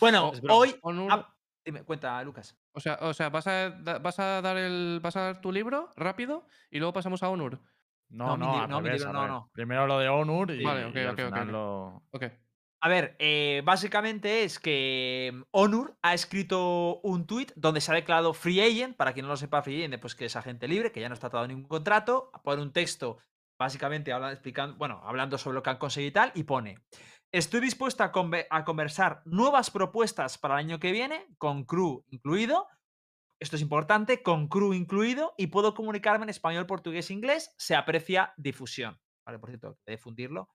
Bueno, 0.00 0.32
hoy. 0.50 0.74
Onur- 0.82 1.08
ah, 1.12 1.36
dime, 1.64 1.84
cuenta, 1.84 2.20
Lucas. 2.24 2.58
O 2.72 2.80
sea, 2.80 2.98
o 3.00 3.14
sea 3.14 3.28
¿vas, 3.30 3.46
a, 3.46 3.68
vas 4.02 4.18
a 4.18 4.42
dar 4.42 4.56
el, 4.56 4.98
vas 5.00 5.14
a 5.14 5.20
dar 5.20 5.40
tu 5.40 5.52
libro 5.52 5.88
rápido 5.94 6.48
y 6.68 6.78
luego 6.80 6.92
pasamos 6.92 7.22
a 7.22 7.28
Onur. 7.28 7.60
No, 8.08 8.36
No, 8.36 8.36
no, 8.36 8.46
mi 8.46 8.52
li- 8.58 8.62
al 8.64 8.70
no, 8.70 8.80
mi 8.80 8.84
revés, 8.86 9.00
libro 9.02 9.10
al 9.10 9.14
no, 9.14 9.20
revés. 9.22 9.32
no. 9.40 9.50
Primero 9.52 9.86
lo 9.86 9.98
de 9.98 10.08
Onur 10.08 10.50
y, 10.52 10.62
Vale, 10.64 10.84
ok, 10.86 10.94
y 10.96 10.98
al 11.00 11.16
final 11.16 11.48
lo. 11.52 12.02
A 12.80 12.88
ver, 12.88 13.16
eh, 13.18 13.62
básicamente 13.64 14.44
es 14.44 14.58
que 14.58 15.32
mm, 15.34 15.42
Onur 15.52 15.96
ha 16.02 16.12
escrito 16.12 17.00
un 17.02 17.26
tweet 17.26 17.46
donde 17.56 17.80
se 17.80 17.90
ha 17.90 17.94
declarado 17.94 18.34
free 18.34 18.60
agent. 18.60 18.96
Para 18.96 19.14
quien 19.14 19.24
no 19.24 19.30
lo 19.30 19.36
sepa, 19.38 19.62
free 19.62 19.82
agent, 19.84 20.00
pues 20.00 20.14
que 20.14 20.26
es 20.26 20.36
agente 20.36 20.68
libre, 20.68 20.92
que 20.92 21.00
ya 21.00 21.08
no 21.08 21.14
está 21.14 21.28
atado 21.28 21.44
a 21.44 21.48
ningún 21.48 21.66
contrato. 21.66 22.30
Pone 22.42 22.60
un 22.60 22.72
texto, 22.74 23.16
básicamente 23.58 24.12
habla- 24.12 24.32
explicando, 24.32 24.76
bueno, 24.76 25.00
hablando 25.02 25.38
sobre 25.38 25.54
lo 25.54 25.62
que 25.62 25.70
han 25.70 25.78
conseguido 25.78 26.08
y 26.10 26.12
tal, 26.12 26.32
y 26.34 26.42
pone: 26.42 26.78
Estoy 27.32 27.60
dispuesto 27.60 28.04
a 28.04 28.64
conversar 28.64 29.22
nuevas 29.24 29.70
propuestas 29.70 30.36
para 30.36 30.54
el 30.54 30.66
año 30.66 30.78
que 30.78 30.92
viene, 30.92 31.26
con 31.38 31.64
crew 31.64 32.04
incluido. 32.10 32.68
Esto 33.44 33.56
es 33.56 33.62
importante, 33.62 34.22
con 34.22 34.48
crew 34.48 34.72
incluido, 34.72 35.34
y 35.36 35.48
puedo 35.48 35.74
comunicarme 35.74 36.24
en 36.24 36.30
español, 36.30 36.64
portugués 36.64 37.10
e 37.10 37.12
inglés. 37.12 37.54
Se 37.58 37.76
aprecia 37.76 38.32
difusión. 38.38 38.98
Vale, 39.26 39.38
por 39.38 39.50
cierto, 39.50 39.78
de 39.84 39.92
difundirlo. 39.92 40.48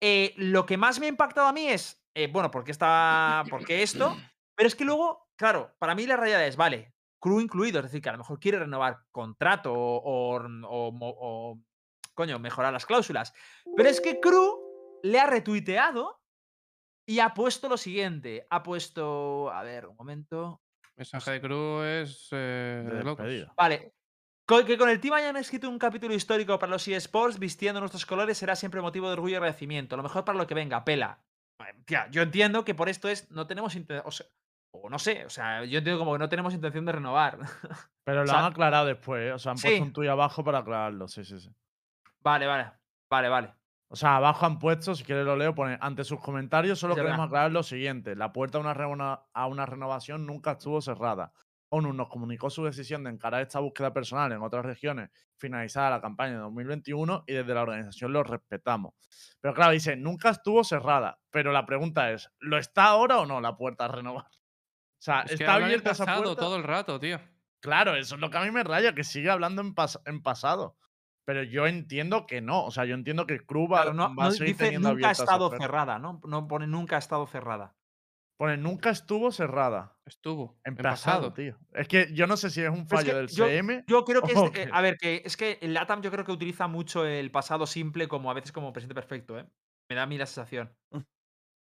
Eh, 0.00 0.34
lo 0.36 0.66
que 0.66 0.76
más 0.76 0.98
me 0.98 1.06
ha 1.06 1.08
impactado 1.08 1.46
a 1.46 1.52
mí 1.52 1.68
es, 1.68 2.04
eh, 2.14 2.26
bueno, 2.26 2.50
¿por 2.50 2.64
qué, 2.64 2.72
está, 2.72 3.44
¿por 3.48 3.62
esto? 3.70 4.16
Pero 4.56 4.66
es 4.66 4.74
que 4.74 4.84
luego, 4.84 5.30
claro, 5.36 5.72
para 5.78 5.94
mí 5.94 6.04
la 6.04 6.16
realidad 6.16 6.44
es, 6.44 6.56
vale, 6.56 6.92
crew 7.20 7.38
incluido, 7.40 7.78
es 7.78 7.84
decir, 7.84 8.02
que 8.02 8.08
a 8.08 8.12
lo 8.12 8.18
mejor 8.18 8.40
quiere 8.40 8.58
renovar 8.58 9.04
contrato 9.12 9.72
o, 9.72 10.36
o, 10.64 11.60
coño, 12.12 12.40
mejorar 12.40 12.72
las 12.72 12.86
cláusulas. 12.86 13.32
Pero 13.76 13.88
es 13.88 14.00
que 14.00 14.18
crew 14.18 14.98
le 15.04 15.20
ha 15.20 15.28
retuiteado 15.28 16.20
y 17.06 17.20
ha 17.20 17.34
puesto 17.34 17.68
lo 17.68 17.76
siguiente. 17.76 18.48
Ha 18.50 18.64
puesto, 18.64 19.48
a 19.52 19.62
ver, 19.62 19.86
un 19.86 19.94
momento. 19.94 20.61
Mensaje 20.96 21.30
de 21.32 21.40
crew 21.40 21.82
es 21.82 22.28
eh, 22.32 22.84
De 22.86 23.02
locos. 23.04 23.26
Vale. 23.56 23.92
Que 24.46 24.76
con 24.76 24.88
el 24.90 25.00
team 25.00 25.14
hayan 25.14 25.36
escrito 25.36 25.68
un 25.70 25.78
capítulo 25.78 26.12
histórico 26.14 26.58
para 26.58 26.70
los 26.72 26.86
eSports 26.86 27.38
vistiendo 27.38 27.80
nuestros 27.80 28.04
colores 28.04 28.36
será 28.36 28.54
siempre 28.54 28.82
motivo 28.82 29.06
de 29.06 29.14
orgullo 29.14 29.32
y 29.32 29.36
agradecimiento. 29.36 29.96
Lo 29.96 30.02
mejor 30.02 30.24
para 30.24 30.36
lo 30.36 30.46
que 30.46 30.54
venga, 30.54 30.84
pela. 30.84 31.24
Eh, 31.60 31.82
Tía, 31.86 32.08
yo 32.10 32.22
entiendo 32.22 32.64
que 32.64 32.74
por 32.74 32.88
esto 32.88 33.08
es. 33.08 33.30
No 33.30 33.46
tenemos. 33.46 33.74
inte- 33.76 34.02
O, 34.04 34.10
sea, 34.10 34.26
o 34.74 34.90
no 34.90 34.98
sé, 34.98 35.24
o 35.24 35.30
sea, 35.30 35.64
yo 35.64 35.78
entiendo 35.78 35.98
como 35.98 36.12
que 36.12 36.18
no 36.18 36.28
tenemos 36.28 36.52
intención 36.52 36.84
de 36.84 36.92
renovar. 36.92 37.38
Pero 38.04 38.22
lo 38.22 38.26
sea, 38.26 38.40
han 38.40 38.52
aclarado 38.52 38.86
después, 38.86 39.22
¿eh? 39.22 39.32
O 39.32 39.38
sea, 39.38 39.52
han 39.52 39.58
sí. 39.58 39.68
puesto 39.68 39.84
un 39.84 39.92
tuit 39.92 40.10
abajo 40.10 40.44
para 40.44 40.58
aclararlo. 40.58 41.08
Sí, 41.08 41.24
sí, 41.24 41.38
sí. 41.40 41.48
vale, 42.20 42.46
vale. 42.46 42.72
Vale, 43.10 43.28
vale. 43.28 43.54
O 43.92 43.96
sea, 43.96 44.16
abajo 44.16 44.46
han 44.46 44.58
puesto, 44.58 44.94
si 44.94 45.04
quieres 45.04 45.26
lo 45.26 45.36
leo, 45.36 45.54
pone 45.54 45.76
ante 45.80 46.02
sus 46.04 46.18
comentarios 46.18 46.78
solo 46.78 46.94
queremos 47.02 47.26
aclarar 47.26 47.52
lo 47.52 47.62
siguiente. 47.62 48.16
La 48.16 48.32
puerta 48.32 48.56
a 48.56 48.62
una, 48.62 48.72
reuna- 48.72 49.20
a 49.34 49.46
una 49.46 49.66
renovación 49.66 50.24
nunca 50.26 50.52
estuvo 50.52 50.80
cerrada. 50.80 51.32
ONU 51.68 51.92
nos 51.92 52.08
comunicó 52.08 52.48
su 52.48 52.64
decisión 52.64 53.04
de 53.04 53.10
encarar 53.10 53.42
esta 53.42 53.58
búsqueda 53.60 53.92
personal 53.92 54.32
en 54.32 54.42
otras 54.42 54.64
regiones 54.64 55.10
finalizada 55.36 55.90
la 55.90 56.00
campaña 56.00 56.32
de 56.32 56.38
2021 56.38 57.24
y 57.26 57.32
desde 57.34 57.54
la 57.54 57.62
organización 57.62 58.12
lo 58.14 58.22
respetamos. 58.22 58.94
Pero 59.40 59.52
claro, 59.54 59.72
dice, 59.72 59.96
nunca 59.96 60.30
estuvo 60.30 60.64
cerrada. 60.64 61.18
Pero 61.30 61.52
la 61.52 61.64
pregunta 61.66 62.10
es, 62.12 62.30
¿lo 62.40 62.56
está 62.58 62.84
ahora 62.86 63.18
o 63.20 63.26
no 63.26 63.40
la 63.42 63.56
puerta 63.56 63.84
a 63.86 63.88
renovar? 63.88 64.24
O 64.26 64.30
sea, 65.04 65.22
Es 65.22 65.32
¿está 65.32 65.54
abierta 65.66 65.90
esa 65.92 66.04
puerta? 66.04 66.40
todo 66.42 66.56
el 66.56 66.62
rato, 66.64 66.98
tío. 67.00 67.18
Claro, 67.60 67.94
eso 67.96 68.14
es 68.16 68.20
lo 68.20 68.30
que 68.30 68.38
a 68.38 68.42
mí 68.42 68.50
me 68.50 68.64
raya, 68.64 68.94
que 68.94 69.04
sigue 69.04 69.30
hablando 69.30 69.60
en, 69.62 69.74
pas- 69.74 70.00
en 70.06 70.22
pasado. 70.22 70.76
Pero 71.24 71.42
yo 71.44 71.66
entiendo 71.66 72.26
que 72.26 72.40
no. 72.40 72.64
O 72.64 72.70
sea, 72.70 72.84
yo 72.84 72.94
entiendo 72.94 73.26
que 73.26 73.40
Cruz 73.40 73.70
va, 73.70 73.82
Claro, 73.82 73.94
no, 73.94 74.16
va 74.16 74.24
a 74.24 74.28
no 74.28 74.30
seguir 74.32 74.54
dice 74.54 74.64
teniendo 74.64 74.92
nunca 74.92 75.08
ha 75.08 75.12
estado 75.12 75.50
cerrada, 75.50 75.98
¿no? 75.98 76.20
No 76.26 76.48
pone 76.48 76.66
nunca 76.66 76.96
ha 76.96 76.98
estado 76.98 77.26
cerrada. 77.26 77.74
Pone, 78.38 78.56
nunca 78.56 78.90
estuvo 78.90 79.30
cerrada. 79.30 79.96
Estuvo. 80.04 80.58
En, 80.64 80.72
En, 80.72 80.76
pasado, 80.78 81.30
pasado. 81.30 81.32
tío. 81.34 81.58
Es 81.74 81.86
que 81.86 82.08
yo 82.12 82.26
no 82.26 82.36
sé 82.36 82.50
si 82.50 82.60
es 82.60 82.70
un 82.70 82.86
Pero 82.88 83.00
es 83.00 83.06
fallo 83.06 83.12
que 83.12 83.16
del 83.18 83.28
yo- 83.28 83.46
CM. 83.46 83.84
Yo 83.86 84.04
creo 84.04 84.22
que, 84.22 84.32
es, 84.32 84.38
o 84.38 84.46
eh, 84.52 84.68
a 84.72 84.80
ver, 84.80 84.96
que 84.98 85.22
es 85.24 85.36
que 85.36 85.58
el 85.62 85.74
LATAM 85.74 86.02
yo 86.02 86.10
creo 86.10 86.24
que 86.24 86.32
utiliza 86.32 86.66
mucho 86.66 87.06
el 87.06 87.30
pasado 87.30 87.66
simple 87.66 88.08
como 88.08 88.30
a 88.30 88.34
veces 88.34 88.50
como 88.50 88.72
presente 88.72 88.94
perfecto, 88.96 89.38
¿eh? 89.38 89.46
Me 89.88 89.94
da 89.96 90.02
a 90.02 90.06
mí 90.06 90.18
la 90.18 90.26
sensación. 90.26 90.74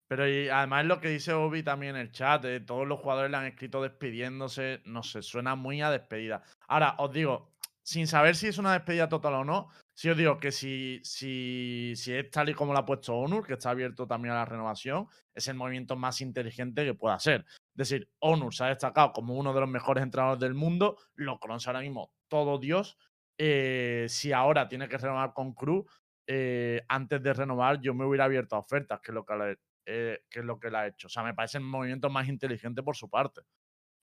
Pero 0.07 0.27
y 0.27 0.49
además 0.49 0.85
lo 0.85 0.99
que 0.99 1.07
dice 1.09 1.33
Obi 1.33 1.63
también 1.63 1.95
en 1.95 2.01
el 2.01 2.11
chat, 2.11 2.43
eh, 2.45 2.59
todos 2.59 2.85
los 2.87 2.99
jugadores 2.99 3.31
le 3.31 3.37
han 3.37 3.45
escrito 3.45 3.81
despidiéndose, 3.81 4.81
no 4.85 5.03
sé, 5.03 5.21
suena 5.21 5.55
muy 5.55 5.81
a 5.81 5.89
despedida. 5.89 6.43
Ahora, 6.67 6.95
os 6.97 7.11
digo, 7.13 7.50
sin 7.83 8.07
saber 8.07 8.35
si 8.35 8.47
es 8.47 8.57
una 8.57 8.73
despedida 8.73 9.09
total 9.09 9.33
o 9.35 9.45
no, 9.45 9.69
si 9.93 10.09
os 10.09 10.17
digo 10.17 10.39
que 10.39 10.51
si, 10.51 10.99
si, 11.03 11.93
si 11.95 12.13
es 12.13 12.29
tal 12.31 12.49
y 12.49 12.53
como 12.53 12.73
lo 12.73 12.79
ha 12.79 12.85
puesto 12.85 13.15
Onur, 13.15 13.45
que 13.45 13.53
está 13.53 13.71
abierto 13.71 14.07
también 14.07 14.33
a 14.33 14.37
la 14.37 14.45
renovación, 14.45 15.07
es 15.33 15.47
el 15.47 15.55
movimiento 15.55 15.95
más 15.95 16.21
inteligente 16.21 16.85
que 16.85 16.93
pueda 16.93 17.19
ser. 17.19 17.45
Es 17.47 17.89
decir, 17.89 18.09
Onur 18.19 18.53
se 18.53 18.63
ha 18.63 18.67
destacado 18.67 19.11
como 19.13 19.35
uno 19.35 19.53
de 19.53 19.59
los 19.61 19.69
mejores 19.69 20.03
entrenadores 20.03 20.39
del 20.39 20.53
mundo, 20.53 20.97
lo 21.15 21.39
conoce 21.39 21.69
ahora 21.69 21.81
mismo 21.81 22.13
todo 22.27 22.57
Dios. 22.59 22.97
eh, 23.37 24.05
si 24.07 24.31
ahora 24.33 24.67
tiene 24.67 24.87
que 24.87 24.97
renovar 24.97 25.33
con 25.33 25.53
Cruz, 25.53 25.85
eh, 26.27 26.83
antes 26.87 27.21
de 27.23 27.33
renovar 27.33 27.81
yo 27.81 27.93
me 27.93 28.05
hubiera 28.05 28.25
abierto 28.25 28.55
a 28.55 28.59
ofertas, 28.59 28.99
que 29.01 29.11
es 29.11 29.15
lo 29.15 29.25
que 29.25 29.35
le, 29.35 29.57
eh, 29.85 30.19
que 30.29 30.39
es 30.39 30.45
lo 30.45 30.59
que 30.59 30.67
ha 30.67 30.87
hecho. 30.87 31.07
O 31.07 31.09
sea, 31.09 31.23
me 31.23 31.33
parece 31.33 31.57
el 31.57 31.63
movimiento 31.63 32.09
más 32.09 32.27
inteligente 32.27 32.83
por 32.83 32.95
su 32.95 33.09
parte. 33.09 33.41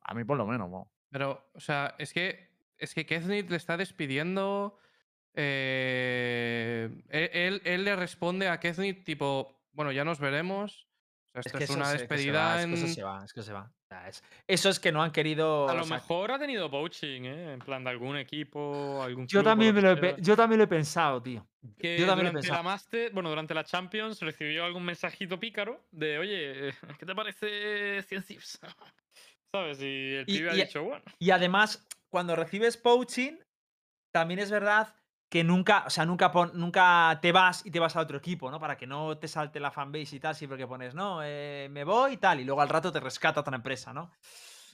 A 0.03 0.15
mí 0.15 0.25
por 0.25 0.37
lo 0.37 0.47
menos, 0.47 0.69
¿no? 0.69 0.91
Pero, 1.11 1.51
o 1.55 1.61
sea, 1.61 1.95
es 1.99 2.13
que. 2.13 2.48
Es 2.79 2.95
que 2.95 3.05
Keznit 3.07 3.51
le 3.51 3.57
está 3.57 3.77
despidiendo. 3.77 4.79
eh, 5.35 6.89
él, 7.11 7.31
él- 7.33 7.63
él 7.65 7.85
le 7.85 7.97
responde 7.97 8.49
a 8.49 8.59
Keznit 8.61 9.05
tipo. 9.05 9.63
Bueno, 9.73 9.93
ya 9.93 10.05
nos 10.05 10.19
veremos. 10.19 10.87
O 11.27 11.31
sea, 11.31 11.43
esto 11.45 11.59
es, 11.59 11.71
una 11.71 11.85
que 11.85 11.91
se 11.91 11.99
despedida 11.99 12.45
va, 12.47 12.59
es 12.59 12.65
en. 12.65 12.71
que 12.71 12.77
eso 12.79 12.89
se 12.89 13.03
va, 13.03 13.25
es 13.25 13.33
que 13.33 13.43
se 13.43 13.53
va. 13.53 13.71
O 13.71 13.87
sea, 13.89 14.09
es- 14.09 14.25
eso 14.47 14.69
es 14.71 14.81
que 14.81 14.91
no 14.93 15.03
han 15.03 15.13
querido. 15.13 15.69
A 15.69 15.73
o 15.73 15.77
lo 15.77 15.85
sea, 15.85 15.97
mejor 15.97 16.33
ha 16.33 16.39
tenido 16.39 16.71
poaching, 16.71 17.23
¿eh? 17.23 17.53
En 17.53 17.59
plan 17.61 17.85
de 17.85 17.91
algún 17.91 18.17
equipo, 18.17 19.01
algún 19.03 19.27
yo 19.27 19.41
club 19.41 19.41
o 19.43 19.45
también, 19.45 19.75
me 19.75 19.81
lo 19.83 19.93
he 19.93 20.17
yo 20.21 20.37
también 20.37 20.59
lo 20.59 20.65
he 20.65 20.69
pensado, 20.69 21.23
tío. 21.23 21.47
Que 21.79 21.99
Yo 21.99 22.07
también 22.07 22.25
lo 22.27 22.31
he 22.31 22.43
pensado. 22.43 22.57
la 22.59 22.63
Master, 22.63 23.13
bueno, 23.13 23.29
durante 23.29 23.55
la 23.55 23.65
Champions 23.65 24.21
recibió 24.21 24.65
algún 24.65 24.85
mensajito 24.85 25.39
pícaro 25.39 25.85
de, 25.93 26.19
oye, 26.19 26.75
¿qué 26.99 27.07
te 27.07 27.15
parece 27.15 28.03
100 28.03 28.23
zips? 28.23 28.59
¿Sabes? 29.53 29.81
Y 29.81 30.15
el 30.17 30.25
Y- 30.27 30.39
pibe 30.39 30.51
ha 30.51 30.55
y- 30.55 30.61
dicho, 30.63 30.83
bueno. 30.83 31.05
Y 31.19 31.31
además, 31.31 31.87
cuando 32.11 32.37
recibes 32.37 32.77
poaching, 32.77 33.39
también 34.13 34.41
es 34.41 34.51
verdad 34.51 34.95
que 35.31 35.45
nunca, 35.45 35.85
o 35.87 35.91
sea, 35.91 36.07
nunca, 36.07 36.33
pon- 36.33 36.53
nunca 36.55 37.19
te 37.21 37.33
vas 37.33 37.65
y 37.67 37.71
te 37.71 37.79
vas 37.81 37.95
a 37.97 38.01
otro 38.01 38.17
equipo, 38.17 38.51
¿no? 38.51 38.59
Para 38.59 38.77
que 38.79 38.87
no 38.87 39.19
te 39.19 39.29
salte 39.29 39.61
la 39.61 39.71
fanbase 39.71 40.17
y 40.17 40.21
tal, 40.21 40.35
siempre 40.35 40.57
que 40.59 40.67
pones, 40.67 40.95
no, 40.95 41.21
eh, 41.23 41.69
me 41.71 41.85
voy 41.85 42.15
y 42.15 42.17
tal, 42.17 42.41
y 42.41 42.45
luego 42.45 42.63
al 42.63 42.69
rato 42.71 42.91
te 42.91 43.01
rescata 43.01 43.41
otra 43.41 43.55
empresa, 43.57 43.93
¿no? 43.93 44.11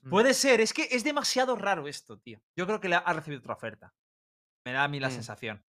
Mm. 0.05 0.11
Puede 0.11 0.33
ser, 0.35 0.61
es 0.61 0.73
que 0.73 0.87
es 0.91 1.03
demasiado 1.03 1.57
raro 1.57 1.89
esto, 1.89 2.19
tío. 2.19 2.41
Yo 2.57 2.67
creo 2.67 2.79
que 2.81 2.89
le 2.89 2.97
ha- 2.97 3.13
recibido 3.13 3.41
otra 3.41 3.55
oferta. 3.55 3.95
Me 4.65 4.73
da 4.73 4.85
a 4.85 4.89
mí 4.89 5.01
la 5.01 5.09
Mm. 5.09 5.13
sensación. 5.13 5.65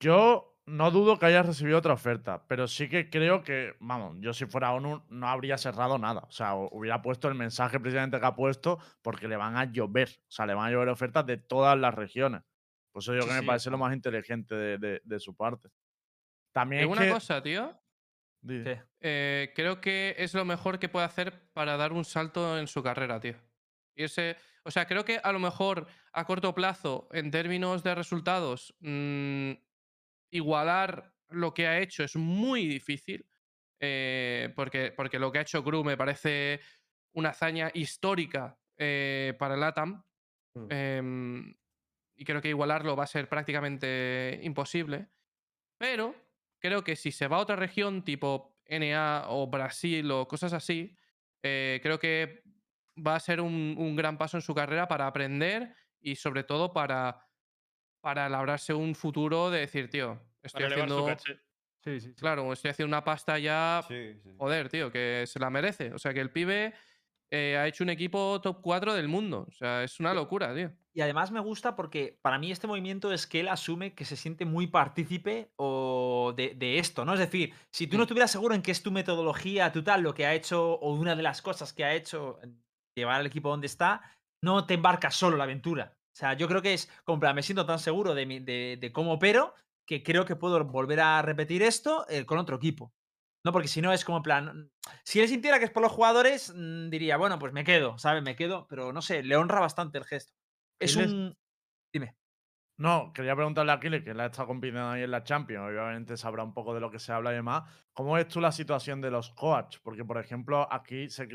Yo 0.00 0.55
no 0.66 0.90
dudo 0.90 1.18
que 1.18 1.26
haya 1.26 1.42
recibido 1.42 1.78
otra 1.78 1.92
oferta, 1.94 2.46
pero 2.48 2.66
sí 2.68 2.88
que 2.88 3.08
creo 3.08 3.42
que, 3.44 3.74
vamos, 3.80 4.16
yo 4.20 4.32
si 4.32 4.46
fuera 4.46 4.72
ONU 4.72 5.04
no 5.08 5.28
habría 5.28 5.58
cerrado 5.58 5.96
nada. 5.98 6.22
O 6.28 6.32
sea, 6.32 6.54
hu- 6.54 6.68
hubiera 6.72 7.02
puesto 7.02 7.28
el 7.28 7.34
mensaje 7.34 7.78
precisamente 7.78 8.18
que 8.18 8.26
ha 8.26 8.34
puesto 8.34 8.78
porque 9.02 9.28
le 9.28 9.36
van 9.36 9.56
a 9.56 9.64
llover. 9.70 10.08
O 10.22 10.30
sea, 10.30 10.44
le 10.46 10.54
van 10.54 10.66
a 10.68 10.70
llover 10.72 10.88
ofertas 10.88 11.24
de 11.26 11.36
todas 11.36 11.78
las 11.78 11.94
regiones. 11.94 12.42
Por 12.92 13.02
eso 13.02 13.12
digo 13.12 13.22
Sí, 13.24 13.28
que 13.28 13.34
me 13.34 13.40
sí. 13.40 13.46
parece 13.46 13.70
lo 13.70 13.78
más 13.78 13.94
inteligente 13.94 14.54
de, 14.54 14.78
de- 14.78 15.00
de 15.04 15.20
su 15.20 15.36
parte. 15.36 15.68
También 16.52 16.82
es 16.82 16.88
una 16.88 17.02
que- 17.02 17.10
cosa, 17.10 17.42
tío. 17.42 17.80
¿Qué? 18.46 18.80
eh, 19.00 19.52
creo 19.56 19.80
que 19.80 20.14
es 20.18 20.32
lo 20.34 20.44
mejor 20.44 20.78
que 20.78 20.88
puede 20.88 21.04
hacer 21.06 21.50
para 21.52 21.76
dar 21.76 21.92
un 21.92 22.04
salto 22.04 22.58
en 22.58 22.66
su 22.68 22.82
carrera, 22.82 23.18
tío. 23.18 23.34
Y 23.96 24.04
ese, 24.04 24.36
o 24.64 24.70
sea, 24.70 24.86
creo 24.86 25.04
que 25.04 25.18
a 25.22 25.32
lo 25.32 25.38
mejor 25.40 25.86
a 26.12 26.24
corto 26.26 26.54
plazo, 26.54 27.08
en 27.12 27.30
términos 27.30 27.82
de 27.82 27.94
resultados, 27.94 28.74
mm, 28.80 29.52
igualar 30.30 31.12
lo 31.28 31.54
que 31.54 31.66
ha 31.66 31.78
hecho 31.80 32.04
es 32.04 32.16
muy 32.16 32.66
difícil. 32.66 33.26
eh, 33.78 34.52
porque, 34.56 34.90
porque 34.90 35.18
lo 35.18 35.30
que 35.30 35.38
ha 35.38 35.42
hecho 35.42 35.62
Gru 35.62 35.84
me 35.84 35.98
parece 35.98 36.60
una 37.12 37.30
hazaña 37.30 37.70
histórica 37.74 38.58
eh, 38.78 39.34
para 39.38 39.54
el 39.54 39.62
ATAM. 39.62 40.02
Mm. 40.54 40.66
em, 40.70 41.54
y 42.16 42.24
creo 42.24 42.40
que 42.40 42.48
igualarlo 42.48 42.96
va 42.96 43.04
a 43.04 43.06
ser 43.06 43.28
prácticamente 43.28 44.40
imposible. 44.42 45.08
Pero 45.78 46.14
creo 46.58 46.82
que 46.82 46.96
si 46.96 47.12
se 47.12 47.28
va 47.28 47.36
a 47.36 47.40
otra 47.40 47.56
región, 47.56 48.02
tipo 48.02 48.56
NA 48.66 49.24
o 49.28 49.46
Brasil 49.48 50.10
o 50.10 50.26
cosas 50.26 50.54
así, 50.54 50.96
eh, 51.42 51.80
creo 51.82 51.98
que 51.98 52.42
va 52.96 53.16
a 53.16 53.20
ser 53.20 53.42
un, 53.42 53.74
un 53.78 53.94
gran 53.94 54.16
paso 54.16 54.38
en 54.38 54.42
su 54.42 54.54
carrera 54.54 54.88
para 54.88 55.06
aprender 55.06 55.74
y 56.00 56.16
sobre 56.16 56.44
todo 56.44 56.72
para, 56.72 57.25
para 58.06 58.28
labrarse 58.28 58.72
un 58.72 58.94
futuro 58.94 59.50
de 59.50 59.58
decir, 59.58 59.90
tío, 59.90 60.20
estoy 60.40 60.62
Para 60.62 60.74
haciendo... 60.76 61.06
caché. 61.06 61.40
Sí, 61.82 61.98
sí. 61.98 62.14
Claro, 62.14 62.52
estoy 62.52 62.70
haciendo 62.70 62.86
una 62.88 63.02
pasta 63.02 63.36
ya, 63.36 63.84
Sí, 63.88 64.14
sí. 64.22 64.30
joder, 64.38 64.68
tío, 64.68 64.92
que 64.92 65.24
se 65.26 65.40
la 65.40 65.50
merece. 65.50 65.92
O 65.92 65.98
sea, 65.98 66.14
que 66.14 66.20
el 66.20 66.30
pibe 66.30 66.72
eh, 67.32 67.56
ha 67.58 67.66
hecho 67.66 67.82
un 67.82 67.90
equipo 67.90 68.40
top 68.40 68.60
4 68.62 68.94
del 68.94 69.08
mundo. 69.08 69.46
O 69.48 69.50
sea, 69.50 69.82
es 69.82 69.98
una 69.98 70.14
locura, 70.14 70.54
tío. 70.54 70.70
Y 70.94 71.00
además 71.00 71.32
me 71.32 71.40
gusta 71.40 71.74
porque 71.74 72.16
para 72.22 72.38
mí 72.38 72.52
este 72.52 72.68
movimiento 72.68 73.12
es 73.12 73.26
que 73.26 73.40
él 73.40 73.48
asume 73.48 73.96
que 73.96 74.04
se 74.04 74.14
siente 74.14 74.44
muy 74.44 74.68
partícipe 74.68 75.50
o 75.56 76.32
de, 76.36 76.54
de 76.54 76.78
esto, 76.78 77.04
¿no? 77.04 77.14
Es 77.14 77.18
decir, 77.18 77.54
si 77.72 77.88
tú 77.88 77.96
no 77.96 78.04
estuvieras 78.04 78.30
seguro 78.30 78.54
en 78.54 78.62
qué 78.62 78.70
es 78.70 78.84
tu 78.84 78.92
metodología, 78.92 79.72
tu 79.72 79.82
tal, 79.82 80.02
lo 80.02 80.14
que 80.14 80.26
ha 80.26 80.34
hecho 80.34 80.74
o 80.74 80.94
una 80.94 81.16
de 81.16 81.24
las 81.24 81.42
cosas 81.42 81.72
que 81.72 81.84
ha 81.84 81.92
hecho 81.92 82.38
llevar 82.94 83.18
al 83.18 83.26
equipo 83.26 83.48
donde 83.50 83.66
está, 83.66 84.16
no 84.44 84.64
te 84.64 84.74
embarcas 84.74 85.16
solo 85.16 85.36
la 85.36 85.42
aventura. 85.42 85.98
O 86.16 86.18
sea, 86.18 86.32
yo 86.32 86.48
creo 86.48 86.62
que 86.62 86.72
es 86.72 86.90
como, 87.04 87.20
plan, 87.20 87.34
me 87.36 87.42
siento 87.42 87.66
tan 87.66 87.78
seguro 87.78 88.14
de, 88.14 88.24
mi- 88.24 88.40
de, 88.40 88.78
de 88.80 88.90
cómo 88.90 89.12
opero 89.12 89.52
que 89.84 90.02
creo 90.02 90.24
que 90.24 90.34
puedo 90.34 90.64
volver 90.64 90.98
a 91.00 91.20
repetir 91.20 91.62
esto 91.62 92.06
eh, 92.08 92.24
con 92.24 92.38
otro 92.38 92.56
equipo. 92.56 92.94
No, 93.44 93.52
porque 93.52 93.68
si 93.68 93.82
no 93.82 93.92
es 93.92 94.02
como 94.02 94.16
en 94.16 94.22
plan. 94.22 94.72
Si 95.04 95.20
él 95.20 95.28
sintiera 95.28 95.58
que 95.58 95.66
es 95.66 95.70
por 95.70 95.82
los 95.82 95.92
jugadores, 95.92 96.54
mm, 96.56 96.88
diría, 96.88 97.18
bueno, 97.18 97.38
pues 97.38 97.52
me 97.52 97.64
quedo, 97.64 97.98
¿sabes? 97.98 98.22
Me 98.22 98.34
quedo, 98.34 98.66
pero 98.66 98.94
no 98.94 99.02
sé, 99.02 99.22
le 99.22 99.36
honra 99.36 99.60
bastante 99.60 99.98
el 99.98 100.04
gesto. 100.04 100.32
Es 100.80 100.96
un. 100.96 101.36
Dime. 101.92 102.16
No, 102.78 103.12
quería 103.14 103.36
preguntarle 103.36 103.72
a 103.72 103.74
Aquiles, 103.76 104.02
que 104.02 104.10
él 104.10 104.20
ha 104.20 104.26
estado 104.26 104.48
compitiendo 104.48 104.88
ahí 104.88 105.02
en 105.02 105.10
la 105.10 105.22
Champions, 105.22 105.68
obviamente 105.68 106.16
sabrá 106.16 106.42
un 106.44 106.52
poco 106.54 106.74
de 106.74 106.80
lo 106.80 106.90
que 106.90 106.98
se 106.98 107.12
habla 107.12 107.32
y 107.32 107.36
demás. 107.36 107.64
¿Cómo 107.92 108.14
ves 108.14 108.28
tú 108.28 108.40
la 108.40 108.52
situación 108.52 109.00
de 109.02 109.10
los 109.10 109.30
coach? 109.30 109.78
Porque, 109.82 110.04
por 110.04 110.18
ejemplo, 110.18 110.66
aquí 110.70 111.08
se, 111.08 111.26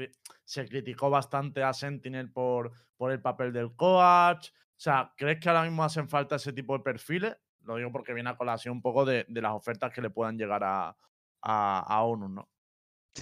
se 0.44 0.68
criticó 0.68 1.10
bastante 1.10 1.64
a 1.64 1.74
Sentinel 1.74 2.32
por, 2.32 2.72
por 2.96 3.12
el 3.12 3.22
papel 3.22 3.54
del 3.54 3.76
coach. 3.76 4.50
O 4.82 4.84
sea, 4.84 5.14
¿crees 5.16 5.40
que 5.40 5.48
ahora 5.48 5.62
mismo 5.62 5.84
hacen 5.84 6.10
falta 6.10 6.38
ese 6.38 6.54
tipo 6.54 6.76
de 6.76 6.84
perfiles? 6.84 7.38
Lo 7.60 7.76
digo 7.76 7.92
porque 7.92 8.16
viene 8.16 8.32
a 8.32 8.36
colación 8.36 8.78
un 8.78 8.82
poco 8.82 9.06
de, 9.06 9.28
de 9.30 9.40
las 9.40 9.52
ofertas 9.52 9.94
que 9.94 10.02
le 10.02 10.10
puedan 10.10 10.40
llegar 10.40 10.64
a, 10.64 10.98
a, 11.44 11.80
a 11.82 12.02
ONU, 12.02 12.28
¿no? 12.28 12.50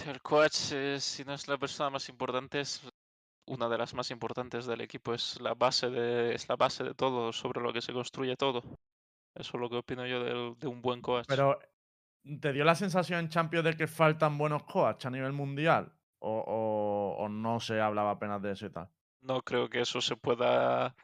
El 0.06 0.22
coach, 0.22 0.72
eh, 0.72 0.98
si 0.98 1.22
no 1.22 1.34
es 1.34 1.48
la 1.48 1.58
persona 1.58 1.90
más 1.90 2.08
importante, 2.08 2.60
es 2.60 2.80
una 3.46 3.68
de 3.68 3.76
las 3.76 3.92
más 3.92 4.10
importantes 4.10 4.64
del 4.64 4.80
equipo. 4.80 5.12
Es 5.12 5.38
la 5.38 5.52
base 5.52 5.90
de, 5.90 6.34
es 6.34 6.48
la 6.48 6.56
base 6.56 6.82
de 6.82 6.94
todo, 6.94 7.30
sobre 7.30 7.60
lo 7.60 7.74
que 7.74 7.82
se 7.82 7.92
construye 7.92 8.36
todo. 8.36 8.62
Eso 9.34 9.50
es 9.58 9.60
lo 9.60 9.68
que 9.68 9.76
opino 9.76 10.06
yo 10.06 10.24
del- 10.24 10.58
de 10.58 10.66
un 10.66 10.80
buen 10.80 11.02
coach. 11.02 11.26
Pero, 11.28 11.58
¿te 12.40 12.54
dio 12.54 12.64
la 12.64 12.74
sensación 12.74 13.20
en 13.20 13.28
Champions 13.28 13.66
de 13.66 13.76
que 13.76 13.86
faltan 13.86 14.38
buenos 14.38 14.62
coaches 14.62 15.04
a 15.04 15.10
nivel 15.10 15.34
mundial? 15.34 15.92
¿O, 16.20 16.38
o- 16.38 17.22
o 17.22 17.28
no 17.28 17.60
se 17.60 17.82
hablaba 17.82 18.12
apenas 18.12 18.40
de 18.40 18.52
eso 18.52 18.64
y 18.64 18.70
tal? 18.70 18.88
No 19.20 19.42
creo 19.42 19.68
que 19.68 19.82
eso 19.82 20.00
se 20.00 20.16
pueda 20.16 20.96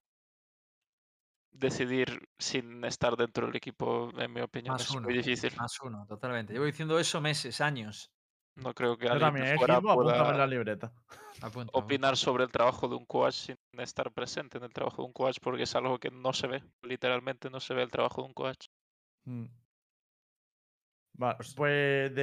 decidir 1.59 2.29
sin 2.39 2.85
estar 2.85 3.17
dentro 3.17 3.47
del 3.47 3.57
equipo, 3.57 4.11
en 4.19 4.33
mi 4.33 4.41
opinión. 4.41 4.75
Más 4.75 4.83
es 4.83 4.91
uno. 4.91 5.03
muy 5.03 5.15
difícil. 5.15 5.55
Más 5.57 5.81
uno, 5.81 6.07
totalmente. 6.09 6.53
Llevo 6.53 6.65
diciendo 6.65 6.99
eso 6.99 7.21
meses, 7.21 7.61
años. 7.61 8.11
No 8.57 8.73
creo 8.75 8.97
que 8.97 9.05
Yo 9.07 9.13
alguien 9.13 9.29
también, 9.35 9.55
¿eh, 9.55 9.59
fuera 9.59 9.75
Gilbo? 9.75 9.91
Apúntame 9.93 10.17
en 10.19 10.23
la 10.29 10.33
pueda 10.33 10.47
libreta. 10.47 10.87
Apunta, 11.43 11.47
apunta. 11.49 11.79
opinar 11.79 12.17
sobre 12.17 12.45
el 12.45 12.51
trabajo 12.51 12.89
de 12.89 12.95
un 12.97 13.05
coach 13.05 13.35
sin 13.35 13.57
estar 13.73 14.11
presente 14.13 14.57
en 14.57 14.65
el 14.65 14.73
trabajo 14.73 15.03
de 15.03 15.09
un 15.09 15.13
coach, 15.13 15.37
porque 15.43 15.65
es 15.65 15.77
algo 15.77 15.99
que 15.99 16.11
no 16.11 16.33
se 16.33 16.47
ve. 16.47 16.63
Literalmente 16.83 17.51
no 17.51 17.61
se 17.61 17.75
ve 17.75 17.83
el 17.83 17.91
trabajo 17.91 18.23
de 18.23 18.29
un 18.29 18.33
coach. 18.35 18.69
Mm. 19.25 19.45
Vale, 21.19 21.37
pues 21.37 21.55
de, 21.55 22.15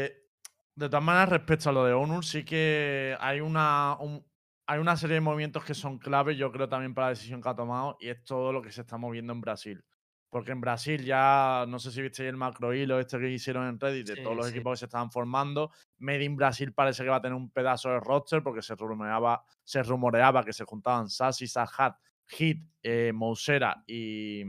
de 0.75 0.89
todas 0.89 1.03
maneras, 1.03 1.29
respecto 1.29 1.69
a 1.69 1.73
lo 1.73 1.85
de 1.85 1.93
ONU, 1.93 2.21
sí 2.23 2.43
que 2.43 3.15
hay 3.19 3.39
una, 3.39 3.97
un- 3.99 4.25
hay 4.65 4.79
una 4.79 4.95
serie 4.97 5.15
de 5.15 5.21
movimientos 5.21 5.63
que 5.65 5.73
son 5.73 5.99
claves, 5.99 6.37
yo 6.37 6.51
creo, 6.51 6.69
también 6.69 6.93
para 6.93 7.07
la 7.07 7.11
decisión 7.11 7.41
que 7.41 7.49
ha 7.49 7.55
tomado, 7.55 7.97
y 7.99 8.09
es 8.09 8.23
todo 8.23 8.51
lo 8.53 8.61
que 8.61 8.71
se 8.71 8.81
está 8.81 8.97
moviendo 8.97 9.33
en 9.33 9.41
Brasil. 9.41 9.83
Porque 10.29 10.51
en 10.51 10.61
Brasil 10.61 11.03
ya, 11.05 11.65
no 11.67 11.77
sé 11.79 11.91
si 11.91 12.01
visteis 12.01 12.29
el 12.29 12.37
macro 12.37 12.73
hilo 12.73 12.99
este 12.99 13.19
que 13.19 13.29
hicieron 13.29 13.67
en 13.67 13.79
Reddit 13.79 14.07
de 14.07 14.17
Sí, 14.17 14.17
todos 14.17 14.35
los 14.35 14.47
sí. 14.47 14.49
equipos 14.49 14.73
que 14.73 14.77
se 14.79 14.85
estaban 14.85 15.11
formando. 15.11 15.69
Made 15.99 16.23
in 16.23 16.35
Brasil 16.35 16.73
parece 16.73 17.03
que 17.03 17.09
va 17.09 17.17
a 17.17 17.21
tener 17.21 17.35
un 17.35 17.51
pedazo 17.51 17.89
de 17.89 17.99
roster 17.99 18.41
porque 18.41 18.63
se 18.63 18.75
rumoreaba, 18.75 19.43
se 19.63 19.83
rumoreaba 19.83 20.43
que 20.43 20.53
se 20.53 20.63
juntaban 20.65 21.07
Sassy, 21.09 21.45
Sahat, 21.47 21.97
Hit, 22.27 22.67
eh, 22.81 23.11
Mousera 23.13 23.83
y, 23.85 24.41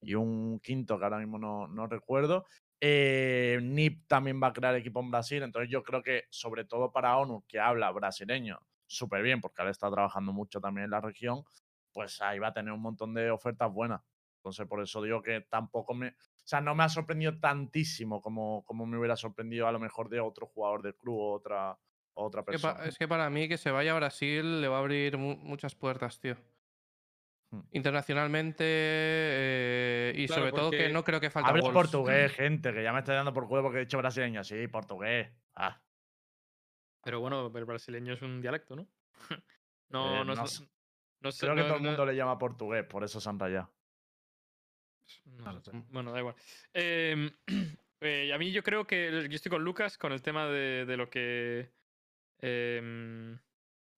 y 0.00 0.14
un 0.14 0.58
quinto 0.60 0.98
que 0.98 1.04
ahora 1.04 1.18
mismo 1.18 1.38
no, 1.38 1.68
no 1.68 1.86
recuerdo. 1.86 2.44
Eh, 2.80 3.58
NIP 3.62 4.06
también 4.08 4.40
va 4.42 4.48
a 4.48 4.52
crear 4.52 4.74
equipo 4.76 5.00
en 5.00 5.10
Brasil, 5.10 5.42
entonces 5.42 5.70
yo 5.70 5.82
creo 5.82 6.02
que 6.02 6.24
sobre 6.30 6.64
todo 6.64 6.92
para 6.92 7.16
ONU, 7.16 7.44
que 7.48 7.58
habla 7.58 7.90
brasileño 7.90 8.60
súper 8.88 9.22
bien, 9.22 9.40
porque 9.40 9.62
ahora 9.62 9.70
está 9.70 9.88
trabajando 9.90 10.32
mucho 10.32 10.60
también 10.60 10.86
en 10.86 10.90
la 10.90 11.00
región, 11.00 11.44
pues 11.92 12.20
ahí 12.20 12.40
va 12.40 12.48
a 12.48 12.52
tener 12.52 12.72
un 12.72 12.82
montón 12.82 13.14
de 13.14 13.30
ofertas 13.30 13.72
buenas. 13.72 14.00
Entonces 14.38 14.66
por 14.66 14.82
eso 14.82 15.00
digo 15.02 15.22
que 15.22 15.42
tampoco 15.42 15.94
me... 15.94 16.08
O 16.08 16.14
sea, 16.48 16.60
no 16.60 16.74
me 16.74 16.82
ha 16.84 16.88
sorprendido 16.88 17.38
tantísimo 17.38 18.20
como, 18.22 18.64
como 18.64 18.86
me 18.86 18.98
hubiera 18.98 19.16
sorprendido 19.16 19.66
a 19.68 19.72
lo 19.72 19.78
mejor 19.78 20.08
de 20.08 20.18
otro 20.20 20.46
jugador 20.46 20.82
del 20.82 20.96
club 20.96 21.18
o 21.18 21.32
otra, 21.34 21.78
otra 22.14 22.40
Es 22.40 22.46
que 22.46 22.52
pa- 22.58 22.68
persona. 22.72 22.88
es 22.88 22.98
que 22.98 23.06
para 23.08 23.28
mí 23.30 23.48
que 23.48 23.58
se 23.58 23.70
vaya 23.70 23.92
a 23.92 23.96
Brasil 23.96 24.60
le 24.62 24.68
va 24.68 24.76
a 24.76 24.80
abrir 24.80 25.18
mu- 25.18 25.36
muchas 25.36 25.74
puertas, 25.74 26.18
tío. 26.20 26.36
Hmm. 27.50 27.60
Internacionalmente 27.72 28.64
eh, 28.66 30.12
y 30.16 30.26
Claro, 30.26 30.42
sobre 30.42 30.52
todo 30.52 30.70
que 30.70 30.88
no 30.90 31.02
creo 31.02 31.20
que 31.20 31.30
falta 31.30 31.50
Habla 31.50 31.62
portugués, 31.72 32.32
gente, 32.32 32.72
que 32.72 32.82
ya 32.82 32.92
me 32.92 32.98
está 33.00 33.14
dando 33.14 33.32
por 33.32 33.48
culo 33.48 33.62
porque 33.62 33.78
he 33.78 33.80
dicho 33.80 33.98
brasileño. 33.98 34.44
Sí, 34.44 34.68
portugués. 34.68 35.30
Ah, 35.54 35.80
Pero 37.08 37.20
bueno, 37.20 37.50
el 37.54 37.64
brasileño 37.64 38.12
es 38.12 38.20
un 38.20 38.42
dialecto, 38.42 38.76
¿no? 38.76 38.86
no, 39.88 40.20
Eh, 40.20 40.24
no, 40.26 40.34
no 40.34 40.46
sé. 40.46 40.68
no 41.22 41.32
sé, 41.32 41.46
creo 41.46 41.56
que 41.56 41.62
todo 41.62 41.76
el 41.76 41.82
mundo 41.82 42.04
le 42.04 42.14
llama 42.14 42.36
portugués, 42.36 42.84
por 42.84 43.02
eso 43.02 43.18
se 43.18 43.30
han 43.30 43.38
rayado. 43.38 43.72
no 45.24 45.58
sé. 45.58 45.70
Bueno, 45.88 46.12
da 46.12 46.18
igual. 46.18 46.34
Em, 46.74 47.30
eh, 48.02 48.30
a 48.30 48.36
mí 48.36 48.52
yo 48.52 48.62
creo 48.62 48.86
que 48.86 49.26
yo 49.26 49.34
estoy 49.34 49.48
con 49.48 49.64
Lucas 49.64 49.96
con 49.96 50.12
el 50.12 50.20
tema 50.20 50.48
de, 50.48 50.84
de 50.84 50.96
lo 50.98 51.08
que 51.08 51.72
em, 52.42 53.38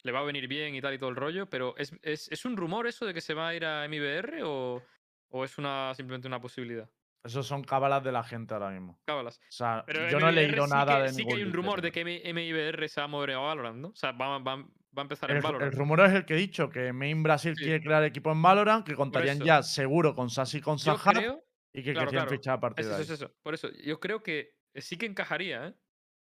le 0.05 0.13
va 0.13 0.21
a 0.21 0.25
venir 0.25 0.47
bien 0.47 0.77
y 0.77 0.81
tal 0.81 0.95
y 0.95 0.99
todo 0.99 1.11
el 1.11 1.17
rollo, 1.17 1.51
pero 1.51 1.77
¿es, 1.79 1.93
es, 2.03 2.31
es 2.31 2.45
un 2.45 2.57
rumor 2.57 2.87
eso 2.87 3.07
de 3.07 3.13
que 3.13 3.21
se 3.21 3.35
va 3.35 3.49
a 3.49 3.55
ir 3.57 3.65
a 3.65 3.89
MIBR 3.89 4.45
o, 4.45 4.85
o 5.31 5.45
es 5.45 5.59
una 5.59 5.93
simplemente 5.97 6.29
una 6.29 6.41
posibilidad? 6.41 6.89
Esos 7.23 7.47
son 7.47 7.63
cábalas 7.63 8.03
de 8.03 8.13
la 8.13 8.23
gente 8.25 8.55
ahora 8.55 8.71
mismo. 8.71 8.99
Cábalas. 9.05 9.39
O 9.39 9.53
sea, 9.53 9.85
Pero 9.87 10.09
yo 10.09 10.19
no 10.21 10.29
he 10.29 10.33
leído 10.33 10.65
sí 10.65 10.71
nada 10.73 10.97
que, 10.97 11.03
de 11.03 11.09
sí 11.11 11.27
que 11.27 11.35
hay 11.35 11.43
un 11.43 11.53
rumor 11.53 11.83
de 11.83 11.93
que 11.93 12.03
MIBR 12.05 12.89
se 12.89 13.01
va 13.01 13.05
a 13.05 13.09
mover 13.09 13.33
a 13.33 13.39
Valorant, 13.39 13.77
¿no? 13.77 13.89
O 13.89 13.95
sea, 13.95 14.13
va, 14.13 14.39
va- 14.39 14.57
va 14.57 14.65
a 14.97 15.01
empezar 15.03 15.31
en 15.31 15.37
El, 15.37 15.43
el 15.43 15.43
Valorant. 15.43 15.75
rumor 15.75 16.01
es 16.01 16.13
el 16.15 16.25
que 16.25 16.35
he 16.35 16.37
dicho, 16.39 16.71
que 16.71 16.93
Main 16.95 17.23
Brasil 17.23 17.55
Sí. 17.57 17.65
quiere 17.65 17.83
crear 17.83 18.03
equipo 18.05 18.33
en 18.33 18.41
Valorant, 18.41 18.87
que 18.87 18.95
contarían 18.95 19.39
ya 19.41 19.63
seguro 19.63 20.15
con 20.15 20.31
Sassy 20.31 20.59
y 20.59 20.61
con 20.63 20.79
Sahar 20.79 21.15
creo 21.15 21.45
y 21.75 21.83
que 21.83 21.93
claro, 21.93 22.07
querían 22.09 22.25
claro. 22.27 22.39
fichar 22.39 22.55
a 22.57 22.61
partir 22.61 22.81
Eso, 22.87 22.91
de 22.91 22.97
ahí. 22.97 23.03
eso, 23.03 23.15
eso. 23.15 23.35
Por 23.43 23.53
eso, 23.55 23.69
yo 23.85 24.01
creo 24.01 24.23
que 24.23 24.55
sí 24.77 24.97
que 24.97 25.05
encajaría, 25.07 25.67
¿eh? 25.69 25.75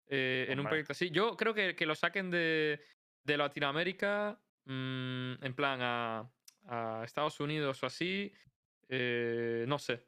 Eh, 0.09 0.45
en 0.49 0.59
un 0.61 0.67
proyecto 0.67 0.93
así. 0.93 1.11
Yo 1.11 1.35
creo 1.35 1.53
que, 1.53 1.75
que 1.75 1.85
lo 1.85 1.93
saquen 1.93 2.31
de, 2.31 2.79
de 3.25 3.37
Latinoamérica, 3.37 4.39
mm, 4.63 5.43
en 5.43 5.53
plan 5.53 5.79
a, 5.81 6.31
a 6.65 7.01
Estados 7.03 7.41
Unidos 7.41 7.83
o 7.83 7.87
así. 7.87 8.31
eh, 8.87 9.65
no 9.67 9.77
sé. 9.79 10.07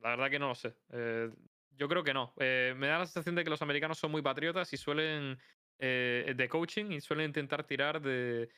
La 0.00 0.10
verdad 0.10 0.30
que 0.30 0.38
no 0.38 0.48
lo 0.48 0.54
sé. 0.54 0.76
Eh, 0.90 1.30
yo 1.70 1.88
creo 1.88 2.04
que 2.04 2.14
no. 2.14 2.34
Eh, 2.38 2.74
me 2.76 2.86
da 2.88 2.98
la 2.98 3.06
sensación 3.06 3.34
de 3.34 3.44
que 3.44 3.50
los 3.50 3.62
americanos 3.62 3.98
son 3.98 4.10
muy 4.10 4.22
patriotas 4.22 4.72
y 4.72 4.76
suelen. 4.76 5.38
eh, 5.78 6.34
de 6.36 6.48
coaching 6.48 6.86
y 6.92 7.00
suelen 7.00 7.26
intentar 7.26 7.64
tirar 7.64 8.00
de, 8.02 8.50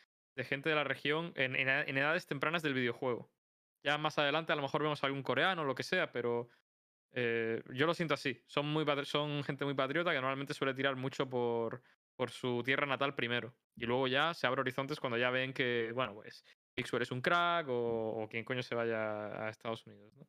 gente 0.45 0.71
de 0.71 0.75
la 0.75 0.85
región 0.85 1.33
en, 1.37 1.55
en 1.57 1.69
a- 1.69 1.83
edades 1.83 2.27
tempranas 2.27 2.63
del 2.63 2.75
videojuego. 2.75 3.31
Ya 3.83 3.99
más 3.99 4.19
adelante 4.19 4.53
a 4.53 4.57
lo 4.57 4.63
mejor 4.63 4.83
vemos 4.83 5.03
algún 5.05 5.23
coreano 5.23 5.63
o 5.63 5.65
lo 5.65 5.75
que 5.75 5.83
sea, 5.83 6.13
pero 6.13 6.49
yo 7.13 7.87
lo 7.87 7.95
siento 7.95 8.15
así. 8.15 8.43
Son, 8.47 8.67
muy 8.67 8.85
son 9.05 9.43
gente 9.45 9.65
muy 9.65 9.75
patriota 9.75 10.11
que 10.13 10.17
normalmente 10.21 10.55
suele 10.55 10.75
tirar 10.75 10.97
mucho 10.97 11.29
por, 11.29 11.83
por 12.17 12.31
su 12.31 12.63
tierra 12.65 12.87
natal 12.87 13.15
primero. 13.15 13.57
Y 13.77 13.87
luego 13.87 14.09
ya 14.09 14.35
se 14.35 14.47
abre 14.47 14.61
horizontes 14.63 15.01
cuando 15.01 15.19
ya 15.19 15.31
ven 15.31 15.53
que, 15.53 15.93
bueno, 15.95 16.15
pues 16.15 16.45
Pixel 16.75 17.03
es 17.03 17.11
un 17.13 17.21
crack 17.23 17.69
o, 17.69 18.23
o 18.25 18.29
quien 18.29 18.45
coño 18.45 18.63
se 18.63 18.75
vaya 18.75 19.47
a 19.47 19.51
Estados 19.51 19.87
Unidos. 19.87 20.13
¿no? 20.15 20.29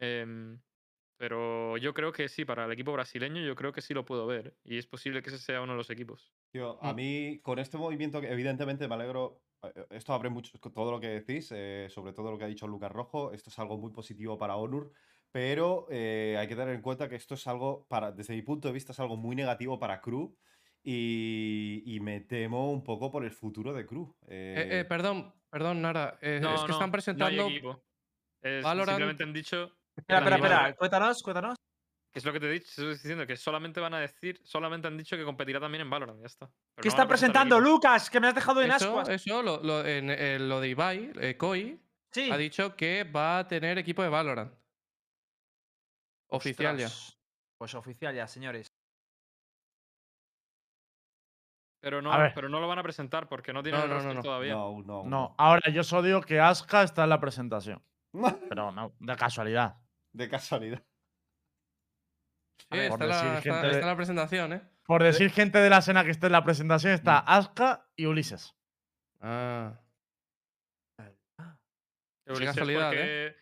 Em, 0.00 0.60
pero 1.18 1.76
yo 1.76 1.92
creo 1.92 2.12
que 2.12 2.28
sí, 2.28 2.44
para 2.44 2.64
el 2.64 2.72
equipo 2.72 2.92
brasileño 2.92 3.42
yo 3.42 3.54
creo 3.54 3.72
que 3.72 3.82
sí 3.82 3.92
lo 3.94 4.04
puedo 4.04 4.26
ver. 4.26 4.56
Y 4.64 4.78
es 4.78 4.86
posible 4.86 5.22
que 5.22 5.28
ese 5.28 5.38
sea 5.38 5.60
uno 5.60 5.72
de 5.72 5.78
los 5.78 5.90
equipos. 5.90 6.32
Tío, 6.52 6.82
a 6.82 6.92
Mm. 6.92 6.96
mí 6.96 7.38
con 7.42 7.58
este 7.58 7.76
movimiento, 7.76 8.20
que 8.20 8.30
evidentemente 8.30 8.88
me 8.88 8.94
alegro. 8.94 9.42
eh, 9.62 9.86
Esto 9.90 10.14
abre 10.14 10.30
mucho 10.30 10.58
todo 10.58 10.90
lo 10.90 10.98
que 11.00 11.08
decís, 11.08 11.52
eh, 11.54 11.88
sobre 11.90 12.14
todo 12.14 12.30
lo 12.30 12.38
que 12.38 12.44
ha 12.44 12.48
dicho 12.48 12.66
Lucas 12.66 12.90
Rojo. 12.90 13.30
Esto 13.32 13.50
es 13.50 13.58
algo 13.58 13.76
muy 13.76 13.92
positivo 13.92 14.38
para 14.38 14.56
Onur, 14.56 14.90
pero 15.30 15.86
eh, 15.90 16.36
hay 16.38 16.48
que 16.48 16.56
tener 16.56 16.74
en 16.74 16.80
cuenta 16.80 17.10
que 17.10 17.16
esto 17.16 17.34
es 17.34 17.46
algo, 17.46 17.86
para, 17.86 18.10
desde 18.10 18.34
mi 18.34 18.40
punto 18.40 18.68
de 18.68 18.72
vista, 18.74 18.92
es 18.92 19.00
algo 19.00 19.18
muy 19.18 19.36
negativo 19.36 19.78
para 19.78 20.00
Crew. 20.00 20.34
Y, 20.82 21.82
y 21.84 22.00
me 22.00 22.20
temo 22.20 22.72
un 22.72 22.82
poco 22.82 23.10
por 23.10 23.22
el 23.24 23.30
futuro 23.32 23.74
de 23.74 23.84
Crew. 23.84 24.14
Eh, 24.28 24.54
eh, 24.56 24.80
Eh, 24.80 24.84
perdón, 24.86 25.34
perdón, 25.50 25.82
Nara. 25.82 26.18
eh, 26.22 26.38
No, 26.40 26.54
es 26.54 26.62
que 26.62 26.68
no, 26.68 26.72
están 26.74 26.88
no 26.88 26.92
presentando. 26.92 27.42
hay 27.44 27.50
equipo. 27.50 27.84
Es- 28.40 28.64
Valorant- 28.64 28.86
Simplemente 28.88 29.22
han 29.24 29.32
dicho. 29.34 29.76
Espera, 29.96 30.18
espera, 30.20 30.36
espera. 30.36 30.76
Cuéntanos, 30.76 31.22
cuéntanos. 31.22 31.56
Que 32.12 32.18
es 32.18 32.24
lo 32.24 32.32
que 32.32 32.40
te 32.40 32.46
he 32.46 32.50
dicho, 32.50 32.66
estoy 32.68 32.88
diciendo, 32.88 33.24
que 33.26 33.36
solamente 33.36 33.78
van 33.78 33.94
a 33.94 34.00
decir, 34.00 34.40
solamente 34.44 34.88
han 34.88 34.96
dicho 34.98 35.16
que 35.16 35.24
competirá 35.24 35.60
también 35.60 35.82
en 35.82 35.90
Valorant, 35.90 36.18
ya 36.20 36.26
está. 36.26 36.46
Pero 36.46 36.82
¿Qué 36.82 36.88
no 36.88 36.90
está 36.90 37.06
presentando. 37.06 37.60
Lucas? 37.60 38.10
Que 38.10 38.18
me 38.18 38.26
has 38.28 38.34
dejado 38.34 38.62
en 38.62 38.72
Eso, 38.72 38.86
ascuas. 38.98 39.08
eso 39.10 39.42
lo, 39.42 39.62
lo- 39.62 39.86
en, 39.86 40.10
en 40.10 40.48
lo 40.48 40.60
de 40.60 40.68
Ibai, 40.70 41.12
eh, 41.20 41.36
Koi, 41.36 41.80
Sí. 42.12 42.28
ha 42.30 42.36
dicho 42.36 42.74
que 42.74 43.04
va 43.04 43.38
a 43.38 43.46
tener 43.46 43.78
equipo 43.78 44.02
de 44.02 44.08
Valorant. 44.08 44.52
Oficial 46.30 46.76
ya. 46.76 46.88
Pues 47.58 47.74
oficial 47.74 48.12
ya, 48.14 48.26
señores. 48.26 48.66
Pero 51.82 52.02
no, 52.02 52.10
pero 52.34 52.48
no 52.48 52.60
lo 52.60 52.68
van 52.68 52.78
a 52.78 52.82
presentar 52.82 53.28
porque 53.28 53.52
no 53.52 53.62
tienen 53.62 53.80
No, 53.80 53.84
el 53.86 53.90
no, 53.90 53.94
no, 53.96 54.00
roster 54.02 54.16
no. 54.16 54.22
todavía. 54.22 54.52
No, 54.54 54.82
no. 54.82 55.04
No, 55.04 55.34
ahora 55.38 55.70
yo 55.72 55.82
solo 55.82 56.02
digo 56.02 56.20
que 56.20 56.38
Aska 56.40 56.82
está 56.82 57.04
en 57.04 57.10
la 57.10 57.20
presentación. 57.20 57.82
Pero 58.48 58.72
no, 58.72 58.94
de 58.98 59.16
casualidad. 59.16 59.76
De 60.12 60.28
casualidad. 60.28 60.82
Sí, 62.58 62.66
por 62.88 63.02
está, 63.02 63.06
decir 63.06 63.24
la, 63.28 63.38
está- 63.38 63.42
gente 63.42 63.66
de- 63.66 63.72
está 63.74 63.86
la 63.86 63.96
presentación, 63.96 64.52
¿eh? 64.52 64.62
Por 64.84 65.02
decir 65.02 65.30
gente 65.30 65.58
de 65.58 65.70
la 65.70 65.78
escena 65.78 66.04
que 66.04 66.10
esté 66.10 66.26
en 66.26 66.32
la 66.32 66.44
presentación, 66.44 66.92
está 66.92 67.18
Aska 67.18 67.88
y 67.96 68.06
Ulises. 68.06 68.54
Ah. 69.20 69.78
Ulises 72.26 72.46
casualidad, 72.54 72.88
porque, 72.90 73.36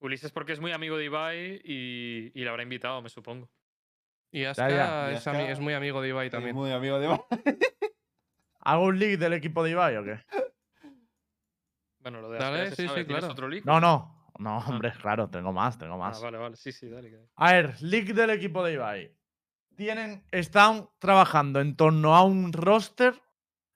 Ulises 0.00 0.32
porque 0.32 0.52
es 0.52 0.60
muy 0.60 0.72
amigo 0.72 0.96
de 0.96 1.04
Ibai 1.04 1.60
y, 1.64 2.32
y 2.34 2.42
le 2.44 2.48
habrá 2.48 2.62
invitado, 2.62 3.00
me 3.02 3.08
supongo. 3.08 3.48
Y 4.32 4.44
Aska, 4.44 4.68
ya. 4.70 5.12
Y 5.12 5.14
Es, 5.14 5.26
ami- 5.26 5.36
Asuka 5.36 5.50
es 5.52 5.60
muy 5.60 5.74
amigo 5.74 6.00
de 6.02 6.08
Ibai 6.08 6.26
Es 6.26 6.32
también. 6.32 6.54
muy 6.56 6.72
amigo 6.72 6.98
de 6.98 7.06
¿Hago 8.60 8.84
un 8.86 8.98
leak 8.98 9.18
del 9.20 9.34
equipo 9.34 9.62
de 9.62 9.70
Ibai 9.70 9.96
o 9.96 10.04
qué? 10.04 10.20
Bueno, 12.04 12.20
lo 12.20 12.28
de 12.30 12.38
Dale, 12.38 12.70
sí, 12.76 12.86
sabe. 12.86 13.00
sí, 13.00 13.04
¿Tienes 13.06 13.20
claro. 13.20 13.32
otro 13.32 13.48
leak? 13.48 13.64
No, 13.64 13.80
no. 13.80 14.30
No, 14.38 14.58
hombre, 14.58 14.92
claro, 15.00 15.30
tengo 15.30 15.52
más, 15.54 15.78
tengo 15.78 15.94
Ah, 15.94 15.98
más. 15.98 16.20
vale, 16.20 16.36
vale. 16.36 16.54
Sí, 16.56 16.70
sí, 16.70 16.86
dale. 16.88 17.10
dale. 17.10 17.28
A 17.36 17.52
ver, 17.52 17.82
leak 17.82 18.08
del 18.08 18.28
equipo 18.30 18.62
de 18.62 18.74
Ibai. 18.74 19.16
Tienen, 19.74 20.22
están 20.30 20.88
trabajando 20.98 21.60
en 21.60 21.76
torno 21.76 22.14
a 22.14 22.24
un 22.24 22.52
roster, 22.52 23.20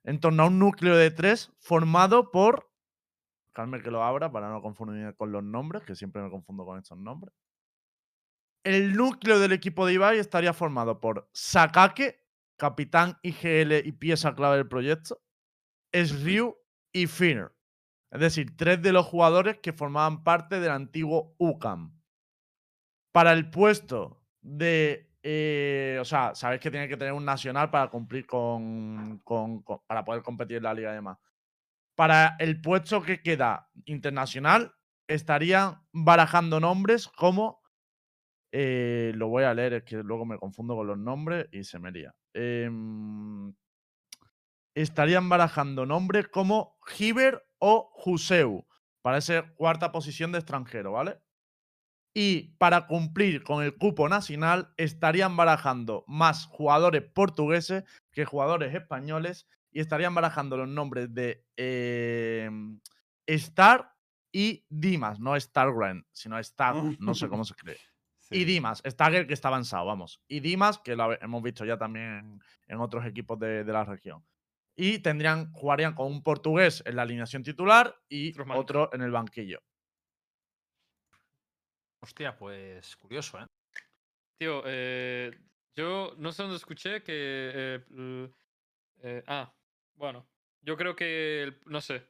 en 0.04 0.20
torno 0.20 0.42
a 0.42 0.46
un 0.46 0.58
núcleo 0.58 0.94
de 0.96 1.10
tres 1.10 1.52
formado 1.58 2.30
por. 2.30 2.70
Calme 3.54 3.80
que 3.80 3.90
lo 3.90 4.04
abra 4.04 4.30
para 4.30 4.50
no 4.50 4.60
confundirme 4.60 5.14
con 5.14 5.32
los 5.32 5.42
nombres, 5.42 5.82
que 5.84 5.94
siempre 5.96 6.20
me 6.22 6.28
confundo 6.30 6.66
con 6.66 6.78
estos 6.78 6.98
nombres. 6.98 7.34
El 8.62 8.94
núcleo 8.94 9.38
del 9.38 9.52
equipo 9.52 9.86
de 9.86 9.94
Ibai 9.94 10.18
estaría 10.18 10.52
formado 10.52 11.00
por 11.00 11.30
Sakake, 11.32 12.20
capitán 12.56 13.16
IGL 13.22 13.86
y 13.86 13.92
pieza 13.92 14.34
clave 14.34 14.56
del 14.58 14.68
proyecto, 14.68 15.22
Sryu 15.94 16.54
y 16.92 17.06
Finner. 17.06 17.52
Es 18.10 18.20
decir, 18.20 18.56
tres 18.56 18.82
de 18.82 18.92
los 18.92 19.06
jugadores 19.06 19.58
que 19.58 19.72
formaban 19.72 20.24
parte 20.24 20.60
del 20.60 20.70
antiguo 20.72 21.34
UCAM. 21.38 21.92
Para 23.12 23.32
el 23.32 23.50
puesto 23.50 24.22
de. 24.40 25.10
eh, 25.22 25.98
o 26.00 26.04
sea, 26.04 26.34
sabéis 26.34 26.60
que 26.60 26.70
tiene 26.70 26.88
que 26.88 26.96
tener 26.96 27.12
un 27.12 27.24
nacional 27.24 27.70
para 27.70 27.88
cumplir 27.88 28.26
con, 28.26 29.18
con- 29.24 29.62
para 29.86 30.04
poder 30.04 30.22
competir 30.22 30.58
en 30.58 30.62
la 30.64 30.74
liga 30.74 30.92
y 30.92 30.94
demás. 30.94 31.18
Para 31.96 32.36
el 32.38 32.60
puesto 32.60 33.02
que 33.02 33.22
queda 33.22 33.70
internacional, 33.86 34.74
estarían 35.08 35.82
barajando 35.92 36.60
nombres 36.60 37.08
como. 37.08 37.62
eh, 38.52 39.12
lo 39.16 39.28
voy 39.28 39.44
a 39.44 39.54
leer, 39.54 39.74
es 39.74 39.84
que 39.84 39.96
luego 39.98 40.24
me 40.26 40.38
confundo 40.38 40.76
con 40.76 40.86
los 40.86 40.98
nombres 40.98 41.48
y 41.52 41.64
se 41.64 41.78
me 41.78 41.92
lía. 41.92 42.14
Em, 42.34 43.54
estarían 44.82 45.28
barajando 45.28 45.86
nombres 45.86 46.28
como 46.28 46.78
Hiber 46.98 47.44
o 47.58 47.90
Juseu 47.94 48.66
para 49.02 49.18
esa 49.18 49.54
cuarta 49.54 49.90
posición 49.90 50.32
de 50.32 50.38
extranjero, 50.38 50.92
¿vale? 50.92 51.18
Y 52.14 52.54
para 52.58 52.86
cumplir 52.86 53.42
con 53.42 53.62
el 53.62 53.76
cupo 53.76 54.08
nacional 54.08 54.72
estarían 54.76 55.36
barajando 55.36 56.04
más 56.06 56.46
jugadores 56.46 57.02
portugueses 57.02 57.84
que 58.12 58.24
jugadores 58.24 58.74
españoles 58.74 59.46
y 59.70 59.80
estarían 59.80 60.14
barajando 60.14 60.56
los 60.56 60.68
nombres 60.68 61.12
de 61.12 61.44
em, 61.56 62.80
Star 63.26 63.94
y 64.32 64.64
Dimas, 64.68 65.20
no 65.20 65.38
Stargren, 65.38 66.06
sino 66.12 66.38
Star, 66.38 66.76
no 66.98 67.14
sé 67.14 67.28
cómo 67.28 67.44
se 67.44 67.54
cree. 67.54 67.78
Y. 68.30 68.44
Dimas, 68.44 68.82
Stagger 68.86 69.26
que 69.26 69.32
está 69.32 69.48
avanzado, 69.48 69.86
vamos. 69.86 70.20
Y 70.28 70.40
Dimas, 70.40 70.78
que 70.78 70.94
lo 70.94 71.18
hemos 71.22 71.42
visto 71.42 71.64
ya 71.64 71.78
también 71.78 72.04
en, 72.04 72.40
en 72.66 72.80
otros 72.80 73.06
equipos 73.06 73.38
de, 73.38 73.64
de 73.64 73.72
la 73.72 73.84
región. 73.84 74.22
Y 74.80 75.00
tendrían, 75.00 75.50
jugarían 75.52 75.92
con 75.94 76.06
un 76.06 76.22
portugués 76.22 76.84
en 76.86 76.94
la 76.94 77.02
alineación 77.02 77.42
titular 77.42 78.00
y 78.08 78.32
otro 78.54 78.88
en 78.92 79.02
el 79.02 79.10
banquillo. 79.10 79.60
Hostia, 82.00 82.36
pues 82.36 82.96
curioso, 82.96 83.40
¿eh? 83.40 83.46
Tío, 84.38 84.62
eh, 84.66 85.36
yo 85.74 86.14
no 86.18 86.30
sé 86.30 86.42
dónde 86.42 86.56
escuché 86.58 87.02
que. 87.02 87.82
eh, 87.90 88.30
eh, 89.02 89.24
ah, 89.26 89.52
bueno. 89.96 90.28
Yo 90.62 90.76
creo 90.76 90.94
que. 90.94 91.42
el- 91.42 91.60
No 91.66 91.80
sé. 91.80 92.06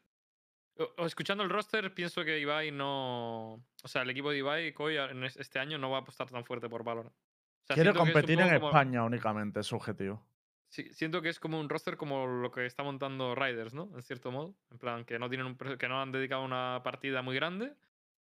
O- 0.76 1.06
Escuchando 1.06 1.42
el 1.42 1.48
roster, 1.50 1.94
pienso 1.94 2.22
que 2.22 2.38
Ibai 2.38 2.70
no. 2.70 3.54
O 3.82 3.88
sea, 3.88 4.02
el 4.02 4.10
equipo 4.10 4.30
de 4.30 4.38
Ibai, 4.38 4.74
Koi, 4.74 4.98
en 4.98 5.24
es- 5.24 5.38
este 5.38 5.58
año 5.58 5.78
no 5.78 5.88
va 5.90 5.98
a 5.98 6.00
apostar 6.02 6.28
tan 6.28 6.44
fuerte 6.44 6.68
por 6.68 6.84
Valorant. 6.84 7.14
O 7.14 7.66
sea, 7.66 7.74
Quiere 7.74 7.94
competir 7.94 8.38
en 8.40 8.54
como- 8.56 8.68
España 8.68 9.02
únicamente, 9.04 9.60
es 9.60 9.66
su 9.66 9.76
objetivo. 9.76 10.27
Sí, 10.68 10.92
siento 10.92 11.22
que 11.22 11.30
es 11.30 11.40
como 11.40 11.58
un 11.58 11.68
roster 11.68 11.96
como 11.96 12.26
lo 12.26 12.50
que 12.50 12.66
está 12.66 12.82
montando 12.82 13.34
Riders, 13.34 13.72
¿no? 13.72 13.90
En 13.94 14.02
cierto 14.02 14.30
modo. 14.30 14.54
En 14.70 14.78
plan, 14.78 15.04
que 15.04 15.18
no 15.18 15.28
tienen 15.28 15.46
un 15.46 15.56
que 15.56 15.88
no 15.88 16.00
han 16.00 16.12
dedicado 16.12 16.44
una 16.44 16.82
partida 16.84 17.22
muy 17.22 17.34
grande 17.34 17.74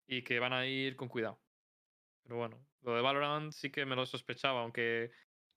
y 0.07 0.23
que 0.23 0.39
van 0.39 0.53
a 0.53 0.65
ir 0.65 0.95
con 0.95 1.09
cuidado. 1.09 1.41
Pero 2.23 2.37
bueno, 2.37 2.65
lo 2.81 2.95
de 2.95 3.01
Valorant 3.01 3.51
sí 3.51 3.69
que 3.69 3.85
me 3.85 3.95
lo 3.95 4.05
sospechaba, 4.05 4.61
aunque 4.61 5.11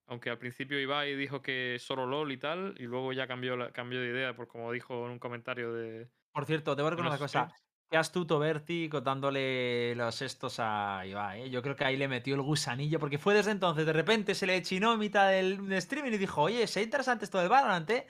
aunque 0.07 0.31
al 0.31 0.39
principio 0.39 0.79
Ibai 0.79 1.17
dijo 1.17 1.41
que 1.41 1.79
solo 1.81 2.07
LOL 2.07 2.33
y 2.33 2.39
tal, 2.39 2.75
y 2.79 2.83
luego 2.83 3.13
ya 3.13 3.27
cambió, 3.27 3.57
la, 3.57 3.73
cambió 3.73 4.01
de 4.01 4.09
idea, 4.09 4.35
por 4.35 4.49
como 4.49 4.71
dijo 4.73 5.07
en 5.07 5.13
un 5.13 5.19
comentario 5.19 5.73
de. 5.73 6.09
Por 6.33 6.45
cierto, 6.45 6.75
debo 6.75 6.91
de 6.91 6.97
reconocer 6.97 7.21
una 7.21 7.49
cosa. 7.49 7.64
Qué 7.95 7.99
astuto 7.99 8.41
Berti 8.41 8.89
dándole 8.89 9.95
los 9.95 10.21
estos 10.21 10.57
a 10.59 11.07
Ibai. 11.07 11.43
¿eh? 11.43 11.51
Yo 11.51 11.63
creo 11.63 11.77
que 11.77 11.85
ahí 11.85 11.97
le 11.97 12.09
metió 12.09 12.35
el 12.35 12.43
gusanillo, 12.43 12.99
porque 12.99 13.19
fue 13.19 13.35
desde 13.35 13.53
entonces, 13.53 13.87
de 13.87 13.93
repente 13.93 14.35
se 14.35 14.49
le 14.49 14.61
chinó 14.63 14.95
en 14.95 14.99
mitad 14.99 15.31
del 15.31 15.73
streaming 15.75 16.11
y 16.11 16.19
dijo, 16.19 16.43
oye, 16.43 16.65
es 16.65 16.77
interesante 16.77 17.25
esto 17.25 17.39
del 17.39 17.49
Valorant, 17.49 17.89
¿eh? 17.91 18.05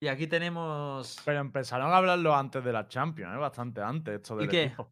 Y 0.00 0.08
aquí 0.08 0.26
tenemos... 0.26 1.18
Pero 1.26 1.40
empezaron 1.40 1.92
a 1.92 1.98
hablarlo 1.98 2.34
antes 2.34 2.64
de 2.64 2.72
la 2.72 2.88
Champions, 2.88 3.34
¿eh? 3.34 3.38
bastante 3.38 3.82
antes, 3.82 4.14
esto 4.14 4.36
¿Y 4.36 4.38
del 4.38 4.48
qué? 4.48 4.62
equipo. 4.62 4.90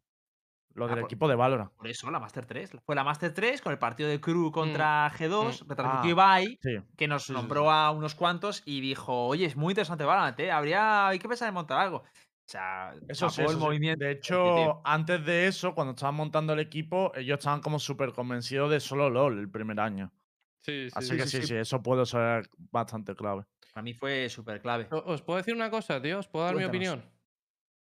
Lo 0.75 0.85
Ah, 0.85 0.89
del 0.89 0.99
por- 0.99 1.05
equipo 1.05 1.27
de 1.27 1.35
Valorant. 1.35 1.71
Por 1.71 1.87
eso, 1.87 2.11
la 2.11 2.19
Master 2.19 2.45
3. 2.45 2.69
Fue 2.85 2.93
la 2.95 3.03
Master 3.03 3.33
3 3.33 3.61
con 3.63 3.71
el 3.71 3.79
partido 3.79 4.09
de 4.09 4.21
Crew 4.21 4.51
contra 4.51 5.09
G2, 5.09 5.65
retransmitió 5.67 6.01
Ah, 6.21 6.39
Ibai, 6.41 6.59
Sí. 6.61 6.77
que 6.95 7.07
nos 7.07 7.31
nombró 7.31 7.71
a 7.71 7.89
unos 7.89 8.13
cuantos 8.13 8.61
y 8.63 8.79
dijo, 8.81 9.25
oye, 9.25 9.45
es 9.45 9.55
muy 9.55 9.71
interesante 9.71 10.03
Valorant, 10.03 10.39
¿eh? 10.39 10.51
Habría... 10.51 11.07
Hay 11.07 11.17
que 11.17 11.27
pensar 11.27 11.47
en 11.47 11.55
montar 11.55 11.79
algo. 11.79 12.03
O 12.47 12.51
sea, 12.51 12.93
Eso 13.07 13.29
sí, 13.29 13.37
chapó 13.37 13.49
eso 13.49 13.51
el 13.51 13.57
sí. 13.57 13.63
movimiento. 13.63 14.05
De 14.05 14.11
hecho, 14.11 14.81
antes 14.85 15.25
de 15.25 15.47
eso, 15.47 15.73
cuando 15.73 15.91
estaban 15.93 16.15
montando 16.15 16.53
el 16.53 16.59
equipo, 16.59 17.11
ellos 17.15 17.39
estaban 17.39 17.61
como 17.61 17.79
súper 17.79 18.11
convencidos 18.13 18.69
de 18.69 18.79
solo 18.79 19.09
LOL 19.09 19.39
el 19.39 19.49
primer 19.49 19.79
año. 19.79 20.13
Sí, 20.61 20.89
sí. 20.89 20.93
Así 20.93 21.09
sí. 21.11 21.17
que 21.17 21.25
sí, 21.27 21.43
sí, 21.43 21.55
eso 21.55 21.81
puede 21.81 22.05
ser 22.05 22.47
bastante 22.57 23.15
clave. 23.15 23.45
Para 23.73 23.83
mí 23.83 23.93
fue 23.93 24.29
súper 24.29 24.61
clave. 24.61 24.87
¿Os 24.91 25.21
puedo 25.23 25.37
decir 25.37 25.53
una 25.55 25.69
cosa, 25.69 26.01
tío? 26.01 26.19
¿Os 26.19 26.27
puedo 26.27 26.45
dar 26.45 26.55
mi 26.55 26.63
opinión? 26.63 27.03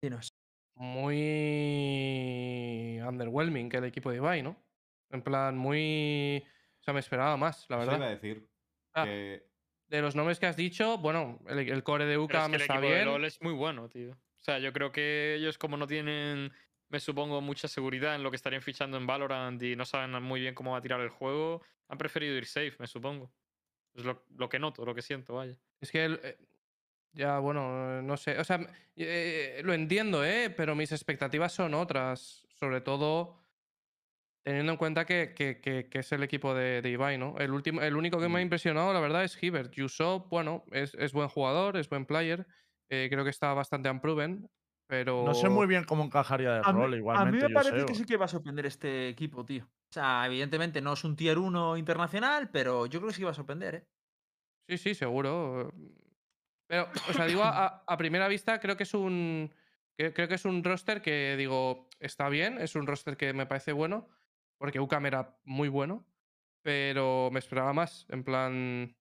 Dinos. 0.02 0.34
Muy 2.08 3.00
underwhelming 3.06 3.68
que 3.68 3.78
el 3.78 3.84
equipo 3.84 4.10
de 4.10 4.16
Ibai, 4.18 4.42
¿no? 4.42 4.56
En 5.10 5.22
plan, 5.22 5.56
muy... 5.56 6.44
O 6.80 6.82
sea, 6.82 6.94
me 6.94 7.00
esperaba 7.00 7.36
más, 7.36 7.66
la 7.68 7.82
Eso 7.82 7.84
iba 7.84 7.94
a 7.94 7.98
verdad. 7.98 8.10
decir. 8.20 8.50
Ah, 8.94 9.04
que 9.04 9.42
De 9.88 10.02
los 10.02 10.14
nombres 10.14 10.38
que 10.38 10.46
has 10.46 10.56
dicho, 10.56 10.98
bueno, 10.98 11.40
el, 11.48 11.58
el 11.68 11.82
core 11.82 12.06
de 12.06 12.18
Pero 12.26 12.40
es 12.40 12.46
UCAM 12.46 12.50
que 12.50 12.56
el 12.56 12.62
está 12.62 12.74
equipo 12.74 12.88
de 12.88 12.94
bien. 12.94 13.06
LoL 13.06 13.24
es 13.24 13.40
muy 13.42 13.52
bueno, 13.54 13.88
tío. 13.88 14.18
O 14.40 14.44
sea, 14.44 14.58
yo 14.58 14.72
creo 14.72 14.92
que 14.92 15.34
ellos, 15.34 15.58
como 15.58 15.76
no 15.76 15.86
tienen, 15.86 16.52
me 16.88 17.00
supongo, 17.00 17.40
mucha 17.40 17.68
seguridad 17.68 18.14
en 18.14 18.22
lo 18.22 18.30
que 18.30 18.36
estarían 18.36 18.62
fichando 18.62 18.96
en 18.96 19.06
Valorant 19.06 19.62
y 19.62 19.76
no 19.76 19.84
saben 19.84 20.22
muy 20.22 20.40
bien 20.40 20.54
cómo 20.54 20.72
va 20.72 20.78
a 20.78 20.82
tirar 20.82 21.00
el 21.00 21.08
juego, 21.10 21.62
han 21.88 21.98
preferido 21.98 22.36
ir 22.36 22.46
safe, 22.46 22.76
me 22.78 22.86
supongo. 22.86 23.34
Es 23.94 24.04
lo, 24.04 24.24
lo 24.36 24.48
que 24.48 24.58
noto, 24.58 24.84
lo 24.84 24.94
que 24.94 25.02
siento, 25.02 25.34
vaya. 25.34 25.58
Es 25.80 25.90
que 25.90 26.04
el- 26.04 26.20
eh, 26.22 26.38
ya, 27.12 27.38
bueno, 27.40 27.98
eh, 27.98 28.02
no 28.02 28.16
sé. 28.16 28.38
O 28.38 28.44
sea, 28.44 28.60
eh, 28.96 29.60
lo 29.64 29.72
entiendo, 29.74 30.24
¿eh? 30.24 30.50
Pero 30.56 30.74
mis 30.74 30.92
expectativas 30.92 31.52
son 31.52 31.74
otras. 31.74 32.46
Sobre 32.54 32.80
todo 32.80 33.40
teniendo 34.42 34.72
en 34.72 34.78
cuenta 34.78 35.04
que, 35.04 35.34
que- 35.34 35.60
que- 35.60 35.88
que 35.88 35.98
es 35.98 36.12
el 36.12 36.22
equipo 36.22 36.54
de, 36.54 36.80
de 36.80 36.90
Ibai, 36.90 37.18
¿no? 37.18 37.36
El, 37.38 37.52
último, 37.52 37.82
el 37.82 37.96
único 37.96 38.18
que 38.18 38.28
me 38.28 38.36
ha 38.38 38.40
Mm. 38.40 38.42
impresionado, 38.42 38.92
la 38.92 39.00
verdad, 39.00 39.24
es 39.24 39.40
Hibbert. 39.42 39.72
Yusop, 39.74 40.28
bueno, 40.30 40.64
es, 40.72 40.94
es 40.94 41.12
buen 41.12 41.28
jugador, 41.28 41.76
es 41.76 41.88
buen 41.88 42.06
player. 42.06 42.46
Eh, 42.90 43.08
creo 43.10 43.24
que 43.24 43.30
está 43.30 43.52
bastante 43.54 43.90
unproven. 43.90 44.50
Pero. 44.86 45.24
No 45.26 45.34
sé 45.34 45.48
muy 45.48 45.66
bien 45.66 45.84
cómo 45.84 46.04
encajaría 46.04 46.52
de 46.52 46.62
A 46.64 46.72
mí, 46.72 46.80
rol, 46.80 46.94
a 46.94 46.96
igualmente. 46.96 47.36
mí 47.36 47.42
me 47.42 47.50
parece 47.54 47.84
que 47.84 47.94
sí 47.94 48.04
que 48.04 48.16
va 48.16 48.24
a 48.24 48.28
sorprender 48.28 48.64
este 48.66 49.08
equipo, 49.08 49.44
tío. 49.44 49.64
O 49.64 49.92
sea, 49.92 50.24
evidentemente 50.26 50.80
no 50.80 50.94
es 50.94 51.04
un 51.04 51.14
tier 51.16 51.38
1 51.38 51.76
internacional, 51.76 52.50
pero 52.50 52.86
yo 52.86 53.00
creo 53.00 53.08
que 53.08 53.14
sí 53.14 53.20
que 53.20 53.26
va 53.26 53.32
a 53.32 53.34
sorprender, 53.34 53.74
¿eh? 53.74 53.86
Sí, 54.66 54.78
sí, 54.78 54.94
seguro. 54.94 55.72
Pero, 56.66 56.88
o 57.08 57.12
sea, 57.12 57.26
digo, 57.26 57.42
a, 57.44 57.84
a 57.86 57.96
primera 57.96 58.28
vista 58.28 58.60
creo 58.60 58.76
que 58.76 58.84
es 58.84 58.94
un. 58.94 59.52
Creo 59.96 60.28
que 60.28 60.34
es 60.34 60.44
un 60.44 60.62
roster 60.62 61.02
que 61.02 61.34
digo, 61.36 61.88
está 61.98 62.28
bien, 62.28 62.58
es 62.58 62.76
un 62.76 62.86
roster 62.86 63.16
que 63.16 63.32
me 63.32 63.46
parece 63.46 63.72
bueno, 63.72 64.08
porque 64.56 64.78
UCAM 64.78 65.06
era 65.06 65.40
muy 65.44 65.68
bueno, 65.68 66.06
pero 66.62 67.30
me 67.32 67.40
esperaba 67.40 67.72
más. 67.72 68.06
En 68.08 68.22
plan. 68.24 68.97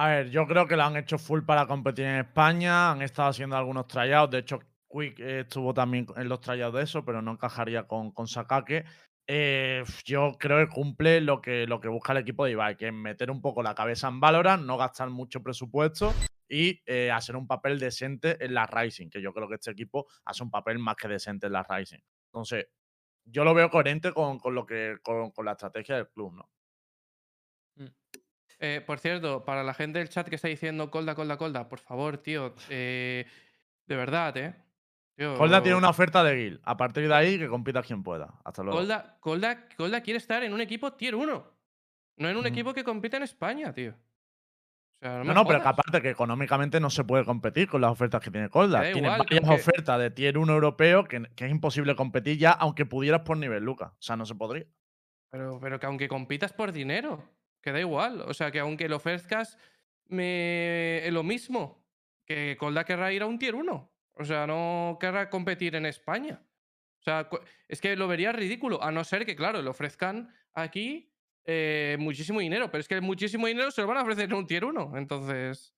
A 0.00 0.08
ver, 0.08 0.30
yo 0.30 0.46
creo 0.46 0.66
que 0.66 0.76
lo 0.76 0.84
han 0.84 0.96
hecho 0.96 1.18
full 1.18 1.42
para 1.42 1.66
competir 1.66 2.06
en 2.06 2.20
España. 2.20 2.90
Han 2.90 3.02
estado 3.02 3.28
haciendo 3.28 3.54
algunos 3.54 3.86
tryouts. 3.86 4.30
De 4.30 4.38
hecho, 4.38 4.58
Quick 4.88 5.20
estuvo 5.20 5.74
también 5.74 6.06
en 6.16 6.26
los 6.26 6.40
tryouts 6.40 6.74
de 6.74 6.82
eso, 6.84 7.04
pero 7.04 7.20
no 7.20 7.32
encajaría 7.32 7.86
con, 7.86 8.10
con 8.12 8.26
Sakake. 8.26 8.86
Eh, 9.26 9.84
yo 10.06 10.38
creo 10.38 10.66
que 10.66 10.72
cumple 10.72 11.20
lo 11.20 11.42
que, 11.42 11.66
lo 11.66 11.82
que 11.82 11.88
busca 11.88 12.12
el 12.12 12.18
equipo 12.20 12.46
de 12.46 12.52
Ibai, 12.52 12.78
que 12.78 12.86
es 12.86 12.94
meter 12.94 13.30
un 13.30 13.42
poco 13.42 13.62
la 13.62 13.74
cabeza 13.74 14.08
en 14.08 14.20
Valorant, 14.20 14.64
no 14.64 14.78
gastar 14.78 15.10
mucho 15.10 15.42
presupuesto 15.42 16.14
y 16.48 16.80
eh, 16.86 17.10
hacer 17.10 17.36
un 17.36 17.46
papel 17.46 17.78
decente 17.78 18.42
en 18.42 18.54
la 18.54 18.64
Rising, 18.64 19.10
que 19.10 19.20
yo 19.20 19.34
creo 19.34 19.48
que 19.48 19.56
este 19.56 19.72
equipo 19.72 20.06
hace 20.24 20.42
un 20.42 20.50
papel 20.50 20.78
más 20.78 20.96
que 20.96 21.08
decente 21.08 21.48
en 21.48 21.52
la 21.52 21.62
Rising. 21.62 22.00
Entonces, 22.32 22.68
yo 23.26 23.44
lo 23.44 23.52
veo 23.52 23.68
coherente 23.68 24.14
con, 24.14 24.38
con 24.38 24.54
lo 24.54 24.64
que, 24.64 24.96
con, 25.02 25.30
con 25.30 25.44
la 25.44 25.52
estrategia 25.52 25.96
del 25.96 26.08
club, 26.08 26.36
¿no? 26.36 26.48
Eh, 28.62 28.82
por 28.86 28.98
cierto, 28.98 29.44
para 29.44 29.62
la 29.64 29.72
gente 29.74 29.98
del 29.98 30.08
chat 30.10 30.28
que 30.28 30.34
está 30.36 30.48
diciendo 30.48 30.90
colda, 30.90 31.14
colda, 31.14 31.38
colda, 31.38 31.68
por 31.68 31.78
favor, 31.78 32.18
tío, 32.18 32.54
eh, 32.68 33.26
de 33.86 33.96
verdad, 33.96 34.36
¿eh? 34.36 34.54
Tío, 35.16 35.34
Colda 35.36 35.62
tiene 35.62 35.76
una 35.76 35.88
oferta 35.90 36.22
de 36.24 36.36
Gil. 36.36 36.60
A 36.64 36.76
partir 36.76 37.06
de 37.08 37.14
ahí, 37.14 37.38
que 37.38 37.48
compita 37.48 37.82
quien 37.82 38.02
pueda. 38.02 38.38
Hasta 38.44 38.62
luego. 38.62 38.78
Colda, 38.78 39.16
Colda, 39.20 39.68
Colda 39.76 40.00
quiere 40.02 40.16
estar 40.18 40.42
en 40.42 40.52
un 40.54 40.60
equipo 40.60 40.92
tier 40.94 41.14
1, 41.14 41.46
no 42.16 42.28
en 42.28 42.36
un 42.36 42.46
equipo 42.46 42.72
que 42.72 42.84
compite 42.84 43.16
en 43.18 43.24
España, 43.24 43.72
tío. 43.72 43.90
O 43.92 44.98
sea, 45.00 45.24
no, 45.24 45.32
No, 45.34 45.46
pero 45.46 45.62
que 45.62 45.68
aparte 45.68 46.00
que 46.02 46.10
económicamente 46.10 46.80
no 46.80 46.88
se 46.90 47.04
puede 47.04 47.24
competir 47.24 47.68
con 47.68 47.80
las 47.80 47.90
ofertas 47.90 48.22
que 48.22 48.30
tiene 48.30 48.48
Colda. 48.50 48.78
Da 48.78 48.92
Tiene 48.92 49.08
igual, 49.08 49.18
varias 49.20 49.42
aunque- 49.44 49.60
ofertas 49.62 49.98
de 49.98 50.10
tier 50.10 50.38
1 50.38 50.52
europeo 50.52 51.04
que, 51.04 51.22
que 51.34 51.46
es 51.46 51.50
imposible 51.50 51.94
competir 51.96 52.38
ya, 52.38 52.52
aunque 52.52 52.86
pudieras 52.86 53.22
por 53.22 53.36
nivel, 53.36 53.62
Lucas. 53.64 53.90
O 53.92 54.02
sea, 54.02 54.16
no 54.16 54.24
se 54.26 54.34
podría. 54.34 54.66
Pero, 55.30 55.58
pero 55.60 55.78
que 55.80 55.86
aunque 55.86 56.08
compitas 56.08 56.52
por 56.52 56.72
dinero, 56.72 57.22
que 57.62 57.72
da 57.72 57.80
igual. 57.80 58.22
O 58.22 58.34
sea, 58.34 58.50
que 58.50 58.60
aunque 58.60 58.88
le 58.88 58.94
ofrezcas 58.94 59.58
me... 60.06 61.02
lo 61.10 61.22
mismo, 61.22 61.84
que 62.26 62.56
Colda 62.58 62.84
querrá 62.84 63.12
ir 63.12 63.22
a 63.22 63.26
un 63.26 63.38
tier 63.38 63.54
1. 63.54 63.92
O 64.14 64.24
sea, 64.24 64.46
no 64.46 64.98
querrá 65.00 65.30
competir 65.30 65.74
en 65.76 65.86
España. 65.86 66.42
O 67.00 67.02
sea, 67.02 67.28
es 67.68 67.80
que 67.80 67.96
lo 67.96 68.08
vería 68.08 68.32
ridículo, 68.32 68.82
a 68.82 68.92
no 68.92 69.04
ser 69.04 69.24
que, 69.24 69.34
claro, 69.34 69.62
le 69.62 69.70
ofrezcan 69.70 70.34
aquí 70.52 71.12
eh, 71.44 71.96
muchísimo 71.98 72.40
dinero. 72.40 72.70
Pero 72.70 72.80
es 72.80 72.88
que 72.88 73.00
muchísimo 73.00 73.46
dinero 73.46 73.70
se 73.70 73.80
lo 73.80 73.86
van 73.86 73.98
a 73.98 74.02
ofrecer 74.02 74.24
en 74.24 74.34
un 74.34 74.46
tier 74.46 74.64
1. 74.64 74.96
Entonces, 74.96 75.74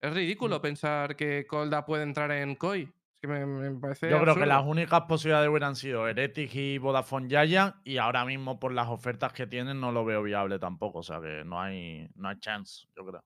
es 0.00 0.10
Mm. 0.10 0.14
ridículo 0.14 0.60
pensar 0.60 1.16
que 1.16 1.46
Colda 1.46 1.86
puede 1.86 2.02
entrar 2.02 2.30
en 2.30 2.56
COI. 2.56 2.92
Es 3.24 3.28
que 3.30 3.46
me, 3.46 3.70
me 3.70 3.80
parece. 3.80 4.10
Yo 4.10 4.20
creo 4.20 4.34
que 4.34 4.44
las 4.46 4.64
únicas 4.64 5.02
posibilidades 5.02 5.48
hubieran 5.48 5.76
sido 5.76 6.06
Heretic 6.06 6.54
y 6.54 6.78
Vodafone 6.78 7.28
Giant 7.28 7.76
y 7.84 7.96
ahora 7.96 8.24
mismo 8.24 8.58
por 8.60 8.72
las 8.72 8.88
ofertas 8.88 9.32
que 9.32 9.46
tienen 9.46 9.80
no 9.80 9.92
lo 9.92 10.04
veo 10.04 10.22
viable 10.22 10.58
tampoco. 10.58 10.98
O 10.98 11.02
sea 11.02 11.20
que 11.20 11.42
no 11.44 11.60
hay, 11.60 12.08
no 12.16 12.28
hay 12.28 12.38
chance, 12.38 12.86
yo 12.96 13.06
creo. 13.06 13.24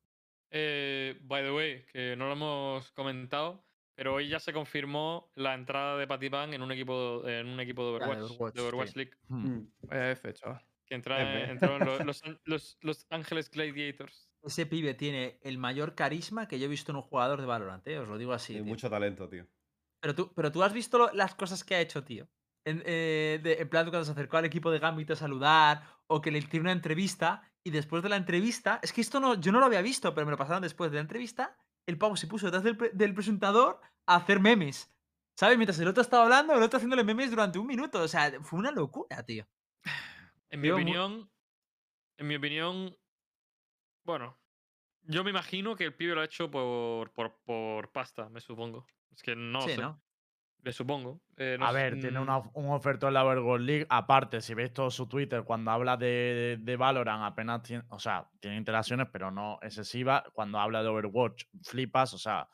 Eh, 0.51 1.19
by 1.23 1.43
the 1.43 1.51
way, 1.53 1.85
que 1.93 2.15
no 2.17 2.27
lo 2.27 2.33
hemos 2.35 2.93
comentado, 2.93 3.65
pero 3.95 4.15
hoy 4.15 4.29
ya 4.29 4.39
se 4.39 4.53
confirmó 4.53 5.31
la 5.35 5.55
entrada 5.55 5.97
de 5.99 6.07
Patipan 6.07 6.55
en 6.55 6.63
un 6.63 6.71
equipo 6.73 7.27
en 7.29 7.49
un 7.49 7.61
equipo 7.61 7.99
de 7.99 8.05
Ah, 8.05 8.07
de 8.09 8.13
Overwatch, 8.23 8.31
Overwatch, 8.33 8.55
de 8.55 8.61
Overwatch 8.63 8.89
sí. 8.91 8.95
League. 8.99 9.13
Hmm. 9.29 9.61
Vaya 9.83 10.11
F, 10.13 10.33
chaval. 10.35 10.63
Que 10.87 10.95
entra, 10.95 11.51
entró 11.51 11.77
en 11.77 11.85
lo- 11.85 12.05
los, 12.05 12.23
An- 12.25 12.41
los, 12.45 12.79
los 12.81 13.07
Ángeles 13.11 13.51
Gladiators. 13.51 14.31
Ese 14.43 14.65
pibe 14.65 14.95
tiene 14.95 15.39
el 15.43 15.59
mayor 15.59 15.95
carisma 15.95 16.47
que 16.49 16.59
yo 16.59 16.67
he 16.67 16.69
visto 16.69 16.93
en 16.93 16.97
un 16.97 17.03
jugador 17.03 17.41
de 17.41 17.47
Valorant, 17.47 17.87
¿eh? 17.89 17.99
os 17.99 18.09
lo 18.09 18.17
digo 18.17 18.33
así. 18.33 18.53
Tiene 18.55 18.69
mucho 18.69 18.89
talento, 18.89 19.29
tío. 19.29 19.45
Pero 20.01 20.15
tú, 20.15 20.33
pero 20.35 20.53
tú 20.53 20.63
has 20.63 20.73
visto 20.73 20.99
lo- 20.99 21.13
las 21.13 21.35
cosas 21.35 21.65
que 21.65 21.75
ha 21.75 21.81
hecho, 21.81 22.05
tío. 22.05 22.29
En, 22.65 22.83
eh, 22.87 23.41
de- 23.43 23.55
en 23.61 23.69
plan, 23.69 23.87
cuando 23.89 24.05
se 24.05 24.13
acercó 24.13 24.37
al 24.37 24.45
equipo 24.45 24.71
de 24.71 24.79
Gambit 24.79 25.11
a 25.13 25.17
saludar, 25.17 25.83
o 26.07 26.21
que 26.21 26.31
le 26.31 26.39
hicieron 26.39 26.63
una 26.67 26.73
entrevista, 26.73 27.43
y 27.65 27.71
después 27.71 28.03
de 28.03 28.09
la 28.09 28.17
entrevista, 28.17 28.79
es 28.83 28.93
que 28.93 29.01
esto 29.01 29.21
no, 29.21 29.35
yo 29.35 29.53
no 29.53 29.61
lo 29.61 29.67
había 29.67 29.83
visto, 29.83 30.15
pero 30.15 30.27
me 30.27 30.31
lo 30.33 30.39
pasaron 30.39 30.63
después 30.63 30.91
de 30.91 30.97
la 30.97 31.03
entrevista, 31.03 31.57
el 31.87 31.99
pavo 31.99 32.17
se 32.17 32.27
puso 32.27 32.47
detrás 32.47 32.63
del, 32.65 32.77
pre- 32.77 32.91
del 32.93 33.15
presentador 33.15 33.81
a 34.07 34.17
hacer 34.17 34.41
memes. 34.41 34.93
¿Sabes? 35.37 35.57
Mientras 35.57 35.79
el 35.79 35.89
otro 35.89 36.03
estaba 36.03 36.25
hablando, 36.25 36.53
el 36.55 36.63
otro 36.63 36.79
haciéndole 36.79 37.05
memes 37.05 37.31
durante 37.31 37.59
un 37.59 37.67
minuto. 37.67 38.01
O 38.03 38.09
sea, 38.09 38.41
fue 38.43 38.59
una 38.59 38.71
locura, 38.73 39.23
tío. 39.25 39.47
En 40.51 40.61
mi 40.61 40.69
opinión, 40.71 41.31
en 42.17 42.27
mi 42.27 42.37
opinión, 42.37 42.97
bueno, 44.05 44.38
yo 45.09 45.25
me 45.25 45.31
imagino 45.31 45.75
que 45.75 45.85
el 45.85 45.95
pibe 45.95 46.15
lo 46.15 46.21
ha 46.21 46.25
hecho 46.25 46.51
por, 46.51 47.11
por, 47.13 47.35
por 47.45 47.91
pasta, 47.91 48.29
me 48.29 48.41
supongo. 48.41 48.87
Es 49.11 49.23
que 49.23 49.35
no 49.35 49.63
sí, 49.63 49.71
sé. 49.71 49.79
¿no? 49.79 50.01
Le 50.63 50.73
supongo. 50.73 51.21
Eh, 51.37 51.57
no 51.59 51.67
A 51.67 51.73
sé, 51.73 51.75
ver, 51.77 52.01
tiene 52.01 52.19
una, 52.21 52.41
mm, 52.41 52.51
un 52.55 52.71
oferto 52.71 53.09
en 53.09 53.15
la 53.15 53.25
Overwatch 53.25 53.61
League. 53.63 53.87
Aparte, 53.89 54.41
si 54.41 54.55
veis 54.55 54.73
todo 54.73 54.91
su 54.91 55.07
Twitter, 55.07 55.45
cuando 55.45 55.71
habla 55.71 55.97
de, 55.97 56.59
de 56.61 56.77
Valorant, 56.77 57.25
apenas 57.25 57.63
tiene. 57.63 57.85
O 57.91 57.99
sea, 57.99 58.29
tiene 58.41 58.57
interacciones, 58.57 59.09
pero 59.11 59.31
no 59.31 59.59
excesivas. 59.63 60.25
Cuando 60.33 60.59
habla 60.59 60.83
de 60.83 60.89
Overwatch, 60.89 61.45
flipas. 61.63 62.13
O 62.13 62.19
sea, 62.19 62.49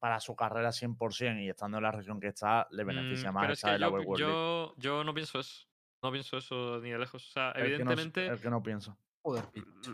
para 0.00 0.18
su 0.20 0.34
carrera 0.34 0.70
100% 0.70 1.44
y 1.44 1.48
estando 1.50 1.76
en 1.78 1.84
la 1.84 1.92
región 1.92 2.18
que 2.18 2.28
está, 2.28 2.66
le 2.70 2.82
beneficia 2.84 3.30
mm, 3.30 3.34
más 3.34 3.42
Pero 3.42 3.52
es 3.52 3.62
que 3.62 3.78
yo, 3.78 3.88
Overwatch 3.88 4.20
League. 4.20 4.32
yo, 4.32 4.74
yo 4.78 5.04
no 5.04 5.14
pienso 5.14 5.38
eso. 5.38 5.66
No 6.02 6.10
pienso 6.10 6.38
eso 6.38 6.80
ni 6.80 6.90
de 6.90 6.98
lejos. 6.98 7.28
O 7.28 7.30
sea, 7.32 7.50
El 7.50 7.54
que 7.54 7.60
no 7.84 7.92
evidentemente, 7.92 8.26
el 8.26 8.40
que 8.40 8.50
no 8.50 8.62
piensa. 8.62 8.96
Joder, 9.22 9.44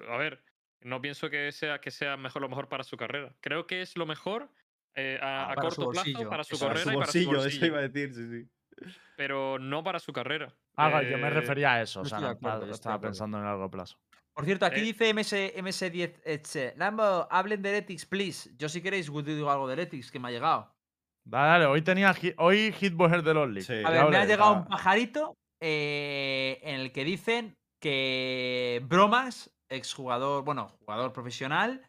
a 0.08 0.16
ver, 0.16 0.42
no 0.82 1.00
pienso 1.00 1.28
que 1.30 1.52
sea, 1.52 1.80
que 1.80 1.90
sea 1.90 2.16
mejor 2.16 2.42
lo 2.42 2.48
mejor 2.48 2.68
para 2.68 2.84
su 2.84 2.96
carrera. 2.96 3.34
Creo 3.40 3.66
que 3.66 3.82
es 3.82 3.96
lo 3.96 4.06
mejor 4.06 4.48
eh, 4.94 5.18
a, 5.22 5.44
Ah, 5.48 5.52
a 5.52 5.54
corto 5.54 5.68
plazo 5.68 5.84
bolsillo, 5.86 6.28
para 6.28 6.44
su 6.44 6.54
eso, 6.54 6.66
Para 6.66 6.74
carrera 6.74 6.84
su 6.84 6.90
y 6.90 7.00
para 7.00 7.12
su 7.12 7.18
bolsillo, 7.18 7.30
eso 7.36 7.42
bolsillo. 7.44 7.66
iba 7.66 7.78
a 7.78 7.88
decir, 7.88 8.14
sí, 8.14 8.28
sí. 8.28 8.48
Pero 9.16 9.58
no 9.58 9.84
para 9.84 9.98
su 9.98 10.12
carrera. 10.12 10.54
Ah, 10.76 11.02
yo 11.02 11.18
me 11.18 11.26
Eh, 11.28 11.30
refería 11.30 11.74
a 11.74 11.82
eso. 11.82 12.00
O 12.00 12.04
sea, 12.04 12.18
no 12.20 12.28
acuerdo, 12.28 12.70
estaba- 12.70 12.96
yo 12.96 13.00
pensando 13.02 13.38
en 13.38 13.44
largo 13.44 13.70
plazo. 13.70 13.98
Por 14.32 14.44
cierto, 14.46 14.64
aquí 14.64 14.80
Eh. 14.80 14.84
dice 14.84 15.08
MS, 15.12 15.52
MS10 15.56 16.20
Etche. 16.24 16.72
Lambo, 16.76 17.28
hablen 17.30 17.60
de 17.62 17.68
Heretics, 17.70 18.06
please. 18.06 18.50
Yo 18.56 18.68
si 18.68 18.80
queréis 18.80 19.08
os 19.10 19.24
digo 19.24 19.50
algo 19.50 19.66
de 19.66 19.74
Heretics 19.74 20.10
que 20.10 20.18
me 20.18 20.28
ha 20.28 20.30
llegado. 20.30 20.72
Dale, 21.24 21.48
dale, 21.50 21.66
hoy 21.66 21.82
tenía 21.82 22.14
hi- 22.14 22.34
hoy 22.38 22.72
Hitboxer 22.72 23.22
de 23.22 23.34
League. 23.34 23.62
Sí. 23.62 23.74
A 23.84 23.90
ver, 23.90 24.08
me 24.08 24.16
ha 24.16 24.24
llegado 24.24 24.54
un 24.54 24.64
pajarito 24.66 25.36
eh, 25.60 26.58
en 26.62 26.80
el 26.80 26.92
que 26.92 27.04
dicen 27.04 27.54
que 27.80 28.80
Bromas, 28.84 29.50
exjugador, 29.70 30.44
bueno, 30.44 30.68
jugador 30.80 31.12
profesional, 31.12 31.88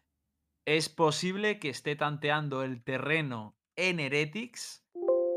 es 0.65 0.87
posible 0.89 1.59
que 1.59 1.69
esté 1.69 1.95
tanteando 1.95 2.63
el 2.63 2.83
terreno 2.83 3.57
en 3.75 3.99
Heretics 3.99 4.85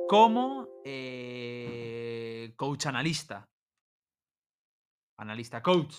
como 0.08 0.68
eh, 0.84 2.52
coach 2.56 2.86
analista. 2.86 3.48
Analista 5.18 5.62
coach. 5.62 5.94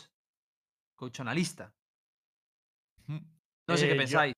Coach 0.97 1.19
analista. 1.21 1.73
No 3.07 3.77
sé 3.77 3.85
Eh, 3.85 3.89
qué 3.89 3.93
yo- 3.95 3.97
pensáis. 3.97 4.33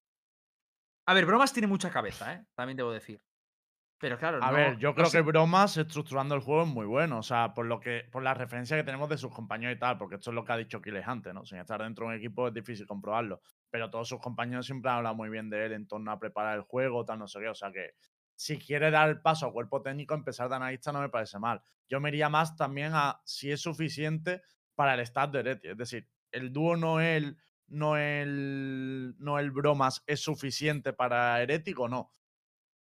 A 1.10 1.14
ver, 1.14 1.26
Bromas 1.26 1.54
tiene 1.54 1.68
mucha 1.68 1.90
cabeza, 1.92 2.34
¿eh? 2.34 2.46
También 2.56 2.78
debo 2.78 2.92
decir. 2.92 3.22
Pero 4.00 4.18
claro, 4.20 4.44
A 4.44 4.52
no- 4.52 4.56
ver, 4.58 4.78
yo 4.78 4.90
no 4.90 4.96
creo 4.96 5.06
sé- 5.08 5.18
que 5.18 5.22
Bromas 5.24 5.76
estructurando 5.78 6.36
el 6.36 6.42
juego 6.42 6.62
es 6.64 6.68
muy 6.68 6.86
bueno. 6.86 7.18
O 7.18 7.24
sea, 7.24 7.54
por 7.56 7.66
lo 7.66 7.80
que, 7.80 8.04
por 8.12 8.22
la 8.22 8.36
referencia 8.36 8.78
que 8.78 8.84
tenemos 8.84 9.10
de 9.10 9.18
sus 9.18 9.34
compañeros 9.34 9.76
y 9.76 9.80
tal, 9.80 9.98
porque 9.98 10.16
esto 10.16 10.30
es 10.30 10.36
lo 10.36 10.46
que 10.46 10.52
ha 10.54 10.58
dicho 10.58 10.82
Kiles 10.82 11.08
antes, 11.08 11.34
¿no? 11.34 11.46
Sin 11.46 11.58
estar 11.58 11.82
dentro 11.82 12.06
de 12.06 12.12
un 12.14 12.18
equipo 12.18 12.48
es 12.48 12.54
difícil 12.54 12.86
comprobarlo. 12.86 13.42
Pero 13.72 13.90
todos 13.90 14.08
sus 14.08 14.20
compañeros 14.20 14.68
siempre 14.68 14.92
han 14.92 14.98
hablado 14.98 15.16
muy 15.16 15.30
bien 15.30 15.50
de 15.50 15.66
él 15.66 15.72
en 15.74 15.88
torno 15.88 16.12
a 16.12 16.20
preparar 16.20 16.56
el 16.58 16.62
juego, 16.64 17.06
tal, 17.06 17.18
no 17.18 17.28
sé 17.28 17.40
qué. 17.40 17.50
O 17.50 17.56
sea 17.56 17.72
que 17.72 17.92
si 18.36 18.60
quiere 18.60 18.92
dar 18.92 19.10
el 19.10 19.20
paso 19.22 19.48
a 19.48 19.52
cuerpo 19.52 19.82
técnico, 19.82 20.14
empezar 20.14 20.48
de 20.48 20.56
analista 20.58 20.92
no 20.92 21.02
me 21.02 21.10
parece 21.10 21.40
mal. 21.40 21.62
Yo 21.90 22.00
me 22.00 22.10
iría 22.10 22.30
más 22.30 22.56
también 22.56 22.92
a 22.94 23.22
si 23.26 23.52
es 23.52 23.62
suficiente 23.62 24.44
para 24.76 24.94
el 24.94 25.00
stat 25.08 25.32
de 25.32 25.40
Ereti. 25.40 25.70
Es 25.70 25.78
decir, 25.78 26.08
el 26.32 26.54
dúo 26.54 26.78
no 26.78 27.00
el, 27.02 27.38
no 27.66 27.98
el, 27.98 29.16
no 29.18 29.40
el 29.40 29.50
Bromas 29.50 30.04
es 30.06 30.20
suficiente 30.22 30.94
para 30.94 31.42
Heretic 31.42 31.80
o 31.80 31.88
no. 31.90 32.14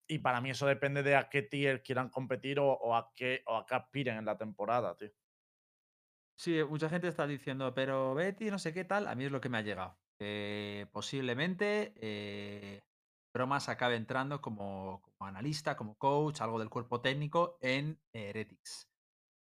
Y 0.07 0.19
para 0.19 0.41
mí 0.41 0.49
eso 0.52 0.65
depende 0.68 1.03
de 1.03 1.15
a 1.15 1.30
qué 1.30 1.41
tier 1.44 1.82
quieran 1.84 2.10
competir 2.10 2.60
o, 2.60 2.68
o 2.73 2.95
a 2.95 3.11
qué 3.15 3.41
o 3.48 3.57
a 3.57 3.65
qué 3.65 3.76
aspiren 3.76 4.18
en 4.18 4.26
la 4.26 4.38
temporada, 4.38 4.95
tío. 4.98 5.10
Sí, 6.38 6.61
mucha 6.64 6.90
gente 6.90 7.07
está 7.07 7.26
diciendo, 7.27 7.73
pero 7.73 8.14
Betty, 8.14 8.52
no 8.52 8.60
sé 8.60 8.73
qué 8.73 8.84
tal. 8.84 9.07
A 9.07 9.15
mí 9.15 9.26
es 9.26 9.32
lo 9.32 9.40
que 9.41 9.49
me 9.49 9.57
ha 9.57 9.61
llegado. 9.61 9.98
que 10.19 10.88
posiblemente 10.91 11.94
eh, 11.98 12.82
Bromas 13.34 13.69
acabe 13.69 13.95
entrando 13.95 14.41
como, 14.41 15.02
como 15.02 15.30
analista, 15.30 15.76
como 15.77 15.95
coach, 15.98 16.41
algo 16.41 16.60
del 16.60 16.69
cuerpo 16.69 17.02
técnico 17.02 17.57
en 17.61 17.99
Heretics. 18.14 18.90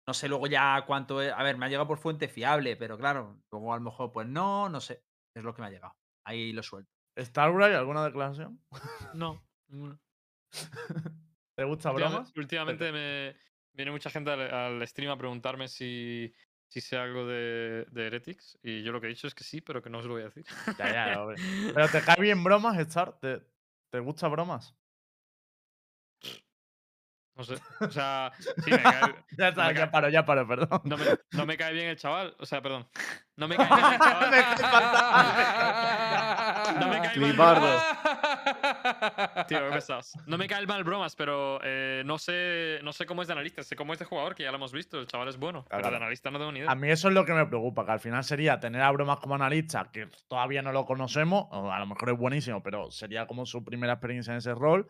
No 0.06 0.14
sé 0.14 0.28
luego 0.28 0.46
ya 0.48 0.84
cuánto 0.86 1.22
es. 1.22 1.32
A 1.32 1.42
ver, 1.42 1.58
me 1.58 1.66
ha 1.66 1.68
llegado 1.68 1.88
por 1.88 1.98
fuente 1.98 2.28
fiable, 2.28 2.76
pero 2.76 2.98
claro, 2.98 3.42
luego 3.52 3.72
a 3.74 3.76
lo 3.76 3.82
mejor, 3.82 4.12
pues 4.12 4.26
no, 4.28 4.68
no 4.68 4.80
sé. 4.80 5.04
Es 5.36 5.44
lo 5.44 5.54
que 5.54 5.62
me 5.62 5.68
ha 5.68 5.70
llegado. 5.70 5.94
Ahí 6.26 6.52
lo 6.52 6.62
suelto. 6.62 6.90
¿Starbright, 7.18 7.74
alguna 7.76 8.04
declaración? 8.04 8.62
No, 9.14 9.42
ninguna. 9.68 9.98
¿Te 11.54 11.64
gusta 11.64 11.90
bromas? 11.90 12.32
Últimamente 12.36 12.92
me 12.92 13.36
viene 13.72 13.90
mucha 13.90 14.10
gente 14.10 14.30
al, 14.30 14.40
al 14.52 14.86
stream 14.88 15.10
a 15.10 15.16
preguntarme 15.18 15.68
si, 15.68 16.34
si 16.68 16.80
sé 16.80 16.96
algo 16.96 17.26
de, 17.26 17.86
de 17.90 18.06
Heretics. 18.06 18.58
Y 18.62 18.82
yo 18.82 18.92
lo 18.92 19.00
que 19.00 19.06
he 19.06 19.10
dicho 19.10 19.26
es 19.26 19.34
que 19.34 19.44
sí, 19.44 19.60
pero 19.60 19.82
que 19.82 19.90
no 19.90 19.98
os 19.98 20.04
lo 20.04 20.12
voy 20.14 20.22
a 20.22 20.26
decir. 20.26 20.44
Ya, 20.78 20.92
ya, 20.92 21.22
hombre. 21.22 21.36
Pero 21.74 21.88
te 21.88 22.02
cae 22.02 22.20
bien 22.20 22.42
bromas, 22.44 22.78
Star. 22.78 23.18
¿Te, 23.18 23.40
te 23.90 24.00
gusta 24.00 24.28
bromas? 24.28 24.74
No 27.36 27.44
sé. 27.44 27.54
O 27.80 27.90
sea, 27.90 28.32
sí, 28.64 28.70
me 28.70 28.82
cae, 28.82 29.14
Ya 29.38 29.48
está, 29.48 29.68
me 29.68 29.74
ya 29.74 29.80
cae- 29.80 29.90
paro, 29.90 30.08
ya 30.08 30.24
paro, 30.24 30.48
perdón. 30.48 30.80
no, 30.84 30.96
me, 30.96 31.04
no 31.32 31.44
me 31.44 31.56
cae 31.58 31.74
bien 31.74 31.88
el 31.88 31.96
chaval. 31.98 32.34
O 32.38 32.46
sea, 32.46 32.62
perdón. 32.62 32.88
No 33.36 33.46
me 33.46 33.56
cae 33.58 33.66
bien 33.68 33.92
el 33.92 33.98
chaval. 33.98 34.30
Me 34.30 34.40
cae 34.42 34.56
fatal. 34.56 35.26
No 36.80 36.88
me 36.88 37.00
cae 37.02 37.18
mal. 37.34 37.36
Tío, 39.48 39.58
qué 39.68 39.70
pesados. 39.74 40.12
No 40.26 40.38
me 40.38 40.46
cae 40.46 40.60
el 40.60 40.66
mal 40.66 40.84
bromas, 40.84 41.14
pero 41.16 41.58
eh, 41.62 42.02
no, 42.04 42.18
sé, 42.18 42.78
no 42.82 42.92
sé 42.92 43.06
cómo 43.06 43.22
es 43.22 43.28
de 43.28 43.32
analista. 43.32 43.62
Sé 43.62 43.76
cómo 43.76 43.92
es 43.92 43.98
de 43.98 44.04
jugador, 44.04 44.34
que 44.34 44.42
ya 44.42 44.50
lo 44.50 44.56
hemos 44.56 44.72
visto. 44.72 44.98
El 44.98 45.06
chaval 45.06 45.28
es 45.28 45.36
bueno. 45.38 45.64
Pero 45.68 45.90
de 45.90 45.96
analista 45.96 46.30
no 46.30 46.38
tengo 46.38 46.52
ni 46.52 46.60
idea. 46.60 46.70
A 46.70 46.74
mí 46.74 46.90
eso 46.90 47.08
es 47.08 47.14
lo 47.14 47.24
que 47.24 47.32
me 47.32 47.46
preocupa, 47.46 47.84
que 47.84 47.92
al 47.92 48.00
final 48.00 48.24
sería 48.24 48.58
tener 48.60 48.82
a 48.82 48.90
Bromas 48.90 49.18
como 49.18 49.34
analista, 49.34 49.90
que 49.92 50.08
todavía 50.28 50.62
no 50.62 50.72
lo 50.72 50.84
conocemos, 50.84 51.46
o 51.50 51.70
a 51.70 51.78
lo 51.78 51.86
mejor 51.86 52.10
es 52.10 52.18
buenísimo, 52.18 52.62
pero 52.62 52.90
sería 52.90 53.26
como 53.26 53.46
su 53.46 53.64
primera 53.64 53.94
experiencia 53.94 54.32
en 54.32 54.38
ese 54.38 54.54
rol. 54.54 54.88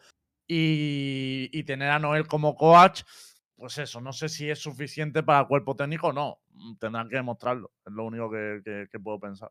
Y, 0.48 1.48
y 1.52 1.64
tener 1.64 1.90
a 1.90 1.98
Noel 1.98 2.26
como 2.26 2.54
coach, 2.54 3.02
pues 3.56 3.78
eso, 3.78 4.00
no 4.00 4.12
sé 4.12 4.28
si 4.28 4.48
es 4.48 4.60
suficiente 4.60 5.22
para 5.22 5.40
el 5.40 5.46
cuerpo 5.48 5.74
técnico 5.74 6.08
o 6.08 6.12
no. 6.12 6.38
Tendrán 6.78 7.08
que 7.08 7.16
demostrarlo, 7.16 7.72
es 7.84 7.92
lo 7.92 8.04
único 8.04 8.30
que, 8.30 8.60
que- 8.64 8.86
que 8.90 9.00
puedo 9.00 9.18
pensar. 9.18 9.50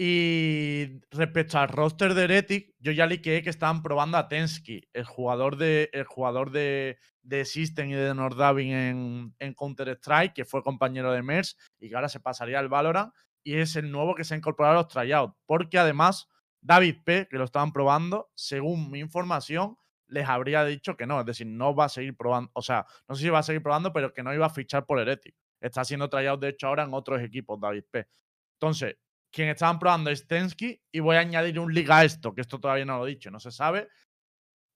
Y 0.00 1.00
respecto 1.10 1.58
al 1.58 1.68
roster 1.68 2.14
de 2.14 2.22
Heretic, 2.22 2.72
yo 2.78 2.92
ya 2.92 3.04
liqueé 3.04 3.42
que 3.42 3.50
estaban 3.50 3.82
probando 3.82 4.16
a 4.16 4.28
Tensky, 4.28 4.88
el 4.92 5.04
jugador 5.04 5.56
de, 5.56 5.90
el 5.92 6.04
jugador 6.04 6.52
de, 6.52 6.98
de 7.22 7.44
System 7.44 7.90
y 7.90 7.94
de 7.94 8.14
Nordavin 8.14 8.72
en, 8.72 9.34
en 9.40 9.54
Counter-Strike, 9.54 10.34
que 10.34 10.44
fue 10.44 10.62
compañero 10.62 11.10
de 11.10 11.24
Mers 11.24 11.56
y 11.80 11.88
que 11.88 11.96
ahora 11.96 12.08
se 12.08 12.20
pasaría 12.20 12.60
al 12.60 12.68
Valorant. 12.68 13.12
Y 13.42 13.56
es 13.56 13.74
el 13.74 13.90
nuevo 13.90 14.14
que 14.14 14.22
se 14.22 14.34
ha 14.34 14.36
incorporado 14.36 14.78
a 14.78 14.82
los 14.82 14.88
tryouts. 14.88 15.34
Porque 15.46 15.78
además, 15.80 16.28
David 16.60 16.98
P., 17.04 17.26
que 17.28 17.36
lo 17.36 17.44
estaban 17.44 17.72
probando, 17.72 18.30
según 18.36 18.92
mi 18.92 19.00
información, 19.00 19.78
les 20.06 20.28
habría 20.28 20.64
dicho 20.64 20.96
que 20.96 21.06
no. 21.06 21.18
Es 21.18 21.26
decir, 21.26 21.48
no 21.48 21.74
va 21.74 21.86
a 21.86 21.88
seguir 21.88 22.16
probando. 22.16 22.52
O 22.54 22.62
sea, 22.62 22.86
no 23.08 23.16
sé 23.16 23.22
si 23.22 23.30
va 23.30 23.40
a 23.40 23.42
seguir 23.42 23.64
probando, 23.64 23.92
pero 23.92 24.14
que 24.14 24.22
no 24.22 24.32
iba 24.32 24.46
a 24.46 24.50
fichar 24.50 24.86
por 24.86 25.00
Heretic. 25.00 25.34
Está 25.60 25.80
haciendo 25.80 26.08
tryout, 26.08 26.40
de 26.40 26.50
hecho, 26.50 26.68
ahora 26.68 26.84
en 26.84 26.94
otros 26.94 27.20
equipos, 27.20 27.58
David 27.60 27.84
P. 27.90 28.06
Entonces, 28.54 28.96
quien 29.32 29.48
estaban 29.48 29.78
probando 29.78 30.10
es 30.10 30.26
Tensky 30.26 30.80
y 30.92 31.00
voy 31.00 31.16
a 31.16 31.20
añadir 31.20 31.58
un 31.58 31.72
liga 31.74 31.98
a 31.98 32.04
esto, 32.04 32.34
que 32.34 32.40
esto 32.40 32.58
todavía 32.58 32.84
no 32.84 32.98
lo 32.98 33.06
he 33.06 33.10
dicho, 33.10 33.30
no 33.30 33.40
se 33.40 33.50
sabe. 33.50 33.88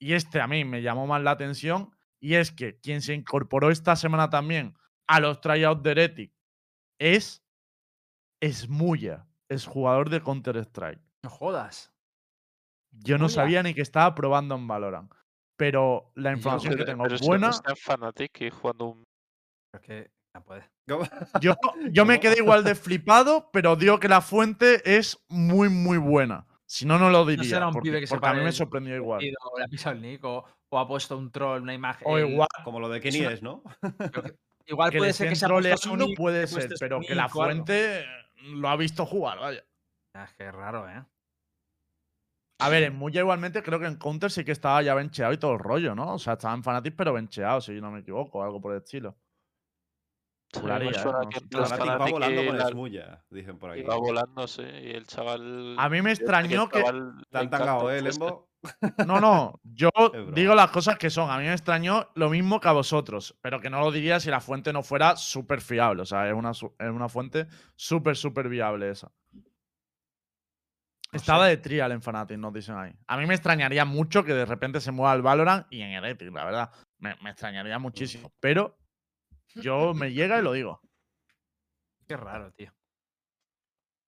Y 0.01 0.13
este 0.15 0.41
a 0.41 0.47
mí 0.47 0.65
me 0.65 0.83
llamó 0.83 1.07
más 1.07 1.23
la 1.23 1.31
atención 1.33 1.91
y 2.21 2.35
es 2.35 2.51
que 2.53 2.79
quien 2.81 3.03
se 3.03 3.15
incorporó 3.15 3.71
esta 3.71 3.97
semana 3.97 4.31
también 4.31 4.77
a 5.09 5.21
los 5.21 5.41
tryouts 5.41 5.83
de 5.83 5.91
Heretic 5.93 6.33
es 7.01 7.43
Smuya, 8.45 9.27
es 9.49 9.67
jugador 9.67 10.11
de 10.11 10.21
Counter-Strike. 10.21 11.01
No 11.25 11.31
jodas. 11.31 11.93
Yo 12.91 13.17
no 13.19 13.29
sabía 13.29 13.63
ni 13.63 13.75
que 13.75 13.81
estaba 13.83 14.15
probando 14.15 14.55
en 14.57 14.67
Valorant, 14.69 15.13
pero 15.57 16.13
la 16.15 16.33
información 16.33 16.73
que 16.73 16.79
Pero- 16.79 16.87
tengo 16.93 17.03
pero 17.05 17.15
eso 17.15 17.25
buena, 17.25 17.47
no 17.49 17.53
está 17.53 17.75
Fnatic 17.77 18.41
y 18.43 18.51
jugando 18.51 18.87
un. 18.87 19.05
Es 19.75 19.81
que 19.81 20.11
no 20.35 20.45
puede. 20.45 20.71
Yo, 21.41 21.55
yo 21.91 22.05
me 22.05 22.21
quedé 22.21 22.39
igual 22.39 22.65
de 22.65 22.75
flipado, 22.75 23.51
pero 23.53 23.77
digo 23.77 24.01
que 24.01 24.09
la 24.09 24.21
fuente 24.21 24.97
es 24.97 25.23
muy, 25.29 25.69
muy 25.69 25.99
buena. 25.99 26.47
Si 26.67 26.87
no, 26.87 26.99
no 26.99 27.11
lo 27.11 27.27
diría. 27.27 27.45
será 27.49 27.67
un 27.67 27.75
porque, 27.75 27.91
pibe 27.91 28.01
que 28.01 28.07
se 28.07 28.15
porque 28.15 28.29
a 28.29 28.35
mí 28.35 28.43
me 28.43 28.53
sorprendió 28.53 28.97
igual. 28.97 29.19
partido, 29.19 29.37
o 29.53 29.59
le 29.59 29.65
ha 29.65 29.69
pisado 29.69 29.95
el 29.95 30.01
nick 30.01 30.25
o, 30.25 30.45
o 30.71 30.79
ha 30.79 30.89
puesto 30.89 31.19
un 31.19 31.31
troll, 31.31 31.61
una 31.63 31.75
imagen. 31.75 32.07
O 32.11 32.19
igual, 32.19 32.49
Como 32.65 32.81
lo 32.81 32.89
de 32.89 32.99
Es 32.99 33.03
Kenny 33.05 33.27
es, 33.27 33.43
¿no? 33.43 33.63
igual 34.67 34.91
que 34.91 34.99
puede 34.99 35.13
ser 35.13 35.29
que 35.29 35.37
se 35.37 35.47
puesto 35.47 35.77
su 35.77 35.89
troleando 35.91 36.07
nick, 36.07 36.17
puede 36.17 36.47
ser, 36.47 36.71
pero 36.81 37.01
que 37.01 37.15
la 37.15 37.29
fuente 37.29 38.07
lo 38.55 38.69
ha 38.69 38.77
visto 38.77 39.05
jugar, 39.05 39.39
vaya. 39.39 39.63
Ah, 40.15 40.25
Es 40.25 40.33
que 40.33 40.47
es 40.47 40.53
raro, 40.53 40.89
¿eh? 40.89 41.05
A 42.61 42.69
ver, 42.69 42.85
en 42.85 42.95
Muya 42.95 43.21
igualmente 43.21 43.63
creo 43.63 43.81
que 43.81 43.87
en 43.87 43.97
Counter 43.97 44.31
sí 44.31 44.45
que 44.45 44.53
estaba 44.53 44.81
ya 44.83 44.95
bencheado 44.95 45.33
y 45.33 45.37
todo 45.39 45.53
el 45.53 45.59
rollo, 45.59 45.95
¿no? 45.95 46.15
O 46.15 46.19
sea, 46.19 46.35
estaba 46.35 46.55
en 46.55 46.63
Fnatic 46.63 46.95
pero 46.97 47.13
bencheado, 47.13 47.61
si 47.61 47.73
no 47.81 47.91
me 47.91 48.01
equivoco, 48.01 48.43
algo 48.43 48.61
por 48.61 48.73
el 48.73 48.79
estilo. 48.79 49.17
Sí, 50.53 50.59
me 50.59 50.63
Juraría, 50.63 50.91
¿eh? 50.91 50.95
suena 50.95 51.19
No 51.23 51.29
que 51.31 51.89
va 51.89 52.07
volando 52.11 52.47
con 52.47 52.59
la- 52.59 52.69
Smuya, 52.69 53.25
dicen 53.31 53.59
por 53.59 53.71
aquí. 53.71 53.81
Iba 53.81 53.97
volando, 53.97 54.47
sí. 54.47 54.63
Y 54.63 54.91
el 54.91 55.07
chaval. 55.07 55.77
A 55.79 55.89
mí 55.89 56.03
me 56.03 56.13
extrañó 56.13 56.65
el 56.65 56.69
que- 56.71 56.79
encanta 56.81 57.49
tangado, 57.59 57.91
¿eh, 57.91 57.99
el. 57.99 58.05
Lembo? 58.05 58.49
No, 59.09 59.19
no, 59.21 59.61
yo 59.65 59.91
digo 60.35 60.55
las 60.55 60.71
cosas 60.71 60.97
que 60.97 61.11
son. 61.11 61.31
A 61.31 61.39
mí 61.39 61.45
me 61.45 61.53
extrañó 61.53 62.11
lo 62.15 62.31
mismo 62.31 62.61
que 62.61 62.69
a 62.69 62.73
vosotros, 62.73 63.37
pero 63.41 63.61
que 63.61 63.71
no 63.71 63.81
lo 63.81 63.91
diría 63.91 64.21
si 64.21 64.31
la 64.31 64.41
fuente 64.41 64.73
no 64.73 64.83
fuera 64.85 65.17
súper 65.17 65.61
fiable. 65.63 66.03
O 66.03 66.07
sea, 66.07 66.29
es 66.29 66.35
una, 66.35 66.51
es 66.53 66.63
una 66.91 67.09
fuente 67.09 67.49
súper, 67.75 68.15
súper 68.17 68.49
viable 68.49 68.91
esa. 68.91 69.11
Estaba 71.13 71.47
de 71.47 71.57
trial 71.59 71.93
en 71.93 72.01
Fnatic, 72.03 72.39
nos 72.39 72.53
dicen 72.55 72.77
ahí. 72.77 72.93
A 73.07 73.17
mí 73.19 73.27
me 73.27 73.35
extrañaría 73.35 73.85
mucho 73.85 74.23
que 74.25 74.33
de 74.33 74.47
repente 74.47 74.81
se 74.81 74.93
mueva 74.93 75.13
al 75.13 75.23
Valorant 75.23 75.67
y 75.71 75.83
en 75.83 75.91
Heretic, 75.91 76.33
la 76.33 76.45
verdad. 76.45 76.71
Me, 76.99 77.17
me 77.23 77.31
extrañaría 77.31 77.79
muchísimo. 77.79 78.33
Pero 78.41 78.79
yo 79.55 79.95
me 79.95 80.13
llega 80.13 80.39
y 80.39 80.43
lo 80.43 80.53
digo. 80.53 80.81
Qué 82.07 82.17
raro, 82.17 82.53
tío. 82.53 82.73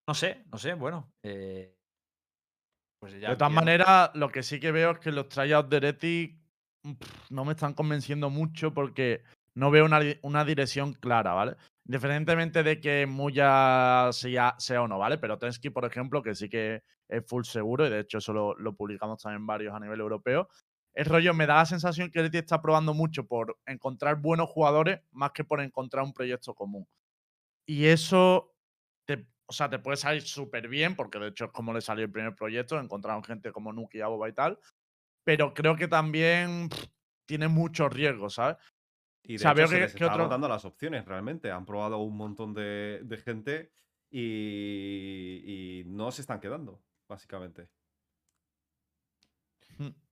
No 0.07 0.15
sé, 0.15 0.45
no 0.53 0.59
sé, 0.59 0.75
bueno. 0.75 1.11
eh, 1.23 1.75
pues 3.01 3.21
ya 3.21 3.31
de 3.31 3.37
todas 3.37 3.53
maneras, 3.53 4.11
lo 4.15 4.31
que 4.31 4.43
sí 4.43 4.61
que 4.61 4.73
veo 4.73 4.93
es 4.93 4.99
que 4.99 5.13
los 5.13 5.29
tryouts 5.29 5.69
de 5.71 5.77
Heretic 5.77 6.39
pff, 6.83 7.31
no 7.31 7.45
me 7.45 7.53
están 7.53 7.75
convenciendo 7.75 8.31
mucho 8.31 8.73
porque 8.73 9.23
no 9.55 9.71
veo 9.71 9.85
una, 9.85 10.01
di- 10.01 10.19
una 10.23 10.45
dirección 10.45 10.95
clara, 10.95 11.33
¿vale? 11.33 11.57
Independientemente 11.87 12.63
de 12.63 12.81
que 12.81 13.07
Muya 13.07 14.09
sea, 14.13 14.55
sea 14.59 14.83
o 14.83 14.89
no, 14.89 14.99
¿vale? 14.99 15.19
Pero 15.19 15.39
Tensky, 15.39 15.71
por 15.71 15.85
ejemplo, 15.85 16.23
que 16.23 16.35
sí 16.35 16.49
que 16.49 16.83
es 17.09 17.27
full 17.27 17.45
seguro, 17.45 17.87
y 17.87 17.91
de 17.91 18.01
hecho 18.01 18.19
eso 18.19 18.33
lo, 18.33 18.55
lo 18.57 18.75
publicamos 18.75 19.23
también 19.23 19.47
varios 19.47 19.75
a 19.75 19.81
nivel 19.81 20.01
europeo. 20.01 20.49
El 20.95 21.07
rollo 21.07 21.35
me 21.35 21.47
da 21.47 21.57
la 21.57 21.67
sensación 21.67 22.11
que 22.11 22.21
Heretic 22.21 22.41
está 22.43 22.63
probando 22.63 22.95
mucho 22.95 23.27
por 23.27 23.59
encontrar 23.67 24.17
buenos 24.21 24.49
jugadores 24.49 25.01
más 25.11 25.33
que 25.33 25.45
por 25.45 25.61
encontrar 25.61 26.05
un 26.05 26.13
proyecto 26.15 26.55
común. 26.55 26.87
Y 27.67 27.87
eso 27.87 28.55
te, 29.07 29.27
o 29.47 29.53
sea, 29.53 29.69
te 29.69 29.79
puede 29.79 29.97
salir 29.97 30.23
súper 30.23 30.69
bien, 30.69 30.95
porque 30.95 31.19
de 31.19 31.29
hecho 31.29 31.47
es 31.47 31.51
como 31.51 31.73
le 31.73 31.81
salió 31.81 32.05
el 32.05 32.13
primer 32.13 32.35
proyecto, 32.35 32.79
encontraron 32.79 33.25
gente 33.25 33.51
como 33.53 33.73
Nuki, 33.73 34.01
Aboba 34.01 34.29
y 34.29 34.33
tal. 34.33 34.59
Pero 35.25 35.53
creo 35.55 35.75
que 35.77 35.89
también 35.89 36.69
pff, 36.69 36.85
tiene 37.27 37.49
muchos 37.49 37.93
riesgos, 37.93 38.35
¿sabes? 38.35 38.57
Y 39.23 39.33
de 39.33 39.37
O 39.37 39.39
sea, 39.39 39.51
hecho 39.53 39.57
veo 39.57 39.67
se 39.69 39.75
que- 39.75 39.81
les 39.81 39.95
que 39.95 40.05
otro- 40.05 40.49
las 40.49 40.65
opciones, 40.67 41.05
realmente. 41.07 41.51
Han 41.51 41.65
probado 41.65 41.99
un 41.99 42.17
montón 42.17 42.53
de, 42.55 43.01
de 43.05 43.17
gente 43.17 43.73
y, 44.11 45.81
y 45.81 45.85
no 45.87 46.11
se 46.13 46.21
están 46.21 46.41
quedando, 46.41 46.83
básicamente. 47.09 47.69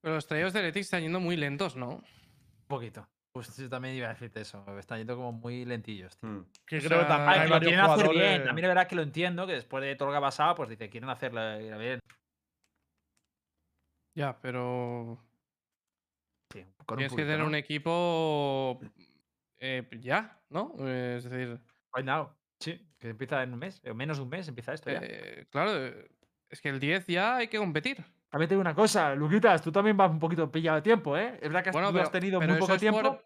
Pero 0.01 0.15
los 0.15 0.27
trailers 0.27 0.53
de 0.53 0.61
Heretics 0.61 0.87
están 0.87 1.03
yendo 1.03 1.21
muy 1.21 1.37
lentos, 1.37 1.77
¿no? 1.77 1.91
Un 1.97 2.67
poquito. 2.67 3.09
Pues 3.33 3.57
yo 3.57 3.69
también 3.69 3.95
iba 3.95 4.09
a 4.09 4.11
decirte 4.13 4.41
eso. 4.43 4.65
Están 4.79 4.99
yendo 4.99 5.17
como 5.17 5.33
muy 5.33 5.65
lentillos, 5.65 6.17
tío. 6.19 6.29
Hmm. 6.29 6.45
Que 6.67 6.79
O 6.79 6.81
creo 6.81 7.01
que 7.01 7.07
también 7.07 7.41
hay 7.41 7.49
que 7.49 7.55
lo 7.55 7.61
quieren 7.61 7.81
hacer 7.81 8.07
jugadores. 8.07 8.31
bien. 8.31 8.45
También 8.45 8.63
la 8.69 8.75
verdad 8.75 8.89
que 8.89 8.97
lo 8.97 9.03
entiendo, 9.03 9.47
que 9.47 9.53
después 9.55 9.83
de 9.83 9.97
todo 9.97 10.09
lo 10.09 10.13
que 10.13 10.19
ha 10.19 10.21
pasado, 10.21 10.55
pues 10.55 10.69
dice, 10.69 10.91
quieren 10.91 11.09
hacerlo 11.09 11.41
bien. 11.79 12.01
Ya, 14.15 14.39
pero 14.41 15.19
Sí, 16.53 16.67
con 16.85 16.97
un 16.97 16.99
tienes 16.99 17.13
que 17.13 17.23
tener 17.23 17.39
¿no? 17.39 17.47
un 17.47 17.55
equipo 17.55 18.79
eh, 19.59 19.89
ya, 20.01 20.39
¿no? 20.51 20.75
Eh, 20.81 21.15
es 21.17 21.25
decir, 21.25 21.59
Right 21.95 22.07
now. 22.07 22.35
Sí, 22.61 22.87
que 22.99 23.09
empieza 23.09 23.43
en 23.43 23.53
un 23.55 23.59
mes. 23.59 23.81
O 23.89 23.95
menos 23.95 24.19
de 24.19 24.23
un 24.25 24.29
mes 24.29 24.47
empieza 24.49 24.75
esto 24.75 24.91
ya. 24.91 25.01
eh, 25.03 25.47
claro, 25.51 25.87
eh, 25.87 26.09
es 26.51 26.61
que 26.61 26.69
el 26.69 26.79
10 26.81 27.07
ya 27.07 27.37
hay 27.37 27.49
que 27.49 27.59
competir. 27.59 28.05
También 28.33 28.49
te 28.49 28.55
digo 28.55 28.63
una 28.63 28.75
cosa, 28.75 29.15
Luquitas, 29.15 29.61
tú 29.61 29.71
también 29.71 29.95
vas 29.95 30.11
un 30.11 30.19
poquito 30.19 30.51
pillado 30.51 30.77
de 30.77 30.83
tiempo, 30.83 31.19
¿eh? 31.19 31.35
Es 31.35 31.43
verdad 31.43 31.63
que 31.63 31.69
has- 31.69 31.75
Bueno, 31.75 31.89
tú 31.89 31.93
pero, 31.95 32.05
has 32.07 32.11
tenido 32.13 32.41
muy 32.41 32.57
poco 32.59 32.79
tiempo. 32.79 33.03
por- 33.03 33.25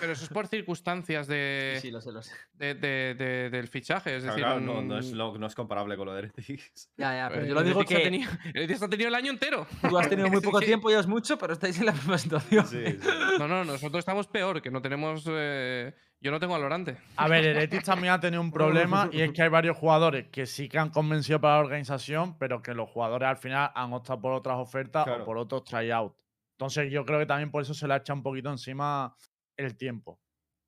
pero 0.00 0.12
eso 0.12 0.24
es 0.24 0.28
por 0.30 0.48
circunstancias 0.48 1.26
de, 1.28 1.74
Sí, 1.76 1.82
sí, 1.82 1.90
lo 1.92 2.00
sé, 2.00 2.10
lo 2.10 2.20
sé. 2.20 2.32
de- 2.54 2.74
de- 2.74 3.14
de- 3.16 3.50
del 3.50 3.68
fichaje. 3.68 4.16
Es 4.16 4.24
Claro, 4.24 4.36
decir, 4.36 4.44
claro, 4.44 4.60
no, 4.60 4.82
no 4.82 4.98
es, 4.98 5.12
lo- 5.12 5.38
no 5.38 5.46
es 5.46 5.54
comparable 5.54 5.96
con 5.96 6.06
lo 6.06 6.14
de 6.14 6.18
Heretics. 6.20 6.90
Ya, 6.96 7.14
ya, 7.14 7.28
pero 7.28 7.44
eh, 7.44 7.48
yo 7.48 7.54
lo 7.54 7.60
el 7.60 7.66
digo 7.68 7.80
ha 7.80 7.84
que 7.84 7.98
tenido- 8.00 8.30
Heretics 8.52 8.82
ha 8.82 8.88
tenido 8.88 9.08
el 9.08 9.14
año 9.14 9.30
entero. 9.30 9.68
tú 9.88 9.96
has 9.96 10.08
tenido 10.08 10.28
muy 10.28 10.40
poco 10.42 10.58
tiempo 10.60 10.90
y 10.90 10.94
es 10.94 11.06
mucho, 11.06 11.38
pero 11.38 11.52
estáis 11.52 11.78
en 11.78 11.86
la 11.86 11.92
misma 11.92 12.18
situación. 12.18 12.66
Sí, 12.66 12.84
sí. 12.86 13.08
No, 13.38 13.46
no, 13.46 13.64
nosotros 13.64 14.00
estamos 14.00 14.26
peor, 14.26 14.60
que 14.60 14.70
no 14.72 14.82
tenemos. 14.82 15.24
eh, 15.28 15.94
yo 16.20 16.30
no 16.30 16.38
tengo 16.38 16.52
valorante. 16.52 16.98
A 17.16 17.28
ver, 17.28 17.44
Heretic 17.44 17.82
también 17.82 18.12
ha 18.12 18.20
tenido 18.20 18.42
un 18.42 18.52
problema 18.52 19.08
y 19.12 19.22
es 19.22 19.32
que 19.32 19.42
hay 19.42 19.48
varios 19.48 19.76
jugadores 19.76 20.28
que 20.28 20.46
sí 20.46 20.68
que 20.68 20.78
han 20.78 20.90
convencido 20.90 21.40
para 21.40 21.54
la 21.54 21.60
organización, 21.60 22.36
pero 22.38 22.62
que 22.62 22.74
los 22.74 22.90
jugadores 22.90 23.28
al 23.28 23.36
final 23.36 23.70
han 23.74 23.92
optado 23.92 24.20
por 24.20 24.32
otras 24.32 24.58
ofertas 24.58 25.04
Claro. 25.04 25.22
o 25.22 25.26
por 25.26 25.38
otros 25.38 25.64
tryouts. 25.64 26.14
Entonces 26.58 26.90
yo 26.92 27.04
creo 27.06 27.18
que 27.18 27.26
también 27.26 27.50
por 27.50 27.62
eso 27.62 27.72
se 27.72 27.88
le 27.88 27.94
ha 27.94 27.96
echado 27.98 28.18
un 28.18 28.22
poquito 28.22 28.50
encima 28.50 29.14
el 29.56 29.76
tiempo. 29.76 30.20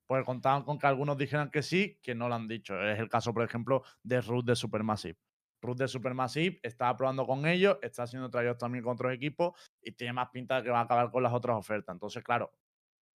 Porque 0.07 0.25
contaban 0.25 0.63
con 0.63 0.77
que 0.79 0.87
algunos 0.87 1.17
dijeran 1.17 1.49
que 1.51 1.61
sí, 1.61 1.99
que 2.01 2.13
no 2.15 2.27
lo 2.27 2.35
han 2.35 2.47
dicho. 2.47 2.79
Es 2.81 2.99
el 2.99 3.07
caso, 3.09 3.33
por 3.33 3.43
ejemplo, 3.43 3.83
de 4.03 4.21
Ruth 4.21 4.45
de 4.45 4.55
Supermassive. 4.55 5.17
Ruth 5.61 5.77
de 5.77 5.87
Supermassive 5.87 6.59
está 6.61 6.95
probando 6.97 7.25
con 7.25 7.45
ellos, 7.45 7.77
está 7.81 8.03
haciendo 8.03 8.29
tryouts 8.29 8.57
también 8.57 8.83
con 8.83 8.93
otros 8.93 9.13
equipos 9.13 9.53
y 9.81 9.91
tiene 9.93 10.13
más 10.13 10.29
pinta 10.29 10.57
de 10.57 10.63
que 10.63 10.69
va 10.71 10.79
a 10.79 10.83
acabar 10.83 11.09
con 11.09 11.23
las 11.23 11.31
otras 11.31 11.55
ofertas. 11.57 11.93
Entonces, 11.93 12.21
claro, 12.23 12.51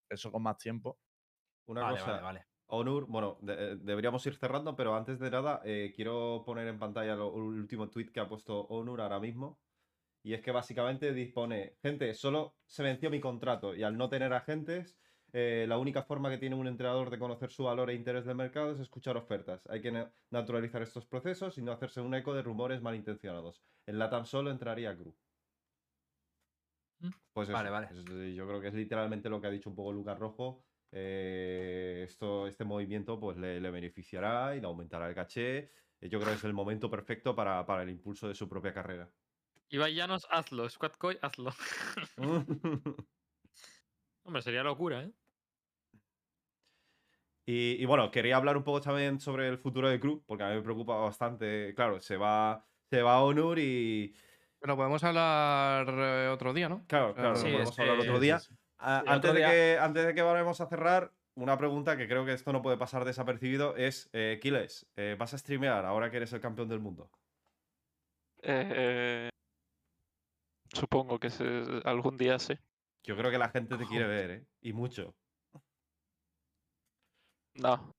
eso 0.09 0.31
con 0.31 0.41
más 0.41 0.57
tiempo. 0.57 0.97
Una 1.65 1.81
Vale, 1.81 1.97
cosa, 1.99 2.11
vale, 2.11 2.23
vale. 2.23 2.45
Onur, 2.71 3.07
bueno, 3.07 3.37
de- 3.41 3.71
eh, 3.73 3.75
deberíamos 3.77 4.25
ir 4.27 4.35
cerrando, 4.35 4.75
pero 4.75 4.95
antes 4.95 5.19
de 5.19 5.31
nada, 5.31 5.61
eh, 5.65 5.91
quiero 5.95 6.43
poner 6.45 6.67
en 6.67 6.77
pantalla 6.79 7.15
lo- 7.15 7.33
el 7.35 7.41
último 7.41 7.89
tweet 7.89 8.07
que 8.11 8.19
ha 8.19 8.29
puesto 8.29 8.61
Onur 8.67 9.01
ahora 9.01 9.19
mismo. 9.19 9.59
Y 10.21 10.33
es 10.33 10.41
que 10.41 10.51
básicamente 10.51 11.13
dispone, 11.13 11.77
gente, 11.81 12.13
solo 12.13 12.57
se 12.65 12.83
venció 12.83 13.09
mi 13.09 13.19
contrato 13.21 13.73
y 13.75 13.83
al 13.83 13.97
no 13.97 14.09
tener 14.09 14.33
agentes, 14.33 14.99
eh, 15.31 15.65
la 15.67 15.77
única 15.77 16.03
forma 16.03 16.29
que 16.29 16.37
tiene 16.37 16.55
un 16.55 16.67
entrenador 16.67 17.09
de 17.09 17.19
conocer 17.19 17.51
su 17.51 17.63
valor 17.63 17.89
e 17.89 17.93
interés 17.95 18.25
del 18.25 18.35
mercado 18.35 18.71
es 18.71 18.79
escuchar 18.79 19.15
ofertas. 19.17 19.65
Hay 19.67 19.81
que 19.81 19.91
na- 19.91 20.11
naturalizar 20.29 20.81
estos 20.81 21.05
procesos 21.05 21.57
y 21.57 21.61
no 21.61 21.71
hacerse 21.71 22.01
un 22.01 22.13
eco 22.15 22.33
de 22.33 22.41
rumores 22.43 22.81
malintencionados. 22.81 23.63
En 23.85 23.97
LATAM 23.97 24.25
solo 24.25 24.51
entraría 24.51 24.93
Gru. 24.93 25.15
Pues 27.33 27.47
eso, 27.47 27.57
Vale, 27.57 27.69
vale. 27.69 27.87
es- 27.91 28.05
eh, 28.09 28.33
yo 28.35 28.45
creo 28.45 28.59
que 28.59 28.67
es 28.67 28.73
literalmente 28.73 29.29
lo 29.29 29.39
que 29.39 29.47
ha 29.47 29.51
dicho 29.51 29.69
un 29.69 29.75
poco 29.75 29.93
Lucas 29.93 30.19
Rojo. 30.19 30.68
Eh, 30.91 32.01
esto, 32.07 32.47
este 32.47 32.63
movimiento 32.65 33.19
pues 33.19 33.37
le, 33.37 33.59
le 33.61 33.71
beneficiará 33.71 34.55
y 34.55 34.61
le 34.61 34.67
aumentará 34.67 35.07
el 35.09 35.15
caché. 35.15 35.71
Eh, 36.01 36.09
Yo 36.09 36.19
creo 36.19 36.31
que 36.31 36.37
es 36.37 36.43
el 36.43 36.53
momento 36.53 36.89
perfecto 36.89 37.35
para, 37.35 37.65
para 37.65 37.83
el 37.83 37.89
impulso 37.89 38.27
de 38.27 38.35
su 38.35 38.47
propia 38.49 38.73
carrera. 38.73 39.09
Ibai 39.69 39.93
Llanos, 39.93 40.25
hazlo. 40.31 40.67
Squad 40.69 40.93
Coy, 40.93 41.17
hazlo. 41.21 41.51
Hombre, 44.23 44.41
sería 44.41 44.63
locura, 44.63 45.03
¿eh? 45.03 45.11
Y, 47.45 47.81
y 47.81 47.85
bueno, 47.85 48.11
quería 48.11 48.37
hablar 48.37 48.57
un 48.57 48.63
poco 48.63 48.79
también 48.81 49.19
sobre 49.19 49.47
el 49.47 49.57
futuro 49.57 49.89
del 49.89 49.99
club, 49.99 50.23
porque 50.27 50.43
a 50.43 50.49
mí 50.49 50.55
me 50.55 50.61
preocupa 50.61 50.95
bastante. 50.97 51.73
Claro, 51.75 51.99
se 51.99 52.15
va, 52.15 52.67
se 52.91 53.01
va 53.01 53.15
a 53.15 53.23
Onur 53.23 53.57
y. 53.57 54.13
Pero 54.59 54.75
podemos 54.75 55.03
hablar 55.03 55.87
eh, 55.89 56.27
otro 56.31 56.53
día, 56.53 56.69
¿no? 56.69 56.85
Claro, 56.87 57.15
claro, 57.15 57.35
sí, 57.37 57.43
podemos 57.49 57.79
hablar 57.79 57.95
que- 57.95 58.01
otro 58.03 58.19
día. 58.19 58.39
sí, 58.39 58.49
sí. 58.53 58.58
Sí, 58.79 58.85
antes, 59.07 59.33
de 59.33 59.41
que, 59.41 59.77
antes 59.79 60.05
de 60.05 60.15
que 60.15 60.21
vayamos 60.21 60.61
a 60.61 60.67
cerrar, 60.67 61.11
una 61.35 61.57
pregunta 61.57 61.97
que 61.97 62.07
creo 62.07 62.25
que 62.25 62.33
esto 62.33 62.53
no 62.53 62.61
puede 62.61 62.77
pasar 62.77 63.03
desapercibido 63.05 63.75
es, 63.75 64.09
eh, 64.13 64.39
Kiles, 64.41 64.87
eh, 64.95 65.15
¿vas 65.19 65.33
a 65.33 65.37
streamear 65.37 65.85
ahora 65.85 66.09
que 66.09 66.17
eres 66.17 66.31
el 66.33 66.39
campeón 66.41 66.69
del 66.69 66.79
mundo? 66.79 67.09
Eh, 68.41 69.29
supongo 70.73 71.19
que 71.19 71.29
se- 71.29 71.81
algún 71.83 72.17
día 72.17 72.39
sí. 72.39 72.53
Yo 73.03 73.17
creo 73.17 73.31
que 73.31 73.37
la 73.37 73.49
gente 73.49 73.77
te 73.77 73.85
quiere 73.85 74.07
ver, 74.07 74.31
¿eh? 74.31 74.45
Y 74.61 74.73
mucho. 74.73 75.13
No. 77.55 77.91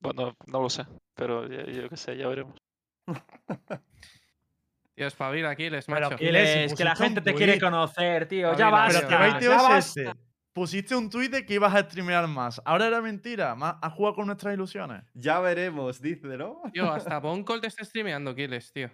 Bueno, 0.00 0.34
no 0.46 0.60
lo 0.60 0.68
sé. 0.70 0.84
Pero 1.14 1.46
ya- 1.48 1.64
yo 1.64 1.88
qué 1.88 1.96
sé, 1.96 2.16
ya 2.16 2.28
veremos. 2.28 2.56
Tío, 4.98 5.06
espabila, 5.06 5.50
Aquiles, 5.50 5.86
Pero 5.86 6.10
macho. 6.10 6.18
Giles, 6.18 6.48
si 6.48 6.54
Giles, 6.58 6.74
que 6.74 6.84
la 6.84 6.96
gente 6.96 7.20
te 7.20 7.32
quiere 7.32 7.60
conocer, 7.60 8.26
tío. 8.26 8.56
Ya 8.56 8.68
basta. 8.68 8.98
Pero 8.98 9.08
que 9.08 9.14
baiteo 9.14 9.52
ya 9.52 9.78
es 9.78 9.86
este. 9.96 10.12
Pusiste 10.52 10.96
un 10.96 11.08
tuit 11.08 11.30
de 11.30 11.46
que 11.46 11.54
ibas 11.54 11.72
a 11.72 11.82
streamear 11.84 12.26
más. 12.26 12.60
Ahora 12.64 12.86
era 12.88 13.00
mentira. 13.00 13.54
ma- 13.54 13.78
Has 13.80 13.92
jugado 13.92 14.16
con 14.16 14.26
nuestras 14.26 14.54
ilusiones. 14.54 15.04
Ya 15.14 15.38
veremos, 15.38 16.02
dice, 16.02 16.26
¿no? 16.36 16.62
Tío, 16.72 16.90
hasta 16.92 17.20
Boncol 17.20 17.60
te 17.60 17.68
está 17.68 17.84
streameando, 17.84 18.32
Aquiles, 18.32 18.72
tío. 18.72 18.90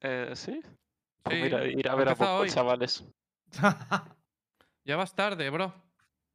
Eh, 0.00 0.32
¿Sí? 0.34 0.60
Pues 1.22 1.36
Sí, 1.36 1.42
mira, 1.44 1.64
ir 1.64 1.88
a 1.88 1.94
ver 1.94 2.08
a 2.08 2.34
hoy. 2.34 2.50
chavales. 2.50 3.04
Ya 4.84 4.96
vas 4.96 5.14
tarde, 5.14 5.48
bro. 5.48 5.72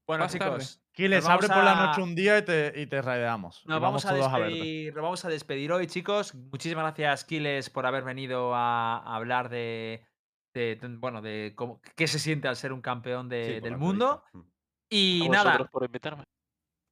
Bueno, 0.08 0.24
Más 0.24 0.32
chicos, 0.32 0.82
vamos 0.98 1.26
abre 1.28 1.48
por 1.50 1.64
la 1.66 1.84
a- 1.84 1.86
noche 1.88 2.02
un 2.02 2.16
día 2.16 2.38
y 2.38 2.42
te, 2.44 2.72
y 2.76 2.88
te 2.88 3.02
raideamos. 3.02 3.62
y 3.66 3.68
nos 3.68 3.82
vamos, 3.82 4.06
a 4.06 4.10
todos 4.12 4.34
a 4.34 4.40
despedir, 4.40 4.94
nos 4.96 5.04
vamos 5.04 5.26
a 5.26 5.30
despedir 5.30 5.72
hoy, 5.74 5.88
chicos. 5.88 6.34
Muchísimas 6.34 6.84
gracias, 6.86 7.26
Kiles, 7.26 7.70
por 7.70 7.86
haber 7.86 8.04
venido 8.06 8.56
a, 8.56 8.98
a 9.00 9.16
hablar 9.18 9.50
de, 9.50 10.06
de- 10.54 10.78
de- 10.78 10.88
bueno, 10.98 11.22
de 11.22 11.52
cómo, 11.56 11.82
qué 11.98 12.08
se 12.08 12.20
siente 12.20 12.48
al 12.48 12.56
ser 12.56 12.72
un 12.72 12.82
campeón 12.82 13.28
de- 13.28 13.46
Sí, 13.56 13.60
por 13.60 13.70
del 13.70 13.78
mundo. 13.78 14.24
Mm. 14.32 14.40
Y 14.90 15.26
a 15.26 15.30
nada, 15.30 15.58
por 15.66 15.84
invitarme. 15.84 16.24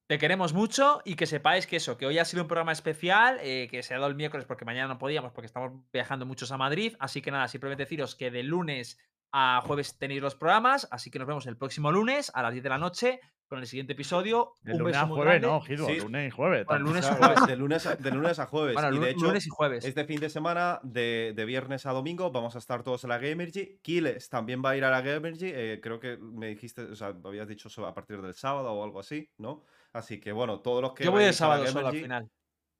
te 0.08 0.18
queremos 0.18 0.52
mucho 0.52 1.00
y 1.06 1.16
que 1.16 1.24
sepáis 1.24 1.66
que 1.66 1.76
eso, 1.76 1.96
que 1.96 2.04
hoy 2.04 2.18
ha 2.18 2.26
sido 2.26 2.42
un 2.42 2.48
programa 2.48 2.72
especial, 2.72 3.38
eh, 3.40 3.66
que 3.70 3.82
se 3.82 3.94
ha 3.94 3.96
dado 3.96 4.10
el 4.10 4.14
miércoles 4.16 4.44
porque 4.46 4.66
mañana 4.66 4.88
no 4.88 4.98
podíamos, 4.98 5.32
porque 5.32 5.46
estamos 5.46 5.72
viajando 5.90 6.26
muchos 6.26 6.52
a 6.52 6.58
Madrid. 6.58 6.94
Así 7.00 7.22
que 7.22 7.30
nada, 7.30 7.48
simplemente 7.48 7.84
deciros 7.84 8.14
que 8.14 8.30
de 8.30 8.42
lunes 8.42 8.98
a 9.38 9.60
jueves 9.66 9.98
tenéis 9.98 10.22
los 10.22 10.34
programas, 10.34 10.88
así 10.90 11.10
que 11.10 11.18
nos 11.18 11.28
vemos 11.28 11.46
el 11.46 11.58
próximo 11.58 11.92
lunes 11.92 12.32
a 12.34 12.42
las 12.42 12.52
10 12.52 12.62
de 12.62 12.70
la 12.70 12.78
noche 12.78 13.20
con 13.46 13.58
el 13.58 13.66
siguiente 13.66 13.92
episodio. 13.92 14.54
Un 14.64 14.78
lunes 14.78 14.94
beso 14.94 14.98
a 15.00 15.06
jueves, 15.08 15.24
grande. 15.26 15.46
no, 15.46 15.60
Gido. 15.60 15.86
Sí. 15.86 16.00
Lunes 16.00 16.28
y 16.28 16.30
jueves. 16.30 16.64
Bueno, 16.66 16.86
lunes 16.86 17.06
jueves. 17.18 17.46
De 17.46 17.56
lunes 17.56 17.86
a, 17.86 17.96
de 17.96 18.10
lunes 18.12 18.38
a 18.38 18.46
jueves. 18.46 18.72
Bueno, 18.72 18.96
y 18.96 18.98
de 18.98 19.10
hecho, 19.10 19.26
lunes 19.26 19.46
y 19.46 19.50
jueves. 19.50 19.84
este 19.84 20.06
fin 20.06 20.20
de 20.20 20.30
semana, 20.30 20.80
de, 20.82 21.34
de 21.36 21.44
viernes 21.44 21.84
a 21.84 21.92
domingo, 21.92 22.30
vamos 22.32 22.54
a 22.54 22.58
estar 22.58 22.82
todos 22.82 23.04
en 23.04 23.10
la 23.10 23.18
Gamergy. 23.18 23.78
Kiles 23.82 24.30
también 24.30 24.62
va 24.64 24.70
a 24.70 24.76
ir 24.78 24.84
a 24.86 24.90
la 24.90 25.02
Gamergy. 25.02 25.52
eh, 25.54 25.80
creo 25.82 26.00
que 26.00 26.16
me 26.16 26.46
dijiste, 26.48 26.84
o 26.84 26.96
sea, 26.96 27.12
me 27.12 27.28
habías 27.28 27.46
dicho 27.46 27.68
eso 27.68 27.86
a 27.86 27.92
partir 27.92 28.22
del 28.22 28.32
sábado 28.32 28.72
o 28.72 28.82
algo 28.82 29.00
así, 29.00 29.30
¿no? 29.36 29.64
Así 29.92 30.18
que 30.18 30.32
bueno, 30.32 30.60
todos 30.60 30.80
los 30.80 30.94
que. 30.94 31.04
Yo 31.04 31.12
voy 31.12 31.24
el 31.24 31.30
a 31.30 31.32
sábado 31.34 31.66
solo 31.66 31.88
al 31.88 31.94
final. 31.94 32.30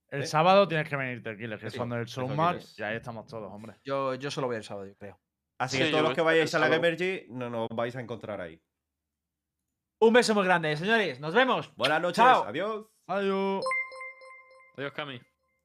El 0.09 0.23
¿Eh? 0.23 0.27
sábado 0.27 0.67
tienes 0.67 0.89
que 0.89 0.97
venirte, 0.97 1.37
Giles, 1.37 1.61
que 1.61 1.67
es 1.67 1.77
cuando 1.77 1.97
el 1.97 2.07
Showmatch. 2.07 2.57
quieres. 2.57 2.79
Y 2.79 2.83
ahí 2.83 2.97
estamos 2.97 3.27
todos, 3.27 3.53
hombre. 3.53 3.75
Yo, 3.85 4.15
yo 4.15 4.31
solo 4.31 4.47
voy 4.47 4.57
el 4.57 4.65
sábado, 4.65 4.87
yo 4.87 4.97
creo. 4.97 5.21
Así 5.59 5.79
Sí, 5.79 5.85
que 5.85 5.91
todos 5.91 6.03
los 6.05 6.15
que 6.15 6.21
vayáis 6.21 6.55
a 6.55 6.59
la. 6.59 6.69
Gamergy, 6.69 7.27
no 7.29 7.49
nos 7.51 7.69
vais 7.71 7.95
a 7.97 8.01
encontrar 8.01 8.41
ahí. 8.41 8.61
Un 10.01 10.13
beso 10.13 10.35
muy 10.35 10.45
grande, 10.45 10.77
señores. 10.77 11.21
Nos 11.21 11.33
vemos. 11.35 11.75
Buenas 11.77 12.01
noches, 12.03 12.17
Chao. 12.17 12.45
adiós. 12.45 12.87
Adiós. 13.07 13.65
Adiós, 14.77 14.93
Cami. 14.93 15.21